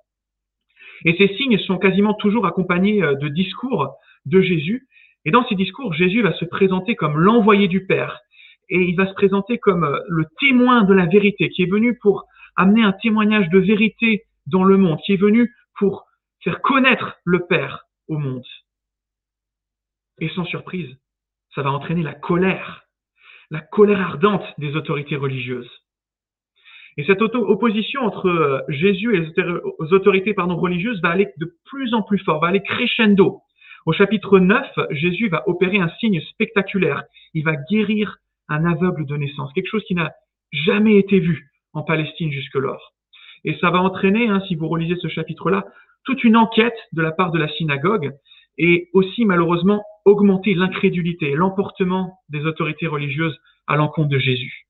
Et 1.05 1.17
ces 1.17 1.35
signes 1.37 1.59
sont 1.59 1.79
quasiment 1.79 2.15
toujours 2.15 2.47
accompagnés 2.47 3.03
euh, 3.03 3.17
de 3.17 3.27
discours 3.27 3.97
de 4.27 4.41
Jésus 4.41 4.87
et 5.25 5.31
dans 5.31 5.47
ces 5.49 5.55
discours, 5.55 5.93
Jésus 5.93 6.23
va 6.23 6.33
se 6.35 6.45
présenter 6.45 6.97
comme 6.97 7.19
l'envoyé 7.19 7.69
du 7.69 7.87
Père. 7.87 8.21
Et 8.69 8.83
il 8.83 8.97
va 8.97 9.07
se 9.07 9.15
présenter 9.15 9.59
comme 9.59 9.85
euh, 9.85 9.99
le 10.09 10.27
témoin 10.39 10.83
de 10.83 10.95
la 10.95 11.07
vérité, 11.07 11.51
qui 11.51 11.63
est 11.63 11.71
venu 11.71 11.99
pour 11.99 12.25
amener 12.57 12.83
un 12.83 12.93
témoignage 12.93 13.49
de 13.51 13.59
vérité 13.59 14.25
dans 14.47 14.65
le 14.65 14.77
monde, 14.77 14.99
qui 15.05 15.13
est 15.13 15.21
venu 15.21 15.53
pour 15.79 16.07
faire 16.43 16.63
connaître 16.63 17.17
le 17.25 17.47
Père 17.47 17.87
au 18.09 18.17
monde. 18.17 18.45
Et 20.21 20.29
sans 20.31 20.45
surprise, 20.45 20.89
ça 21.55 21.63
va 21.63 21.71
entraîner 21.71 22.03
la 22.03 22.15
colère, 22.15 22.85
la 23.51 23.61
colère 23.61 24.01
ardente 24.01 24.45
des 24.59 24.77
autorités 24.77 25.17
religieuses. 25.17 25.71
Et 26.97 27.05
cette 27.05 27.23
opposition 27.23 28.03
entre 28.03 28.29
euh, 28.29 28.61
Jésus 28.69 29.17
et 29.17 29.21
les 29.21 29.93
autorités 29.93 30.35
pardon, 30.35 30.57
religieuses 30.57 31.01
va 31.03 31.11
aller 31.11 31.29
de 31.39 31.57
plus 31.67 31.93
en 31.95 32.03
plus 32.03 32.19
fort, 32.19 32.41
va 32.41 32.49
aller 32.49 32.63
crescendo. 32.63 33.43
Au 33.87 33.93
chapitre 33.93 34.39
9, 34.39 34.67
Jésus 34.91 35.29
va 35.29 35.49
opérer 35.49 35.79
un 35.79 35.89
signe 36.01 36.21
spectaculaire. 36.21 37.05
Il 37.35 37.45
va 37.45 37.57
guérir 37.71 38.19
un 38.49 38.65
aveugle 38.65 39.07
de 39.07 39.17
naissance, 39.17 39.53
quelque 39.53 39.71
chose 39.71 39.85
qui 39.85 39.95
n'a 39.95 40.13
jamais 40.53 40.97
été 40.97 41.19
vu 41.19 41.51
en 41.73 41.83
Palestine 41.83 42.33
jusque-lors. 42.33 42.93
Et 43.45 43.57
ça 43.61 43.71
va 43.71 43.81
entraîner, 43.81 44.29
hein, 44.29 44.43
si 44.49 44.55
vous 44.55 44.69
relisez 44.69 44.97
ce 44.97 45.09
chapitre-là, 45.09 45.65
toute 46.05 46.25
une 46.25 46.37
enquête 46.37 46.77
de 46.93 47.03
la 47.03 47.13
part 47.13 47.31
de 47.31 47.39
la 47.39 47.49
synagogue 47.49 48.13
et 48.59 48.91
aussi 48.93 49.25
malheureusement 49.25 49.83
augmenter 50.05 50.55
l'incrédulité, 50.55 51.35
l'emportement 51.35 52.19
des 52.29 52.45
autorités 52.45 52.87
religieuses 52.87 53.39
à 53.67 53.77
l'encontre 53.77 54.09
de 54.09 54.19
Jésus. 54.19 54.67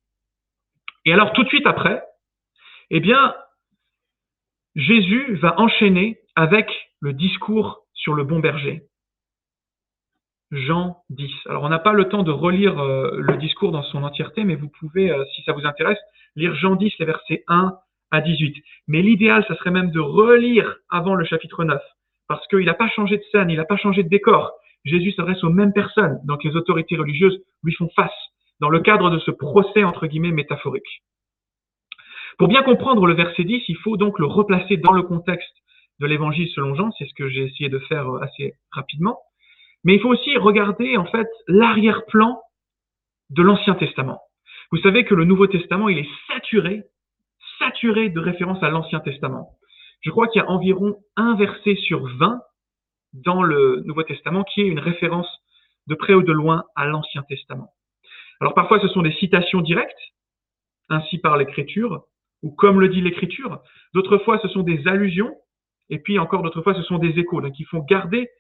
Et 1.05 1.13
alors 1.13 1.33
tout 1.33 1.43
de 1.43 1.49
suite 1.49 1.67
après, 1.67 2.03
eh 2.91 3.01
bien, 3.01 3.35
Jésus 4.77 5.35
va 5.37 5.59
enchaîner 5.59 6.21
avec 6.37 6.71
le 7.01 7.13
discours 7.13 7.87
sur 7.95 8.15
le 8.15 8.25
bon 8.25 8.41
berger. 8.41 8.83
Jean 10.51 10.97
10. 11.11 11.31
Alors, 11.49 11.63
on 11.63 11.69
n'a 11.69 11.79
pas 11.79 11.93
le 11.93 12.09
temps 12.09 12.23
de 12.23 12.33
relire 12.33 12.79
euh, 12.81 13.11
le 13.19 13.37
discours 13.37 13.73
dans 13.73 13.83
son 13.85 14.03
entièreté, 14.03 14.45
mais 14.45 14.57
vous 14.57 14.69
pouvez, 14.69 15.11
euh, 15.11 15.25
si 15.35 15.43
ça 15.43 15.53
vous 15.53 15.67
intéresse, 15.67 15.99
lire 16.37 16.55
Jean 16.55 16.77
10, 16.77 16.93
les 16.99 17.07
versets 17.07 17.45
1 17.49 17.75
à 18.11 18.21
18. 18.21 18.57
Mais 18.89 19.03
l'idéal, 19.03 19.45
ça 19.47 19.57
serait 19.57 19.71
même 19.71 19.91
de 19.91 20.01
relire 20.01 20.77
avant 20.91 21.15
le 21.15 21.25
chapitre 21.25 21.65
9, 21.65 21.81
parce 22.29 22.47
qu'il 22.49 22.65
n'a 22.65 22.75
pas 22.75 22.89
changé 22.89 23.17
de 23.17 23.23
scène, 23.31 23.51
il 23.51 23.57
n'a 23.57 23.65
pas 23.65 23.77
changé 23.77 24.03
de 24.03 24.09
décor. 24.09 24.53
Jésus 24.85 25.13
s'adresse 25.13 25.45
aux 25.45 25.51
mêmes 25.51 25.73
personnes, 25.73 26.19
donc 26.25 26.43
les 26.43 26.57
autorités 26.57 26.97
religieuses 26.97 27.39
lui 27.63 27.75
font 27.75 27.91
face, 27.95 28.11
dans 28.61 28.71
le 28.71 28.81
cadre 28.81 29.11
de 29.11 29.19
ce 29.19 29.31
procès, 29.31 29.85
entre 29.85 30.07
guillemets, 30.07 30.33
métaphorique. 30.33 31.03
Pour 32.39 32.49
bien 32.49 32.63
comprendre 32.63 33.07
le 33.07 33.15
verset 33.15 33.45
10, 33.45 33.65
il 33.69 33.77
faut 33.77 33.97
donc 33.97 34.19
le 34.19 34.27
replacer 34.27 34.79
dans 34.79 34.93
le 34.93 35.03
contexte 35.03 35.55
de 36.01 36.07
l'évangile 36.07 36.49
selon 36.55 36.75
Jean, 36.75 36.91
c'est 36.99 37.07
ce 37.07 37.15
que 37.15 37.29
j'ai 37.29 37.45
essayé 37.45 37.69
de 37.69 37.79
faire 37.81 38.09
euh, 38.09 38.21
assez 38.21 38.55
rapidement. 38.73 39.19
Mais 39.85 39.95
il 39.95 40.01
faut 40.01 40.11
aussi 40.11 40.37
regarder 40.37 40.97
en 40.97 41.07
fait 41.07 41.29
l'arrière-plan 41.49 42.41
de 43.31 43.43
l'Ancien 43.43 43.75
Testament. 43.75 44.21
Vous 44.73 44.79
savez 44.79 45.05
que 45.05 45.15
le 45.15 45.25
Nouveau 45.25 45.47
Testament, 45.47 45.89
il 45.89 45.99
est 45.99 46.09
saturé, 46.29 46.85
saturé 47.59 48.09
de 48.09 48.21
références 48.21 48.63
à 48.63 48.71
l'Ancien 48.71 49.01
Testament. 49.01 49.51
Je 50.03 50.11
crois 50.11 50.29
qu'il 50.29 50.41
y 50.41 50.45
a 50.45 50.51
environ 50.51 50.97
un 51.17 51.37
verset 51.37 51.77
sur 51.77 52.07
20 52.19 52.41
dans 53.13 53.43
le 53.43 53.83
Nouveau 53.85 54.03
Testament 54.03 54.45
qui 54.45 54.63
est 54.63 54.67
une 54.67 54.79
référence 54.79 55.29
de 55.87 55.95
près 55.95 56.15
ou 56.15 56.23
de 56.23 56.33
loin 56.33 56.65
à 56.77 56.87
l'Ancien 56.87 57.23
Testament. 57.23 57.73
Alors 58.41 58.55
parfois 58.55 58.81
ce 58.81 58.89
sont 58.89 59.03
des 59.03 59.13
citations 59.13 59.61
directes, 59.61 59.99
ainsi 60.89 61.19
par 61.19 61.37
l'Écriture, 61.37 62.05
ou 62.43 62.51
comme 62.51 62.81
le 62.81 62.89
dit 62.89 63.01
l'Écriture. 63.01 63.61
D'autres 63.93 64.19
fois 64.19 64.39
ce 64.41 64.49
sont 64.49 64.63
des 64.63 64.87
allusions, 64.87 65.35
et 65.91 65.99
puis 65.99 66.19
encore 66.19 66.43
d'autres 66.43 66.63
fois 66.63 66.75
ce 66.75 66.83
sont 66.83 66.99
des 66.99 67.19
échos. 67.19 67.41
Donc 67.41 67.59
il 67.59 67.67
faut 67.67 67.83
garder 67.83 68.31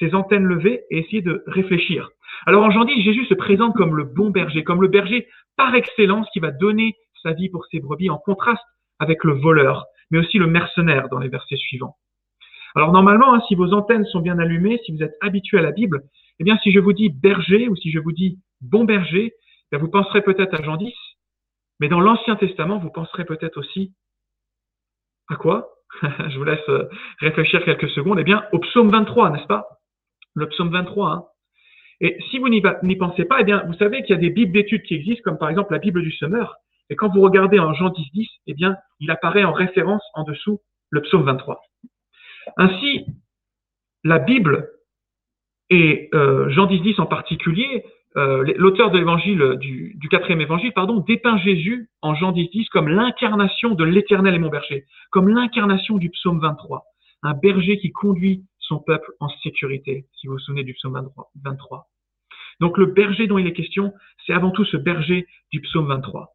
ses 0.00 0.14
antennes 0.14 0.44
levées 0.44 0.82
et 0.90 0.98
essayer 0.98 1.22
de 1.22 1.44
réfléchir. 1.46 2.10
Alors 2.46 2.64
en 2.64 2.84
10, 2.84 3.02
Jésus 3.02 3.26
se 3.26 3.34
présente 3.34 3.74
comme 3.76 3.94
le 3.96 4.04
bon 4.04 4.30
berger, 4.30 4.64
comme 4.64 4.82
le 4.82 4.88
berger 4.88 5.28
par 5.56 5.74
excellence 5.74 6.26
qui 6.32 6.40
va 6.40 6.50
donner 6.50 6.96
sa 7.22 7.32
vie 7.32 7.50
pour 7.50 7.66
ses 7.66 7.80
brebis 7.80 8.10
en 8.10 8.18
contraste 8.18 8.64
avec 8.98 9.22
le 9.24 9.34
voleur, 9.34 9.84
mais 10.10 10.18
aussi 10.18 10.38
le 10.38 10.46
mercenaire 10.46 11.08
dans 11.10 11.18
les 11.18 11.28
versets 11.28 11.56
suivants. 11.56 11.96
Alors 12.74 12.92
normalement, 12.92 13.34
hein, 13.34 13.42
si 13.46 13.54
vos 13.54 13.72
antennes 13.72 14.06
sont 14.06 14.20
bien 14.20 14.38
allumées, 14.38 14.80
si 14.84 14.92
vous 14.92 15.02
êtes 15.02 15.14
habitué 15.20 15.58
à 15.58 15.62
la 15.62 15.72
Bible, 15.72 16.02
eh 16.38 16.44
bien 16.44 16.56
si 16.58 16.72
je 16.72 16.80
vous 16.80 16.92
dis 16.92 17.10
berger 17.10 17.68
ou 17.68 17.76
si 17.76 17.92
je 17.92 17.98
vous 17.98 18.12
dis 18.12 18.38
bon 18.60 18.84
berger, 18.84 19.34
eh 19.72 19.76
vous 19.76 19.88
penserez 19.88 20.22
peut-être 20.22 20.54
à 20.54 20.62
Jean 20.62 20.76
10, 20.76 20.92
mais 21.78 21.88
dans 21.88 22.00
l'Ancien 22.00 22.36
Testament, 22.36 22.78
vous 22.78 22.90
penserez 22.90 23.24
peut-être 23.24 23.58
aussi 23.58 23.92
à 25.28 25.36
quoi? 25.36 25.70
Je 26.02 26.38
vous 26.38 26.44
laisse 26.44 26.68
euh, 26.68 26.88
réfléchir 27.18 27.64
quelques 27.64 27.88
secondes. 27.90 28.18
Eh 28.18 28.24
bien, 28.24 28.44
au 28.52 28.58
psaume 28.58 28.90
23, 28.90 29.30
n'est-ce 29.30 29.46
pas? 29.46 29.79
Le 30.34 30.48
psaume 30.48 30.70
23. 30.70 31.10
Hein. 31.10 31.24
Et 32.00 32.16
si 32.30 32.38
vous 32.38 32.48
n'y 32.48 32.96
pensez 32.96 33.24
pas, 33.24 33.40
eh 33.40 33.44
bien, 33.44 33.62
vous 33.66 33.74
savez 33.74 34.02
qu'il 34.02 34.14
y 34.14 34.18
a 34.18 34.20
des 34.20 34.30
bibles 34.30 34.52
d'études 34.52 34.82
qui 34.82 34.94
existent, 34.94 35.22
comme 35.24 35.38
par 35.38 35.50
exemple 35.50 35.72
la 35.72 35.78
Bible 35.78 36.02
du 36.02 36.12
semeur. 36.12 36.56
Et 36.88 36.96
quand 36.96 37.08
vous 37.08 37.20
regardez 37.20 37.58
en 37.58 37.74
Jean 37.74 37.90
10, 37.90 38.10
10, 38.12 38.28
eh 38.46 38.54
bien, 38.54 38.76
il 38.98 39.10
apparaît 39.10 39.44
en 39.44 39.52
référence 39.52 40.02
en 40.14 40.24
dessous 40.24 40.60
le 40.90 41.02
psaume 41.02 41.24
23. 41.24 41.60
Ainsi, 42.56 43.06
la 44.02 44.18
Bible 44.18 44.70
et 45.68 46.08
euh, 46.14 46.50
Jean 46.50 46.66
10, 46.66 46.80
10 46.80 46.98
en 46.98 47.06
particulier, 47.06 47.84
euh, 48.16 48.44
l'auteur 48.56 48.90
de 48.90 48.98
l'évangile 48.98 49.56
du, 49.60 50.08
quatrième 50.10 50.40
évangile, 50.40 50.72
pardon, 50.72 50.98
dépeint 50.98 51.38
Jésus 51.38 51.88
en 52.02 52.14
Jean 52.16 52.32
10, 52.32 52.50
10 52.50 52.68
comme 52.70 52.88
l'incarnation 52.88 53.74
de 53.74 53.84
l'Éternel 53.84 54.34
et 54.34 54.38
mon 54.40 54.48
berger, 54.48 54.84
comme 55.10 55.28
l'incarnation 55.28 55.96
du 55.96 56.10
psaume 56.10 56.40
23, 56.40 56.84
un 57.22 57.34
berger 57.34 57.78
qui 57.78 57.92
conduit 57.92 58.44
son 58.70 58.78
peuple 58.78 59.12
en 59.18 59.28
sécurité, 59.42 60.06
si 60.14 60.28
vous 60.28 60.34
vous 60.34 60.38
souvenez 60.38 60.64
du 60.64 60.74
psaume 60.74 61.10
23. 61.42 61.88
Donc 62.60 62.78
le 62.78 62.86
berger 62.86 63.26
dont 63.26 63.36
il 63.36 63.46
est 63.46 63.52
question, 63.52 63.92
c'est 64.24 64.32
avant 64.32 64.52
tout 64.52 64.64
ce 64.64 64.76
berger 64.76 65.26
du 65.50 65.60
psaume 65.60 65.88
23. 65.88 66.32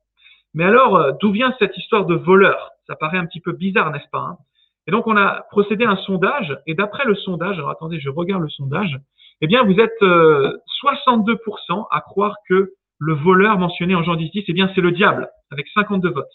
Mais 0.54 0.66
alors, 0.66 0.98
euh, 0.98 1.12
d'où 1.22 1.32
vient 1.32 1.56
cette 1.60 1.78
histoire 1.78 2.06
de 2.06 2.16
voleur? 2.16 2.72
Ça 2.88 2.96
paraît 2.96 3.18
un 3.18 3.26
petit 3.26 3.40
peu 3.40 3.54
bizarre, 3.54 3.92
n'est-ce 3.92 4.10
pas 4.12 4.20
hein? 4.20 4.38
Et 4.88 4.92
donc, 4.92 5.08
on 5.08 5.18
a 5.18 5.46
procédé 5.50 5.86
à 5.86 5.92
un 5.92 5.96
sondage, 5.96 6.56
et 6.68 6.76
d'après 6.76 7.06
le 7.06 7.16
sondage, 7.16 7.58
alors 7.58 7.72
attendez, 7.72 8.00
je 8.00 8.10
regarde 8.10 8.44
le 8.44 8.50
sondage, 8.50 9.00
eh 9.42 9.48
bien, 9.48 9.64
vous 9.64 9.80
êtes 9.80 10.00
62% 10.00 10.04
euh, 10.04 11.82
à 11.90 12.02
croire 12.02 12.36
que 12.48 12.74
le 13.00 13.14
voleur 13.14 13.58
mentionné 13.58 13.96
en 13.96 14.04
Jean 14.04 14.16
10, 14.16 14.30
eh 14.48 14.54
bien, 14.54 14.72
c'est 14.76 14.82
le 14.82 14.92
diable, 14.92 15.30
avec 15.52 15.68
52 15.74 16.10
votes. 16.12 16.28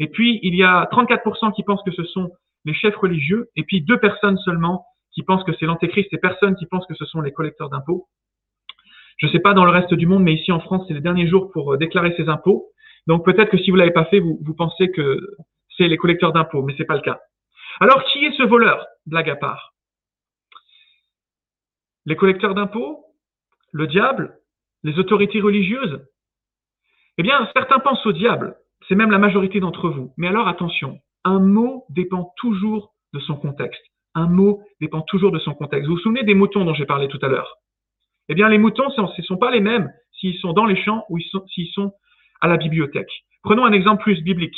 Et 0.00 0.08
puis, 0.08 0.40
il 0.42 0.56
y 0.56 0.64
a 0.64 0.88
34% 0.90 1.54
qui 1.54 1.62
pensent 1.62 1.84
que 1.84 1.92
ce 1.92 2.04
sont 2.04 2.32
les 2.64 2.74
chefs 2.74 2.96
religieux, 2.96 3.48
et 3.54 3.62
puis 3.62 3.80
deux 3.80 3.98
personnes 3.98 4.38
seulement 4.38 4.84
qui 5.14 5.22
pensent 5.22 5.44
que 5.44 5.52
c'est 5.58 5.66
l'antéchrist 5.66 6.12
et 6.12 6.18
personne 6.18 6.56
qui 6.56 6.66
pense 6.66 6.86
que 6.86 6.94
ce 6.94 7.04
sont 7.04 7.20
les 7.20 7.32
collecteurs 7.32 7.70
d'impôts. 7.70 8.08
Je 9.18 9.26
ne 9.26 9.32
sais 9.32 9.38
pas 9.38 9.54
dans 9.54 9.64
le 9.64 9.70
reste 9.70 9.94
du 9.94 10.06
monde, 10.06 10.22
mais 10.22 10.34
ici 10.34 10.50
en 10.52 10.60
France, 10.60 10.84
c'est 10.88 10.94
les 10.94 11.00
derniers 11.00 11.28
jours 11.28 11.50
pour 11.52 11.74
euh, 11.74 11.76
déclarer 11.76 12.14
ses 12.16 12.28
impôts. 12.28 12.70
Donc 13.06 13.24
peut-être 13.24 13.50
que 13.50 13.58
si 13.58 13.70
vous 13.70 13.76
l'avez 13.76 13.92
pas 13.92 14.06
fait, 14.06 14.18
vous, 14.18 14.38
vous 14.42 14.54
pensez 14.54 14.90
que 14.90 15.20
c'est 15.76 15.88
les 15.88 15.96
collecteurs 15.96 16.32
d'impôts, 16.32 16.62
mais 16.62 16.74
c'est 16.76 16.84
pas 16.84 16.96
le 16.96 17.00
cas. 17.00 17.20
Alors 17.80 18.02
qui 18.04 18.24
est 18.24 18.36
ce 18.36 18.42
voleur? 18.42 18.86
Blague 19.06 19.30
à 19.30 19.36
part. 19.36 19.74
Les 22.06 22.16
collecteurs 22.16 22.54
d'impôts? 22.54 23.04
Le 23.72 23.86
diable? 23.86 24.38
Les 24.82 24.98
autorités 24.98 25.40
religieuses? 25.40 26.06
Eh 27.18 27.22
bien, 27.22 27.48
certains 27.54 27.78
pensent 27.78 28.04
au 28.06 28.12
diable. 28.12 28.56
C'est 28.88 28.94
même 28.94 29.10
la 29.10 29.18
majorité 29.18 29.60
d'entre 29.60 29.88
vous. 29.88 30.12
Mais 30.16 30.28
alors 30.28 30.48
attention, 30.48 30.98
un 31.24 31.38
mot 31.38 31.86
dépend 31.88 32.32
toujours 32.36 32.94
de 33.12 33.20
son 33.20 33.36
contexte. 33.36 33.82
Un 34.14 34.26
mot 34.26 34.62
dépend 34.80 35.02
toujours 35.02 35.32
de 35.32 35.38
son 35.38 35.54
contexte. 35.54 35.88
Vous 35.88 35.96
vous 35.96 36.00
souvenez 36.00 36.22
des 36.22 36.34
moutons 36.34 36.64
dont 36.64 36.74
j'ai 36.74 36.86
parlé 36.86 37.08
tout 37.08 37.18
à 37.22 37.28
l'heure? 37.28 37.56
Eh 38.28 38.34
bien, 38.34 38.48
les 38.48 38.58
moutons, 38.58 38.88
ce 38.90 39.00
ne 39.00 39.24
sont 39.24 39.36
pas 39.36 39.50
les 39.50 39.60
mêmes 39.60 39.90
s'ils 40.12 40.38
sont 40.38 40.52
dans 40.52 40.66
les 40.66 40.76
champs 40.82 41.04
ou 41.10 41.18
s'ils 41.18 41.68
sont 41.72 41.92
à 42.40 42.48
la 42.48 42.56
bibliothèque. 42.56 43.10
Prenons 43.42 43.64
un 43.64 43.72
exemple 43.72 44.02
plus 44.02 44.22
biblique. 44.22 44.56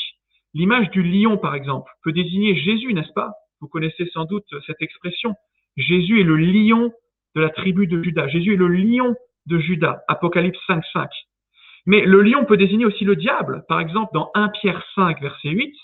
L'image 0.55 0.91
du 0.91 1.03
lion, 1.03 1.39
par 1.39 1.55
exemple, 1.55 1.91
peut 2.03 2.13
désigner 2.13 2.55
Jésus, 2.55 2.95
n'est-ce 2.95 3.13
pas? 3.13 3.33
Vous 3.61 3.69
connaissez 3.69 4.07
sans 4.13 4.25
doute 4.25 4.47
cette 4.67 4.81
expression. 4.81 5.35
Jésus 5.77 6.21
est 6.21 6.25
le 6.25 6.37
lion 6.37 6.93
de 7.35 7.41
la 7.41 7.51
tribu 7.51 7.87
de 7.87 8.03
Judas. 8.03 8.29
Jésus 8.29 8.55
est 8.55 8.57
le 8.57 8.69
lion 8.69 9.15
de 9.47 9.59
Judas. 9.59 10.03
Apocalypse 10.09 10.59
5.5. 10.69 11.09
Mais 11.87 12.05
le 12.05 12.23
lion 12.23 12.45
peut 12.45 12.57
désigner 12.57 12.85
aussi 12.85 13.05
le 13.05 13.17
diable. 13.17 13.65
Par 13.69 13.81
exemple, 13.81 14.11
dans 14.13 14.31
1 14.35 14.49
Pierre 14.49 14.85
5, 14.95 15.21
verset 15.21 15.51
8, 15.51 15.75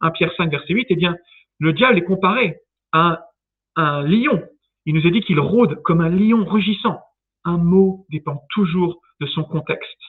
1 0.00 0.10
Pierre 0.10 0.32
5, 0.36 0.50
verset 0.50 0.74
8, 0.74 0.86
eh 0.90 0.96
bien, 0.96 1.16
le 1.58 1.72
diable 1.72 1.98
est 1.98 2.04
comparé 2.04 2.56
un, 2.92 3.18
lion. 3.76 4.42
Il 4.86 4.94
nous 4.94 5.06
est 5.06 5.10
dit 5.10 5.20
qu'il 5.20 5.38
rôde 5.38 5.80
comme 5.82 6.00
un 6.00 6.08
lion 6.08 6.44
rugissant. 6.44 7.00
Un 7.44 7.58
mot 7.58 8.06
dépend 8.10 8.42
toujours 8.50 9.00
de 9.20 9.26
son 9.26 9.44
contexte. 9.44 10.00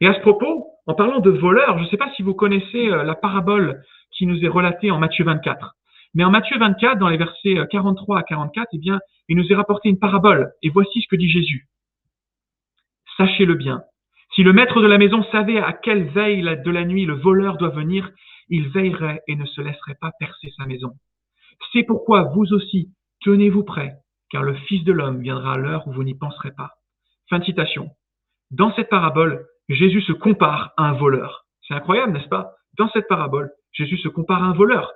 Et 0.00 0.06
à 0.06 0.14
ce 0.14 0.20
propos, 0.20 0.66
en 0.86 0.94
parlant 0.94 1.20
de 1.20 1.30
voleurs, 1.30 1.78
je 1.78 1.84
ne 1.84 1.88
sais 1.88 1.96
pas 1.96 2.10
si 2.16 2.22
vous 2.22 2.34
connaissez 2.34 2.88
euh, 2.88 3.04
la 3.04 3.14
parabole 3.14 3.82
qui 4.12 4.26
nous 4.26 4.44
est 4.44 4.48
relatée 4.48 4.90
en 4.90 4.98
Matthieu 4.98 5.24
24. 5.24 5.74
Mais 6.14 6.24
en 6.24 6.30
Matthieu 6.30 6.58
24, 6.58 6.98
dans 6.98 7.08
les 7.08 7.16
versets 7.16 7.56
43 7.70 8.16
euh, 8.16 8.20
à 8.20 8.22
44, 8.22 8.68
eh 8.72 8.78
bien, 8.78 9.00
il 9.28 9.36
nous 9.36 9.50
est 9.50 9.54
rapporté 9.54 9.88
une 9.88 9.98
parabole. 9.98 10.52
Et 10.62 10.70
voici 10.70 11.02
ce 11.02 11.08
que 11.08 11.16
dit 11.16 11.28
Jésus. 11.28 11.68
Sachez-le 13.16 13.54
bien. 13.54 13.82
Si 14.34 14.42
le 14.42 14.52
maître 14.52 14.80
de 14.80 14.86
la 14.86 14.98
maison 14.98 15.22
savait 15.30 15.58
à 15.58 15.72
quelle 15.72 16.08
veille 16.08 16.42
de 16.42 16.70
la 16.70 16.84
nuit 16.84 17.04
le 17.04 17.14
voleur 17.14 17.56
doit 17.56 17.68
venir, 17.68 18.10
il 18.48 18.68
veillerait 18.68 19.22
et 19.28 19.36
ne 19.36 19.46
se 19.46 19.60
laisserait 19.60 19.96
pas 20.00 20.10
percer 20.18 20.52
sa 20.56 20.66
maison. 20.66 20.92
C'est 21.72 21.84
pourquoi 21.84 22.24
vous 22.34 22.52
aussi, 22.52 22.90
tenez-vous 23.22 23.64
prêts, 23.64 23.94
car 24.30 24.42
le 24.42 24.54
Fils 24.54 24.84
de 24.84 24.92
l'homme 24.92 25.20
viendra 25.20 25.54
à 25.54 25.58
l'heure 25.58 25.86
où 25.86 25.92
vous 25.92 26.04
n'y 26.04 26.14
penserez 26.14 26.52
pas. 26.52 26.72
Fin 27.30 27.38
de 27.38 27.44
citation. 27.44 27.90
Dans 28.50 28.74
cette 28.74 28.88
parabole, 28.88 29.46
Jésus 29.68 30.02
se 30.02 30.12
compare 30.12 30.72
à 30.76 30.84
un 30.84 30.92
voleur. 30.92 31.46
C'est 31.66 31.74
incroyable, 31.74 32.12
n'est-ce 32.12 32.28
pas? 32.28 32.52
Dans 32.78 32.88
cette 32.90 33.08
parabole, 33.08 33.50
Jésus 33.72 33.98
se 33.98 34.08
compare 34.08 34.42
à 34.42 34.46
un 34.46 34.52
voleur. 34.52 34.92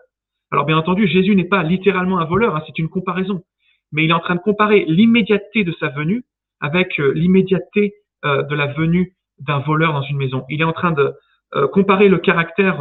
Alors 0.51 0.65
bien 0.65 0.79
entendu, 0.79 1.07
Jésus 1.07 1.35
n'est 1.35 1.49
pas 1.49 1.63
littéralement 1.63 2.19
un 2.19 2.25
voleur, 2.25 2.57
hein, 2.57 2.63
c'est 2.67 2.79
une 2.79 2.89
comparaison. 2.89 3.43
Mais 3.93 4.05
il 4.05 4.11
est 4.11 4.15
en 4.15 4.21
train 4.21 4.35
de 4.35 4.41
comparer 4.41 4.85
l'immédiateté 4.87 5.65
de 5.65 5.73
sa 5.81 5.89
venue 5.89 6.25
avec 6.61 6.99
euh, 7.01 7.13
l'immédiateté 7.15 7.95
euh, 8.25 8.43
de 8.43 8.55
la 8.55 8.67
venue 8.67 9.15
d'un 9.39 9.61
voleur 9.61 9.93
dans 9.93 10.03
une 10.03 10.17
maison. 10.17 10.45
Il 10.49 10.61
est 10.61 10.65
en 10.65 10.73
train 10.73 10.93
de 10.93 11.15
euh, 11.55 11.69
comparer 11.69 12.09
le 12.09 12.19
caractère 12.19 12.81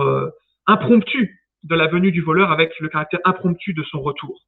impromptu 0.66 1.40
de 1.68 1.76
la 1.76 1.88
venue 1.88 2.11
du 2.11 2.22
voleur 2.22 2.51
avec 2.51 2.74
le 2.80 2.89
caractère 2.89 3.20
impromptu 3.26 3.74
de 3.74 3.84
son 3.84 4.01
retour. 4.01 4.41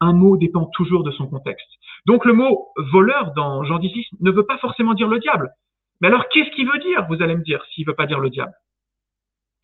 Un 0.00 0.12
mot 0.12 0.36
dépend 0.36 0.66
toujours 0.66 1.04
de 1.04 1.10
son 1.12 1.26
contexte. 1.26 1.68
Donc 2.06 2.24
le 2.24 2.32
mot 2.32 2.68
voleur 2.92 3.32
dans 3.34 3.64
Jean 3.64 3.80
16 3.80 3.92
ne 4.20 4.30
veut 4.30 4.46
pas 4.46 4.58
forcément 4.58 4.94
dire 4.94 5.08
le 5.08 5.18
diable. 5.18 5.50
Mais 6.00 6.08
alors 6.08 6.28
qu'est-ce 6.28 6.50
qu'il 6.50 6.66
veut 6.66 6.80
dire, 6.80 7.06
vous 7.08 7.22
allez 7.22 7.36
me 7.36 7.42
dire, 7.42 7.64
s'il 7.72 7.86
veut 7.86 7.94
pas 7.94 8.06
dire 8.06 8.20
le 8.20 8.30
diable? 8.30 8.52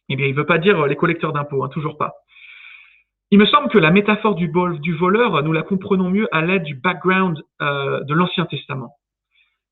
Eh 0.09 0.17
bien, 0.17 0.27
il 0.27 0.35
veut 0.35 0.47
pas 0.47 0.59
dire 0.59 0.87
les 0.87 0.97
collecteurs 0.97 1.33
d'impôts, 1.33 1.65
hein, 1.65 1.69
toujours 1.69 1.97
pas. 1.97 2.15
Il 3.31 3.39
me 3.39 3.47
semble 3.47 3.69
que 3.69 3.79
la 3.79 3.93
métaphore 3.93 4.35
du, 4.35 4.51
du 4.81 4.95
voleur, 4.95 5.43
nous 5.45 5.53
la 5.53 5.63
comprenons 5.63 6.11
mieux 6.11 6.29
à 6.35 6.43
l'aide 6.43 6.65
du 6.65 6.75
background 6.75 7.41
euh, 7.63 8.03
de 8.03 8.15
l'Ancien 8.15 8.45
Testament. 8.47 8.97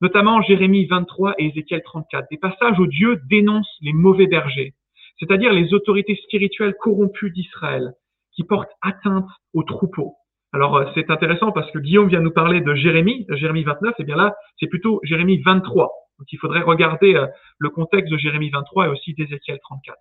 Notamment 0.00 0.40
Jérémie 0.42 0.86
23 0.86 1.34
et 1.38 1.46
Ézéchiel 1.46 1.82
34, 1.82 2.28
des 2.30 2.38
passages 2.38 2.78
où 2.78 2.86
Dieu 2.86 3.20
dénonce 3.28 3.68
les 3.80 3.92
mauvais 3.92 4.28
bergers, 4.28 4.74
c'est-à-dire 5.18 5.52
les 5.52 5.74
autorités 5.74 6.16
spirituelles 6.24 6.74
corrompues 6.80 7.30
d'Israël, 7.30 7.92
qui 8.34 8.44
portent 8.44 8.72
atteinte 8.82 9.28
aux 9.54 9.62
troupeaux. 9.62 10.14
Alors 10.52 10.76
euh, 10.76 10.86
c'est 10.94 11.10
intéressant 11.10 11.52
parce 11.52 11.70
que 11.70 11.78
Guillaume 11.78 12.08
vient 12.08 12.20
nous 12.20 12.30
parler 12.30 12.60
de 12.60 12.74
Jérémie, 12.74 13.26
Jérémie 13.30 13.64
29, 13.64 13.94
et 13.98 14.04
bien 14.04 14.16
là 14.16 14.34
c'est 14.58 14.68
plutôt 14.68 15.00
Jérémie 15.02 15.42
23. 15.44 15.90
Donc 16.18 16.32
il 16.32 16.38
faudrait 16.38 16.62
regarder 16.62 17.14
euh, 17.14 17.26
le 17.58 17.68
contexte 17.68 18.10
de 18.10 18.16
Jérémie 18.16 18.50
23 18.50 18.86
et 18.86 18.88
aussi 18.88 19.14
d'Ézéchiel 19.14 19.58
34. 19.62 19.98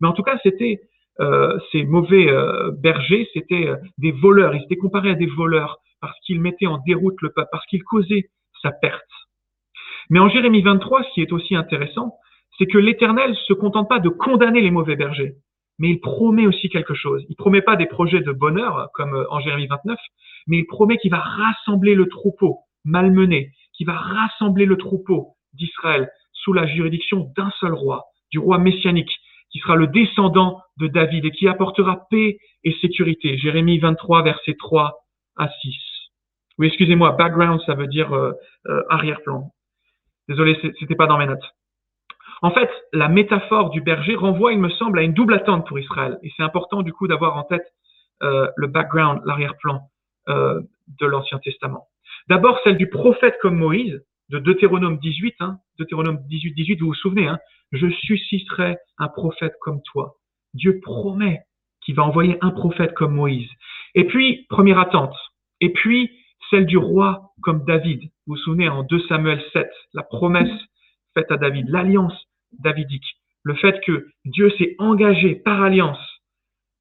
Mais 0.00 0.08
en 0.08 0.12
tout 0.12 0.22
cas 0.22 0.38
c'était 0.42 0.80
euh, 1.20 1.58
ces 1.70 1.84
mauvais 1.84 2.28
bergers, 2.78 3.28
c'était 3.34 3.68
des 3.98 4.12
voleurs. 4.12 4.54
Ils 4.54 4.62
étaient 4.62 4.76
comparés 4.76 5.10
à 5.10 5.14
des 5.14 5.26
voleurs 5.26 5.78
parce 6.00 6.18
qu'ils 6.20 6.40
mettaient 6.40 6.66
en 6.66 6.78
déroute 6.78 7.20
le 7.20 7.30
peuple, 7.30 7.48
parce 7.52 7.66
qu'ils 7.66 7.84
causaient 7.84 8.30
sa 8.62 8.70
perte. 8.70 9.02
Mais 10.08 10.18
en 10.18 10.30
Jérémie 10.30 10.62
23, 10.62 11.02
ce 11.02 11.08
qui 11.12 11.20
est 11.20 11.32
aussi 11.32 11.54
intéressant, 11.54 12.16
c'est 12.60 12.66
que 12.66 12.78
l'Éternel 12.78 13.34
se 13.46 13.54
contente 13.54 13.88
pas 13.88 14.00
de 14.00 14.10
condamner 14.10 14.60
les 14.60 14.70
mauvais 14.70 14.94
bergers, 14.94 15.34
mais 15.78 15.88
il 15.88 16.00
promet 16.00 16.46
aussi 16.46 16.68
quelque 16.68 16.92
chose. 16.92 17.24
Il 17.30 17.36
promet 17.36 17.62
pas 17.62 17.74
des 17.74 17.86
projets 17.86 18.20
de 18.20 18.32
bonheur 18.32 18.90
comme 18.92 19.14
euh, 19.14 19.24
en 19.30 19.40
Jérémie 19.40 19.66
29, 19.66 19.98
mais 20.46 20.58
il 20.58 20.66
promet 20.66 20.98
qu'il 20.98 21.10
va 21.10 21.20
rassembler 21.20 21.94
le 21.94 22.06
troupeau 22.06 22.58
malmené, 22.84 23.52
qu'il 23.72 23.86
va 23.86 23.96
rassembler 23.96 24.66
le 24.66 24.76
troupeau 24.76 25.36
d'Israël 25.54 26.10
sous 26.32 26.52
la 26.52 26.66
juridiction 26.66 27.32
d'un 27.34 27.50
seul 27.60 27.72
roi, 27.72 28.04
du 28.30 28.38
roi 28.38 28.58
messianique, 28.58 29.10
qui 29.50 29.58
sera 29.58 29.74
le 29.74 29.86
descendant 29.86 30.60
de 30.78 30.86
David 30.86 31.24
et 31.24 31.30
qui 31.30 31.48
apportera 31.48 32.06
paix 32.10 32.36
et 32.62 32.72
sécurité. 32.82 33.38
Jérémie 33.38 33.78
23, 33.78 34.22
versets 34.22 34.56
3 34.58 34.98
à 35.36 35.48
6. 35.62 35.74
Oui, 36.58 36.66
excusez-moi, 36.66 37.12
background, 37.12 37.58
ça 37.64 37.74
veut 37.74 37.86
dire 37.86 38.12
euh, 38.12 38.32
euh, 38.66 38.82
arrière-plan. 38.90 39.50
Désolé, 40.28 40.58
c'était 40.78 40.94
pas 40.94 41.06
dans 41.06 41.16
mes 41.16 41.26
notes. 41.26 41.54
En 42.42 42.50
fait, 42.52 42.70
la 42.92 43.08
métaphore 43.08 43.70
du 43.70 43.80
berger 43.80 44.14
renvoie, 44.14 44.52
il 44.52 44.58
me 44.58 44.70
semble, 44.70 44.98
à 44.98 45.02
une 45.02 45.12
double 45.12 45.34
attente 45.34 45.66
pour 45.66 45.78
Israël. 45.78 46.18
Et 46.22 46.30
c'est 46.36 46.42
important 46.42 46.82
du 46.82 46.92
coup 46.92 47.06
d'avoir 47.06 47.36
en 47.36 47.44
tête 47.44 47.66
euh, 48.22 48.48
le 48.56 48.66
background, 48.66 49.20
l'arrière-plan 49.24 49.82
euh, 50.28 50.60
de 51.00 51.06
l'Ancien 51.06 51.38
Testament. 51.38 51.86
D'abord, 52.28 52.58
celle 52.64 52.76
du 52.76 52.88
prophète 52.88 53.36
comme 53.42 53.56
Moïse, 53.56 54.02
de 54.30 54.38
Deutéronome 54.38 54.98
18, 54.98 55.34
hein, 55.40 55.58
Deutéronome 55.78 56.18
18, 56.28 56.54
18, 56.54 56.80
vous 56.80 56.88
vous 56.88 56.94
souvenez, 56.94 57.26
hein, 57.26 57.38
je 57.72 57.90
susciterai 57.90 58.76
un 58.98 59.08
prophète 59.08 59.54
comme 59.60 59.82
toi. 59.82 60.14
Dieu 60.54 60.80
promet 60.80 61.42
qu'il 61.82 61.94
va 61.94 62.04
envoyer 62.04 62.38
un 62.40 62.50
prophète 62.50 62.94
comme 62.94 63.14
Moïse. 63.14 63.48
Et 63.94 64.04
puis, 64.04 64.46
première 64.48 64.78
attente. 64.78 65.14
Et 65.60 65.72
puis, 65.72 66.10
celle 66.50 66.66
du 66.66 66.78
roi 66.78 67.32
comme 67.42 67.64
David. 67.64 68.02
Vous 68.26 68.34
vous 68.34 68.36
souvenez 68.36 68.68
en 68.68 68.82
2 68.82 69.00
Samuel 69.08 69.42
7, 69.52 69.70
la 69.94 70.02
promesse 70.02 70.50
faite 71.14 71.30
à 71.30 71.36
David, 71.36 71.68
l'alliance 71.68 72.14
davidique, 72.58 73.06
le 73.42 73.54
fait 73.54 73.80
que 73.84 74.08
Dieu 74.24 74.50
s'est 74.58 74.74
engagé 74.78 75.34
par 75.34 75.62
alliance 75.62 75.98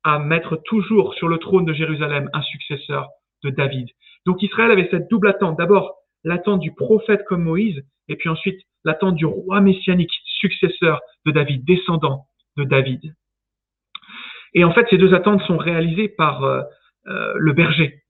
à 0.03 0.19
mettre 0.19 0.57
toujours 0.65 1.13
sur 1.13 1.27
le 1.27 1.37
trône 1.37 1.65
de 1.65 1.73
Jérusalem 1.73 2.29
un 2.33 2.41
successeur 2.41 3.09
de 3.43 3.49
David. 3.49 3.87
Donc 4.25 4.41
Israël 4.41 4.71
avait 4.71 4.87
cette 4.91 5.09
double 5.09 5.29
attente. 5.29 5.57
D'abord, 5.57 5.95
l'attente 6.23 6.59
du 6.59 6.73
prophète 6.73 7.23
comme 7.25 7.43
Moïse, 7.43 7.81
et 8.07 8.15
puis 8.15 8.29
ensuite 8.29 8.59
l'attente 8.83 9.15
du 9.15 9.25
roi 9.25 9.61
messianique, 9.61 10.13
successeur 10.25 11.01
de 11.25 11.31
David, 11.31 11.65
descendant 11.65 12.25
de 12.57 12.63
David. 12.63 13.13
Et 14.53 14.63
en 14.63 14.73
fait, 14.73 14.87
ces 14.89 14.97
deux 14.97 15.13
attentes 15.13 15.41
sont 15.43 15.57
réalisées 15.57 16.09
par 16.09 16.43
euh, 16.43 16.61
euh, 17.07 17.33
le 17.35 17.53
berger, 17.53 18.01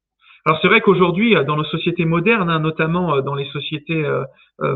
alors 0.50 0.58
c'est 0.64 0.68
vrai 0.68 0.82
qu'aujourd'hui, 0.82 1.36
euh, 1.36 1.44
dans 1.44 1.56
nos 1.56 1.64
sociétés 1.64 2.06
modernes, 2.06 2.50
hein, 2.50 2.60
notamment 2.60 3.14
euh, 3.14 3.22
dans 3.22 3.36
les 3.36 3.46
sociétés 3.52 4.04
euh, 4.04 4.26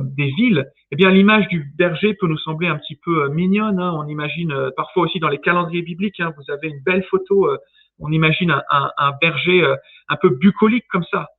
des 0.03 0.29
villes, 0.29 0.67
eh 0.91 0.95
bien 0.95 1.09
l'image 1.09 1.47
du 1.47 1.65
berger 1.75 2.13
peut 2.13 2.27
nous 2.27 2.37
sembler 2.37 2.67
un 2.67 2.77
petit 2.77 2.95
peu 3.03 3.27
mignonne. 3.29 3.79
Hein. 3.79 3.91
On 3.97 4.07
imagine 4.07 4.53
parfois 4.77 5.05
aussi 5.05 5.19
dans 5.19 5.29
les 5.29 5.39
calendriers 5.39 5.81
bibliques, 5.81 6.19
hein, 6.19 6.31
vous 6.37 6.53
avez 6.53 6.67
une 6.67 6.83
belle 6.85 7.03
photo, 7.05 7.49
on 7.97 8.11
imagine 8.11 8.51
un, 8.51 8.91
un, 8.97 9.11
berger 9.19 9.65
un 10.09 10.15
peu 10.15 10.29
bucolique 10.29 10.85
comme 10.91 11.05
ça. 11.09 11.29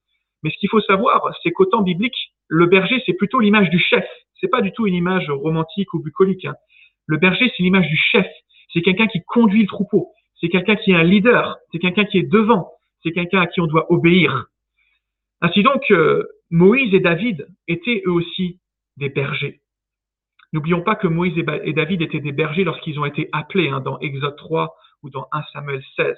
Mais 0.43 0.51
ce 0.51 0.59
qu'il 0.59 0.69
faut 0.69 0.81
savoir, 0.81 1.33
c'est 1.45 1.53
qu'au 1.53 1.67
temps 1.67 1.83
biblique, 1.83 2.17
le 2.49 2.67
berger 2.67 3.01
c'est 3.07 3.15
plutôt 3.15 3.39
l'image 3.39 3.71
du 3.71 3.79
chef. 3.79 4.05
C'est 4.41 4.49
pas 4.49 4.63
du 4.63 4.73
tout 4.73 4.89
une 4.89 4.95
image 4.95 5.31
romantique 5.31 5.95
ou 5.95 6.03
bucolique. 6.03 6.49
Le 7.07 7.19
berger 7.19 7.53
c'est 7.57 7.63
l'image 7.63 7.87
du 7.87 7.97
chef. 7.97 8.27
C'est 8.73 8.83
quelqu'un 8.83 9.07
qui 9.07 9.23
conduit 9.25 9.63
le 9.63 9.69
troupeau. 9.69 10.09
c'est 10.41 10.49
quelqu'un 10.49 10.75
qui 10.75 10.91
est 10.91 10.97
un 10.97 11.05
leader, 11.05 11.57
c'est 11.71 11.79
quelqu'un 11.79 12.05
qui 12.05 12.19
est 12.19 12.29
devant, 12.29 12.73
c'est 13.05 13.13
quelqu'un 13.13 13.41
à 13.41 13.47
qui 13.47 13.61
on 13.61 13.67
doit 13.67 13.91
obéir. 13.93 14.47
Ainsi 15.41 15.63
donc, 15.63 15.83
euh, 15.91 16.25
Moïse 16.51 16.95
et 16.95 17.01
David 17.01 17.47
étaient 17.69 18.03
eux 18.07 18.13
aussi 18.13 18.61
des 18.97 19.11
bergers. 19.11 19.61
N'oublions 20.53 20.83
pas 20.83 20.95
que 20.95 21.09
Moïse 21.09 21.37
et 21.37 21.73
David 21.73 22.01
étaient 22.01 22.21
des 22.21 22.33
bergers 22.33 22.65
lorsqu'ils 22.65 22.99
ont 23.01 23.05
été 23.05 23.29
appelés 23.33 23.69
hein, 23.69 23.81
dans 23.81 23.99
Exode 23.99 24.37
3 24.37 24.75
ou 25.03 25.11
dans 25.11 25.27
1 25.33 25.43
Samuel 25.53 25.83
16. 25.97 26.15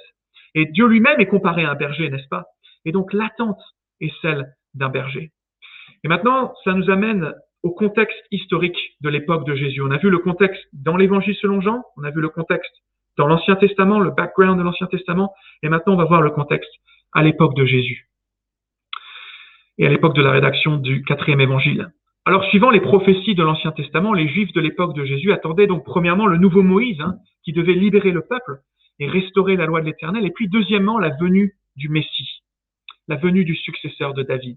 Et 0.55 0.67
Dieu 0.67 0.87
lui-même 0.87 1.21
est 1.21 1.27
comparé 1.27 1.65
à 1.65 1.71
un 1.71 1.75
berger, 1.75 2.11
n'est-ce 2.11 2.29
pas? 2.29 2.45
Et 2.85 2.93
donc 2.93 3.13
l'attente 3.13 3.61
est 4.01 4.13
celle 4.21 4.55
d'un 4.75 4.91
berger. 4.91 5.33
Et 6.05 6.09
maintenant, 6.09 6.55
ça 6.65 6.75
nous 6.75 6.91
amène 6.91 7.35
au 7.63 7.71
contexte 7.71 8.19
historique 8.31 8.79
de 9.01 9.09
l'époque 9.09 9.47
de 9.47 9.55
Jésus. 9.55 9.81
On 9.81 9.91
a 9.91 9.97
vu 9.97 10.11
le 10.11 10.19
contexte 10.19 10.63
dans 10.73 10.97
l'Évangile 10.97 11.35
selon 11.37 11.61
Jean, 11.61 11.83
on 11.97 12.05
a 12.05 12.11
vu 12.11 12.21
le 12.21 12.29
contexte 12.29 12.73
dans 13.17 13.27
l'Ancien 13.27 13.57
Testament, 13.57 13.99
le 13.99 14.11
background 14.11 14.59
de 14.59 14.63
l'Ancien 14.63 14.87
Testament, 14.87 15.35
et 15.63 15.69
maintenant 15.69 15.95
on 15.95 15.97
va 15.97 16.05
voir 16.05 16.23
le 16.23 16.31
contexte 16.31 16.71
à 17.13 17.23
l'époque 17.23 17.55
de 17.55 17.65
Jésus 17.65 18.09
et 19.79 19.87
à 19.87 19.91
l'époque 19.91 20.15
de 20.15 20.23
la 20.23 20.31
rédaction 20.31 20.79
du 20.79 21.03
quatrième 21.05 21.41
évangile. 21.41 21.91
Alors, 22.25 22.45
suivant 22.47 22.71
les 22.71 22.81
prophéties 22.81 23.35
de 23.35 23.43
l'Ancien 23.43 23.73
Testament, 23.73 24.13
les 24.13 24.27
Juifs 24.27 24.53
de 24.53 24.61
l'époque 24.61 24.95
de 24.95 25.05
Jésus 25.05 25.33
attendaient 25.33 25.67
donc 25.67 25.85
premièrement 25.85 26.27
le 26.27 26.39
nouveau 26.39 26.63
Moïse, 26.63 27.01
hein, 27.01 27.17
qui 27.45 27.53
devait 27.53 27.75
libérer 27.75 28.11
le 28.11 28.23
peuple 28.23 28.63
et 28.99 29.07
restaurer 29.07 29.57
la 29.57 29.67
loi 29.67 29.81
de 29.81 29.87
l'Éternel, 29.87 30.27
et 30.27 30.31
puis 30.31 30.49
deuxièmement 30.49 30.99
la 30.99 31.11
venue 31.11 31.55
du 31.77 31.89
Messie, 31.89 32.43
la 33.07 33.17
venue 33.17 33.45
du 33.45 33.55
successeur 33.55 34.15
de 34.15 34.23
David, 34.23 34.57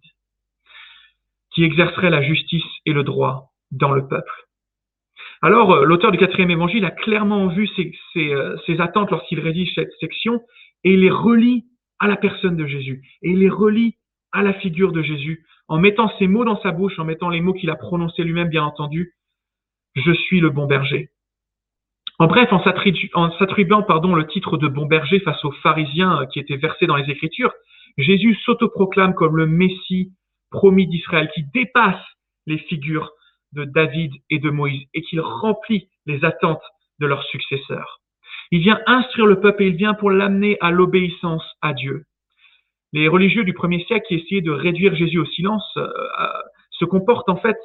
qui 1.51 1.63
exercerait 1.63 2.09
la 2.09 2.21
justice 2.21 2.63
et 2.85 2.93
le 2.93 3.03
droit 3.03 3.51
dans 3.71 3.91
le 3.91 4.07
peuple. 4.07 4.48
Alors, 5.41 5.71
euh, 5.71 5.85
l'auteur 5.85 6.11
du 6.11 6.17
quatrième 6.17 6.51
évangile 6.51 6.83
a 6.85 6.91
clairement 6.91 7.47
vu 7.47 7.67
ces, 7.75 7.93
euh, 8.33 8.57
attentes 8.79 9.11
lorsqu'il 9.11 9.39
rédige 9.39 9.73
cette 9.73 9.91
section, 9.99 10.41
et 10.83 10.93
il 10.93 11.01
les 11.01 11.09
relie 11.09 11.65
à 11.99 12.07
la 12.07 12.17
personne 12.17 12.57
de 12.57 12.65
Jésus, 12.65 13.01
et 13.21 13.31
il 13.31 13.39
les 13.39 13.49
relie 13.49 13.95
à 14.31 14.43
la 14.43 14.53
figure 14.53 14.91
de 14.91 15.01
Jésus, 15.01 15.45
en 15.67 15.79
mettant 15.79 16.11
ces 16.19 16.27
mots 16.27 16.45
dans 16.45 16.59
sa 16.61 16.71
bouche, 16.71 16.99
en 16.99 17.05
mettant 17.05 17.29
les 17.29 17.41
mots 17.41 17.53
qu'il 17.53 17.69
a 17.69 17.75
prononcés 17.75 18.23
lui-même, 18.23 18.49
bien 18.49 18.63
entendu, 18.63 19.13
je 19.95 20.11
suis 20.11 20.39
le 20.39 20.49
bon 20.49 20.65
berger. 20.65 21.09
En 22.19 22.27
bref, 22.27 22.51
en 22.51 22.61
s'attribuant 23.39 23.83
pardon, 23.83 24.13
le 24.13 24.27
titre 24.27 24.57
de 24.57 24.67
bon 24.67 24.85
berger 24.85 25.21
face 25.21 25.43
aux 25.45 25.51
pharisiens 25.63 26.25
qui 26.33 26.39
étaient 26.39 26.57
versés 26.57 26.85
dans 26.85 26.97
les 26.97 27.09
Écritures, 27.09 27.53
Jésus 27.97 28.35
s'autoproclame 28.43 29.13
comme 29.13 29.37
le 29.37 29.45
Messie 29.45 30.11
promis 30.51 30.87
d'Israël, 30.87 31.29
qui 31.33 31.43
dépasse 31.53 32.03
les 32.45 32.57
figures 32.57 33.11
de 33.53 33.65
David 33.65 34.11
et 34.29 34.39
de 34.39 34.49
Moïse 34.49 34.87
et 34.93 35.01
qui 35.01 35.19
remplit 35.19 35.89
les 36.05 36.23
attentes 36.23 36.61
de 36.99 37.07
leurs 37.07 37.23
successeurs. 37.23 37.99
Il 38.51 38.61
vient 38.61 38.79
instruire 38.87 39.27
le 39.27 39.39
peuple 39.39 39.63
et 39.63 39.67
il 39.67 39.75
vient 39.75 39.93
pour 39.93 40.09
l'amener 40.09 40.57
à 40.61 40.71
l'obéissance 40.71 41.43
à 41.61 41.73
Dieu. 41.73 42.05
Les 42.93 43.07
religieux 43.07 43.43
du 43.43 43.53
premier 43.53 43.83
siècle 43.85 44.07
qui 44.07 44.15
essayaient 44.15 44.41
de 44.41 44.51
réduire 44.51 44.95
Jésus 44.95 45.19
au 45.19 45.25
silence 45.25 45.65
euh, 45.77 45.87
euh, 45.87 46.27
se 46.71 46.85
comportent 46.85 47.29
en 47.29 47.37
fait 47.37 47.57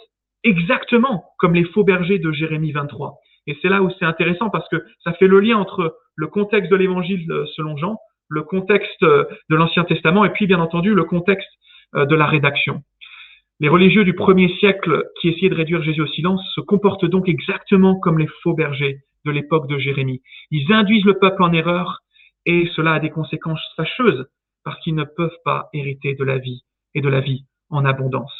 exactement 0.42 1.24
comme 1.38 1.54
les 1.54 1.64
faux 1.64 1.84
bergers 1.84 2.18
de 2.18 2.30
Jérémie 2.32 2.72
23. 2.72 3.18
Et 3.46 3.56
c'est 3.62 3.68
là 3.68 3.82
où 3.82 3.90
c'est 3.98 4.04
intéressant 4.04 4.50
parce 4.50 4.68
que 4.68 4.84
ça 5.02 5.14
fait 5.14 5.26
le 5.26 5.40
lien 5.40 5.56
entre 5.56 5.96
le 6.16 6.26
contexte 6.26 6.70
de 6.70 6.76
l'évangile 6.76 7.30
euh, 7.30 7.46
selon 7.56 7.76
Jean, 7.78 7.96
le 8.28 8.42
contexte 8.42 9.02
de 9.02 9.54
l'Ancien 9.54 9.84
Testament 9.84 10.24
et 10.24 10.30
puis 10.30 10.46
bien 10.46 10.58
entendu 10.58 10.94
le 10.94 11.04
contexte 11.04 11.50
de 11.92 12.14
la 12.16 12.26
rédaction. 12.26 12.82
Les 13.60 13.68
religieux 13.68 14.04
du 14.04 14.14
premier 14.14 14.48
siècle 14.58 15.04
qui 15.20 15.28
essayaient 15.28 15.48
de 15.48 15.54
réduire 15.54 15.82
Jésus 15.82 16.02
au 16.02 16.06
silence 16.08 16.42
se 16.54 16.60
comportent 16.60 17.04
donc 17.04 17.28
exactement 17.28 17.98
comme 18.00 18.18
les 18.18 18.26
faux 18.42 18.54
bergers 18.54 18.98
de 19.24 19.30
l'époque 19.30 19.68
de 19.68 19.78
Jérémie. 19.78 20.22
Ils 20.50 20.72
induisent 20.72 21.04
le 21.04 21.18
peuple 21.18 21.42
en 21.42 21.52
erreur 21.52 22.00
et 22.46 22.68
cela 22.74 22.94
a 22.94 23.00
des 23.00 23.10
conséquences 23.10 23.64
fâcheuses 23.76 24.26
parce 24.64 24.80
qu'ils 24.80 24.96
ne 24.96 25.04
peuvent 25.04 25.38
pas 25.44 25.68
hériter 25.72 26.14
de 26.14 26.24
la 26.24 26.38
vie 26.38 26.62
et 26.94 27.00
de 27.00 27.08
la 27.08 27.20
vie 27.20 27.44
en 27.70 27.84
abondance. 27.84 28.32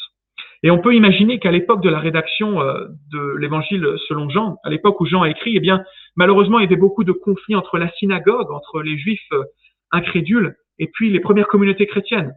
Et 0.65 0.71
on 0.71 0.79
peut 0.79 0.95
imaginer 0.95 1.39
qu'à 1.39 1.51
l'époque 1.51 1.83
de 1.83 1.91
la 1.91 1.99
rédaction 1.99 2.61
euh, 2.63 2.87
de 3.13 3.37
l'évangile 3.37 3.87
selon 4.09 4.31
Jean, 4.31 4.57
à 4.65 4.71
l'époque 4.71 5.01
où 5.01 5.07
Jean 5.07 5.23
a 5.23 5.29
écrit, 5.29 5.57
eh 5.57 5.61
bien, 5.61 5.85
malheureusement, 6.17 6.59
il 6.59 6.63
y 6.63 6.67
avait 6.67 6.77
beaucoup 6.77 7.05
de 7.05 7.13
conflits 7.13 7.55
entre 7.55 7.79
la 7.79 7.91
synagogue, 7.93 8.51
entre 8.51 8.81
les 8.81 8.99
juifs 8.99 9.21
euh, 9.33 9.45
incrédules 9.93 10.57
et 10.79 10.89
puis 10.89 11.11
les 11.11 11.21
premières 11.21 11.49
communautés 11.49 11.87
chrétiennes, 11.87 12.33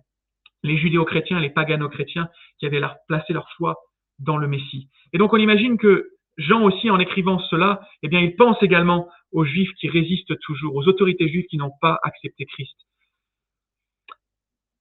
les 0.68 0.78
judéo-chrétiens, 0.78 1.40
les 1.40 1.50
pagano-chrétiens 1.50 2.30
qui 2.60 2.66
avaient 2.66 2.82
placé 3.08 3.34
leur 3.34 3.50
foi 3.58 3.76
dans 4.20 4.38
le 4.38 4.48
Messie. 4.48 4.90
Et 5.14 5.18
donc, 5.18 5.34
on 5.34 5.38
imagine 5.38 5.78
que 5.78 6.10
Jean 6.38 6.64
aussi, 6.64 6.90
en 6.90 7.00
écrivant 7.00 7.40
cela, 7.40 7.82
eh 8.04 8.08
bien, 8.08 8.20
il 8.20 8.36
pense 8.36 8.62
également 8.62 9.10
aux 9.32 9.46
juifs 9.46 9.74
qui 9.80 9.90
résistent 9.90 10.38
toujours, 10.40 10.76
aux 10.76 10.88
autorités 10.88 11.28
juives 11.28 11.48
qui 11.50 11.58
n'ont 11.58 11.74
pas 11.82 12.00
accepté 12.04 12.46
Christ. 12.46 12.76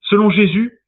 Selon 0.03 0.31
Jésus, 0.31 0.79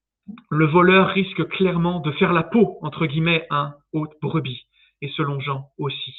le 0.51 0.67
voleur 0.67 1.09
risque 1.09 1.49
clairement 1.49 2.01
de 2.01 2.13
faire 2.13 2.33
la 2.33 2.43
peau, 2.43 2.79
entre 2.83 3.07
guillemets, 3.07 3.47
un 3.51 3.75
haute 3.93 4.13
brebis, 4.21 4.67
et 5.01 5.09
selon 5.17 5.41
Jean 5.41 5.71
aussi. 5.79 6.15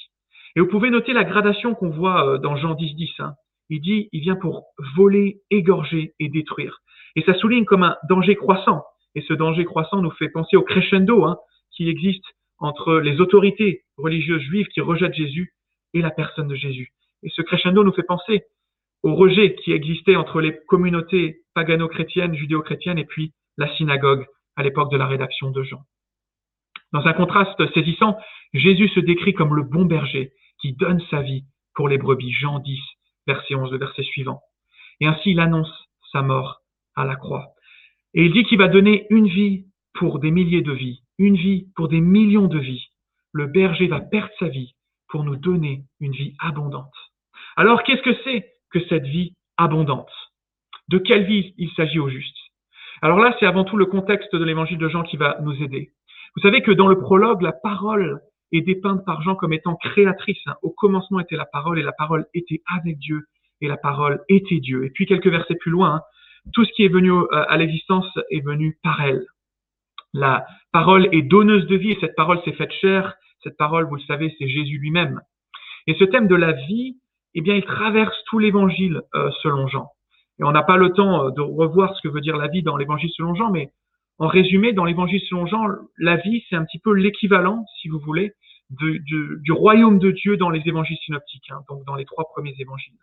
Et 0.55 0.61
vous 0.61 0.67
pouvez 0.67 0.89
noter 0.89 1.13
la 1.13 1.23
gradation 1.23 1.75
qu'on 1.75 1.91
voit 1.91 2.27
euh, 2.27 2.37
dans 2.39 2.55
Jean 2.57 2.73
10, 2.73 2.95
10. 2.95 3.09
Hein. 3.19 3.35
Il 3.69 3.81
dit, 3.81 4.09
il 4.11 4.21
vient 4.21 4.35
pour 4.35 4.65
voler, 4.95 5.41
égorger 5.51 6.15
et 6.19 6.27
détruire. 6.27 6.79
Et 7.15 7.23
ça 7.23 7.33
souligne 7.35 7.65
comme 7.65 7.83
un 7.83 7.97
danger 8.07 8.35
croissant. 8.35 8.83
Et 9.15 9.21
ce 9.21 9.33
danger 9.33 9.65
croissant 9.65 10.01
nous 10.01 10.11
fait 10.11 10.29
penser 10.29 10.55
au 10.55 10.63
crescendo 10.63 11.25
hein, 11.25 11.37
qui 11.71 11.89
existe 11.89 12.25
entre 12.59 12.99
les 12.99 13.19
autorités 13.21 13.83
religieuses 13.97 14.41
juives 14.41 14.67
qui 14.67 14.81
rejettent 14.81 15.15
Jésus 15.15 15.53
et 15.93 16.01
la 16.01 16.11
personne 16.11 16.47
de 16.47 16.55
Jésus. 16.55 16.91
Et 17.23 17.29
ce 17.29 17.41
crescendo 17.41 17.83
nous 17.83 17.93
fait 17.93 18.03
penser 18.03 18.43
au 19.03 19.15
rejet 19.15 19.55
qui 19.55 19.71
existait 19.71 20.15
entre 20.15 20.41
les 20.41 20.57
communautés 20.67 21.41
pagano-chrétiennes, 21.53 22.35
judéo-chrétiennes 22.35 22.97
et 22.97 23.05
puis 23.05 23.33
la 23.57 23.73
synagogue 23.75 24.25
à 24.55 24.63
l'époque 24.63 24.91
de 24.91 24.97
la 24.97 25.07
rédaction 25.07 25.51
de 25.51 25.63
Jean. 25.63 25.81
Dans 26.91 27.05
un 27.05 27.13
contraste 27.13 27.73
saisissant, 27.73 28.17
Jésus 28.53 28.89
se 28.89 28.99
décrit 28.99 29.33
comme 29.33 29.55
le 29.55 29.63
bon 29.63 29.85
berger 29.85 30.31
qui 30.59 30.73
donne 30.73 31.01
sa 31.09 31.21
vie 31.21 31.43
pour 31.75 31.87
les 31.87 31.97
brebis. 31.97 32.31
Jean 32.31 32.59
10, 32.59 32.79
verset 33.27 33.55
11, 33.55 33.71
le 33.71 33.77
verset 33.77 34.03
suivant. 34.03 34.41
Et 34.99 35.07
ainsi 35.07 35.31
il 35.31 35.39
annonce 35.39 35.71
sa 36.11 36.21
mort 36.21 36.58
à 36.99 37.05
la 37.05 37.15
croix. 37.15 37.53
Et 38.13 38.25
il 38.25 38.33
dit 38.33 38.43
qu'il 38.43 38.57
va 38.57 38.67
donner 38.67 39.07
une 39.09 39.27
vie 39.27 39.65
pour 39.93 40.19
des 40.19 40.31
milliers 40.31 40.61
de 40.61 40.71
vies, 40.71 41.01
une 41.17 41.35
vie 41.35 41.67
pour 41.75 41.87
des 41.87 42.01
millions 42.01 42.47
de 42.47 42.59
vies. 42.59 42.87
Le 43.33 43.45
berger 43.45 43.87
va 43.87 43.99
perdre 43.99 44.33
sa 44.39 44.47
vie 44.47 44.75
pour 45.09 45.23
nous 45.23 45.35
donner 45.35 45.83
une 45.99 46.13
vie 46.13 46.35
abondante. 46.39 46.93
Alors 47.55 47.83
qu'est-ce 47.83 48.01
que 48.01 48.15
c'est 48.23 48.47
que 48.71 48.79
cette 48.87 49.05
vie 49.05 49.33
abondante? 49.57 50.11
De 50.87 50.97
quelle 50.97 51.25
vie 51.25 51.53
il 51.57 51.69
s'agit 51.71 51.99
au 51.99 52.09
juste? 52.09 52.35
Alors 53.01 53.19
là, 53.19 53.35
c'est 53.39 53.45
avant 53.45 53.63
tout 53.63 53.77
le 53.77 53.85
contexte 53.85 54.35
de 54.35 54.43
l'évangile 54.43 54.77
de 54.77 54.89
Jean 54.89 55.03
qui 55.03 55.17
va 55.17 55.37
nous 55.41 55.55
aider. 55.61 55.91
Vous 56.35 56.41
savez 56.41 56.61
que 56.61 56.71
dans 56.71 56.87
le 56.87 56.99
prologue, 56.99 57.41
la 57.41 57.53
parole 57.53 58.21
est 58.51 58.61
dépeinte 58.61 59.05
par 59.05 59.21
Jean 59.21 59.35
comme 59.35 59.53
étant 59.53 59.75
créatrice. 59.75 60.41
Hein. 60.47 60.55
Au 60.63 60.71
commencement 60.71 61.19
était 61.19 61.35
la 61.35 61.45
parole 61.45 61.79
et 61.79 61.83
la 61.83 61.91
parole 61.91 62.25
était 62.33 62.61
avec 62.67 62.97
Dieu 62.97 63.27
et 63.61 63.67
la 63.67 63.77
parole 63.77 64.21
était 64.29 64.59
Dieu. 64.59 64.85
Et 64.85 64.89
puis 64.89 65.05
quelques 65.05 65.27
versets 65.27 65.55
plus 65.55 65.71
loin, 65.71 65.95
hein, 65.95 66.01
tout 66.53 66.65
ce 66.65 66.71
qui 66.73 66.83
est 66.83 66.89
venu 66.89 67.11
euh, 67.11 67.25
à 67.31 67.57
l'existence 67.57 68.07
est 68.29 68.43
venu 68.43 68.77
par 68.83 69.01
elle. 69.01 69.25
La 70.13 70.45
parole 70.71 71.07
est 71.11 71.21
donneuse 71.21 71.67
de 71.67 71.75
vie 71.75 71.91
et 71.91 71.97
cette 71.99 72.15
parole 72.15 72.41
s'est 72.43 72.53
faite 72.53 72.71
chair. 72.81 73.15
Cette 73.43 73.57
parole, 73.57 73.85
vous 73.85 73.95
le 73.95 74.01
savez, 74.01 74.35
c'est 74.37 74.47
Jésus 74.47 74.77
lui-même. 74.77 75.21
Et 75.87 75.95
ce 75.95 76.03
thème 76.03 76.27
de 76.27 76.35
la 76.35 76.53
vie 76.53 76.97
eh 77.35 77.41
bien, 77.41 77.55
il 77.55 77.63
traverse 77.63 78.15
tout 78.25 78.39
l'évangile 78.39 79.01
euh, 79.15 79.29
selon 79.41 79.67
Jean. 79.67 79.91
Et 80.39 80.43
on 80.43 80.51
n'a 80.51 80.63
pas 80.63 80.77
le 80.77 80.91
temps 80.91 81.25
euh, 81.25 81.31
de 81.31 81.41
revoir 81.41 81.95
ce 81.95 82.01
que 82.01 82.07
veut 82.07 82.21
dire 82.21 82.37
la 82.37 82.47
vie 82.47 82.63
dans 82.63 82.77
l'évangile 82.77 83.11
selon 83.15 83.35
Jean, 83.35 83.51
mais 83.51 83.71
en 84.17 84.27
résumé, 84.27 84.73
dans 84.73 84.85
l'évangile 84.85 85.21
selon 85.29 85.45
Jean, 85.45 85.67
la 85.97 86.17
vie, 86.17 86.43
c'est 86.49 86.55
un 86.55 86.65
petit 86.65 86.79
peu 86.79 86.91
l'équivalent, 86.93 87.65
si 87.79 87.87
vous 87.87 87.99
voulez, 87.99 88.33
du 88.69 89.51
royaume 89.51 89.97
de 89.97 90.11
Dieu 90.11 90.37
dans 90.37 90.49
les 90.49 90.61
évangiles 90.65 90.97
synoptiques, 91.05 91.49
hein, 91.49 91.61
donc 91.69 91.85
dans 91.85 91.95
les 91.95 92.05
trois 92.05 92.25
premiers 92.25 92.53
évangiles. 92.59 92.97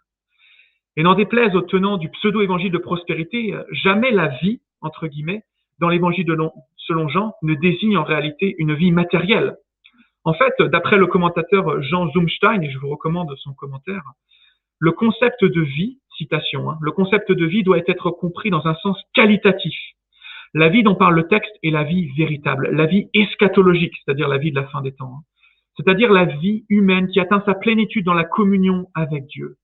Et 0.97 1.03
n'en 1.03 1.15
déplaise 1.15 1.55
au 1.55 1.63
tenant 1.63 1.99
du 1.99 2.09
pseudo-évangile 2.09 2.73
de 2.73 2.79
prospérité, 2.79 3.55
euh, 3.55 3.63
jamais 3.71 4.11
la 4.11 4.29
vie, 4.43 4.61
entre 4.81 5.07
guillemets, 5.07 5.43
dans 5.79 5.89
l'évangile 5.89 6.27
selon 6.77 7.09
Jean, 7.09 7.35
ne 7.43 7.55
désigne 7.55 7.99
en 7.99 8.05
réalité 8.05 8.55
une 8.59 8.75
vie 8.75 8.93
matérielle, 8.93 9.57
en 10.27 10.35
fait, 10.35 10.61
d'après 10.61 10.99
le 10.99 11.07
commentateur 11.07 11.81
Jean 11.83 12.11
Zumstein, 12.11 12.61
et 12.61 12.71
je 12.71 12.79
vous 12.79 12.89
recommande 12.89 13.33
son 13.37 13.55
commentaire, 13.55 14.03
le 14.81 14.91
concept 14.91 15.45
de 15.45 15.61
vie, 15.61 16.01
citation, 16.19 16.69
hein, 16.69 16.79
le 16.81 16.91
concept 16.91 17.31
de 17.31 17.47
vie 17.47 17.63
doit 17.63 17.79
être 17.79 18.11
compris 18.11 18.51
dans 18.51 18.67
un 18.67 18.75
sens 18.75 19.01
qualitatif. 19.15 19.79
La 20.53 20.69
vie 20.69 20.83
dont 20.83 20.97
parle 20.97 21.15
le 21.15 21.29
texte 21.29 21.53
est 21.63 21.71
la 21.71 21.85
vie 21.85 22.09
véritable, 22.19 22.71
la 22.73 22.87
vie 22.87 23.09
eschatologique, 23.15 23.95
c'est-à-dire 24.05 24.27
la 24.27 24.39
vie 24.39 24.51
de 24.51 24.57
la 24.57 24.67
fin 24.67 24.83
des 24.83 24.93
temps, 24.93 25.19
hein. 25.19 25.23
c'est-à-dire 25.77 26.11
la 26.11 26.25
vie 26.25 26.65
humaine 26.69 27.07
qui 27.07 27.21
atteint 27.21 27.45
sa 27.47 27.55
plénitude 27.55 28.05
dans 28.05 28.13
la 28.13 28.25
communion 28.25 28.89
avec 28.97 29.27
Dieu. 29.27 29.59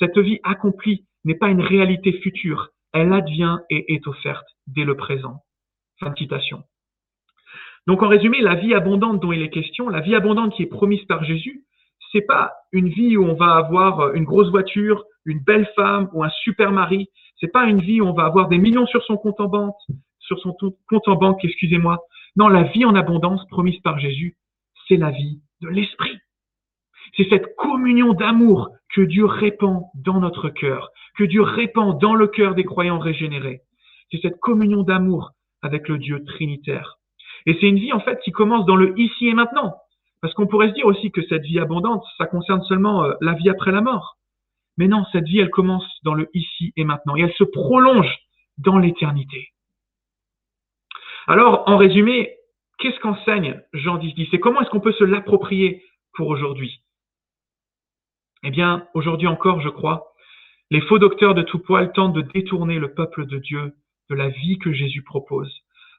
Cette 0.00 0.18
vie 0.18 0.40
accomplie 0.42 1.06
n'est 1.24 1.36
pas 1.36 1.50
une 1.50 1.60
réalité 1.60 2.12
future, 2.14 2.70
elle 2.92 3.12
advient 3.12 3.58
et 3.68 3.94
est 3.94 4.06
offerte 4.06 4.46
dès 4.66 4.84
le 4.84 4.96
présent. 4.96 5.42
Fin 6.00 6.10
de 6.10 6.16
citation. 6.16 6.64
Donc 7.86 8.02
en 8.02 8.08
résumé, 8.08 8.40
la 8.40 8.54
vie 8.54 8.74
abondante 8.74 9.20
dont 9.20 9.32
il 9.32 9.42
est 9.42 9.50
question, 9.50 9.88
la 9.90 10.00
vie 10.00 10.14
abondante 10.14 10.54
qui 10.54 10.62
est 10.62 10.66
promise 10.66 11.04
par 11.04 11.24
Jésus, 11.24 11.64
c'est 12.12 12.22
pas 12.22 12.52
une 12.72 12.88
vie 12.88 13.16
où 13.16 13.24
on 13.24 13.34
va 13.34 13.56
avoir 13.56 14.14
une 14.14 14.24
grosse 14.24 14.50
voiture, 14.50 15.04
une 15.26 15.40
belle 15.40 15.68
femme 15.76 16.08
ou 16.12 16.24
un 16.24 16.30
super 16.42 16.72
mari. 16.72 17.08
C'est 17.38 17.52
pas 17.52 17.66
une 17.66 17.80
vie 17.80 18.00
où 18.00 18.06
on 18.06 18.12
va 18.14 18.24
avoir 18.24 18.48
des 18.48 18.58
millions 18.58 18.86
sur 18.86 19.02
son 19.04 19.16
compte 19.16 19.40
en 19.40 19.48
banque, 19.48 19.76
sur 20.18 20.38
son 20.40 20.56
compte 20.88 21.08
en 21.08 21.16
banque, 21.16 21.44
excusez-moi. 21.44 21.98
Non, 22.36 22.48
la 22.48 22.64
vie 22.64 22.84
en 22.84 22.94
abondance 22.94 23.46
promise 23.48 23.78
par 23.80 23.98
Jésus, 23.98 24.36
c'est 24.88 24.96
la 24.96 25.10
vie 25.10 25.40
de 25.60 25.68
l'esprit. 25.68 26.18
C'est 27.16 27.28
cette 27.28 27.56
communion 27.56 28.12
d'amour 28.12 28.70
que 28.94 29.00
Dieu 29.00 29.24
répand 29.24 29.84
dans 29.94 30.20
notre 30.20 30.48
cœur, 30.48 30.90
que 31.16 31.24
Dieu 31.24 31.42
répand 31.42 31.98
dans 32.00 32.14
le 32.14 32.26
cœur 32.26 32.54
des 32.54 32.64
croyants 32.64 32.98
régénérés. 32.98 33.62
C'est 34.10 34.20
cette 34.20 34.40
communion 34.40 34.82
d'amour 34.82 35.32
avec 35.62 35.88
le 35.88 35.98
Dieu 35.98 36.24
trinitaire. 36.24 36.98
Et 37.46 37.54
c'est 37.54 37.68
une 37.68 37.78
vie 37.78 37.92
en 37.92 38.00
fait 38.00 38.20
qui 38.20 38.32
commence 38.32 38.66
dans 38.66 38.76
le 38.76 38.98
ici 38.98 39.28
et 39.28 39.34
maintenant. 39.34 39.76
Parce 40.20 40.34
qu'on 40.34 40.46
pourrait 40.46 40.68
se 40.68 40.74
dire 40.74 40.86
aussi 40.86 41.10
que 41.10 41.22
cette 41.22 41.42
vie 41.42 41.58
abondante, 41.58 42.04
ça 42.18 42.26
concerne 42.26 42.62
seulement 42.64 43.04
euh, 43.04 43.14
la 43.20 43.32
vie 43.32 43.48
après 43.48 43.72
la 43.72 43.80
mort. 43.80 44.18
Mais 44.76 44.86
non, 44.86 45.04
cette 45.12 45.24
vie, 45.24 45.38
elle 45.38 45.50
commence 45.50 45.86
dans 46.04 46.14
le 46.14 46.28
ici 46.34 46.72
et 46.76 46.84
maintenant 46.84 47.16
et 47.16 47.22
elle 47.22 47.32
se 47.34 47.44
prolonge 47.44 48.18
dans 48.58 48.78
l'éternité. 48.78 49.48
Alors, 51.26 51.64
en 51.66 51.76
résumé, 51.76 52.36
qu'est-ce 52.78 52.98
qu'enseigne 53.00 53.62
Jean 53.72 53.98
10, 53.98 54.14
10 54.14 54.28
et 54.32 54.40
comment 54.40 54.60
est-ce 54.60 54.70
qu'on 54.70 54.80
peut 54.80 54.92
se 54.92 55.04
l'approprier 55.04 55.84
pour 56.14 56.28
aujourd'hui? 56.28 56.82
Eh 58.42 58.50
bien, 58.50 58.86
aujourd'hui 58.94 59.26
encore, 59.26 59.60
je 59.60 59.68
crois, 59.68 60.12
les 60.70 60.80
faux 60.82 60.98
docteurs 60.98 61.34
de 61.34 61.42
tout 61.42 61.58
poil 61.58 61.92
tentent 61.92 62.14
de 62.14 62.22
détourner 62.22 62.78
le 62.78 62.94
peuple 62.94 63.26
de 63.26 63.38
Dieu 63.38 63.74
de 64.08 64.14
la 64.14 64.28
vie 64.28 64.58
que 64.58 64.72
Jésus 64.72 65.02
propose, 65.02 65.52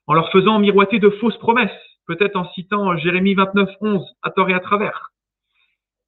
en 0.08 0.14
leur 0.14 0.32
faisant 0.32 0.60
miroiter 0.60 1.00
de 1.00 1.10
fausses 1.10 1.38
promesses, 1.38 1.70
peut-être 2.08 2.36
en 2.36 2.50
citant 2.54 2.98
Jérémie 2.98 3.36
29, 3.36 3.70
11 3.82 4.06
à 4.24 4.32
tort 4.32 4.50
et 4.50 4.54
à 4.54 4.60
travers. 4.60 5.12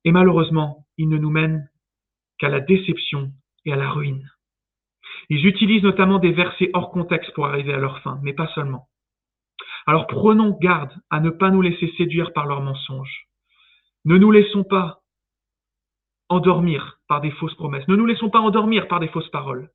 Et 0.05 0.11
malheureusement, 0.11 0.85
ils 0.97 1.07
ne 1.07 1.17
nous 1.17 1.29
mènent 1.29 1.69
qu'à 2.39 2.49
la 2.49 2.59
déception 2.59 3.31
et 3.65 3.73
à 3.73 3.75
la 3.75 3.89
ruine. 3.89 4.27
Ils 5.29 5.45
utilisent 5.45 5.83
notamment 5.83 6.19
des 6.19 6.31
versets 6.31 6.71
hors 6.73 6.91
contexte 6.91 7.31
pour 7.33 7.45
arriver 7.45 7.73
à 7.73 7.77
leur 7.77 7.99
fin, 7.99 8.19
mais 8.23 8.33
pas 8.33 8.47
seulement. 8.55 8.87
Alors 9.85 10.07
prenons 10.07 10.57
garde 10.59 10.91
à 11.09 11.19
ne 11.19 11.29
pas 11.29 11.51
nous 11.51 11.61
laisser 11.61 11.93
séduire 11.97 12.33
par 12.33 12.47
leurs 12.47 12.61
mensonges. 12.61 13.27
Ne 14.05 14.17
nous 14.17 14.31
laissons 14.31 14.63
pas 14.63 15.02
endormir 16.33 16.99
par 17.07 17.21
des 17.21 17.31
fausses 17.31 17.55
promesses. 17.55 17.87
Ne 17.87 17.95
nous 17.95 18.05
laissons 18.05 18.29
pas 18.29 18.39
endormir 18.39 18.87
par 18.87 18.99
des 18.99 19.07
fausses 19.07 19.29
paroles. 19.29 19.69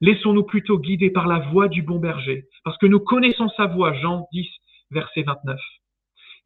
Laissons-nous 0.00 0.44
plutôt 0.44 0.78
guider 0.78 1.10
par 1.10 1.26
la 1.26 1.38
voix 1.38 1.68
du 1.68 1.82
bon 1.82 1.98
berger, 1.98 2.46
parce 2.64 2.78
que 2.78 2.86
nous 2.86 3.00
connaissons 3.00 3.48
sa 3.50 3.66
voix, 3.66 3.92
Jean 3.94 4.26
10, 4.32 4.46
verset 4.90 5.22
29. 5.22 5.58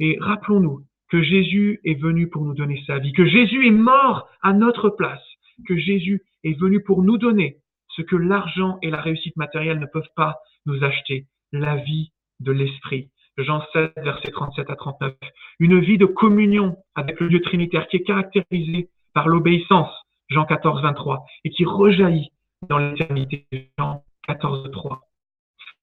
Et 0.01 0.19
rappelons-nous 0.21 0.81
que 1.11 1.23
Jésus 1.23 1.81
est 1.85 2.01
venu 2.01 2.29
pour 2.29 2.45
nous 2.45 2.55
donner 2.55 2.83
sa 2.87 2.99
vie, 2.99 3.13
que 3.13 3.27
Jésus 3.27 3.67
est 3.67 3.71
mort 3.71 4.29
à 4.43 4.53
notre 4.53 4.91
place, 4.91 5.23
que 5.67 5.77
Jésus 5.77 6.23
est 6.45 6.59
venu 6.59 6.83
pour 6.83 7.03
nous 7.03 7.17
donner 7.17 7.59
ce 7.97 8.03
que 8.03 8.17
l'argent 8.17 8.79
et 8.83 8.91
la 8.91 9.01
réussite 9.01 9.37
matérielle 9.37 9.81
ne 9.81 9.87
peuvent 9.87 10.13
pas 10.17 10.37
nous 10.67 10.83
acheter, 10.85 11.27
la 11.53 11.77
vie 11.77 12.11
de 12.41 12.53
l'esprit. 12.53 13.11
Jean 13.39 13.63
7, 13.73 13.93
verset 13.97 14.31
37 14.31 14.71
à 14.71 14.77
39. 14.77 15.15
Une 15.61 15.81
vie 15.81 15.99
de 15.99 16.07
communion 16.07 16.77
avec 16.95 17.21
le 17.21 17.29
Dieu 17.29 17.41
trinitaire 17.41 17.87
qui 17.89 17.97
est 17.97 18.03
caractérisée 18.03 18.89
par 19.17 19.29
l'obéissance, 19.29 19.91
Jean 20.29 20.45
14, 20.45 20.83
23, 20.83 21.25
et 21.45 21.51
qui 21.51 21.65
rejaillit 21.65 22.29
dans 22.69 22.77
l'éternité, 22.77 23.47
Jean 23.79 24.05
14, 24.29 24.71
3. 24.71 25.01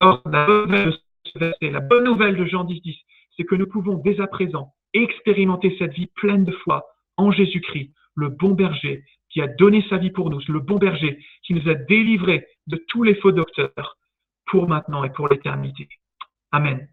Or, 0.02 0.22
la 0.24 1.80
bonne 1.80 2.04
nouvelle 2.04 2.36
de 2.36 2.44
Jean 2.44 2.62
10, 2.62 2.80
10, 2.80 2.96
c'est 3.36 3.42
que 3.42 3.56
nous 3.56 3.66
pouvons 3.66 3.96
dès 3.96 4.20
à 4.20 4.28
présent 4.28 4.72
expérimenter 4.92 5.74
cette 5.80 5.94
vie 5.94 6.06
pleine 6.14 6.44
de 6.44 6.52
foi 6.52 6.86
en 7.16 7.32
Jésus-Christ, 7.32 7.90
le 8.14 8.28
bon 8.28 8.50
berger 8.50 9.02
qui 9.30 9.42
a 9.42 9.48
donné 9.48 9.84
sa 9.90 9.96
vie 9.96 10.10
pour 10.10 10.30
nous, 10.30 10.40
le 10.46 10.60
bon 10.60 10.76
berger 10.76 11.18
qui 11.42 11.54
nous 11.54 11.68
a 11.68 11.74
délivrés 11.74 12.46
de 12.68 12.76
tous 12.86 13.02
les 13.02 13.16
faux 13.16 13.32
docteurs 13.32 13.96
pour 14.46 14.68
maintenant 14.68 15.02
et 15.02 15.10
pour 15.10 15.26
l'éternité. 15.26 15.88
Amen. 16.52 16.86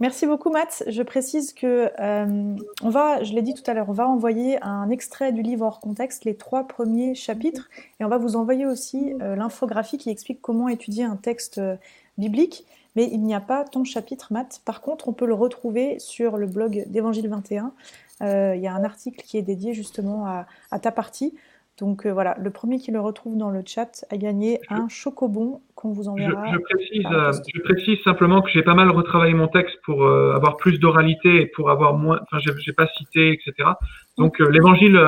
Merci 0.00 0.26
beaucoup, 0.26 0.50
Matt. 0.50 0.82
Je 0.88 1.02
précise 1.02 1.54
que 1.54 1.90
euh, 2.00 2.56
on 2.82 2.90
va, 2.90 3.22
je 3.22 3.32
l'ai 3.32 3.40
dit 3.40 3.54
tout 3.54 3.62
à 3.70 3.72
l'heure, 3.72 3.88
on 3.88 3.92
va 3.94 4.06
envoyer 4.06 4.62
un 4.62 4.90
extrait 4.90 5.32
du 5.32 5.42
livre 5.42 5.64
hors 5.64 5.80
contexte, 5.80 6.24
les 6.24 6.36
trois 6.36 6.64
premiers 6.64 7.14
chapitres, 7.14 7.70
et 7.98 8.04
on 8.04 8.08
va 8.08 8.18
vous 8.18 8.36
envoyer 8.36 8.66
aussi 8.66 9.14
euh, 9.22 9.36
l'infographie 9.36 9.96
qui 9.96 10.10
explique 10.10 10.42
comment 10.42 10.68
étudier 10.68 11.04
un 11.04 11.16
texte 11.16 11.58
euh, 11.58 11.76
biblique. 12.18 12.66
Mais 12.94 13.08
il 13.10 13.22
n'y 13.22 13.34
a 13.34 13.40
pas 13.40 13.64
ton 13.64 13.84
chapitre, 13.84 14.32
Matt. 14.32 14.60
Par 14.64 14.80
contre, 14.80 15.08
on 15.08 15.12
peut 15.12 15.26
le 15.26 15.34
retrouver 15.34 15.98
sur 15.98 16.36
le 16.36 16.46
blog 16.46 16.84
d'Évangile 16.88 17.28
21. 17.28 17.72
il 18.20 18.60
y 18.60 18.66
a 18.66 18.74
un 18.74 18.84
article 18.84 19.22
qui 19.22 19.38
est 19.38 19.42
dédié 19.42 19.74
justement 19.74 20.26
à 20.70 20.78
ta 20.78 20.90
partie. 20.92 21.34
Donc 21.76 22.06
voilà, 22.06 22.34
le 22.38 22.50
premier 22.50 22.78
qui 22.78 22.90
le 22.92 23.00
retrouve 23.00 23.36
dans 23.36 23.50
le 23.50 23.62
chat 23.66 24.06
a 24.08 24.16
gagné 24.16 24.62
un 24.70 24.88
chocobon 24.88 25.60
qu'on 25.76 25.92
vous 25.92 26.08
enverra. 26.08 26.52
Je, 26.52 26.58
précise, 26.58 27.06
euh, 27.12 27.32
je, 27.54 27.60
précise, 27.60 27.98
simplement 28.02 28.42
que 28.42 28.50
j'ai 28.50 28.62
pas 28.62 28.74
mal 28.74 28.90
retravaillé 28.90 29.34
mon 29.34 29.46
texte 29.46 29.76
pour 29.84 30.04
euh, 30.04 30.34
avoir 30.34 30.56
plus 30.56 30.80
d'oralité 30.80 31.42
et 31.42 31.46
pour 31.46 31.70
avoir 31.70 31.94
moins. 31.94 32.18
Enfin, 32.22 32.38
j'ai 32.40 32.72
pas 32.72 32.88
cité, 32.96 33.32
etc. 33.32 33.68
Donc 34.18 34.40
l'évangile, 34.40 34.98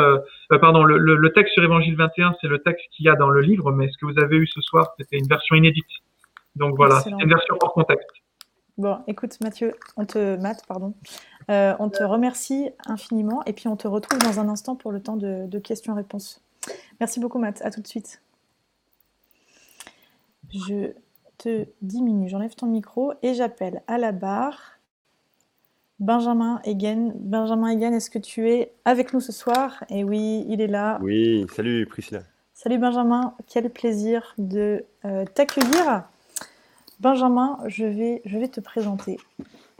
pardon, 0.60 0.84
le, 0.84 0.98
le, 0.98 1.32
texte 1.32 1.54
sur 1.54 1.64
Évangile 1.64 1.96
21, 1.96 2.34
c'est 2.40 2.46
le 2.46 2.58
texte 2.58 2.84
qu'il 2.92 3.06
y 3.06 3.08
a 3.08 3.16
dans 3.16 3.30
le 3.30 3.40
livre, 3.40 3.72
mais 3.72 3.88
ce 3.88 3.96
que 3.98 4.06
vous 4.06 4.18
avez 4.22 4.36
eu 4.36 4.46
ce 4.46 4.60
soir, 4.60 4.94
c'était 4.98 5.16
une 5.16 5.26
version 5.26 5.56
inédite. 5.56 5.86
Donc 6.54 6.76
voilà, 6.76 7.00
c'est 7.00 7.10
une 7.10 7.28
version 7.28 7.56
hors 7.60 7.72
contexte. 7.72 8.10
Bon, 8.76 8.98
écoute 9.08 9.38
Mathieu, 9.42 9.72
on 9.96 10.04
te 10.04 10.36
Matt, 10.36 10.62
pardon. 10.68 10.94
on 11.48 11.88
te 11.88 12.04
remercie 12.04 12.70
infiniment 12.86 13.42
et 13.46 13.54
puis 13.54 13.66
on 13.68 13.76
te 13.76 13.88
retrouve 13.88 14.20
dans 14.20 14.38
un 14.38 14.48
instant 14.48 14.76
pour 14.76 14.92
le 14.92 15.00
temps 15.00 15.16
de, 15.16 15.46
de 15.48 15.58
questions-réponses. 15.58 16.42
Merci 17.00 17.20
beaucoup, 17.20 17.38
Matt. 17.38 17.62
À 17.64 17.70
tout 17.70 17.80
de 17.80 17.86
suite. 17.86 18.20
Je 20.52 20.92
te 21.36 21.66
diminue, 21.82 22.28
j'enlève 22.28 22.54
ton 22.54 22.66
micro 22.66 23.12
et 23.22 23.34
j'appelle 23.34 23.82
à 23.86 23.98
la 23.98 24.12
barre 24.12 24.78
Benjamin 26.00 26.60
Egen. 26.64 27.12
Benjamin 27.16 27.76
Egen, 27.76 27.92
est-ce 27.92 28.10
que 28.10 28.18
tu 28.18 28.48
es 28.48 28.72
avec 28.84 29.12
nous 29.12 29.20
ce 29.20 29.32
soir? 29.32 29.84
Et 29.90 30.04
oui, 30.04 30.46
il 30.48 30.60
est 30.60 30.66
là. 30.68 30.98
Oui, 31.02 31.46
salut 31.54 31.86
Priscilla. 31.86 32.22
Salut 32.54 32.78
Benjamin, 32.78 33.34
quel 33.46 33.70
plaisir 33.70 34.34
de 34.38 34.84
euh, 35.04 35.24
t'accueillir. 35.32 36.04
Benjamin, 36.98 37.58
je 37.66 37.84
vais, 37.84 38.22
je 38.24 38.38
vais 38.38 38.48
te 38.48 38.60
présenter. 38.60 39.18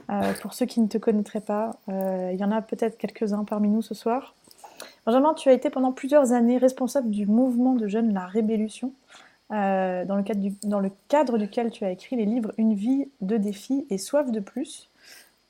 Euh, 0.09 0.33
pour 0.41 0.53
ceux 0.53 0.65
qui 0.65 0.79
ne 0.79 0.87
te 0.87 0.97
connaîtraient 0.97 1.41
pas, 1.41 1.77
euh, 1.89 2.31
il 2.33 2.39
y 2.39 2.43
en 2.43 2.51
a 2.51 2.61
peut-être 2.61 2.97
quelques-uns 2.97 3.43
parmi 3.43 3.69
nous 3.69 3.81
ce 3.81 3.93
soir. 3.93 4.33
Benjamin, 5.05 5.33
tu 5.33 5.49
as 5.49 5.53
été 5.53 5.69
pendant 5.69 5.91
plusieurs 5.91 6.31
années 6.31 6.57
responsable 6.57 7.09
du 7.09 7.25
mouvement 7.25 7.75
de 7.75 7.87
jeunes 7.87 8.13
La 8.13 8.25
Révolution, 8.25 8.93
euh, 9.51 10.05
dans, 10.05 10.15
le 10.15 10.23
cadre 10.23 10.41
dans, 10.63 10.79
le 10.79 10.91
cadre 11.07 11.37
duquel 11.37 11.71
tu 11.71 11.83
as 11.83 11.91
écrit 11.91 12.15
les 12.15 12.25
livres 12.25 12.51
Une 12.57 12.73
vie 12.73 13.09
de 13.21 13.37
défis 13.37 13.85
et 13.89 13.97
Soif 13.97 14.31
de 14.31 14.39
plus. 14.39 14.89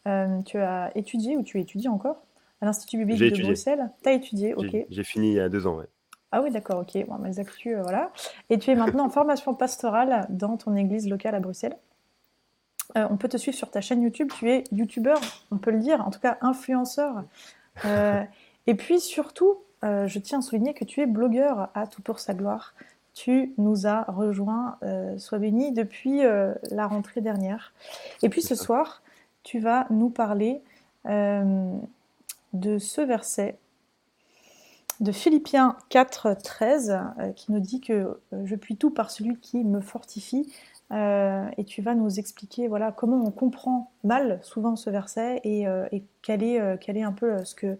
Euh, 0.07 0.41
tu 0.43 0.57
as 0.57 0.91
étudié, 0.95 1.37
ou 1.37 1.43
tu 1.43 1.59
étudies 1.59 1.89
encore, 1.89 2.23
à 2.61 2.65
l'Institut 2.65 2.97
biblique 2.97 3.19
de 3.19 3.43
Bruxelles. 3.43 3.89
Tu 4.03 4.09
as 4.09 4.13
étudié, 4.13 4.53
ok. 4.53 4.85
J'ai 4.89 5.03
fini 5.03 5.31
il 5.31 5.35
y 5.35 5.39
a 5.39 5.49
deux 5.49 5.67
ans, 5.67 5.77
ouais. 5.77 5.87
Ah 6.31 6.41
oui, 6.41 6.51
d'accord, 6.51 6.81
ok. 6.81 7.05
Bon, 7.07 7.17
mes 7.17 7.39
actus, 7.39 7.75
euh, 7.75 7.81
voilà. 7.81 8.11
Et 8.49 8.59
tu 8.59 8.71
es 8.71 8.75
maintenant 8.75 9.05
en 9.05 9.09
formation 9.11 9.53
pastorale 9.53 10.27
dans 10.29 10.57
ton 10.57 10.75
église 10.75 11.09
locale 11.09 11.35
à 11.35 11.39
Bruxelles. 11.39 11.77
on 12.95 13.17
peut 13.17 13.27
te 13.27 13.37
suivre 13.37 13.57
sur 13.57 13.71
ta 13.71 13.81
chaîne 13.81 14.01
YouTube. 14.01 14.31
Tu 14.37 14.49
es 14.49 14.63
youtubeur, 14.71 15.19
on 15.51 15.57
peut 15.57 15.71
le 15.71 15.79
dire, 15.79 16.05
en 16.05 16.11
tout 16.11 16.19
cas 16.19 16.37
influenceur. 16.41 17.23
Et 18.67 18.75
puis 18.75 18.99
surtout, 18.99 19.57
euh, 19.83 20.07
je 20.07 20.19
tiens 20.19 20.39
à 20.39 20.41
souligner 20.41 20.73
que 20.73 20.85
tu 20.85 21.01
es 21.01 21.05
blogueur 21.05 21.69
à 21.73 21.87
Tout 21.87 22.01
pour 22.01 22.19
sa 22.19 22.33
gloire. 22.33 22.73
Tu 23.21 23.51
nous 23.57 23.85
as 23.85 24.03
rejoint, 24.03 24.77
euh, 24.81 25.17
sois 25.17 25.39
béni, 25.39 25.73
depuis 25.73 26.23
euh, 26.23 26.53
la 26.71 26.87
rentrée 26.87 27.19
dernière. 27.19 27.73
Et 28.23 28.29
puis 28.29 28.41
ce 28.41 28.55
soir, 28.55 29.01
tu 29.43 29.59
vas 29.59 29.87
nous 29.89 30.09
parler 30.09 30.61
de 31.05 32.77
ce 32.77 33.01
verset 33.01 33.57
de 35.01 35.11
Philippiens 35.11 35.75
4, 35.89 36.37
13, 36.41 36.99
qui 37.35 37.51
nous 37.51 37.59
dit 37.59 37.81
que 37.81 38.21
je 38.45 38.55
puis 38.55 38.77
tout 38.77 38.89
par 38.89 39.11
celui 39.11 39.37
qui 39.37 39.65
me 39.65 39.81
fortifie. 39.81 40.53
et 40.91 41.63
tu 41.65 41.81
vas 41.81 41.95
nous 41.95 42.19
expliquer 42.19 42.69
voilà, 42.69 42.93
comment 42.93 43.21
on 43.25 43.31
comprend 43.31 43.91
mal 44.05 44.39
souvent 44.43 44.77
ce 44.77 44.89
verset 44.89 45.41
et, 45.43 45.63
et 45.91 46.03
quel, 46.21 46.41
est, 46.41 46.79
quel 46.79 46.95
est 46.95 47.03
un 47.03 47.13
peu 47.13 47.43
ce 47.43 47.55
que, 47.55 47.77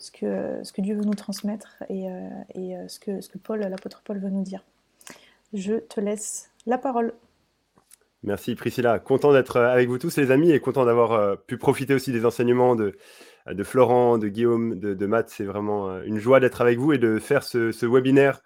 ce 0.00 0.10
que, 0.10 0.64
ce 0.64 0.72
que 0.72 0.80
Dieu 0.80 0.96
veut 0.96 1.04
nous 1.04 1.14
transmettre 1.14 1.84
et, 1.88 2.08
euh, 2.08 2.28
et 2.54 2.76
euh, 2.76 2.88
ce, 2.88 2.98
que, 2.98 3.20
ce 3.20 3.28
que 3.28 3.38
Paul, 3.38 3.60
l'apôtre 3.60 4.02
Paul 4.04 4.18
veut 4.18 4.30
nous 4.30 4.42
dire. 4.42 4.64
Je 5.52 5.74
te 5.74 6.00
laisse 6.00 6.50
la 6.66 6.78
parole. 6.78 7.12
Merci 8.22 8.54
Priscilla. 8.54 8.98
Content 8.98 9.32
d'être 9.32 9.58
avec 9.58 9.88
vous 9.88 9.98
tous 9.98 10.16
les 10.16 10.30
amis 10.30 10.50
et 10.50 10.60
content 10.60 10.84
d'avoir 10.84 11.12
euh, 11.12 11.36
pu 11.36 11.58
profiter 11.58 11.94
aussi 11.94 12.12
des 12.12 12.24
enseignements 12.24 12.76
de, 12.76 12.96
de 13.46 13.62
Florent, 13.62 14.16
de 14.16 14.28
Guillaume, 14.28 14.78
de, 14.78 14.94
de 14.94 15.06
Matt. 15.06 15.28
C'est 15.28 15.44
vraiment 15.44 16.00
une 16.02 16.18
joie 16.18 16.40
d'être 16.40 16.60
avec 16.62 16.78
vous 16.78 16.92
et 16.92 16.98
de 16.98 17.18
faire 17.18 17.42
ce, 17.42 17.70
ce 17.70 17.86
webinaire 17.86 18.42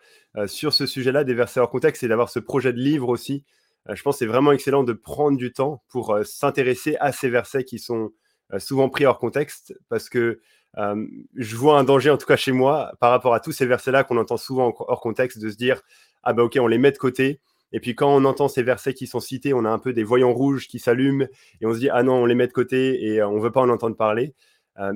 sur 0.46 0.72
ce 0.72 0.84
sujet-là, 0.84 1.22
des 1.22 1.34
versets 1.34 1.60
hors 1.60 1.70
contexte 1.70 2.02
et 2.02 2.08
d'avoir 2.08 2.28
ce 2.28 2.40
projet 2.40 2.72
de 2.72 2.78
livre 2.80 3.08
aussi. 3.08 3.44
Je 3.88 4.02
pense 4.02 4.16
que 4.16 4.18
c'est 4.20 4.26
vraiment 4.26 4.50
excellent 4.50 4.82
de 4.82 4.92
prendre 4.92 5.38
du 5.38 5.52
temps 5.52 5.84
pour 5.88 6.18
s'intéresser 6.24 6.96
à 6.98 7.12
ces 7.12 7.28
versets 7.28 7.62
qui 7.62 7.78
sont 7.78 8.10
souvent 8.58 8.88
pris 8.88 9.06
hors 9.06 9.20
contexte 9.20 9.74
parce 9.88 10.08
que 10.08 10.40
euh, 10.78 11.06
je 11.36 11.56
vois 11.56 11.78
un 11.78 11.84
danger, 11.84 12.10
en 12.10 12.16
tout 12.16 12.26
cas 12.26 12.36
chez 12.36 12.52
moi, 12.52 12.92
par 13.00 13.10
rapport 13.10 13.34
à 13.34 13.40
tous 13.40 13.52
ces 13.52 13.66
versets-là 13.66 14.04
qu'on 14.04 14.16
entend 14.16 14.36
souvent 14.36 14.74
hors 14.78 15.00
contexte, 15.00 15.38
de 15.38 15.50
se 15.50 15.56
dire, 15.56 15.82
ah 16.22 16.32
ben 16.32 16.42
ok, 16.42 16.58
on 16.60 16.66
les 16.66 16.78
met 16.78 16.92
de 16.92 16.98
côté. 16.98 17.40
Et 17.72 17.80
puis 17.80 17.94
quand 17.94 18.14
on 18.14 18.24
entend 18.24 18.48
ces 18.48 18.62
versets 18.62 18.94
qui 18.94 19.06
sont 19.06 19.20
cités, 19.20 19.52
on 19.52 19.64
a 19.64 19.70
un 19.70 19.78
peu 19.78 19.92
des 19.92 20.04
voyants 20.04 20.32
rouges 20.32 20.68
qui 20.68 20.78
s'allument 20.78 21.26
et 21.60 21.66
on 21.66 21.74
se 21.74 21.78
dit, 21.78 21.90
ah 21.90 22.02
non, 22.02 22.14
on 22.14 22.26
les 22.26 22.34
met 22.34 22.46
de 22.46 22.52
côté 22.52 23.04
et 23.04 23.22
on 23.22 23.36
ne 23.36 23.40
veut 23.40 23.50
pas 23.50 23.62
en 23.62 23.68
entendre 23.68 23.96
parler. 23.96 24.34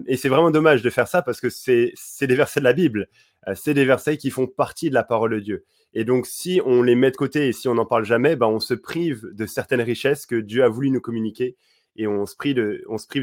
et 0.07 0.17
c'est 0.17 0.29
vraiment 0.29 0.51
dommage 0.53 0.83
de 0.83 0.91
faire 0.91 1.09
ça 1.09 1.23
parce 1.23 1.41
que 1.41 1.49
c'est 1.51 1.93
des 2.21 2.35
versets 2.37 2.61
de 2.61 2.65
la 2.65 2.73
Bible. 2.73 3.09
c'est 3.57 3.75
des 3.75 3.85
versets 3.85 4.17
qui 4.17 4.31
font 4.31 4.47
partie 4.47 4.91
de 4.91 4.95
la 4.95 5.03
parole 5.03 5.33
de 5.33 5.41
Dieu. 5.41 5.65
Et 5.95 6.05
donc, 6.05 6.27
si 6.27 6.61
on 6.65 6.83
les 6.83 6.95
met 6.95 7.11
de 7.11 7.17
côté 7.17 7.49
et 7.49 7.53
si 7.53 7.67
on 7.67 7.75
n'en 7.75 7.87
parle 7.87 8.05
jamais, 8.05 8.37
ben, 8.37 8.47
on 8.47 8.61
se 8.61 8.75
prive 8.75 9.27
de 9.33 9.47
certaines 9.47 9.81
richesses 9.81 10.27
que 10.27 10.37
Dieu 10.37 10.63
a 10.63 10.69
voulu 10.69 10.91
nous 10.91 11.01
communiquer 11.01 11.57
et 11.99 12.07
on 12.07 12.25
se, 12.27 12.37
prive 12.37 12.55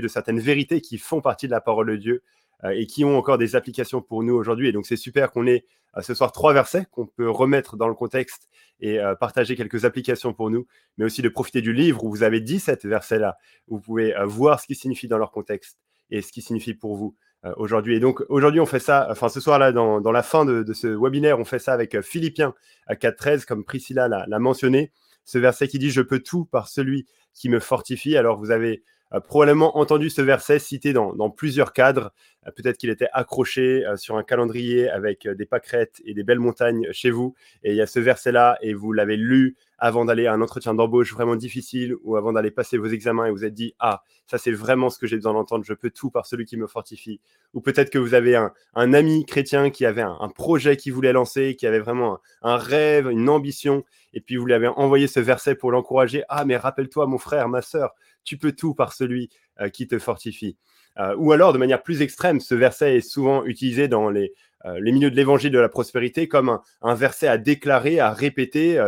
de, 0.02 0.08
certaines 0.08 0.40
vérités 0.40 0.82
qui 0.82 0.98
font 0.98 1.22
partie 1.22 1.48
de 1.48 1.52
la 1.52 1.62
parole 1.62 1.88
de 1.88 1.96
Dieu 1.96 2.14
euh, 2.16 2.22
et 2.64 2.88
qui 2.88 3.06
ont 3.06 3.18
encore 3.18 3.38
des 3.38 3.56
applications 3.56 4.02
pour 4.02 4.24
nous 4.24 4.34
aujourd'hui. 4.34 4.70
Et 4.70 4.72
donc, 4.72 4.86
c'est 4.86 4.96
super 4.96 5.32
qu'on 5.32 5.46
ait 5.46 5.66
euh, 5.98 6.02
ce 6.02 6.14
soir 6.14 6.32
trois 6.32 6.54
versets 6.54 6.86
qu'on 6.92 7.06
peut 7.06 7.30
remettre 7.30 7.78
dans 7.78 7.88
le 7.88 7.94
contexte 7.94 8.50
et 8.80 9.00
euh, 9.00 9.16
partager 9.16 9.56
quelques 9.56 9.86
applications 9.86 10.34
pour 10.34 10.50
nous, 10.50 10.66
mais 10.98 11.06
aussi 11.06 11.22
de 11.22 11.30
profiter 11.30 11.62
du 11.62 11.74
livre 11.74 12.04
où 12.04 12.10
vous 12.10 12.24
avez 12.24 12.42
17 12.42 12.86
versets-là. 12.86 13.38
Vous 13.68 13.80
pouvez 13.80 14.14
voir 14.26 14.60
ce 14.60 14.68
qui 14.68 14.76
signifie 14.76 15.08
dans 15.08 15.18
leur 15.18 15.32
contexte 15.32 15.78
et 16.10 16.22
ce 16.22 16.32
qui 16.32 16.42
signifie 16.42 16.74
pour 16.74 16.96
vous. 16.96 17.16
Euh, 17.46 17.54
aujourd'hui. 17.58 17.96
Et 17.96 18.00
donc 18.00 18.24
aujourd'hui, 18.30 18.60
on 18.60 18.66
fait 18.66 18.80
ça, 18.80 19.08
enfin 19.12 19.30
ce 19.30 19.40
soir-là, 19.40 19.72
dans, 19.72 20.12
la 20.12 20.24
fin 20.24 20.46
de, 20.46 20.74
ce 20.74 20.88
webinaire, 20.88 21.40
on 21.40 21.46
fait 21.46 21.60
ça 21.60 21.74
avec 21.74 21.94
euh, 21.94 22.02
Philippiens 22.02 22.56
à 22.88 22.96
4.13, 22.96 23.46
comme 23.46 23.64
Priscilla 23.64 24.08
l'a 24.08 24.40
mentionné. 24.40 24.92
Ce 25.26 25.38
verset 25.38 25.68
qui 25.68 25.78
dit 25.78 25.92
Je 25.92 26.02
peux 26.02 26.20
tout 26.20 26.46
par 26.46 26.68
celui 26.68 27.06
qui 27.36 27.50
me 27.50 27.60
fortifie. 27.60 28.18
Alors 28.18 28.40
vous 28.40 28.50
avez 28.50 28.84
probablement 29.20 29.78
entendu 29.78 30.10
ce 30.10 30.22
verset 30.22 30.60
cité 30.60 30.94
dans, 30.94 31.30
plusieurs 31.30 31.74
cadres. 31.74 32.12
Euh, 32.48 32.52
peut-être 32.52 32.78
qu'il 32.78 32.90
était 32.90 33.08
accroché 33.14 33.86
euh, 33.86 33.98
sur 33.98 34.18
un 34.18 34.24
calendrier 34.24 34.90
avec 34.90 35.26
euh, 35.26 35.36
des 35.36 35.46
pâquerettes 35.46 36.02
et 36.06 36.14
des 36.14 36.24
belles 36.24 36.40
montagnes 36.40 36.88
chez 36.92 37.12
vous. 37.12 37.36
Et 37.64 37.72
il 37.72 37.78
y 37.78 37.82
a 37.82 37.88
ce 37.88 38.00
verset-là 38.00 38.58
et 38.62 38.74
vous 38.74 38.94
l'avez 38.94 39.18
lu 39.18 39.56
avant 39.78 40.06
d'aller 40.06 40.26
à 40.28 40.34
un 40.34 40.42
entretien 40.42 40.74
d'embauche 40.74 41.14
vraiment 41.14 41.36
difficile 41.36 41.96
ou 42.04 42.16
avant 42.16 42.34
d'aller 42.34 42.52
passer 42.52 42.78
vos 42.78 42.88
examens 42.88 43.26
et 43.26 43.32
vous 43.32 43.44
êtes 43.44 43.54
dit 43.54 43.76
Ah, 43.80 44.04
ça 44.28 44.38
c'est 44.38 44.52
vraiment 44.52 44.90
ce 44.90 44.98
que 44.98 45.08
j'ai 45.08 45.18
besoin 45.18 45.34
d'entendre, 45.34 45.66
je 45.66 45.74
peux 45.74 45.90
tout 45.90 46.10
par 46.10 46.26
celui 46.26 46.46
qui 46.46 46.58
me 46.58 46.68
fortifie. 46.68 47.20
Ou 47.54 47.62
peut-être 47.62 47.90
que 47.90 47.98
vous 47.98 48.14
avez 48.14 48.36
un, 48.36 48.94
ami 48.94 49.26
chrétien 49.26 49.70
qui 49.70 49.86
avait 49.86 50.02
un, 50.02 50.30
projet 50.30 50.78
qu'il 50.78 50.94
voulait 50.94 51.14
lancer, 51.14 51.56
qui 51.56 51.68
avait 51.68 51.80
vraiment 51.80 52.20
un, 52.42 52.58
rêve, 52.58 53.10
une 53.10 53.30
ambition, 53.30 53.84
et 54.14 54.22
puis 54.22 54.38
vous 54.38 54.46
lui 54.46 54.54
avez 54.54 54.68
envoyé 54.68 55.08
ce 55.08 55.20
verset 55.20 55.56
pour 55.56 55.72
l'encourager 55.72 56.24
Ah, 56.30 56.46
mais 56.46 56.58
rappelle-toi, 56.58 57.08
mon 57.08 57.18
frère, 57.18 57.50
ma 57.50 57.62
sœur, 57.62 57.94
tu 58.26 58.38
peux 58.38 58.52
tout 58.52 58.74
par 58.74 58.92
celui 58.92 59.30
euh, 59.62 59.70
qui 59.70 59.88
te 59.88 59.98
fortifie. 60.00 60.58
Euh, 61.00 61.16
ou 61.18 61.32
alors, 61.32 61.54
de 61.54 61.58
manière 61.58 61.82
plus 61.82 62.02
extrême, 62.02 62.42
ce 62.42 62.56
verset 62.56 62.98
est 62.98 63.02
souvent 63.02 63.46
utilisé 63.46 63.88
dans 63.88 64.10
les, 64.10 64.34
euh, 64.66 64.80
les 64.82 64.92
milieux 64.92 65.12
de 65.12 65.16
l'évangile 65.16 65.52
de 65.52 65.60
la 65.60 65.70
prospérité 65.70 66.28
comme 66.28 66.60
un, 66.82 66.96
verset 66.96 67.28
à 67.28 67.38
déclarer, 67.38 68.00
à 68.00 68.12
répéter 68.12 68.82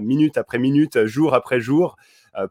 minute 0.00 0.38
après 0.38 0.58
minute, 0.58 1.04
jour 1.04 1.34
après 1.34 1.60
jour, 1.60 1.96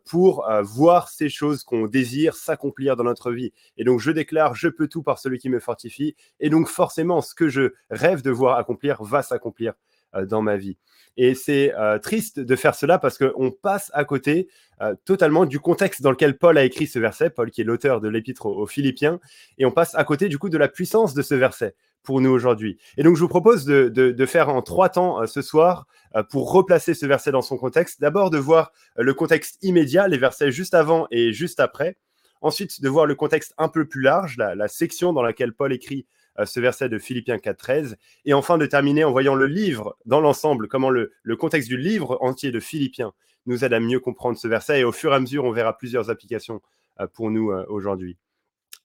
pour 0.05 0.47
voir 0.61 1.09
ces 1.09 1.29
choses 1.29 1.63
qu'on 1.63 1.87
désire 1.87 2.35
s'accomplir 2.35 2.95
dans 2.95 3.03
notre 3.03 3.31
vie. 3.31 3.53
Et 3.77 3.83
donc, 3.83 3.99
je 3.99 4.11
déclare, 4.11 4.53
je 4.53 4.67
peux 4.67 4.87
tout 4.87 5.01
par 5.01 5.17
celui 5.17 5.39
qui 5.39 5.49
me 5.49 5.59
fortifie. 5.59 6.15
Et 6.39 6.49
donc, 6.49 6.67
forcément, 6.67 7.21
ce 7.21 7.33
que 7.33 7.49
je 7.49 7.73
rêve 7.89 8.21
de 8.21 8.31
voir 8.31 8.57
accomplir 8.57 9.01
va 9.03 9.23
s'accomplir 9.23 9.73
dans 10.13 10.41
ma 10.41 10.57
vie. 10.57 10.77
Et 11.17 11.35
c'est 11.35 11.73
euh, 11.75 11.99
triste 11.99 12.39
de 12.39 12.55
faire 12.55 12.75
cela 12.75 12.97
parce 12.97 13.17
qu'on 13.17 13.51
passe 13.51 13.91
à 13.93 14.05
côté 14.05 14.47
euh, 14.81 14.95
totalement 15.05 15.45
du 15.45 15.59
contexte 15.59 16.01
dans 16.01 16.11
lequel 16.11 16.37
Paul 16.37 16.57
a 16.57 16.63
écrit 16.63 16.87
ce 16.87 16.99
verset, 16.99 17.29
Paul 17.29 17.51
qui 17.51 17.61
est 17.61 17.65
l'auteur 17.65 17.99
de 17.99 18.07
l'épître 18.07 18.45
aux, 18.45 18.65
Philippiens, 18.65 19.19
et 19.57 19.65
on 19.65 19.71
passe 19.71 19.93
à 19.95 20.03
côté 20.03 20.29
du 20.29 20.37
coup 20.37 20.49
de 20.49 20.57
la 20.57 20.69
puissance 20.69 21.13
de 21.13 21.21
ce 21.21 21.35
verset 21.35 21.75
pour 22.03 22.21
nous 22.21 22.29
aujourd'hui. 22.29 22.79
Et 22.97 23.03
donc 23.03 23.15
je 23.17 23.21
vous 23.21 23.27
propose 23.27 23.65
de, 23.65 24.25
faire 24.25 24.49
en 24.49 24.61
trois 24.61 24.89
temps 24.89 25.21
euh, 25.21 25.27
ce 25.27 25.41
soir 25.41 25.85
pour 26.29 26.51
replacer 26.51 26.93
ce 26.93 27.05
verset 27.05 27.31
dans 27.31 27.41
son 27.41 27.57
contexte. 27.57 28.01
D'abord 28.01 28.31
de 28.31 28.37
voir 28.37 28.71
le 28.97 29.13
contexte 29.13 29.57
immédiat, 29.61 30.09
les 30.09 30.17
versets 30.17 30.51
juste 30.51 30.73
avant 30.73 31.07
et 31.09 31.31
juste 31.31 31.61
après. 31.61 31.97
Ensuite 32.41 32.81
de 32.81 32.89
voir 32.89 33.05
le 33.05 33.15
contexte 33.15 33.53
un 33.57 33.69
peu 33.69 33.87
plus 33.87 34.01
large, 34.01 34.35
la 34.37 34.67
section 34.67 35.13
dans 35.13 35.21
laquelle 35.21 35.53
Paul 35.53 35.71
écrit 35.71 36.05
ce 36.45 36.59
verset 36.59 36.89
de 36.89 36.99
Philippiens 36.99 37.37
4.13. 37.37 37.95
Et 38.25 38.33
enfin, 38.33 38.57
de 38.57 38.65
terminer 38.65 39.03
en 39.03 39.11
voyant 39.11 39.35
le 39.35 39.47
livre 39.47 39.97
dans 40.05 40.21
l'ensemble, 40.21 40.67
comment 40.67 40.89
le, 40.89 41.11
contexte 41.37 41.69
du 41.69 41.77
livre 41.77 42.17
entier 42.21 42.51
de 42.51 42.59
Philippiens 42.59 43.13
nous 43.45 43.63
aide 43.65 43.73
à 43.73 43.79
mieux 43.79 43.99
comprendre 43.99 44.37
ce 44.37 44.47
verset. 44.47 44.81
Et 44.81 44.83
au 44.83 44.91
fur 44.91 45.11
et 45.11 45.15
à 45.15 45.19
mesure, 45.19 45.45
on 45.45 45.51
verra 45.51 45.77
plusieurs 45.77 46.09
applications 46.09 46.61
euh, 46.99 47.07
pour 47.07 47.31
nous 47.31 47.51
euh, 47.51 47.65
aujourd'hui. 47.69 48.17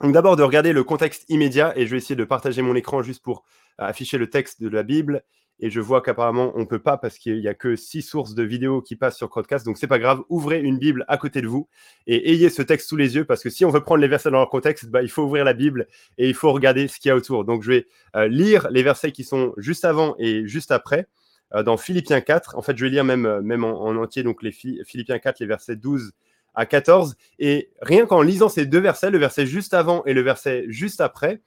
Donc 0.00 0.12
d'abord 0.12 0.36
de 0.36 0.42
regarder 0.42 0.72
le 0.72 0.84
contexte 0.84 1.24
immédiat, 1.28 1.72
et 1.76 1.86
je 1.86 1.90
vais 1.90 1.96
essayer 1.96 2.16
de 2.16 2.24
partager 2.24 2.60
mon 2.62 2.74
écran 2.74 3.02
juste 3.02 3.22
pour 3.22 3.44
euh, 3.80 3.84
afficher 3.84 4.18
le 4.18 4.28
texte 4.28 4.62
de 4.62 4.68
la 4.68 4.82
Bible 4.82 5.22
et 5.60 5.70
je 5.70 5.80
vois 5.80 6.02
qu'apparemment 6.02 6.52
on 6.54 6.60
ne 6.60 6.64
peut 6.64 6.78
pas 6.78 6.96
parce 6.96 7.18
qu'il 7.18 7.40
n'y 7.40 7.48
a 7.48 7.54
que 7.54 7.76
six 7.76 8.02
sources 8.02 8.34
de 8.34 8.42
vidéos 8.42 8.82
qui 8.82 8.96
passent 8.96 9.16
sur 9.16 9.30
Crowdcast. 9.30 9.64
Donc 9.64 9.78
c'est 9.78 9.86
pas 9.86 9.98
grave, 9.98 10.22
ouvrez 10.28 10.60
une 10.60 10.78
Bible 10.78 11.04
à 11.08 11.16
côté 11.16 11.40
de 11.40 11.48
vous 11.48 11.68
et 12.06 12.30
ayez 12.32 12.50
ce 12.50 12.62
texte 12.62 12.88
sous 12.88 12.96
les 12.96 13.14
yeux 13.14 13.24
parce 13.24 13.42
que 13.42 13.50
si 13.50 13.64
on 13.64 13.70
veut 13.70 13.80
prendre 13.80 14.00
les 14.00 14.08
versets 14.08 14.30
dans 14.30 14.38
leur 14.38 14.50
contexte, 14.50 14.86
bah, 14.86 15.02
il 15.02 15.10
faut 15.10 15.22
ouvrir 15.22 15.44
la 15.44 15.54
Bible 15.54 15.86
et 16.18 16.28
il 16.28 16.34
faut 16.34 16.52
regarder 16.52 16.88
ce 16.88 16.98
qu'il 16.98 17.08
y 17.08 17.12
a 17.12 17.16
autour. 17.16 17.44
Donc 17.44 17.62
je 17.62 17.70
vais 17.70 17.86
euh, 18.16 18.28
lire 18.28 18.68
les 18.70 18.82
versets 18.82 19.12
qui 19.12 19.24
sont 19.24 19.54
juste 19.56 19.84
avant 19.84 20.14
et 20.18 20.46
juste 20.46 20.70
après 20.70 21.08
euh, 21.54 21.62
dans 21.62 21.76
Philippiens 21.76 22.20
4. 22.20 22.56
En 22.56 22.62
fait, 22.62 22.76
je 22.76 22.84
vais 22.84 22.90
lire 22.90 23.04
même, 23.04 23.26
euh, 23.26 23.40
même 23.40 23.64
en, 23.64 23.94
entier 23.96 24.22
donc 24.22 24.42
les 24.42 24.52
Philippiens 24.52 25.18
4, 25.18 25.40
les 25.40 25.46
versets 25.46 25.76
12 25.76 26.12
à 26.54 26.66
14. 26.66 27.16
Et 27.38 27.70
rien 27.80 28.06
qu'en 28.06 28.22
lisant 28.22 28.48
ces 28.48 28.66
deux 28.66 28.80
versets, 28.80 29.10
le 29.10 29.18
verset 29.18 29.46
juste 29.46 29.74
avant 29.74 30.04
et 30.04 30.14
le 30.14 30.22
verset 30.22 30.64
juste 30.68 31.00
après, 31.00 31.40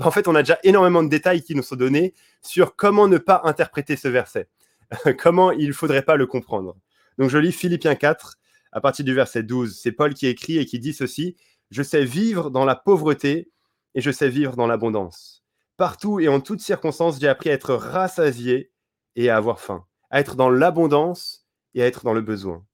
en 0.00 0.10
fait, 0.10 0.28
on 0.28 0.34
a 0.34 0.42
déjà 0.42 0.58
énormément 0.62 1.02
de 1.02 1.08
détails 1.08 1.42
qui 1.42 1.54
nous 1.54 1.62
sont 1.62 1.76
donnés 1.76 2.14
sur 2.42 2.76
comment 2.76 3.08
ne 3.08 3.18
pas 3.18 3.42
interpréter 3.44 3.96
ce 3.96 4.08
verset, 4.08 4.48
comment 5.18 5.52
il 5.52 5.68
ne 5.68 5.72
faudrait 5.72 6.02
pas 6.02 6.16
le 6.16 6.26
comprendre. 6.26 6.76
Donc, 7.18 7.30
je 7.30 7.38
lis 7.38 7.52
Philippiens 7.52 7.94
4 7.94 8.38
à 8.72 8.80
partir 8.80 9.04
du 9.04 9.14
verset 9.14 9.42
12. 9.42 9.78
C'est 9.78 9.92
Paul 9.92 10.14
qui 10.14 10.26
écrit 10.26 10.58
et 10.58 10.66
qui 10.66 10.78
dit 10.78 10.92
ceci 10.92 11.36
Je 11.70 11.82
sais 11.82 12.04
vivre 12.04 12.50
dans 12.50 12.64
la 12.64 12.76
pauvreté 12.76 13.50
et 13.94 14.00
je 14.00 14.10
sais 14.10 14.28
vivre 14.28 14.56
dans 14.56 14.66
l'abondance. 14.66 15.44
Partout 15.76 16.20
et 16.20 16.28
en 16.28 16.40
toutes 16.40 16.60
circonstances, 16.60 17.18
j'ai 17.20 17.28
appris 17.28 17.50
à 17.50 17.54
être 17.54 17.74
rassasié 17.74 18.70
et 19.14 19.30
à 19.30 19.36
avoir 19.36 19.60
faim, 19.60 19.86
à 20.10 20.20
être 20.20 20.36
dans 20.36 20.50
l'abondance 20.50 21.46
et 21.74 21.82
à 21.82 21.86
être 21.86 22.04
dans 22.04 22.14
le 22.14 22.20
besoin. 22.20 22.64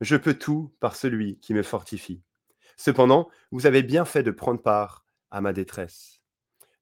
Je 0.00 0.16
peux 0.16 0.34
tout 0.34 0.74
par 0.80 0.96
celui 0.96 1.38
qui 1.38 1.54
me 1.54 1.62
fortifie. 1.62 2.22
Cependant, 2.76 3.28
vous 3.52 3.66
avez 3.66 3.82
bien 3.82 4.04
fait 4.04 4.24
de 4.24 4.32
prendre 4.32 4.60
part 4.60 5.04
à 5.30 5.40
ma 5.40 5.52
détresse. 5.52 6.21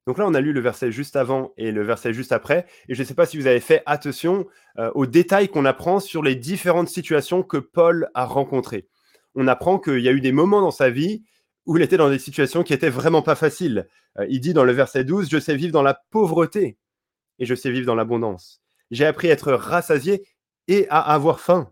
Donc 0.07 0.17
là, 0.17 0.25
on 0.27 0.33
a 0.33 0.41
lu 0.41 0.51
le 0.51 0.61
verset 0.61 0.91
juste 0.91 1.15
avant 1.15 1.53
et 1.57 1.71
le 1.71 1.83
verset 1.83 2.13
juste 2.13 2.31
après. 2.31 2.65
Et 2.89 2.95
je 2.95 3.01
ne 3.01 3.07
sais 3.07 3.13
pas 3.13 3.25
si 3.25 3.37
vous 3.37 3.47
avez 3.47 3.59
fait 3.59 3.83
attention 3.85 4.47
euh, 4.79 4.91
aux 4.95 5.05
détails 5.05 5.49
qu'on 5.49 5.65
apprend 5.65 5.99
sur 5.99 6.23
les 6.23 6.35
différentes 6.35 6.89
situations 6.89 7.43
que 7.43 7.57
Paul 7.57 8.09
a 8.13 8.25
rencontrées. 8.25 8.87
On 9.35 9.47
apprend 9.47 9.79
qu'il 9.79 9.99
y 9.99 10.09
a 10.09 10.11
eu 10.11 10.21
des 10.21 10.31
moments 10.31 10.61
dans 10.61 10.71
sa 10.71 10.89
vie 10.89 11.23
où 11.65 11.77
il 11.77 11.83
était 11.83 11.97
dans 11.97 12.09
des 12.09 12.19
situations 12.19 12.63
qui 12.63 12.73
étaient 12.73 12.89
vraiment 12.89 13.21
pas 13.21 13.35
faciles. 13.35 13.87
Euh, 14.17 14.25
il 14.29 14.39
dit 14.39 14.53
dans 14.53 14.63
le 14.63 14.71
verset 14.71 15.03
12, 15.03 15.29
Je 15.29 15.39
sais 15.39 15.55
vivre 15.55 15.73
dans 15.73 15.83
la 15.83 16.01
pauvreté 16.09 16.77
et 17.37 17.45
je 17.45 17.55
sais 17.55 17.71
vivre 17.71 17.85
dans 17.85 17.95
l'abondance. 17.95 18.61
J'ai 18.89 19.05
appris 19.05 19.29
à 19.29 19.33
être 19.33 19.53
rassasié 19.53 20.25
et 20.67 20.87
à 20.89 20.99
avoir 20.99 21.39
faim, 21.39 21.71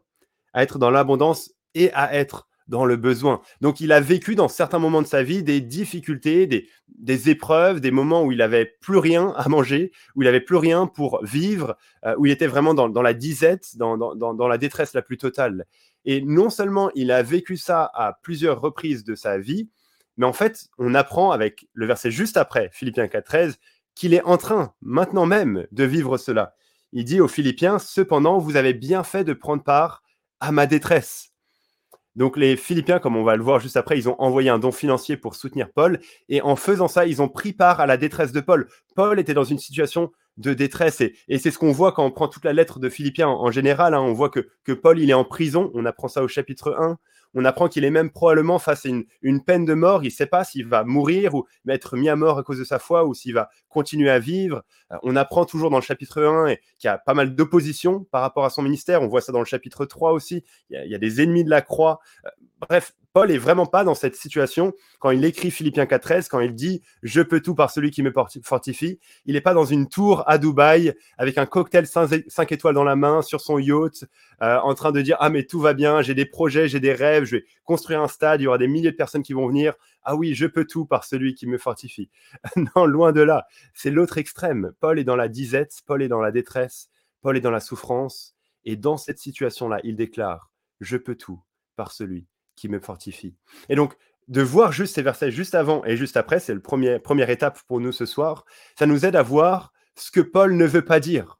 à 0.54 0.64
être 0.64 0.78
dans 0.78 0.92
l'abondance 0.92 1.52
et 1.74 1.92
à 1.94 2.14
être 2.14 2.49
dans 2.70 2.86
le 2.86 2.96
besoin. 2.96 3.42
Donc 3.60 3.82
il 3.82 3.92
a 3.92 4.00
vécu 4.00 4.36
dans 4.36 4.48
certains 4.48 4.80
moments 4.80 5.02
de 5.02 5.08
sa 5.08 5.24
vie 5.24 5.44
des 5.44 5.60
difficultés, 5.60 6.48
des, 6.88 7.30
épreuves, 7.30 7.82
des 7.82 7.92
moments 7.92 8.24
où 8.24 8.32
il 8.32 8.38
n'avait 8.38 8.66
plus 8.80 8.98
rien 8.98 9.34
à 9.36 9.50
manger, 9.50 9.92
où 10.16 10.22
il 10.22 10.26
n'avait 10.26 10.40
plus 10.40 10.56
rien 10.56 10.88
pour 10.88 11.20
vivre, 11.26 11.76
euh, 12.06 12.16
où 12.18 12.28
il 12.28 12.32
était 12.32 12.48
vraiment 12.48 12.74
dans, 12.74 13.02
la 13.02 13.14
disette, 13.14 13.76
dans, 13.76 13.98
dans, 13.98 14.48
la 14.48 14.58
détresse 14.58 14.94
la 14.94 15.02
plus 15.02 15.18
totale. 15.18 15.66
Et 16.06 16.22
non 16.22 16.50
seulement 16.50 16.92
il 16.96 17.12
a 17.12 17.24
vécu 17.24 17.58
ça 17.58 17.92
à 17.94 18.14
plusieurs 18.22 18.62
reprises 18.62 19.04
de 19.04 19.16
sa 19.16 19.38
vie, 19.38 19.68
mais 20.18 20.26
en 20.26 20.34
fait, 20.34 20.68
on 20.78 20.96
apprend 20.96 21.32
avec 21.32 21.68
le 21.74 21.86
verset 21.86 22.12
juste 22.12 22.38
après, 22.38 22.70
Philippiens 22.72 23.06
4.13, 23.06 23.56
qu'il 23.96 24.14
est 24.14 24.24
en 24.24 24.38
train, 24.38 24.74
maintenant 24.82 25.26
même, 25.26 25.66
de 25.72 25.84
vivre 25.84 26.18
cela. 26.18 26.56
Il 26.92 27.04
dit 27.04 27.22
aux 27.22 27.28
Philippiens, 27.28 27.80
cependant, 27.80 28.38
vous 28.38 28.56
avez 28.56 28.74
bien 28.74 29.04
fait 29.04 29.24
de 29.24 29.34
prendre 29.34 29.64
part 29.64 30.04
à 30.40 30.52
ma 30.52 30.68
détresse. 30.68 31.29
Donc 32.16 32.38
les 32.38 32.58
Philippiens, 32.58 33.00
comme 33.00 33.16
on 33.16 33.24
va 33.24 33.36
le 33.36 33.44
voir 33.44 33.60
juste 33.60 33.78
après, 33.78 33.98
ils 33.98 34.10
ont 34.10 34.16
envoyé 34.20 34.50
un 34.50 34.60
don 34.60 34.72
financier 34.72 35.18
pour 35.18 35.36
soutenir 35.36 35.70
Paul. 35.74 36.00
Et 36.28 36.42
en 36.42 36.56
faisant 36.56 36.88
ça, 36.88 37.06
ils 37.06 37.22
ont 37.22 37.30
pris 37.30 37.54
part 37.54 37.80
à 37.80 37.86
la 37.86 37.98
détresse 37.98 38.32
de 38.32 38.42
Paul. 38.42 38.68
Paul 38.96 39.20
était 39.20 39.34
dans 39.34 39.44
une 39.44 39.60
situation 39.60 40.12
de 40.38 40.54
détresse. 40.54 41.02
Et, 41.02 41.38
c'est 41.38 41.52
ce 41.52 41.60
qu'on 41.60 41.72
voit 41.72 41.92
quand 41.92 42.06
on 42.06 42.12
prend 42.12 42.28
toute 42.28 42.46
la 42.46 42.54
lettre 42.54 42.80
de 42.80 42.90
Philippiens 42.90 43.28
en, 43.28 43.52
général. 43.52 43.94
Hein. 43.94 44.02
on 44.02 44.14
voit 44.14 44.30
que, 44.30 44.48
que, 44.64 44.72
Paul, 44.72 45.00
il 45.00 45.10
est 45.10 45.14
en 45.14 45.26
prison. 45.26 45.72
On 45.74 45.86
apprend 45.86 46.08
ça 46.08 46.24
au 46.24 46.28
chapitre 46.28 46.76
1. 46.80 46.98
On 47.36 47.46
apprend 47.46 47.68
qu'il 47.68 47.84
est 47.86 47.92
même 47.92 48.10
probablement 48.10 48.60
face 48.60 48.86
à 48.86 48.90
une, 49.22 49.44
peine 49.44 49.66
de 49.66 49.74
mort. 49.74 50.04
Il 50.04 50.08
ne 50.08 50.12
sait 50.12 50.26
pas 50.26 50.44
s'il 50.44 50.66
va 50.68 50.84
mourir 50.84 51.36
ou 51.36 51.46
être 51.68 51.96
mis 51.96 52.10
à 52.10 52.16
mort 52.16 52.38
à 52.40 52.44
cause 52.44 52.58
de 52.58 52.64
sa 52.64 52.80
foi 52.80 53.06
ou 53.06 53.14
s'il 53.14 53.34
va 53.34 53.50
continuer 53.68 54.10
à 54.10 54.20
vivre. 54.20 54.64
Euh, 54.92 54.98
on 55.04 55.16
apprend 55.16 55.46
toujours 55.46 55.70
dans 55.70 55.78
le 55.78 55.84
chapitre 55.84 56.24
1 56.24 56.56
qu'il 56.78 56.88
y 56.88 56.88
a 56.88 56.98
pas 56.98 57.14
mal 57.14 57.36
d'opposition 57.36 58.06
par 58.12 58.22
rapport 58.22 58.46
à 58.46 58.50
son 58.50 58.62
ministère. 58.62 59.02
On 59.02 59.08
voit 59.08 59.22
ça 59.22 59.32
dans 59.32 59.40
le 59.40 59.46
chapitre 59.46 59.86
3 59.86 60.12
aussi. 60.12 60.44
Il 60.70 60.88
y 60.88 60.96
a, 60.96 60.98
des 60.98 61.22
ennemis 61.22 61.44
de 61.44 61.50
la 61.50 61.62
croix. 61.62 62.00
Euh, 62.26 62.30
bref, 62.68 62.94
Paul 63.12 63.32
est 63.32 63.40
vraiment 63.40 63.66
pas 63.66 63.84
dans 63.84 63.96
cette 63.96 64.16
situation 64.16 64.72
quand 65.00 65.10
il 65.10 65.26
écrit 65.26 65.50
Philippiens 65.50 65.86
4.13, 65.86 66.28
quand 66.30 66.42
il 66.42 66.54
dit 66.54 66.84
Je 67.02 67.22
peux 67.22 67.42
tout 67.42 67.56
par 67.56 67.72
celui 67.72 67.90
qui 67.90 68.04
me 68.04 68.14
fortifie. 68.44 69.00
Il 69.26 69.34
n'est 69.34 69.42
pas 69.42 69.56
dans 69.56 69.66
une 69.66 69.90
tour 69.90 70.24
à 70.28 70.38
Dubaï 70.38 70.94
avec 71.18 71.40
un 71.40 71.48
cocktail 71.48 71.88
5 71.88 72.52
étoiles 72.52 72.76
dans 72.76 72.84
la 72.84 72.96
main 72.96 73.24
sur 73.24 73.42
son 73.42 73.58
yacht, 73.58 74.06
euh, 74.44 74.60
en 74.60 74.76
train 74.76 74.92
de 74.92 75.02
dire 75.02 75.18
Ah, 75.20 75.32
mais 75.32 75.44
tout 75.44 75.60
va 75.60 75.74
bien, 75.74 76.04
j'ai 76.04 76.14
des 76.14 76.26
projets, 76.26 76.68
j'ai 76.68 76.80
des 76.80 76.94
rêves, 76.94 77.24
je 77.24 77.38
vais 77.38 77.46
construire 77.64 78.02
un 78.02 78.08
stade, 78.08 78.42
il 78.42 78.44
y 78.44 78.48
aura 78.48 78.60
des 78.60 78.68
milliers 78.68 78.92
de 78.92 78.96
personnes 78.96 79.24
qui 79.24 79.34
vont 79.34 79.48
venir. 79.48 79.74
Ah 80.04 80.16
oui, 80.16 80.36
je 80.36 80.46
peux 80.46 80.66
tout 80.66 80.86
par 80.86 81.04
celui 81.04 81.34
qui 81.34 81.48
me 81.48 81.58
fortifie. 81.58 82.12
non, 82.76 82.86
loin 82.86 83.12
de 83.12 83.22
là. 83.22 83.48
C'est 83.74 83.92
l'autre 83.92 84.20
extrême. 84.20 84.72
Paul 84.80 85.00
est 85.00 85.04
dans 85.04 85.16
la 85.16 85.30
disette, 85.30 85.74
Paul 85.88 86.04
est 86.04 86.10
dans 86.10 86.22
la 86.22 86.32
détresse, 86.32 86.90
Paul 87.22 87.36
est 87.38 87.42
dans 87.42 87.52
la 87.52 87.60
souffrance. 87.60 88.36
Et 88.66 88.76
dans 88.76 88.98
cette 88.98 89.20
situation-là, 89.20 89.80
il 89.84 89.96
déclare 89.96 90.52
Je 90.80 90.98
peux 90.98 91.16
tout 91.16 91.42
par 91.76 91.92
celui 91.92 92.28
qui 92.60 92.70
me 92.70 92.80
fortifie. 92.80 93.36
Et 93.70 93.76
donc, 93.76 93.96
de 94.28 94.42
voir 94.42 94.72
juste 94.72 94.96
ces 94.96 95.02
versets 95.02 95.32
juste 95.32 95.56
avant 95.56 95.84
et 95.86 95.98
juste 95.98 96.18
après, 96.18 96.40
c'est 96.40 96.54
la 96.54 96.60
premier, 96.60 97.00
première 97.00 97.30
étape 97.30 97.60
pour 97.68 97.80
nous 97.80 97.92
ce 97.92 98.06
soir, 98.06 98.46
ça 98.78 98.86
nous 98.86 99.06
aide 99.06 99.16
à 99.16 99.24
voir 99.24 99.74
ce 99.96 100.12
que 100.12 100.22
Paul 100.22 100.56
ne 100.56 100.66
veut 100.66 100.86
pas 100.86 101.00
dire. 101.00 101.38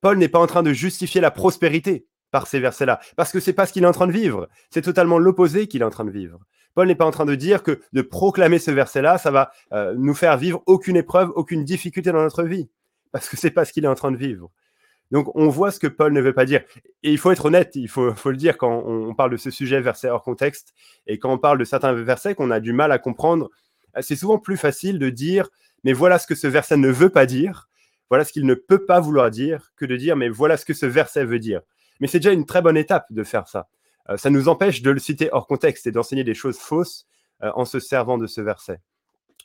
Paul 0.00 0.18
n'est 0.18 0.28
pas 0.28 0.40
en 0.40 0.46
train 0.46 0.62
de 0.62 0.72
justifier 0.72 1.20
la 1.20 1.30
prospérité 1.30 2.06
par 2.30 2.46
ces 2.46 2.58
versets-là, 2.58 2.98
parce 3.16 3.30
que 3.30 3.38
c'est 3.38 3.52
pas 3.52 3.66
ce 3.66 3.72
qu'il 3.72 3.84
est 3.84 3.86
en 3.86 3.92
train 3.92 4.08
de 4.08 4.12
vivre. 4.12 4.48
C'est 4.70 4.82
totalement 4.82 5.18
l'opposé 5.18 5.68
qu'il 5.68 5.82
est 5.82 5.84
en 5.84 5.90
train 5.90 6.04
de 6.04 6.10
vivre. 6.10 6.40
Paul 6.74 6.88
n'est 6.88 6.96
pas 6.96 7.06
en 7.06 7.12
train 7.12 7.24
de 7.24 7.36
dire 7.36 7.62
que 7.62 7.80
de 7.92 8.02
proclamer 8.02 8.58
ce 8.58 8.72
verset-là, 8.72 9.18
ça 9.18 9.30
va 9.30 9.52
euh, 9.72 9.94
nous 9.96 10.14
faire 10.14 10.36
vivre 10.36 10.62
aucune 10.66 10.96
épreuve, 10.96 11.30
aucune 11.36 11.64
difficulté 11.64 12.10
dans 12.10 12.22
notre 12.22 12.42
vie, 12.42 12.68
parce 13.12 13.28
que 13.28 13.36
c'est 13.36 13.52
pas 13.52 13.64
ce 13.64 13.72
qu'il 13.72 13.84
est 13.84 13.88
en 13.88 13.94
train 13.94 14.10
de 14.10 14.16
vivre. 14.16 14.50
Donc 15.10 15.34
on 15.34 15.48
voit 15.48 15.70
ce 15.70 15.78
que 15.78 15.86
Paul 15.86 16.12
ne 16.12 16.20
veut 16.20 16.32
pas 16.32 16.44
dire. 16.44 16.62
Et 17.02 17.12
il 17.12 17.18
faut 17.18 17.30
être 17.30 17.44
honnête, 17.44 17.72
il 17.76 17.88
faut, 17.88 18.12
le 18.24 18.36
dire 18.36 18.56
quand 18.56 18.84
on, 18.86 19.14
parle 19.14 19.30
de 19.30 19.36
ce 19.36 19.50
sujet 19.50 19.80
verset 19.80 20.08
hors 20.08 20.22
contexte, 20.22 20.74
et 21.06 21.18
quand 21.18 21.32
on 21.32 21.38
parle 21.38 21.58
de 21.58 21.64
certains 21.64 21.92
versets 21.92 22.34
qu'on 22.34 22.50
a 22.50 22.60
du 22.60 22.72
mal 22.72 22.92
à 22.92 22.98
comprendre, 22.98 23.50
euh, 23.96 24.02
c'est 24.02 24.16
souvent 24.16 24.38
plus 24.38 24.56
facile 24.56 24.98
de 24.98 25.10
dire, 25.10 25.48
mais 25.84 25.92
voilà 25.92 26.18
ce 26.18 26.26
que 26.26 26.34
ce 26.34 26.46
verset 26.46 26.76
ne 26.76 26.88
veut 26.88 27.10
pas 27.10 27.26
dire, 27.26 27.68
voilà 28.10 28.24
ce 28.24 28.32
qu'il 28.32 28.46
ne 28.46 28.54
peut 28.54 28.84
pas 28.84 29.00
vouloir 29.00 29.30
dire, 29.30 29.72
que 29.76 29.84
de 29.84 29.96
dire, 29.96 30.16
mais 30.16 30.28
voilà 30.28 30.56
ce 30.56 30.64
que 30.64 30.74
ce 30.74 30.86
verset 30.86 31.24
veut 31.24 31.38
dire. 31.38 31.60
Mais 32.00 32.06
c'est 32.06 32.18
déjà 32.18 32.32
une 32.32 32.46
très 32.46 32.62
bonne 32.62 32.76
étape 32.76 33.06
de 33.10 33.22
faire 33.22 33.48
ça. 33.48 33.68
Euh, 34.10 34.16
ça 34.16 34.30
nous 34.30 34.48
empêche 34.48 34.82
de 34.82 34.90
le 34.90 34.98
citer 34.98 35.28
hors 35.32 35.46
contexte 35.46 35.86
et 35.86 35.92
d'enseigner 35.92 36.24
des 36.24 36.34
choses 36.34 36.58
fausses 36.58 37.06
euh, 37.42 37.50
en 37.54 37.64
se 37.64 37.80
servant 37.80 38.18
de 38.18 38.26
ce 38.26 38.40
verset. 38.40 38.80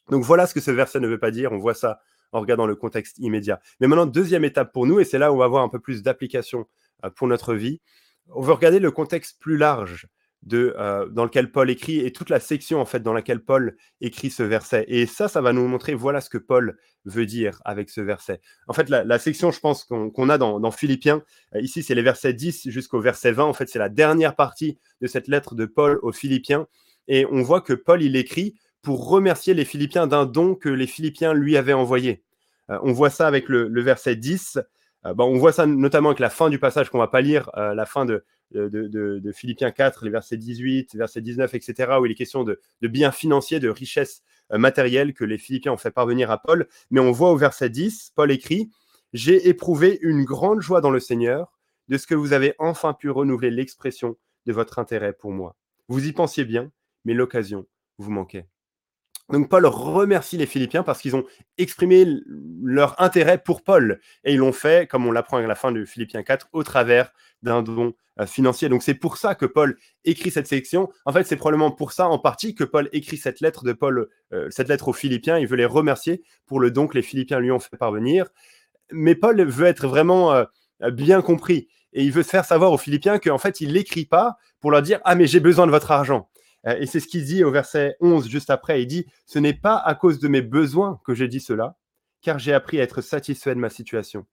Donc 0.09 0.23
voilà 0.23 0.47
ce 0.47 0.53
que 0.53 0.61
ce 0.61 0.71
verset 0.71 0.99
ne 0.99 1.07
veut 1.07 1.19
pas 1.19 1.31
dire. 1.31 1.51
On 1.51 1.57
voit 1.57 1.73
ça 1.73 1.99
en 2.31 2.41
regardant 2.41 2.65
le 2.65 2.75
contexte 2.75 3.17
immédiat. 3.19 3.59
Mais 3.79 3.87
maintenant, 3.87 4.05
deuxième 4.05 4.45
étape 4.45 4.73
pour 4.73 4.85
nous, 4.85 4.99
et 4.99 5.05
c'est 5.05 5.19
là 5.19 5.31
où 5.31 5.35
on 5.35 5.39
va 5.39 5.45
avoir 5.45 5.63
un 5.63 5.69
peu 5.69 5.79
plus 5.79 6.03
d'application 6.03 6.65
euh, 7.03 7.09
pour 7.09 7.27
notre 7.27 7.53
vie, 7.53 7.81
on 8.29 8.41
veut 8.41 8.53
regarder 8.53 8.79
le 8.79 8.91
contexte 8.91 9.39
plus 9.39 9.57
large 9.57 10.07
de, 10.43 10.73
euh, 10.77 11.07
dans 11.09 11.25
lequel 11.25 11.51
Paul 11.51 11.69
écrit 11.69 11.99
et 11.99 12.11
toute 12.11 12.29
la 12.29 12.39
section 12.39 12.79
en 12.79 12.85
fait 12.85 13.01
dans 13.01 13.13
laquelle 13.13 13.43
Paul 13.43 13.75
écrit 14.01 14.29
ce 14.29 14.43
verset. 14.43 14.85
Et 14.87 15.05
ça, 15.05 15.27
ça 15.27 15.41
va 15.41 15.51
nous 15.51 15.67
montrer 15.67 15.93
voilà 15.93 16.21
ce 16.21 16.29
que 16.29 16.37
Paul 16.37 16.77
veut 17.05 17.25
dire 17.25 17.61
avec 17.65 17.89
ce 17.89 18.01
verset. 18.01 18.41
En 18.67 18.73
fait, 18.73 18.89
la, 18.89 19.19
section, 19.19 19.51
je 19.51 19.59
pense 19.59 19.83
qu'on 19.83 20.29
a 20.29 20.37
dans, 20.37 20.71
Philippiens, 20.71 21.23
euh, 21.55 21.61
ici 21.61 21.83
c'est 21.83 21.95
les 21.95 22.01
versets 22.01 22.33
10 22.33 22.69
jusqu'au 22.69 23.01
verset 23.01 23.31
20. 23.31 23.43
En 23.43 23.53
fait, 23.53 23.67
c'est 23.67 23.79
la 23.79 23.89
dernière 23.89 24.35
partie 24.35 24.77
de 25.01 25.07
cette 25.07 25.27
lettre 25.27 25.55
de 25.55 25.65
Paul 25.65 25.99
aux 26.03 26.11
Philippiens. 26.11 26.67
Et 27.07 27.25
on 27.25 27.41
voit 27.41 27.61
que 27.61 27.73
Paul, 27.73 28.03
il 28.03 28.15
écrit 28.15 28.55
pour 28.81 29.09
remercier 29.09 29.53
les 29.53 29.65
Philippiens 29.65 30.07
d'un 30.07 30.25
don 30.25 30.55
que 30.55 30.69
les 30.69 30.87
Philippiens 30.87 31.33
lui 31.33 31.57
avaient 31.57 31.73
envoyé. 31.73 32.23
Euh, 32.69 32.79
on 32.83 32.91
voit 32.91 33.09
ça 33.09 33.27
avec 33.27 33.49
le, 33.49 33.81
verset 33.81 34.15
10. 34.15 34.59
Euh, 35.05 35.13
on 35.17 35.37
voit 35.37 35.51
ça 35.51 35.65
notamment 35.65 36.09
avec 36.09 36.19
la 36.19 36.29
fin 36.29 36.49
du 36.49 36.59
passage 36.59 36.89
qu'on 36.89 36.97
va 36.97 37.07
pas 37.07 37.21
lire, 37.21 37.49
euh, 37.57 37.73
la 37.73 37.85
fin 37.85 38.05
de, 38.05 38.23
de, 38.51 39.31
Philippiens 39.31 39.71
4, 39.71 40.05
les 40.05 40.11
versets 40.11 40.37
18, 40.37 40.95
verset 40.95 41.21
19, 41.21 41.53
etc., 41.53 41.91
où 41.99 42.05
il 42.05 42.11
est 42.11 42.15
question 42.15 42.43
de, 42.43 42.59
biens 42.81 43.11
financiers, 43.11 43.59
de 43.59 43.69
richesses 43.69 44.23
matérielles 44.51 45.13
que 45.13 45.23
les 45.23 45.37
Philippiens 45.37 45.73
ont 45.73 45.77
fait 45.77 45.91
parvenir 45.91 46.31
à 46.31 46.41
Paul. 46.41 46.67
Mais 46.89 46.99
on 46.99 47.11
voit 47.11 47.31
au 47.31 47.37
verset 47.37 47.69
10, 47.69 48.13
Paul 48.15 48.31
écrit 48.31 48.71
J'ai 49.13 49.47
éprouvé 49.47 49.99
une 50.01 50.23
grande 50.23 50.61
joie 50.61 50.81
dans 50.81 50.91
le 50.91 50.99
Seigneur 50.99 51.51
de 51.89 51.97
ce 51.97 52.07
que 52.07 52.15
vous 52.15 52.33
avez 52.33 52.55
enfin 52.59 52.93
pu 52.93 53.09
renouveler 53.09 53.51
l'expression 53.51 54.17
de 54.45 54.53
votre 54.53 54.79
intérêt 54.79 55.13
pour 55.13 55.31
moi. 55.31 55.55
Vous 55.87 56.07
y 56.07 56.11
pensiez 56.11 56.45
bien, 56.45 56.71
mais 57.05 57.13
l'occasion 57.13 57.65
vous 57.97 58.11
manquait. 58.11 58.47
Donc 59.31 59.47
Paul 59.47 59.65
remercie 59.67 60.37
les 60.37 60.47
Philippiens 60.47 60.81
parce 60.81 61.01
qu'ils 61.01 61.15
ont 61.15 61.23
exprimé 61.57 62.05
leur 62.63 62.99
intérêt 63.01 63.37
pour 63.37 63.63
Paul. 63.63 63.99
Et 64.23 64.33
ils 64.33 64.39
l'ont 64.39 64.51
fait, 64.51 64.89
comme 64.89 65.05
on 65.05 65.11
l'apprend 65.11 65.37
à 65.37 65.41
la 65.41 65.55
fin 65.55 65.71
de 65.71 65.85
Philippiens 65.85 66.23
4, 66.23 66.49
au 66.51 66.63
travers 66.63 67.11
d'un 67.43 67.61
don 67.61 67.93
euh, 68.19 68.25
financier. 68.25 68.69
Donc 68.69 68.81
c'est 68.81 68.95
pour 68.95 69.17
ça 69.17 69.35
que 69.35 69.45
Paul 69.45 69.77
écrit 70.03 70.31
cette 70.31 70.47
section. 70.47 70.89
En 71.05 71.13
fait, 71.13 71.25
c'est 71.25 71.35
probablement 71.35 71.71
pour 71.71 71.91
ça 71.91 72.07
en 72.07 72.17
partie 72.17 72.55
que 72.55 72.63
Paul 72.63 72.89
écrit 72.91 73.17
cette 73.17 73.39
lettre 73.39 73.63
de 73.63 73.73
Paul, 73.73 74.09
euh, 74.33 74.47
cette 74.49 74.67
lettre 74.67 74.87
aux 74.87 74.93
Philippiens. 74.93 75.37
Il 75.37 75.47
veut 75.47 75.57
les 75.57 75.65
remercier 75.65 76.23
pour 76.47 76.59
le 76.59 76.71
don 76.71 76.87
que 76.87 76.95
les 76.95 77.03
Philippiens 77.03 77.39
lui 77.39 77.51
ont 77.51 77.59
fait 77.59 77.77
parvenir. 77.77 78.29
Mais 78.91 79.13
Paul 79.13 79.41
veut 79.43 79.67
être 79.67 79.87
vraiment 79.87 80.33
euh, 80.33 80.45
bien 80.91 81.21
compris. 81.21 81.67
Et 81.93 82.03
il 82.03 82.11
veut 82.11 82.23
faire 82.23 82.45
savoir 82.45 82.71
aux 82.71 82.77
Philippiens 82.77 83.19
qu'en 83.19 83.37
fait, 83.37 83.61
il 83.61 83.73
n'écrit 83.73 84.05
pas 84.05 84.37
pour 84.59 84.71
leur 84.71 84.81
dire 84.81 84.99
Ah, 85.05 85.15
mais 85.15 85.27
j'ai 85.27 85.39
besoin 85.39 85.67
de 85.67 85.71
votre 85.71 85.91
argent. 85.91 86.29
Euh, 86.67 86.77
et 86.79 86.85
c'est 86.85 86.99
ce 86.99 87.07
qu'il 87.07 87.23
dit 87.25 87.43
au 87.43 87.51
verset 87.51 87.95
11 87.99 88.27
juste 88.27 88.49
après. 88.49 88.81
Il 88.81 88.87
dit, 88.87 89.05
ce 89.25 89.39
n'est 89.39 89.53
pas 89.53 89.77
à 89.77 89.95
cause 89.95 90.19
de 90.19 90.27
mes 90.27 90.41
besoins 90.41 90.99
que 91.05 91.13
j'ai 91.13 91.27
dit 91.27 91.39
cela, 91.39 91.77
car 92.21 92.39
j'ai 92.39 92.53
appris 92.53 92.79
à 92.79 92.83
être 92.83 93.01
satisfait 93.01 93.55
de 93.55 93.59
ma 93.59 93.69
situation. 93.69 94.25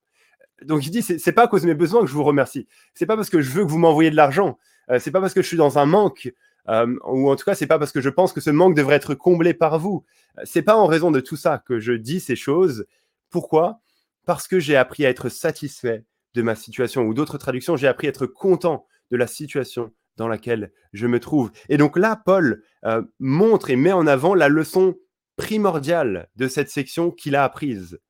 Donc 0.63 0.87
il 0.87 0.91
dit, 0.91 1.03
c'est 1.03 1.33
pas 1.33 1.45
à 1.45 1.49
cause 1.49 1.63
de 1.63 1.67
mes 1.67 1.75
besoins 1.75 2.01
que 2.01 2.07
je 2.07 2.15
vous 2.15 2.25
remercie. 2.25 2.67
C'est 2.95 3.07
pas 3.07 3.17
parce 3.17 3.31
que 3.31 3.41
je 3.41 3.51
veux 3.51 3.65
que 3.65 3.71
vous 3.71 3.79
m'envoyiez 3.79 4.11
de 4.11 4.17
l'argent. 4.17 4.59
Euh, 4.91 4.99
c'est 4.99 5.11
pas 5.11 5.21
parce 5.21 5.35
que 5.35 5.43
je 5.43 5.49
suis 5.49 5.57
dans 5.57 5.79
un 5.79 5.87
manque. 5.87 6.33
Euh, 6.69 6.97
ou 7.07 7.31
en 7.31 7.37
tout 7.37 7.45
cas, 7.45 7.55
c'est 7.55 7.67
pas 7.67 7.79
parce 7.79 7.93
que 7.93 8.01
je 8.01 8.09
pense 8.09 8.33
que 8.33 8.41
ce 8.41 8.51
manque 8.51 8.75
devrait 8.75 8.97
être 8.97 9.15
comblé 9.15 9.55
par 9.55 9.79
vous. 9.79 10.05
C'est 10.45 10.63
pas 10.63 10.77
en 10.77 10.87
raison 10.87 11.11
de 11.11 11.21
tout 11.21 11.37
ça 11.37 11.63
que 11.65 11.79
je 11.79 11.93
dis 11.93 12.21
ces 12.21 12.37
choses. 12.37 12.87
Pourquoi? 13.31 13.81
Parce 14.25 14.49
que 14.49 14.59
j'ai 14.59 14.77
appris 14.77 15.07
à 15.07 15.11
être 15.11 15.29
satisfait 15.29 16.05
de 16.35 16.43
ma 16.43 16.55
situation. 16.55 17.03
Ou 17.03 17.15
d'autres 17.15 17.39
traductions, 17.39 17.77
j'ai 17.77 17.87
appris 17.87 18.07
à 18.09 18.11
être 18.11 18.27
content 18.27 18.87
de 19.11 19.17
la 19.17 19.27
situation 19.27 19.93
dans 20.17 20.29
laquelle 20.29 20.73
je 20.93 21.07
me 21.07 21.21
trouve. 21.21 21.51
Et 21.69 21.77
donc 21.77 21.97
là, 21.97 22.21
Paul 22.25 22.63
euh, 22.85 23.03
montre 23.19 23.71
et 23.71 23.77
met 23.77 23.93
en 23.93 24.07
avant 24.07 24.35
la 24.35 24.49
leçon 24.49 24.97
primordiale 25.37 26.29
de 26.37 26.49
cette 26.49 26.71
section 26.71 27.11
qu'il 27.11 27.37
a 27.37 27.45
apprise, 27.45 28.01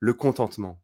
le 0.00 0.14
contentement. 0.14 0.80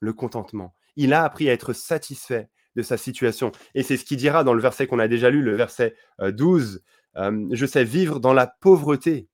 Le 0.00 0.12
contentement. 0.12 0.74
Il 0.96 1.12
a 1.12 1.24
appris 1.24 1.48
à 1.48 1.52
être 1.52 1.72
satisfait 1.72 2.48
de 2.76 2.82
sa 2.82 2.96
situation. 2.96 3.52
Et 3.74 3.82
c'est 3.82 3.96
ce 3.96 4.04
qu'il 4.04 4.16
dira 4.16 4.44
dans 4.44 4.54
le 4.54 4.60
verset 4.60 4.86
qu'on 4.86 4.98
a 4.98 5.08
déjà 5.08 5.30
lu, 5.30 5.42
le 5.42 5.54
verset 5.54 5.94
12. 6.20 6.82
Euh, 7.16 7.30
euh, 7.30 7.48
je 7.52 7.66
sais 7.66 7.84
vivre 7.84 8.18
dans 8.18 8.32
la 8.32 8.46
pauvreté 8.46 9.28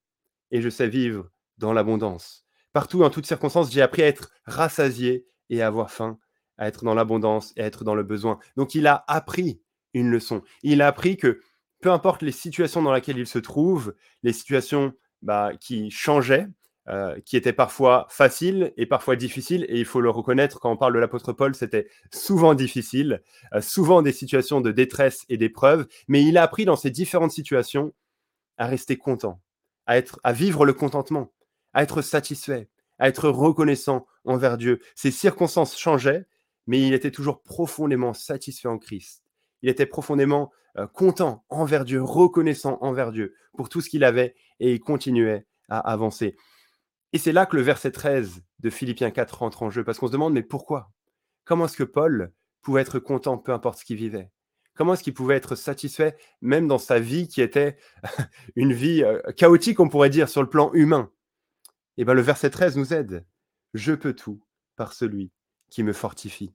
et 0.51 0.61
je 0.61 0.69
sais 0.69 0.89
vivre 0.89 1.31
dans 1.59 1.73
l'abondance. 1.73 2.45
Partout, 2.73 3.03
en 3.03 3.11
toutes 3.11 3.27
circonstances, 3.27 3.73
j'ai 3.73 3.83
appris 3.83 4.03
à 4.03 4.07
être 4.07 4.31
rassasié 4.45 5.27
et 5.49 5.63
à 5.63 5.67
avoir 5.67 5.91
faim, 5.91 6.19
à 6.59 6.69
être 6.69 6.85
dans 6.85 6.95
l'abondance 6.95 7.53
et 7.57 7.63
à 7.63 7.67
être 7.67 7.85
dans 7.85 7.95
le 7.95 8.03
besoin. 8.03 8.39
Donc 8.57 8.75
il 8.75 8.87
a 8.87 9.05
appris 9.09 9.61
une 9.95 10.11
leçon. 10.11 10.43
Il 10.63 10.83
a 10.83 10.87
appris 10.87 11.17
que 11.17 11.41
peu 11.81 11.91
importe 11.91 12.23
les 12.23 12.33
situations 12.33 12.83
dans 12.83 12.93
lesquelles 12.93 13.19
il 13.19 13.27
se 13.27 13.39
trouve, 13.39 13.95
les 14.23 14.33
situations 14.33 14.93
bah, 15.23 15.53
qui 15.59 15.91
changeaient, 15.91 16.47
euh, 16.89 17.19
qui 17.25 17.37
étaient 17.37 17.53
parfois 17.53 18.07
faciles 18.11 18.73
et 18.77 18.87
parfois 18.87 19.17
difficiles, 19.17 19.65
et 19.69 19.79
il 19.79 19.85
faut 19.85 20.01
le 20.01 20.11
reconnaître, 20.11 20.61
quand 20.61 20.73
on 20.73 20.77
parle 20.77 20.95
de 20.95 20.99
l'apôtre 20.99 21.33
Paul, 21.33 21.55
c'était 21.55 21.89
souvent 22.13 22.55
difficile, 22.55 23.23
euh, 23.55 23.61
souvent 23.61 24.03
des 24.03 24.13
situations 24.13 24.61
de 24.61 24.73
détresse 24.73 25.25
et 25.29 25.37
d'épreuve, 25.37 25.87
mais 26.09 26.25
il 26.25 26.37
a 26.37 26.43
appris 26.43 26.65
dans 26.65 26.77
ces 26.77 26.91
différentes 26.91 27.33
situations 27.33 27.95
à 28.59 28.67
rester 28.67 28.97
content, 28.97 29.41
à, 29.87 29.97
être, 29.99 30.21
à 30.25 30.33
vivre 30.33 30.65
le 30.67 30.73
contentement, 30.73 31.33
à 31.75 31.83
être 31.83 32.03
satisfait, 32.03 32.69
à 32.99 33.09
être 33.09 33.29
reconnaissant 33.29 34.07
envers 34.25 34.59
Dieu. 34.59 34.81
Ses 34.95 35.11
circonstances 35.11 35.79
changeaient, 35.79 36.27
mais 36.67 36.87
il 36.87 36.93
était 36.93 37.11
toujours 37.11 37.43
profondément 37.43 38.15
satisfait 38.15 38.69
en 38.69 38.79
Christ 38.79 39.20
il 39.63 39.69
était 39.69 39.87
profondément 39.87 40.51
euh, 40.79 40.87
content 40.87 41.45
envers 41.49 41.85
Dieu, 41.85 42.03
reconnaissant 42.03 42.79
envers 42.81 43.13
Dieu 43.13 43.35
pour 43.57 43.69
tout 43.69 43.81
ce 43.81 43.91
qu'il 43.91 44.05
avait 44.05 44.35
et 44.61 44.73
il 44.75 44.81
continuait 44.81 45.47
à 45.69 45.79
avancer. 45.79 46.37
Et 47.13 47.19
c'est 47.19 47.33
là 47.33 47.47
que 47.47 47.57
le 47.57 47.63
verset 47.63 47.91
13 47.91 48.43
de 48.61 48.71
Philippiens 48.71 49.11
4 49.11 49.39
rentre 49.39 49.63
en 49.63 49.71
jeu, 49.71 49.83
parce 49.83 49.99
qu'on 49.99 50.07
se 50.07 50.13
demande, 50.13 50.33
mais 50.33 50.43
pourquoi? 50.43 50.93
Comment 51.45 51.65
est-ce 51.65 51.77
que 51.77 51.85
Paul 51.85 52.33
pouvait 52.63 52.83
être 52.83 52.99
content 52.99 53.37
peu 53.39 53.53
importe 53.53 53.79
ce 53.81 53.85
qu'il 53.85 53.97
vivait? 53.97 54.31
Comment 54.77 54.95
est-ce 54.95 55.03
qu'il 55.03 55.15
pouvait 55.15 55.35
être 55.35 55.57
satisfait 55.57 56.17
même 56.41 56.69
dans 56.69 56.79
sa 56.79 57.01
vie 57.01 57.27
qui 57.27 57.43
était 57.43 57.77
une 58.57 58.73
vie 58.73 59.03
euh, 59.03 59.21
chaotique, 59.37 59.81
on 59.81 59.89
pourrait 59.89 60.11
dire, 60.11 60.29
sur 60.29 60.43
le 60.43 60.49
plan 60.49 60.73
humain? 60.73 61.11
Eh 61.97 62.05
bien, 62.05 62.15
le 62.15 62.23
verset 62.23 62.51
13 62.51 62.77
nous 62.77 62.95
aide. 62.95 63.27
Je 63.75 63.93
peux 63.93 64.15
tout 64.15 64.41
par 64.77 64.93
celui 64.93 65.33
qui 65.69 65.83
me 65.83 65.93
fortifie. 65.93 66.55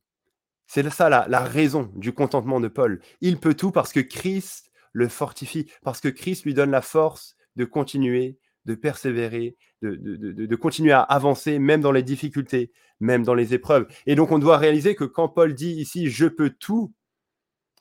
C'est 0.67 0.89
ça 0.89 1.09
la, 1.09 1.39
raison 1.43 1.91
du 1.95 2.13
contentement 2.13 2.59
de 2.59 2.67
Paul. 2.67 3.01
Il 3.21 3.39
peut 3.39 3.53
tout 3.53 3.71
parce 3.71 3.93
que 3.93 3.99
Christ 3.99 4.71
le 4.93 5.07
fortifie, 5.07 5.69
parce 5.83 6.01
que 6.01 6.09
Christ 6.09 6.43
lui 6.43 6.53
donne 6.53 6.71
la 6.71 6.81
force 6.81 7.35
de 7.55 7.65
continuer, 7.65 8.39
de 8.65 8.75
persévérer, 8.75 9.57
de, 9.81 10.55
continuer 10.55 10.91
à 10.91 11.01
avancer, 11.01 11.59
même 11.59 11.81
dans 11.81 11.91
les 11.91 12.03
difficultés, 12.03 12.71
même 12.99 13.23
dans 13.23 13.35
les 13.35 13.53
épreuves. 13.53 13.87
Et 14.05 14.15
donc 14.15 14.31
on 14.31 14.39
doit 14.39 14.57
réaliser 14.57 14.95
que 14.95 15.03
quand 15.03 15.29
Paul 15.29 15.53
dit 15.53 15.73
ici⁇ 15.73 16.05
je 16.09 16.25
peux 16.25 16.49
tout⁇ 16.49 16.93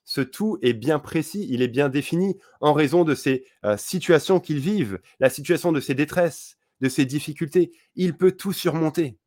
ce 0.05 0.21
tout 0.21 0.59
est 0.61 0.75
bien 0.75 0.99
précis, 0.99 1.47
il 1.51 1.63
est 1.63 1.69
bien 1.69 1.89
défini 1.89 2.37
en 2.61 2.75
raison 2.75 3.05
de 3.05 3.15
ces 3.15 3.47
euh, 3.65 3.77
situations 3.79 4.39
qu'ils 4.39 4.59
vivent, 4.59 5.01
la 5.19 5.31
situation 5.31 5.73
de 5.73 5.81
ses 5.81 5.95
détresses, 5.95 6.59
de 6.81 6.91
ses 6.91 7.07
difficultés. 7.07 7.73
Il 7.95 8.17
peut 8.17 8.33
tout 8.33 8.53
surmonter, 8.53 9.19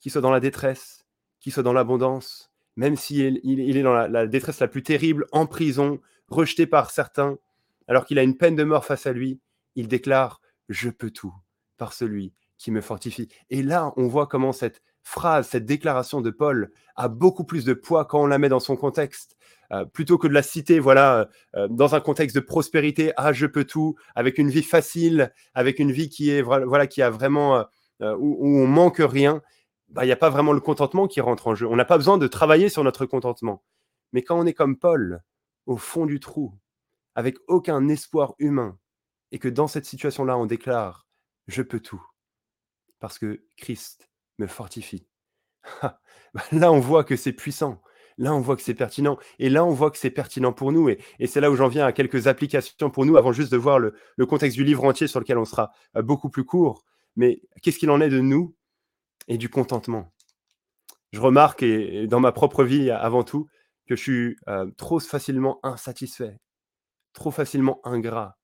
qu'il 0.00 0.10
soit 0.10 0.20
dans 0.20 0.32
la 0.32 0.40
détresse, 0.40 1.06
qu'il 1.40 1.52
soit 1.52 1.62
dans 1.62 1.72
l'abondance, 1.72 2.51
même 2.76 2.96
s'il 2.96 3.40
il, 3.44 3.76
est 3.76 3.82
dans 3.82 3.94
la, 3.94 4.26
détresse 4.26 4.60
la 4.60 4.68
plus 4.68 4.82
terrible, 4.82 5.26
en 5.32 5.46
prison, 5.46 6.00
rejeté 6.28 6.66
par 6.66 6.90
certains, 6.90 7.38
alors 7.88 8.06
qu'il 8.06 8.18
a 8.18 8.22
une 8.22 8.36
peine 8.36 8.56
de 8.56 8.64
mort 8.64 8.84
face 8.84 9.06
à 9.06 9.12
lui, 9.12 9.40
il 9.74 9.88
déclare⁇ 9.88 10.40
Je 10.68 10.90
peux 10.90 11.10
tout 11.10 11.34
par 11.76 11.92
celui 11.92 12.32
qui 12.58 12.70
me 12.70 12.80
fortifie⁇ 12.80 13.22
Et 13.50 13.62
là, 13.62 13.92
on 13.96 14.06
voit 14.06 14.26
comment 14.26 14.52
cette 14.52 14.82
phrase, 15.02 15.48
cette 15.48 15.66
déclaration 15.66 16.20
de 16.20 16.30
Paul 16.30 16.70
a 16.96 17.08
beaucoup 17.08 17.44
plus 17.44 17.64
de 17.64 17.74
poids 17.74 18.04
quand 18.04 18.22
on 18.22 18.26
la 18.26 18.38
met 18.38 18.48
dans 18.48 18.60
son 18.60 18.76
contexte. 18.76 19.36
Euh, 19.72 19.84
plutôt 19.86 20.18
que 20.18 20.28
de 20.28 20.34
la 20.34 20.42
citer, 20.42 20.78
voilà, 20.78 21.28
euh, 21.56 21.66
dans 21.68 21.94
un 21.94 22.00
contexte 22.00 22.36
de 22.36 22.40
prospérité, 22.40 23.12
ah, 23.16 23.32
je 23.32 23.46
peux 23.46 23.64
tout, 23.64 23.96
avec 24.14 24.36
une 24.38 24.50
vie 24.50 24.62
facile, 24.62 25.32
avec 25.54 25.78
une 25.78 25.90
vie 25.90 26.10
qui 26.10 26.30
est, 26.30 26.42
voilà, 26.42 26.86
qui 26.86 27.00
a 27.00 27.08
vraiment, 27.08 27.64
euh, 28.02 28.14
où, 28.18 28.36
où, 28.38 28.58
on 28.58 28.66
manque 28.66 29.00
rien, 29.00 29.40
bah, 29.92 30.04
il 30.04 30.06
n'y 30.06 30.12
a 30.12 30.16
pas 30.16 30.30
vraiment 30.30 30.52
le 30.52 30.60
contentement 30.60 31.06
qui 31.06 31.20
rentre 31.20 31.46
en 31.48 31.54
jeu. 31.54 31.66
On 31.66 31.76
n'a 31.76 31.84
pas 31.84 31.98
besoin 31.98 32.18
de 32.18 32.26
travailler 32.26 32.68
sur 32.68 32.82
notre 32.82 33.06
contentement. 33.06 33.62
Mais 34.12 34.22
quand 34.22 34.38
on 34.38 34.46
est 34.46 34.54
comme 34.54 34.78
Paul, 34.78 35.22
au 35.66 35.76
fond 35.76 36.06
du 36.06 36.18
trou, 36.18 36.58
avec 37.14 37.36
aucun 37.46 37.88
espoir 37.88 38.34
humain, 38.38 38.78
et 39.32 39.38
que 39.38 39.48
dans 39.48 39.68
cette 39.68 39.86
situation-là, 39.86 40.36
on 40.36 40.46
déclare, 40.46 41.06
je 41.46 41.62
peux 41.62 41.80
tout, 41.80 42.02
parce 43.00 43.18
que 43.18 43.44
Christ 43.56 44.10
me 44.38 44.46
fortifie. 44.46 45.06
Bah, 46.34 46.42
là, 46.50 46.72
on 46.72 46.80
voit 46.80 47.04
que 47.04 47.14
c'est 47.14 47.34
puissant. 47.34 47.82
Là, 48.16 48.32
on 48.34 48.40
voit 48.40 48.56
que 48.56 48.62
c'est 48.62 48.72
pertinent. 48.72 49.18
Et 49.38 49.50
là, 49.50 49.66
on 49.66 49.72
voit 49.72 49.90
que 49.90 49.98
c'est 49.98 50.10
pertinent 50.10 50.54
pour 50.54 50.72
nous. 50.72 50.88
Et, 50.88 50.98
c'est 51.26 51.42
là 51.42 51.50
où 51.50 51.56
j'en 51.56 51.68
viens 51.68 51.84
à 51.84 51.92
quelques 51.92 52.26
applications 52.26 52.88
pour 52.88 53.04
nous, 53.04 53.18
avant 53.18 53.32
juste 53.32 53.52
de 53.52 53.58
voir 53.58 53.78
le, 53.78 53.94
contexte 54.26 54.56
du 54.56 54.64
livre 54.64 54.82
entier 54.84 55.06
sur 55.08 55.20
lequel 55.20 55.36
on 55.36 55.44
sera 55.44 55.72
euh, 55.94 56.00
beaucoup 56.00 56.30
plus 56.30 56.46
court. 56.46 56.84
Mais 57.16 57.42
qu'est-ce 57.60 57.78
qu'il 57.78 57.90
en 57.90 58.00
est 58.00 58.08
de 58.08 58.20
nous? 58.20 58.54
Et 59.28 59.38
du 59.38 59.48
contentement 59.48 60.12
Je 61.12 61.20
remarque, 61.20 61.62
et, 61.62 62.06
dans 62.06 62.20
ma 62.20 62.32
propre 62.32 62.64
vie 62.64 62.90
avant 62.90 63.24
tout, 63.24 63.48
que 63.88 63.96
je 63.96 64.02
suis 64.02 64.36
euh, 64.48 64.70
trop 64.76 65.00
facilement 65.00 65.58
insatisfait, 65.62 66.38
trop 67.12 67.30
facilement 67.30 67.80
ingrat, 67.84 68.36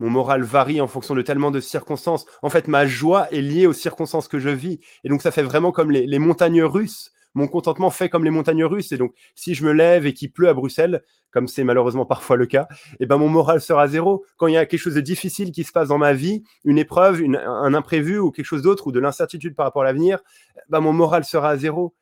mon 0.00 0.10
moral 0.10 0.42
varie 0.42 0.80
en 0.80 0.88
fonction 0.88 1.14
de 1.14 1.22
tellement 1.22 1.50
de 1.50 1.60
circonstances. 1.60 2.26
En 2.42 2.50
fait, 2.50 2.68
ma 2.68 2.86
joie 2.86 3.30
est 3.32 3.40
liée 3.40 3.66
aux 3.66 3.72
circonstances 3.72 4.28
que 4.28 4.38
je 4.38 4.48
vis. 4.48 4.80
Et 5.04 5.08
donc, 5.08 5.22
ça 5.22 5.30
fait 5.30 5.42
vraiment 5.42 5.72
comme 5.72 5.90
les, 5.90 6.18
montagnes 6.18 6.64
russes. 6.64 7.12
Mon 7.34 7.48
contentement 7.48 7.90
fait 7.90 8.08
comme 8.08 8.24
les 8.24 8.30
montagnes 8.30 8.64
russes. 8.64 8.92
Et 8.92 8.96
donc, 8.96 9.14
si 9.34 9.54
je 9.54 9.64
me 9.64 9.72
lève 9.72 10.06
et 10.06 10.12
qu'il 10.12 10.32
pleut 10.32 10.48
à 10.48 10.54
Bruxelles, 10.54 11.02
comme 11.30 11.48
c'est 11.48 11.64
malheureusement 11.64 12.06
parfois 12.06 12.36
le 12.36 12.46
cas, 12.46 12.68
eh 13.00 13.06
ben, 13.06 13.16
mon 13.16 13.28
moral 13.28 13.60
sera 13.60 13.88
zéro. 13.88 14.24
Quand 14.36 14.46
il 14.46 14.54
y 14.54 14.56
a 14.56 14.66
quelque 14.66 14.80
chose 14.80 14.94
de 14.94 15.00
difficile 15.00 15.50
qui 15.50 15.64
se 15.64 15.72
passe 15.72 15.88
dans 15.88 15.98
ma 15.98 16.12
vie, 16.12 16.44
une 16.64 16.78
épreuve, 16.78 17.22
un 17.22 17.74
imprévu 17.74 18.18
ou 18.18 18.30
quelque 18.30 18.46
chose 18.46 18.62
d'autre, 18.62 18.86
ou 18.86 18.92
de 18.92 19.00
l'incertitude 19.00 19.56
par 19.56 19.66
rapport 19.66 19.82
à 19.82 19.86
l'avenir, 19.86 20.20
ben, 20.68 20.80
mon 20.80 20.92
moral 20.92 21.24
sera 21.24 21.50
à 21.50 21.56
zéro. 21.56 21.94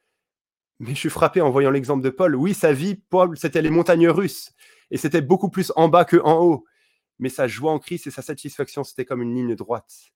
Mais 0.81 0.91
je 0.91 0.99
suis 0.99 1.11
frappé 1.11 1.41
en 1.41 1.51
voyant 1.51 1.71
l'exemple 1.71 2.03
de 2.03 2.11
Paul. 2.11 2.37
Oui, 2.37 2.55
sa 2.55 2.73
vie, 2.73 2.97
Paul, 3.09 3.37
c'était 3.39 3.63
les 3.63 3.71
montagnes 3.71 4.09
russes. 4.09 4.53
Et 4.91 4.99
c'était 4.99 5.23
beaucoup 5.23 5.49
plus 5.49 5.73
en 5.77 5.89
bas 5.89 6.05
que 6.05 6.19
en 6.23 6.43
haut 6.43 6.65
mais 7.23 7.29
sa 7.29 7.47
joie 7.47 7.71
en 7.71 7.79
Christ 7.79 8.09
et 8.09 8.11
sa 8.11 8.21
satisfaction, 8.21 8.83
c'était 8.83 9.05
comme 9.05 9.23
une 9.23 9.35
ligne 9.35 9.55
droite. 9.55 10.13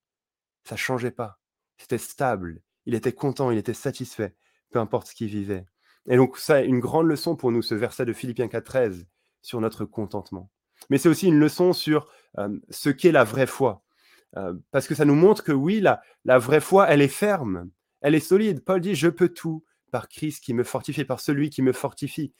Ça 0.65 0.75
ne 0.75 0.79
changeait 0.79 1.13
pas. 1.13 1.39
C'était 1.79 1.99
stable. 1.99 2.63
Il 2.85 2.95
était 2.95 3.13
content, 3.13 3.53
il 3.53 3.59
était 3.59 3.75
satisfait, 3.75 4.35
peu 4.71 4.79
importe 4.79 5.09
ce 5.09 5.15
qu'il 5.15 5.29
vivait. 5.29 5.65
Et 6.09 6.17
donc, 6.17 6.39
ça, 6.39 6.63
une 6.63 6.81
grande 6.81 7.07
leçon 7.07 7.37
pour 7.37 7.51
nous, 7.51 7.63
ce 7.63 7.75
verset 7.75 8.05
de 8.05 8.13
Philippiens 8.13 8.47
4.13 8.47 9.05
sur 9.43 9.61
notre 9.61 9.85
contentement. 9.85 10.51
Mais 10.91 10.99
c'est 10.99 11.09
aussi 11.09 11.27
une 11.27 11.39
leçon 11.39 11.73
sur 11.73 12.09
ce 12.71 12.91
qu'est 12.91 13.13
la 13.13 13.25
vraie 13.25 13.47
foi. 13.47 13.83
parce 14.71 14.87
que 14.87 14.95
ça 14.95 15.05
nous 15.05 15.15
montre 15.15 15.43
que 15.43 15.53
oui, 15.53 15.81
la, 15.81 16.39
vraie 16.39 16.61
foi, 16.61 16.87
elle 16.89 17.01
est 17.01 17.09
ferme, 17.09 17.71
elle 18.03 18.15
est 18.15 18.21
solide. 18.21 18.63
Paul 18.63 18.81
dit, 18.81 18.95
je 18.95 19.09
peux 19.09 19.31
tout 19.31 19.65
par 19.91 20.09
Christ 20.09 20.45
qui 20.45 20.53
me 20.53 20.65
fortifie, 20.65 21.05
par 21.05 21.21
celui 21.21 21.51
qui 21.51 21.63
me 21.63 21.73
fortifie. 21.73 22.33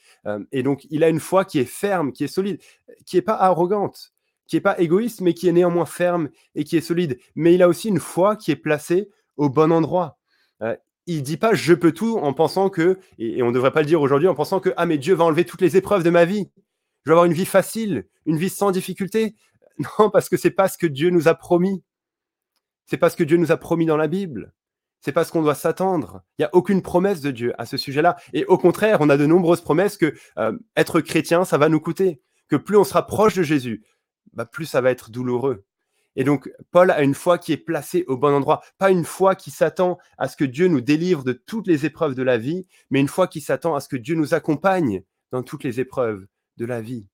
et 0.51 0.63
donc, 0.63 0.85
il 0.89 1.03
a 1.03 1.09
une 1.09 1.19
foi 1.19 1.43
qui 1.43 1.59
est 1.59 1.65
ferme, 1.65 2.13
qui 2.13 2.23
est 2.23 2.27
solide, 2.27 2.61
qui 3.05 3.17
n'est 3.17 3.21
pas 3.21 3.35
arrogante 3.35 4.13
qui 4.47 4.55
n'est 4.55 4.61
pas 4.61 4.79
égoïste, 4.79 5.21
mais 5.21 5.33
qui 5.33 5.47
est 5.47 5.51
néanmoins 5.51 5.85
ferme 5.85 6.29
et 6.55 6.63
qui 6.63 6.77
est 6.77 6.81
solide. 6.81 7.19
Mais 7.35 7.53
il 7.53 7.61
a 7.61 7.67
aussi 7.67 7.89
une 7.89 7.99
foi 7.99 8.35
qui 8.35 8.51
est 8.51 8.55
placée 8.55 9.09
au 9.35 9.49
bon 9.49 9.71
endroit. 9.71 10.17
Il 11.07 11.23
dit 11.23 11.37
pas 11.37 11.53
je 11.53 11.73
peux 11.73 11.93
tout 11.93 12.17
en 12.17 12.33
pensant 12.33 12.69
que, 12.69 12.99
et, 13.17 13.41
on 13.41 13.47
ne 13.47 13.53
devrait 13.53 13.71
pas 13.71 13.81
le 13.81 13.87
dire 13.87 14.01
aujourd'hui, 14.01 14.27
en 14.27 14.35
pensant 14.35 14.59
que 14.59 14.73
ah 14.77 14.85
mais 14.85 14.97
Dieu 14.97 15.15
va 15.15 15.23
enlever 15.23 15.45
toutes 15.45 15.61
les 15.61 15.77
épreuves 15.77 16.03
de 16.03 16.09
ma 16.09 16.25
vie. 16.25 16.49
Je 17.03 17.09
vais 17.09 17.13
avoir 17.13 17.25
une 17.25 17.33
vie 17.33 17.45
facile, 17.45 18.07
une 18.25 18.37
vie 18.37 18.49
sans 18.49 18.71
difficulté. 18.71 19.35
Non, 19.99 20.09
parce 20.09 20.27
que 20.27 20.37
c'est 20.37 20.49
pas 20.49 20.67
ce 20.69 20.77
que 20.77 20.87
Dieu 20.87 21.11
nous 21.11 21.27
a 21.27 21.35
promis. 21.35 21.83
C'est 22.87 22.97
pas 22.97 23.11
ce 23.11 23.15
que 23.15 23.23
Dieu 23.23 23.37
nous 23.37 23.51
a 23.51 23.57
promis 23.57 23.85
dans 23.85 23.95
la 23.95 24.07
Bible. 24.07 24.51
C'est 25.01 25.11
pas 25.11 25.23
ce 25.23 25.31
qu'on 25.31 25.43
doit 25.43 25.53
s'attendre. 25.53 26.23
Il 26.37 26.41
n'y 26.41 26.45
a 26.45 26.55
aucune 26.55 26.81
promesse 26.81 27.21
de 27.21 27.29
Dieu 27.29 27.53
à 27.61 27.67
ce 27.67 27.77
sujet-là. 27.77 28.15
Et 28.33 28.43
au 28.45 28.57
contraire, 28.57 28.97
on 29.01 29.09
a 29.09 29.17
de 29.17 29.27
nombreuses 29.27 29.61
promesses 29.61 29.97
que 29.97 30.15
euh, 30.39 30.57
être 30.75 30.99
chrétien, 30.99 31.45
ça 31.45 31.59
va 31.59 31.69
nous 31.69 31.79
coûter. 31.79 32.21
Que 32.47 32.55
plus 32.55 32.75
on 32.75 32.83
sera 32.83 33.05
proche 33.05 33.35
de 33.35 33.43
Jésus, 33.43 33.85
bah, 34.33 34.45
plus 34.45 34.65
ça 34.65 34.81
va 34.81 34.89
être 34.89 35.11
douloureux. 35.11 35.63
Et 36.17 36.23
donc, 36.23 36.51
Paul 36.71 36.89
a 36.89 37.03
une 37.03 37.13
foi 37.13 37.37
qui 37.37 37.53
est 37.53 37.57
placée 37.57 38.03
au 38.07 38.17
bon 38.17 38.33
endroit, 38.33 38.63
pas 38.79 38.89
une 38.89 39.05
foi 39.05 39.35
qui 39.35 39.51
s'attend 39.51 39.99
à 40.17 40.27
ce 40.27 40.35
que 40.35 40.45
Dieu 40.45 40.67
nous 40.67 40.81
délivre 40.81 41.23
de 41.23 41.31
toutes 41.31 41.67
les 41.67 41.85
épreuves 41.85 42.15
de 42.15 42.23
la 42.23 42.39
vie, 42.39 42.67
mais 42.89 42.99
une 42.99 43.07
foi 43.07 43.27
qui 43.27 43.39
s'attend 43.39 43.75
à 43.75 43.81
ce 43.81 43.87
que 43.87 43.97
Dieu 43.97 44.15
nous 44.15 44.33
accompagne 44.33 45.03
dans 45.31 45.43
toutes 45.43 45.63
les 45.63 45.79
épreuves 45.79 46.25
de 46.57 46.65
la 46.65 46.81
vie. 46.81 47.07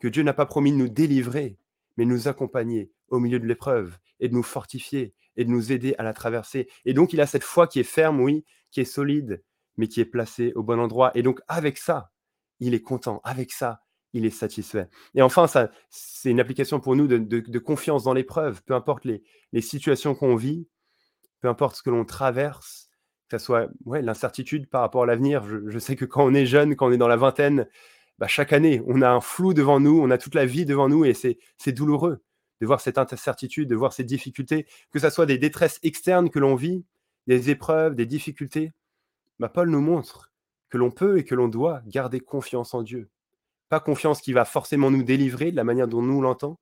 Que 0.00 0.08
Dieu 0.08 0.22
n'a 0.22 0.32
pas 0.32 0.46
promis 0.46 0.72
de 0.72 0.78
nous 0.78 0.88
délivrer, 0.88 1.58
mais 1.98 2.06
de 2.06 2.10
nous 2.10 2.26
accompagner 2.26 2.90
au 3.08 3.18
milieu 3.18 3.38
de 3.38 3.46
l'épreuve 3.46 3.98
et 4.18 4.30
de 4.30 4.34
nous 4.34 4.42
fortifier 4.42 5.12
et 5.36 5.44
de 5.44 5.50
nous 5.50 5.70
aider 5.70 5.94
à 5.98 6.02
la 6.02 6.14
traverser. 6.14 6.70
Et 6.86 6.94
donc, 6.94 7.12
il 7.12 7.20
a 7.20 7.26
cette 7.26 7.44
foi 7.44 7.66
qui 7.66 7.80
est 7.80 7.84
ferme, 7.84 8.18
oui, 8.18 8.46
qui 8.70 8.80
est 8.80 8.86
solide, 8.86 9.42
mais 9.76 9.88
qui 9.88 10.00
est 10.00 10.06
placée 10.06 10.54
au 10.54 10.62
bon 10.62 10.80
endroit. 10.80 11.12
Et 11.14 11.22
donc, 11.22 11.40
avec 11.48 11.76
ça, 11.76 12.12
il 12.60 12.72
est 12.72 12.82
content. 12.82 13.20
Avec 13.24 13.52
ça, 13.52 13.82
il 14.12 14.24
est 14.24 14.30
satisfait. 14.30 14.88
Et 15.14 15.22
enfin, 15.22 15.46
ça, 15.46 15.70
c'est 15.90 16.30
une 16.30 16.40
application 16.40 16.80
pour 16.80 16.96
nous 16.96 17.06
de, 17.06 17.58
confiance 17.58 18.04
dans 18.04 18.14
l'épreuve, 18.14 18.62
peu 18.64 18.74
importe 18.74 19.04
les, 19.04 19.22
situations 19.60 20.14
qu'on 20.14 20.36
vit, 20.36 20.66
peu 21.40 21.48
importe 21.48 21.76
ce 21.76 21.82
que 21.82 21.90
l'on 21.90 22.04
traverse, 22.04 22.90
que 23.28 23.38
ce 23.38 23.44
soit 23.44 23.68
ouais, 23.84 24.02
l'incertitude 24.02 24.68
par 24.68 24.80
rapport 24.80 25.02
à 25.02 25.06
l'avenir. 25.06 25.44
Je, 25.44 25.78
sais 25.78 25.96
que 25.96 26.04
quand 26.04 26.24
on 26.24 26.34
est 26.34 26.46
jeune, 26.46 26.74
quand 26.76 26.88
on 26.88 26.92
est 26.92 26.98
dans 26.98 27.08
la 27.08 27.16
vingtaine, 27.16 27.66
bah, 28.18 28.26
chaque 28.26 28.52
année, 28.52 28.82
on 28.86 29.02
a 29.02 29.10
un 29.10 29.20
flou 29.20 29.54
devant 29.54 29.80
nous, 29.80 30.00
on 30.00 30.10
a 30.10 30.18
toute 30.18 30.34
la 30.34 30.46
vie 30.46 30.64
devant 30.64 30.88
nous 30.88 31.04
et 31.04 31.14
c'est 31.14 31.72
douloureux 31.72 32.22
de 32.60 32.66
voir 32.66 32.80
cette 32.80 32.98
incertitude, 32.98 33.68
de 33.68 33.76
voir 33.76 33.92
ces 33.92 34.02
difficultés, 34.02 34.66
que 34.90 34.98
ce 34.98 35.10
soit 35.10 35.26
des 35.26 35.38
détresses 35.38 35.78
externes 35.84 36.28
que 36.28 36.40
l'on 36.40 36.56
vit, 36.56 36.84
des 37.28 37.50
épreuves, 37.50 37.94
des 37.94 38.06
difficultés. 38.06 38.72
Bah, 39.38 39.48
Paul 39.48 39.70
nous 39.70 39.80
montre 39.80 40.32
que 40.70 40.78
l'on 40.78 40.90
peut 40.90 41.18
et 41.18 41.24
que 41.24 41.36
l'on 41.36 41.48
doit 41.48 41.82
garder 41.86 42.18
confiance 42.20 42.74
en 42.74 42.82
Dieu 42.82 43.08
pas 43.68 43.80
confiance 43.80 44.20
qui 44.20 44.32
va 44.32 44.44
forcément 44.44 44.90
nous 44.90 45.02
délivrer 45.02 45.50
de 45.50 45.56
la 45.56 45.64
manière 45.64 45.88
dont 45.88 46.02
nous 46.02 46.20
l'entend, 46.20 46.58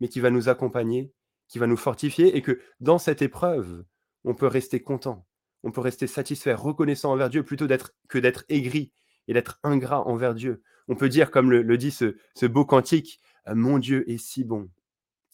mais 0.00 0.08
qui 0.08 0.20
va 0.20 0.30
nous 0.30 0.48
accompagner, 0.48 1.12
qui 1.48 1.58
va 1.58 1.66
nous 1.66 1.76
fortifier, 1.76 2.36
et 2.36 2.42
que 2.42 2.60
dans 2.80 2.98
cette 2.98 3.22
épreuve, 3.22 3.84
on 4.24 4.34
peut 4.34 4.46
rester 4.46 4.82
content, 4.82 5.26
on 5.62 5.70
peut 5.70 5.80
rester 5.80 6.06
satisfait, 6.06 6.54
reconnaissant 6.54 7.12
envers 7.12 7.30
Dieu, 7.30 7.42
plutôt 7.42 7.66
que 8.08 8.18
d'être 8.18 8.44
aigri 8.48 8.92
et 9.28 9.34
d'être 9.34 9.58
ingrat 9.62 10.06
envers 10.06 10.34
Dieu. 10.34 10.62
On 10.88 10.96
peut 10.96 11.08
dire, 11.08 11.30
comme 11.30 11.50
le, 11.50 11.78
dit 11.78 11.90
ce, 11.90 12.46
beau 12.46 12.64
cantique, 12.64 13.20
euh, 13.48 13.54
Mon 13.54 13.78
Dieu 13.78 14.08
est 14.10 14.18
si 14.18 14.44
bon, 14.44 14.70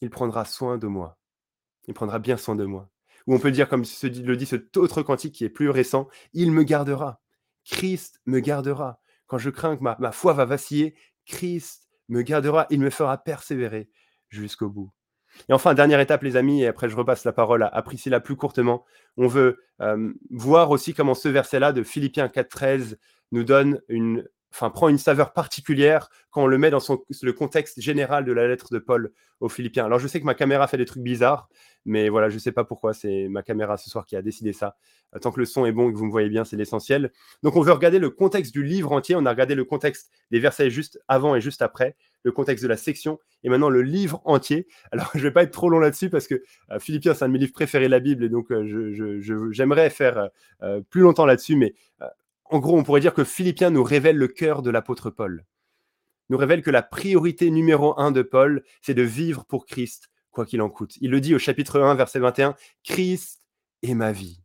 il 0.01 0.11
prendra 0.11 0.45
soin 0.45 0.79
de 0.79 0.87
moi, 0.87 1.19
il 1.89 1.95
prendra 1.95 2.19
bien 2.19 2.37
soin 2.37 2.55
de 2.55 2.65
moi. 2.65 2.91
Ou 3.27 3.35
on 3.35 3.39
peut 3.39 3.51
dire, 3.51 3.69
comme 3.69 3.83
le 4.03 4.37
dit 4.37 4.47
cet 4.47 4.77
autre 4.77 5.03
cantique 5.03 5.35
qui 5.35 5.45
est 5.45 5.51
plus 5.51 5.69
récent, 5.71 6.09
Il 6.33 6.53
me 6.53 6.63
gardera, 6.63 7.21
Christ 7.65 8.21
me 8.27 8.41
gardera. 8.41 9.01
Quand 9.27 9.39
je 9.39 9.51
crains 9.51 9.77
que 9.77 9.83
ma 9.83 10.13
foi 10.13 10.33
va 10.33 10.45
vaciller, 10.45 10.97
Christ 11.31 11.89
me 12.09 12.23
gardera, 12.23 12.67
il 12.71 12.81
me 12.81 12.91
fera 12.91 13.17
persévérer 13.19 13.89
jusqu'au 14.29 14.69
bout. 14.69 14.91
Et 15.49 15.53
enfin, 15.53 15.75
dernière 15.75 16.01
étape, 16.01 16.23
les 16.23 16.37
amis, 16.37 16.63
et 16.63 16.67
après 16.67 16.89
je 16.89 16.97
repasse 16.97 17.25
la 17.25 17.33
parole 17.33 17.63
à, 17.63 17.83
Priscilla 17.83 18.21
plus 18.21 18.37
courtement. 18.37 18.85
On 19.17 19.29
veut 19.29 19.63
voir 20.31 20.71
aussi 20.71 20.93
comment 20.93 21.15
ce 21.15 21.29
verset-là 21.29 21.73
de 21.73 21.85
Philippiens 21.85 22.27
4.13 22.27 22.97
nous 23.31 23.45
donne 23.45 23.81
une, 23.89 24.27
enfin, 24.53 24.71
prend 24.71 24.89
une 24.89 24.99
saveur 24.99 25.33
particulière 25.33 26.09
quand 26.31 26.43
on 26.43 26.47
le 26.47 26.59
met 26.59 26.71
dans 26.71 26.81
le 27.23 27.33
contexte 27.33 27.81
général 27.81 28.25
de 28.25 28.33
la 28.33 28.49
lettre 28.49 28.73
de 28.73 28.79
Paul 28.79 29.13
aux 29.41 29.49
Philippiens. 29.49 29.87
Alors, 29.87 29.99
je 29.99 30.07
sais 30.07 30.21
que 30.21 30.25
ma 30.25 30.35
caméra 30.35 30.67
fait 30.67 30.77
des 30.77 30.85
trucs 30.85 31.03
bizarres, 31.03 31.49
mais 31.85 32.09
voilà, 32.09 32.29
je 32.29 32.35
ne 32.35 32.41
sais 32.41 32.53
pas 32.53 32.65
pourquoi. 32.65 32.93
C'est 32.93 33.29
ma 33.29 33.43
caméra 33.43 33.77
ce 33.77 33.89
soir 33.89 34.07
qui 34.07 34.17
a 34.17 34.23
décidé 34.23 34.53
ça. 34.53 34.77
Tant 35.21 35.33
que 35.33 35.41
le 35.41 35.47
son 35.47 35.67
est 35.67 35.73
bon 35.73 35.89
et 35.89 35.93
que 35.93 35.99
vous 35.99 36.05
me 36.05 36.11
voyez 36.11 36.29
bien, 36.29 36.45
c'est 36.45 36.57
l'essentiel. 36.57 37.11
Donc, 37.43 37.57
on 37.57 37.63
veut 37.63 37.73
regarder 37.73 37.99
le 37.99 38.11
contexte 38.11 38.53
du 38.53 38.63
livre 38.63 38.93
entier. 38.93 39.17
On 39.17 39.27
a 39.27 39.31
regardé 39.31 39.55
le 39.55 39.65
contexte 39.65 40.11
des 40.31 40.39
versets 40.39 40.71
juste 40.71 41.01
avant 41.09 41.35
et 41.35 41.41
juste 41.41 41.63
après, 41.63 41.97
le 42.23 42.33
contexte 42.33 42.63
de 42.63 42.69
la 42.69 42.77
section, 42.77 43.19
et 43.45 43.49
maintenant 43.49 43.71
le 43.71 43.83
livre 43.83 44.21
entier. 44.25 44.67
Alors, 44.93 45.11
je 45.15 45.19
ne 45.19 45.25
vais 45.25 45.31
pas 45.31 45.43
être 45.43 45.53
trop 45.53 45.71
long 45.71 45.79
là-dessus 45.79 46.11
parce 46.11 46.27
que 46.27 46.43
euh, 46.71 46.79
Philippiens, 46.79 47.15
c'est 47.15 47.25
un 47.25 47.29
de 47.29 47.33
mes 47.33 47.39
livres 47.39 47.53
préférés 47.53 47.87
de 47.87 47.91
la 47.91 48.01
Bible, 48.01 48.25
et 48.25 48.29
donc 48.29 48.51
euh, 48.53 49.21
j'aimerais 49.51 49.91
faire 49.91 50.29
euh, 50.63 50.81
plus 50.91 51.01
longtemps 51.01 51.27
là-dessus, 51.27 51.57
mais 51.57 51.75
en 52.51 52.59
gros, 52.59 52.79
on 52.79 52.83
pourrait 52.83 53.01
dire 53.01 53.15
que 53.15 53.25
Philippiens 53.25 53.71
nous 53.71 53.85
révèle 53.85 54.17
le 54.17 54.29
cœur 54.29 54.63
de 54.63 54.71
l'apôtre 54.71 55.11
Paul. 55.11 55.45
nous 56.29 56.39
révèle 56.39 56.63
que 56.63 56.71
la 56.71 56.83
priorité 56.83 57.51
numéro 57.51 57.99
un 57.99 58.13
de 58.13 58.23
Paul, 58.23 58.63
c'est 58.83 58.95
de 58.95 59.03
vivre 59.03 59.45
pour 59.45 59.67
Christ, 59.67 60.11
quoi 60.31 60.47
qu'il 60.47 60.63
en 60.63 60.71
coûte. 60.71 60.97
Il 61.01 61.11
le 61.11 61.21
dit 61.21 61.35
au 61.35 61.39
chapitre 61.39 61.81
1, 61.81 61.95
verset 61.95 62.21
21, 62.21 62.55
Christ 62.85 63.41
est 63.83 63.95
ma 63.95 64.13
vie. 64.13 64.41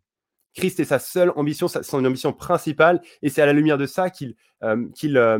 Christ 0.56 0.80
est 0.80 0.86
sa 0.86 1.00
seule 1.00 1.32
ambition, 1.36 1.68
son 1.68 2.06
ambition 2.06 2.34
principale, 2.34 3.02
et 3.22 3.30
c'est 3.30 3.42
à 3.42 3.46
la 3.46 3.54
lumière 3.54 3.78
de 3.78 3.86
ça 3.86 4.10
qu'il 4.10 4.36
euh, 4.64 4.88
euh, 5.04 5.40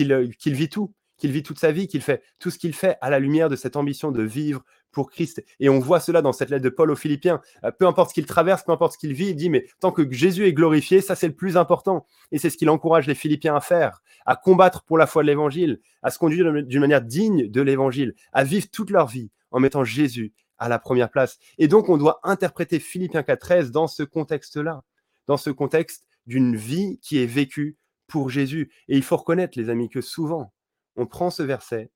euh, 0.00 0.28
qu'il 0.38 0.54
vit 0.54 0.68
tout, 0.68 0.94
qu'il 1.22 1.30
vit 1.30 1.44
toute 1.44 1.60
sa 1.60 1.70
vie, 1.70 1.86
qu'il 1.86 2.02
fait 2.02 2.20
tout 2.40 2.50
ce 2.50 2.58
qu'il 2.58 2.74
fait 2.74 2.98
à 3.00 3.08
la 3.08 3.20
lumière 3.20 3.48
de 3.48 3.54
cette 3.54 3.76
ambition 3.76 4.10
de 4.10 4.24
vivre 4.24 4.64
pour 4.90 5.08
Christ. 5.08 5.40
Et 5.60 5.68
on 5.68 5.78
voit 5.78 6.00
cela 6.00 6.20
dans 6.20 6.32
cette 6.32 6.50
lettre 6.50 6.64
de 6.64 6.68
Paul 6.68 6.90
aux 6.90 6.96
Philippiens. 6.96 7.40
peu 7.78 7.86
importe 7.86 8.08
ce 8.08 8.14
qu'il 8.14 8.26
traverse, 8.26 8.64
peu 8.64 8.72
importe 8.72 8.94
ce 8.94 8.98
qu'il 8.98 9.12
vit, 9.12 9.28
il 9.28 9.36
dit, 9.36 9.48
mais 9.48 9.64
tant 9.78 9.92
que 9.92 10.10
Jésus 10.10 10.46
est 10.46 10.52
glorifié, 10.52 11.00
ça 11.00 11.14
c'est 11.14 11.28
le 11.28 11.34
plus 11.36 11.56
important. 11.56 12.06
Et 12.32 12.38
c'est 12.38 12.50
ce 12.50 12.56
qu'il 12.56 12.68
encourage 12.70 13.06
les 13.06 13.14
Philippiens 13.14 13.54
à 13.54 13.60
faire, 13.60 14.02
à 14.26 14.34
combattre 14.34 14.82
pour 14.82 14.98
la 14.98 15.06
foi 15.06 15.22
de 15.22 15.28
l'Évangile, 15.28 15.80
à 16.02 16.10
se 16.10 16.18
conduire 16.18 16.52
d'une 16.64 16.80
manière 16.80 17.02
digne 17.02 17.48
de 17.48 17.62
l'Évangile, 17.62 18.14
à 18.32 18.42
vivre 18.42 18.66
toute 18.72 18.90
leur 18.90 19.06
vie 19.06 19.30
en 19.52 19.60
mettant 19.60 19.84
Jésus 19.84 20.32
à 20.58 20.68
la 20.68 20.80
première 20.80 21.08
place. 21.08 21.38
Et 21.56 21.68
donc, 21.68 21.88
on 21.88 21.98
doit 21.98 22.18
interpréter 22.24 22.80
Philippiens 22.80 23.22
4.13 23.22 23.70
dans 23.70 23.86
ce 23.86 24.02
contexte-là, 24.02 24.82
dans 25.28 25.36
ce 25.36 25.50
contexte 25.50 26.04
d'une 26.26 26.56
vie 26.56 26.98
qui 27.00 27.22
est 27.22 27.26
vécue 27.26 27.76
pour 28.08 28.28
Jésus. 28.28 28.72
Et 28.88 28.96
il 28.96 29.04
faut 29.04 29.16
reconnaître, 29.16 29.56
les 29.56 29.70
amis, 29.70 29.88
que 29.88 30.00
souvent, 30.00 30.52
on 30.96 31.06
prend 31.06 31.30
ce 31.30 31.42
verset 31.42 31.90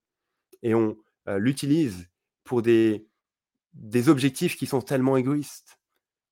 et 0.62 0.74
on 0.74 0.96
euh, 1.28 1.38
l'utilise 1.38 2.08
pour 2.44 2.62
des, 2.62 3.06
objectifs 4.06 4.56
qui 4.56 4.66
sont 4.66 4.80
tellement 4.80 5.16
égoïstes. 5.16 5.78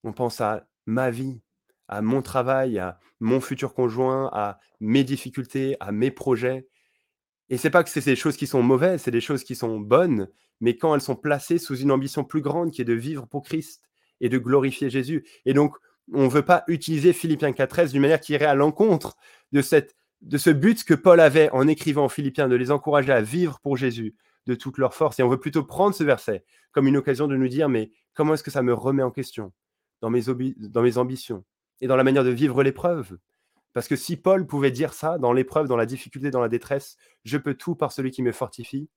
On 0.03 0.13
pense 0.13 0.41
à 0.41 0.67
ma 0.87 1.11
vie, 1.11 1.41
à 1.89 2.03
mon 2.03 2.23
travail, 2.23 2.79
à 2.79 2.99
mon 3.21 3.41
futur 3.41 3.75
conjoint, 3.75 4.31
à 4.33 4.59
mes 4.81 5.05
difficultés, 5.05 5.77
à 5.81 5.93
mes 5.93 6.11
projets. 6.11 6.67
Et 7.51 7.59
c'est 7.59 7.71
pas 7.71 7.85
que 7.85 7.91
c'est 7.91 8.05
des 8.05 8.17
choses 8.17 8.37
qui 8.37 8.47
sont 8.47 8.63
mauvaises, 8.63 9.03
c'est 9.03 9.11
des 9.11 9.21
choses 9.21 9.45
qui 9.45 9.55
sont 9.55 9.79
bonnes, 9.79 10.29
mais 10.61 10.77
quand 10.77 10.95
elles 10.95 11.01
sont 11.01 11.17
placées 11.17 11.59
sous 11.59 11.77
une 11.77 11.91
ambition 11.91 12.25
plus 12.25 12.41
grande 12.41 12.71
qui 12.71 12.81
est 12.81 12.87
de 12.87 12.95
vivre 12.95 13.27
pour 13.27 13.43
Christ 13.43 13.83
et 14.21 14.29
de 14.29 14.39
glorifier 14.39 14.89
Jésus. 14.89 15.27
Et 15.45 15.53
donc, 15.53 15.77
on 16.13 16.25
ne 16.25 16.29
veut 16.29 16.45
pas 16.45 16.65
utiliser 16.69 17.13
Philippiens 17.13 17.51
4.13 17.51 17.93
d'une 17.93 18.03
manière 18.03 18.21
qui 18.21 18.33
irait 18.33 18.45
à 18.45 18.55
l'encontre 18.55 19.17
de, 19.53 19.63
cette, 19.63 19.97
de 20.25 20.39
ce 20.39 20.51
but 20.51 20.85
que 20.85 20.95
Paul 20.95 21.21
avait 21.21 21.51
en 21.51 21.69
écrivant 21.69 22.07
aux 22.07 22.11
Philippiens, 22.11 22.49
de 22.49 22.57
les 22.57 22.71
encourager 22.71 23.13
à 23.13 23.21
vivre 23.21 23.61
pour 23.61 23.77
Jésus 23.77 24.15
de 24.47 24.55
toute 24.55 24.79
leur 24.79 24.95
force. 24.95 25.21
Et 25.21 25.23
on 25.23 25.29
veut 25.29 25.41
plutôt 25.41 25.65
prendre 25.65 25.95
ce 25.95 26.05
verset 26.05 26.45
comme 26.73 26.87
une 26.89 26.97
occasion 26.97 27.29
de 27.29 27.37
nous 27.37 27.49
dire, 27.49 27.69
mais 27.69 27.91
comment 28.15 28.35
est-ce 28.35 28.43
que 28.43 28.51
ça 28.51 28.63
me 28.63 28.75
remet 28.75 29.03
en 29.03 29.11
question 29.11 29.53
dans 30.01 30.11
mes, 30.11 30.29
ambitions 30.99 31.45
et 31.81 31.87
dans 31.87 31.97
la 31.97 32.05
manière 32.05 32.25
de 32.25 32.31
vivre 32.31 32.63
l'épreuve? 32.63 33.19
Parce 33.75 33.89
que 33.89 33.97
si 33.97 34.17
Paul 34.17 34.47
pouvait 34.47 34.71
dire 34.71 34.95
ça 34.95 35.19
dans 35.19 35.33
l'épreuve, 35.33 35.69
dans 35.69 35.77
la 35.77 35.87
difficulté, 35.87 36.31
dans 36.31 36.41
la 36.41 36.49
détresse, 36.49 36.97
je 37.25 37.37
peux 37.37 37.55
tout 37.55 37.75
par 37.75 37.93
celui 37.93 38.11
qui 38.11 38.23
me 38.23 38.33
fortifie, 38.33 38.89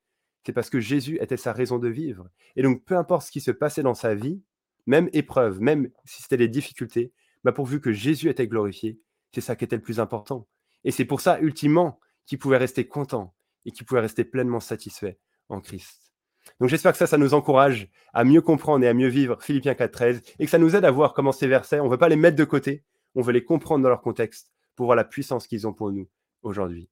c'est 0.46 0.54
parce 0.54 0.70
que 0.70 0.80
Jésus 0.80 1.18
était 1.20 1.36
sa 1.36 1.52
raison 1.52 1.78
de 1.78 1.90
vivre. 1.90 2.30
Et 2.56 2.62
donc, 2.62 2.86
peu 2.86 2.96
importe 2.96 3.28
ce 3.28 3.32
qui 3.32 3.42
se 3.42 3.52
passait 3.52 3.84
dans 3.84 3.96
sa 3.96 4.16
vie, 4.16 4.42
même 4.86 5.10
épreuve, 5.12 5.60
même 5.60 5.90
si 6.06 6.22
c'était 6.22 6.38
des 6.38 6.48
difficultés, 6.48 7.12
bah 7.44 7.52
pourvu 7.52 7.82
que 7.82 7.92
Jésus 7.92 8.30
était 8.30 8.48
glorifié, 8.48 8.98
c'est 9.34 9.42
ça 9.42 9.58
qui 9.58 9.66
était 9.66 9.76
le 9.76 9.82
plus 9.82 10.00
important. 10.00 10.48
Et 10.84 10.92
c'est 10.92 11.06
pour 11.06 11.22
ça, 11.22 11.40
ultimement, 11.40 12.00
qu'il 12.26 12.40
pouvait 12.40 12.58
rester 12.58 12.88
content 12.88 13.34
et 13.66 13.72
qu'il 13.72 13.86
pouvait 13.86 14.02
rester 14.02 14.24
pleinement 14.24 14.60
satisfait 14.60 15.20
en 15.50 15.62
Christ. 15.62 16.14
Donc 16.60 16.70
j'espère 16.70 16.94
que 16.94 16.98
ça, 16.98 17.08
ça 17.08 17.18
nous 17.18 17.34
encourage 17.34 17.90
à 18.14 18.24
mieux 18.24 18.42
comprendre 18.42 18.84
et 18.86 18.88
à 18.88 18.94
mieux 18.94 19.08
vivre 19.08 19.42
Philippiens 19.42 19.74
4.13 19.74 20.22
et 20.40 20.46
que 20.46 20.52
ça 20.52 20.58
nous 20.58 20.76
aide 20.76 20.86
à 20.86 20.92
voir 20.92 21.14
comment 21.14 21.32
ces 21.32 21.48
versets, 21.48 21.80
on 21.80 21.86
ne 21.86 21.90
veut 21.90 21.98
pas 21.98 22.10
les 22.10 22.16
mettre 22.16 22.38
de 22.38 22.46
côté, 22.46 22.84
on 23.16 23.22
veut 23.22 23.34
les 23.34 23.44
comprendre 23.44 23.84
dans 23.84 23.90
leur 23.90 24.02
contexte 24.02 24.52
pour 24.76 24.86
voir 24.86 24.96
la 24.96 25.04
puissance 25.04 25.48
qu'ils 25.48 25.68
ont 25.68 25.74
pour 25.74 25.92
nous 25.92 26.08
aujourd'hui. 26.42 26.90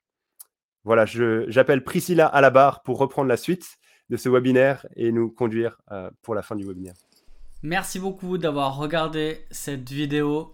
Voilà, 0.83 1.05
j'appelle 1.05 1.83
Priscilla 1.83 2.27
à 2.27 2.41
la 2.41 2.51
barre 2.51 2.83
pour 2.83 2.99
reprendre 2.99 3.27
la 3.27 3.37
suite 3.37 3.77
de 4.09 4.17
ce 4.17 4.29
webinaire 4.29 4.85
et 4.95 5.11
nous 5.11 5.31
conduire 5.31 5.81
euh, 5.91 6.11
pour 6.21 6.35
la 6.35 6.43
fin 6.43 6.55
du 6.55 6.65
webinaire. 6.65 6.93
Merci 7.63 7.99
beaucoup 7.99 8.37
d'avoir 8.37 8.77
regardé 8.77 9.39
cette 9.49 9.89
vidéo. 9.89 10.53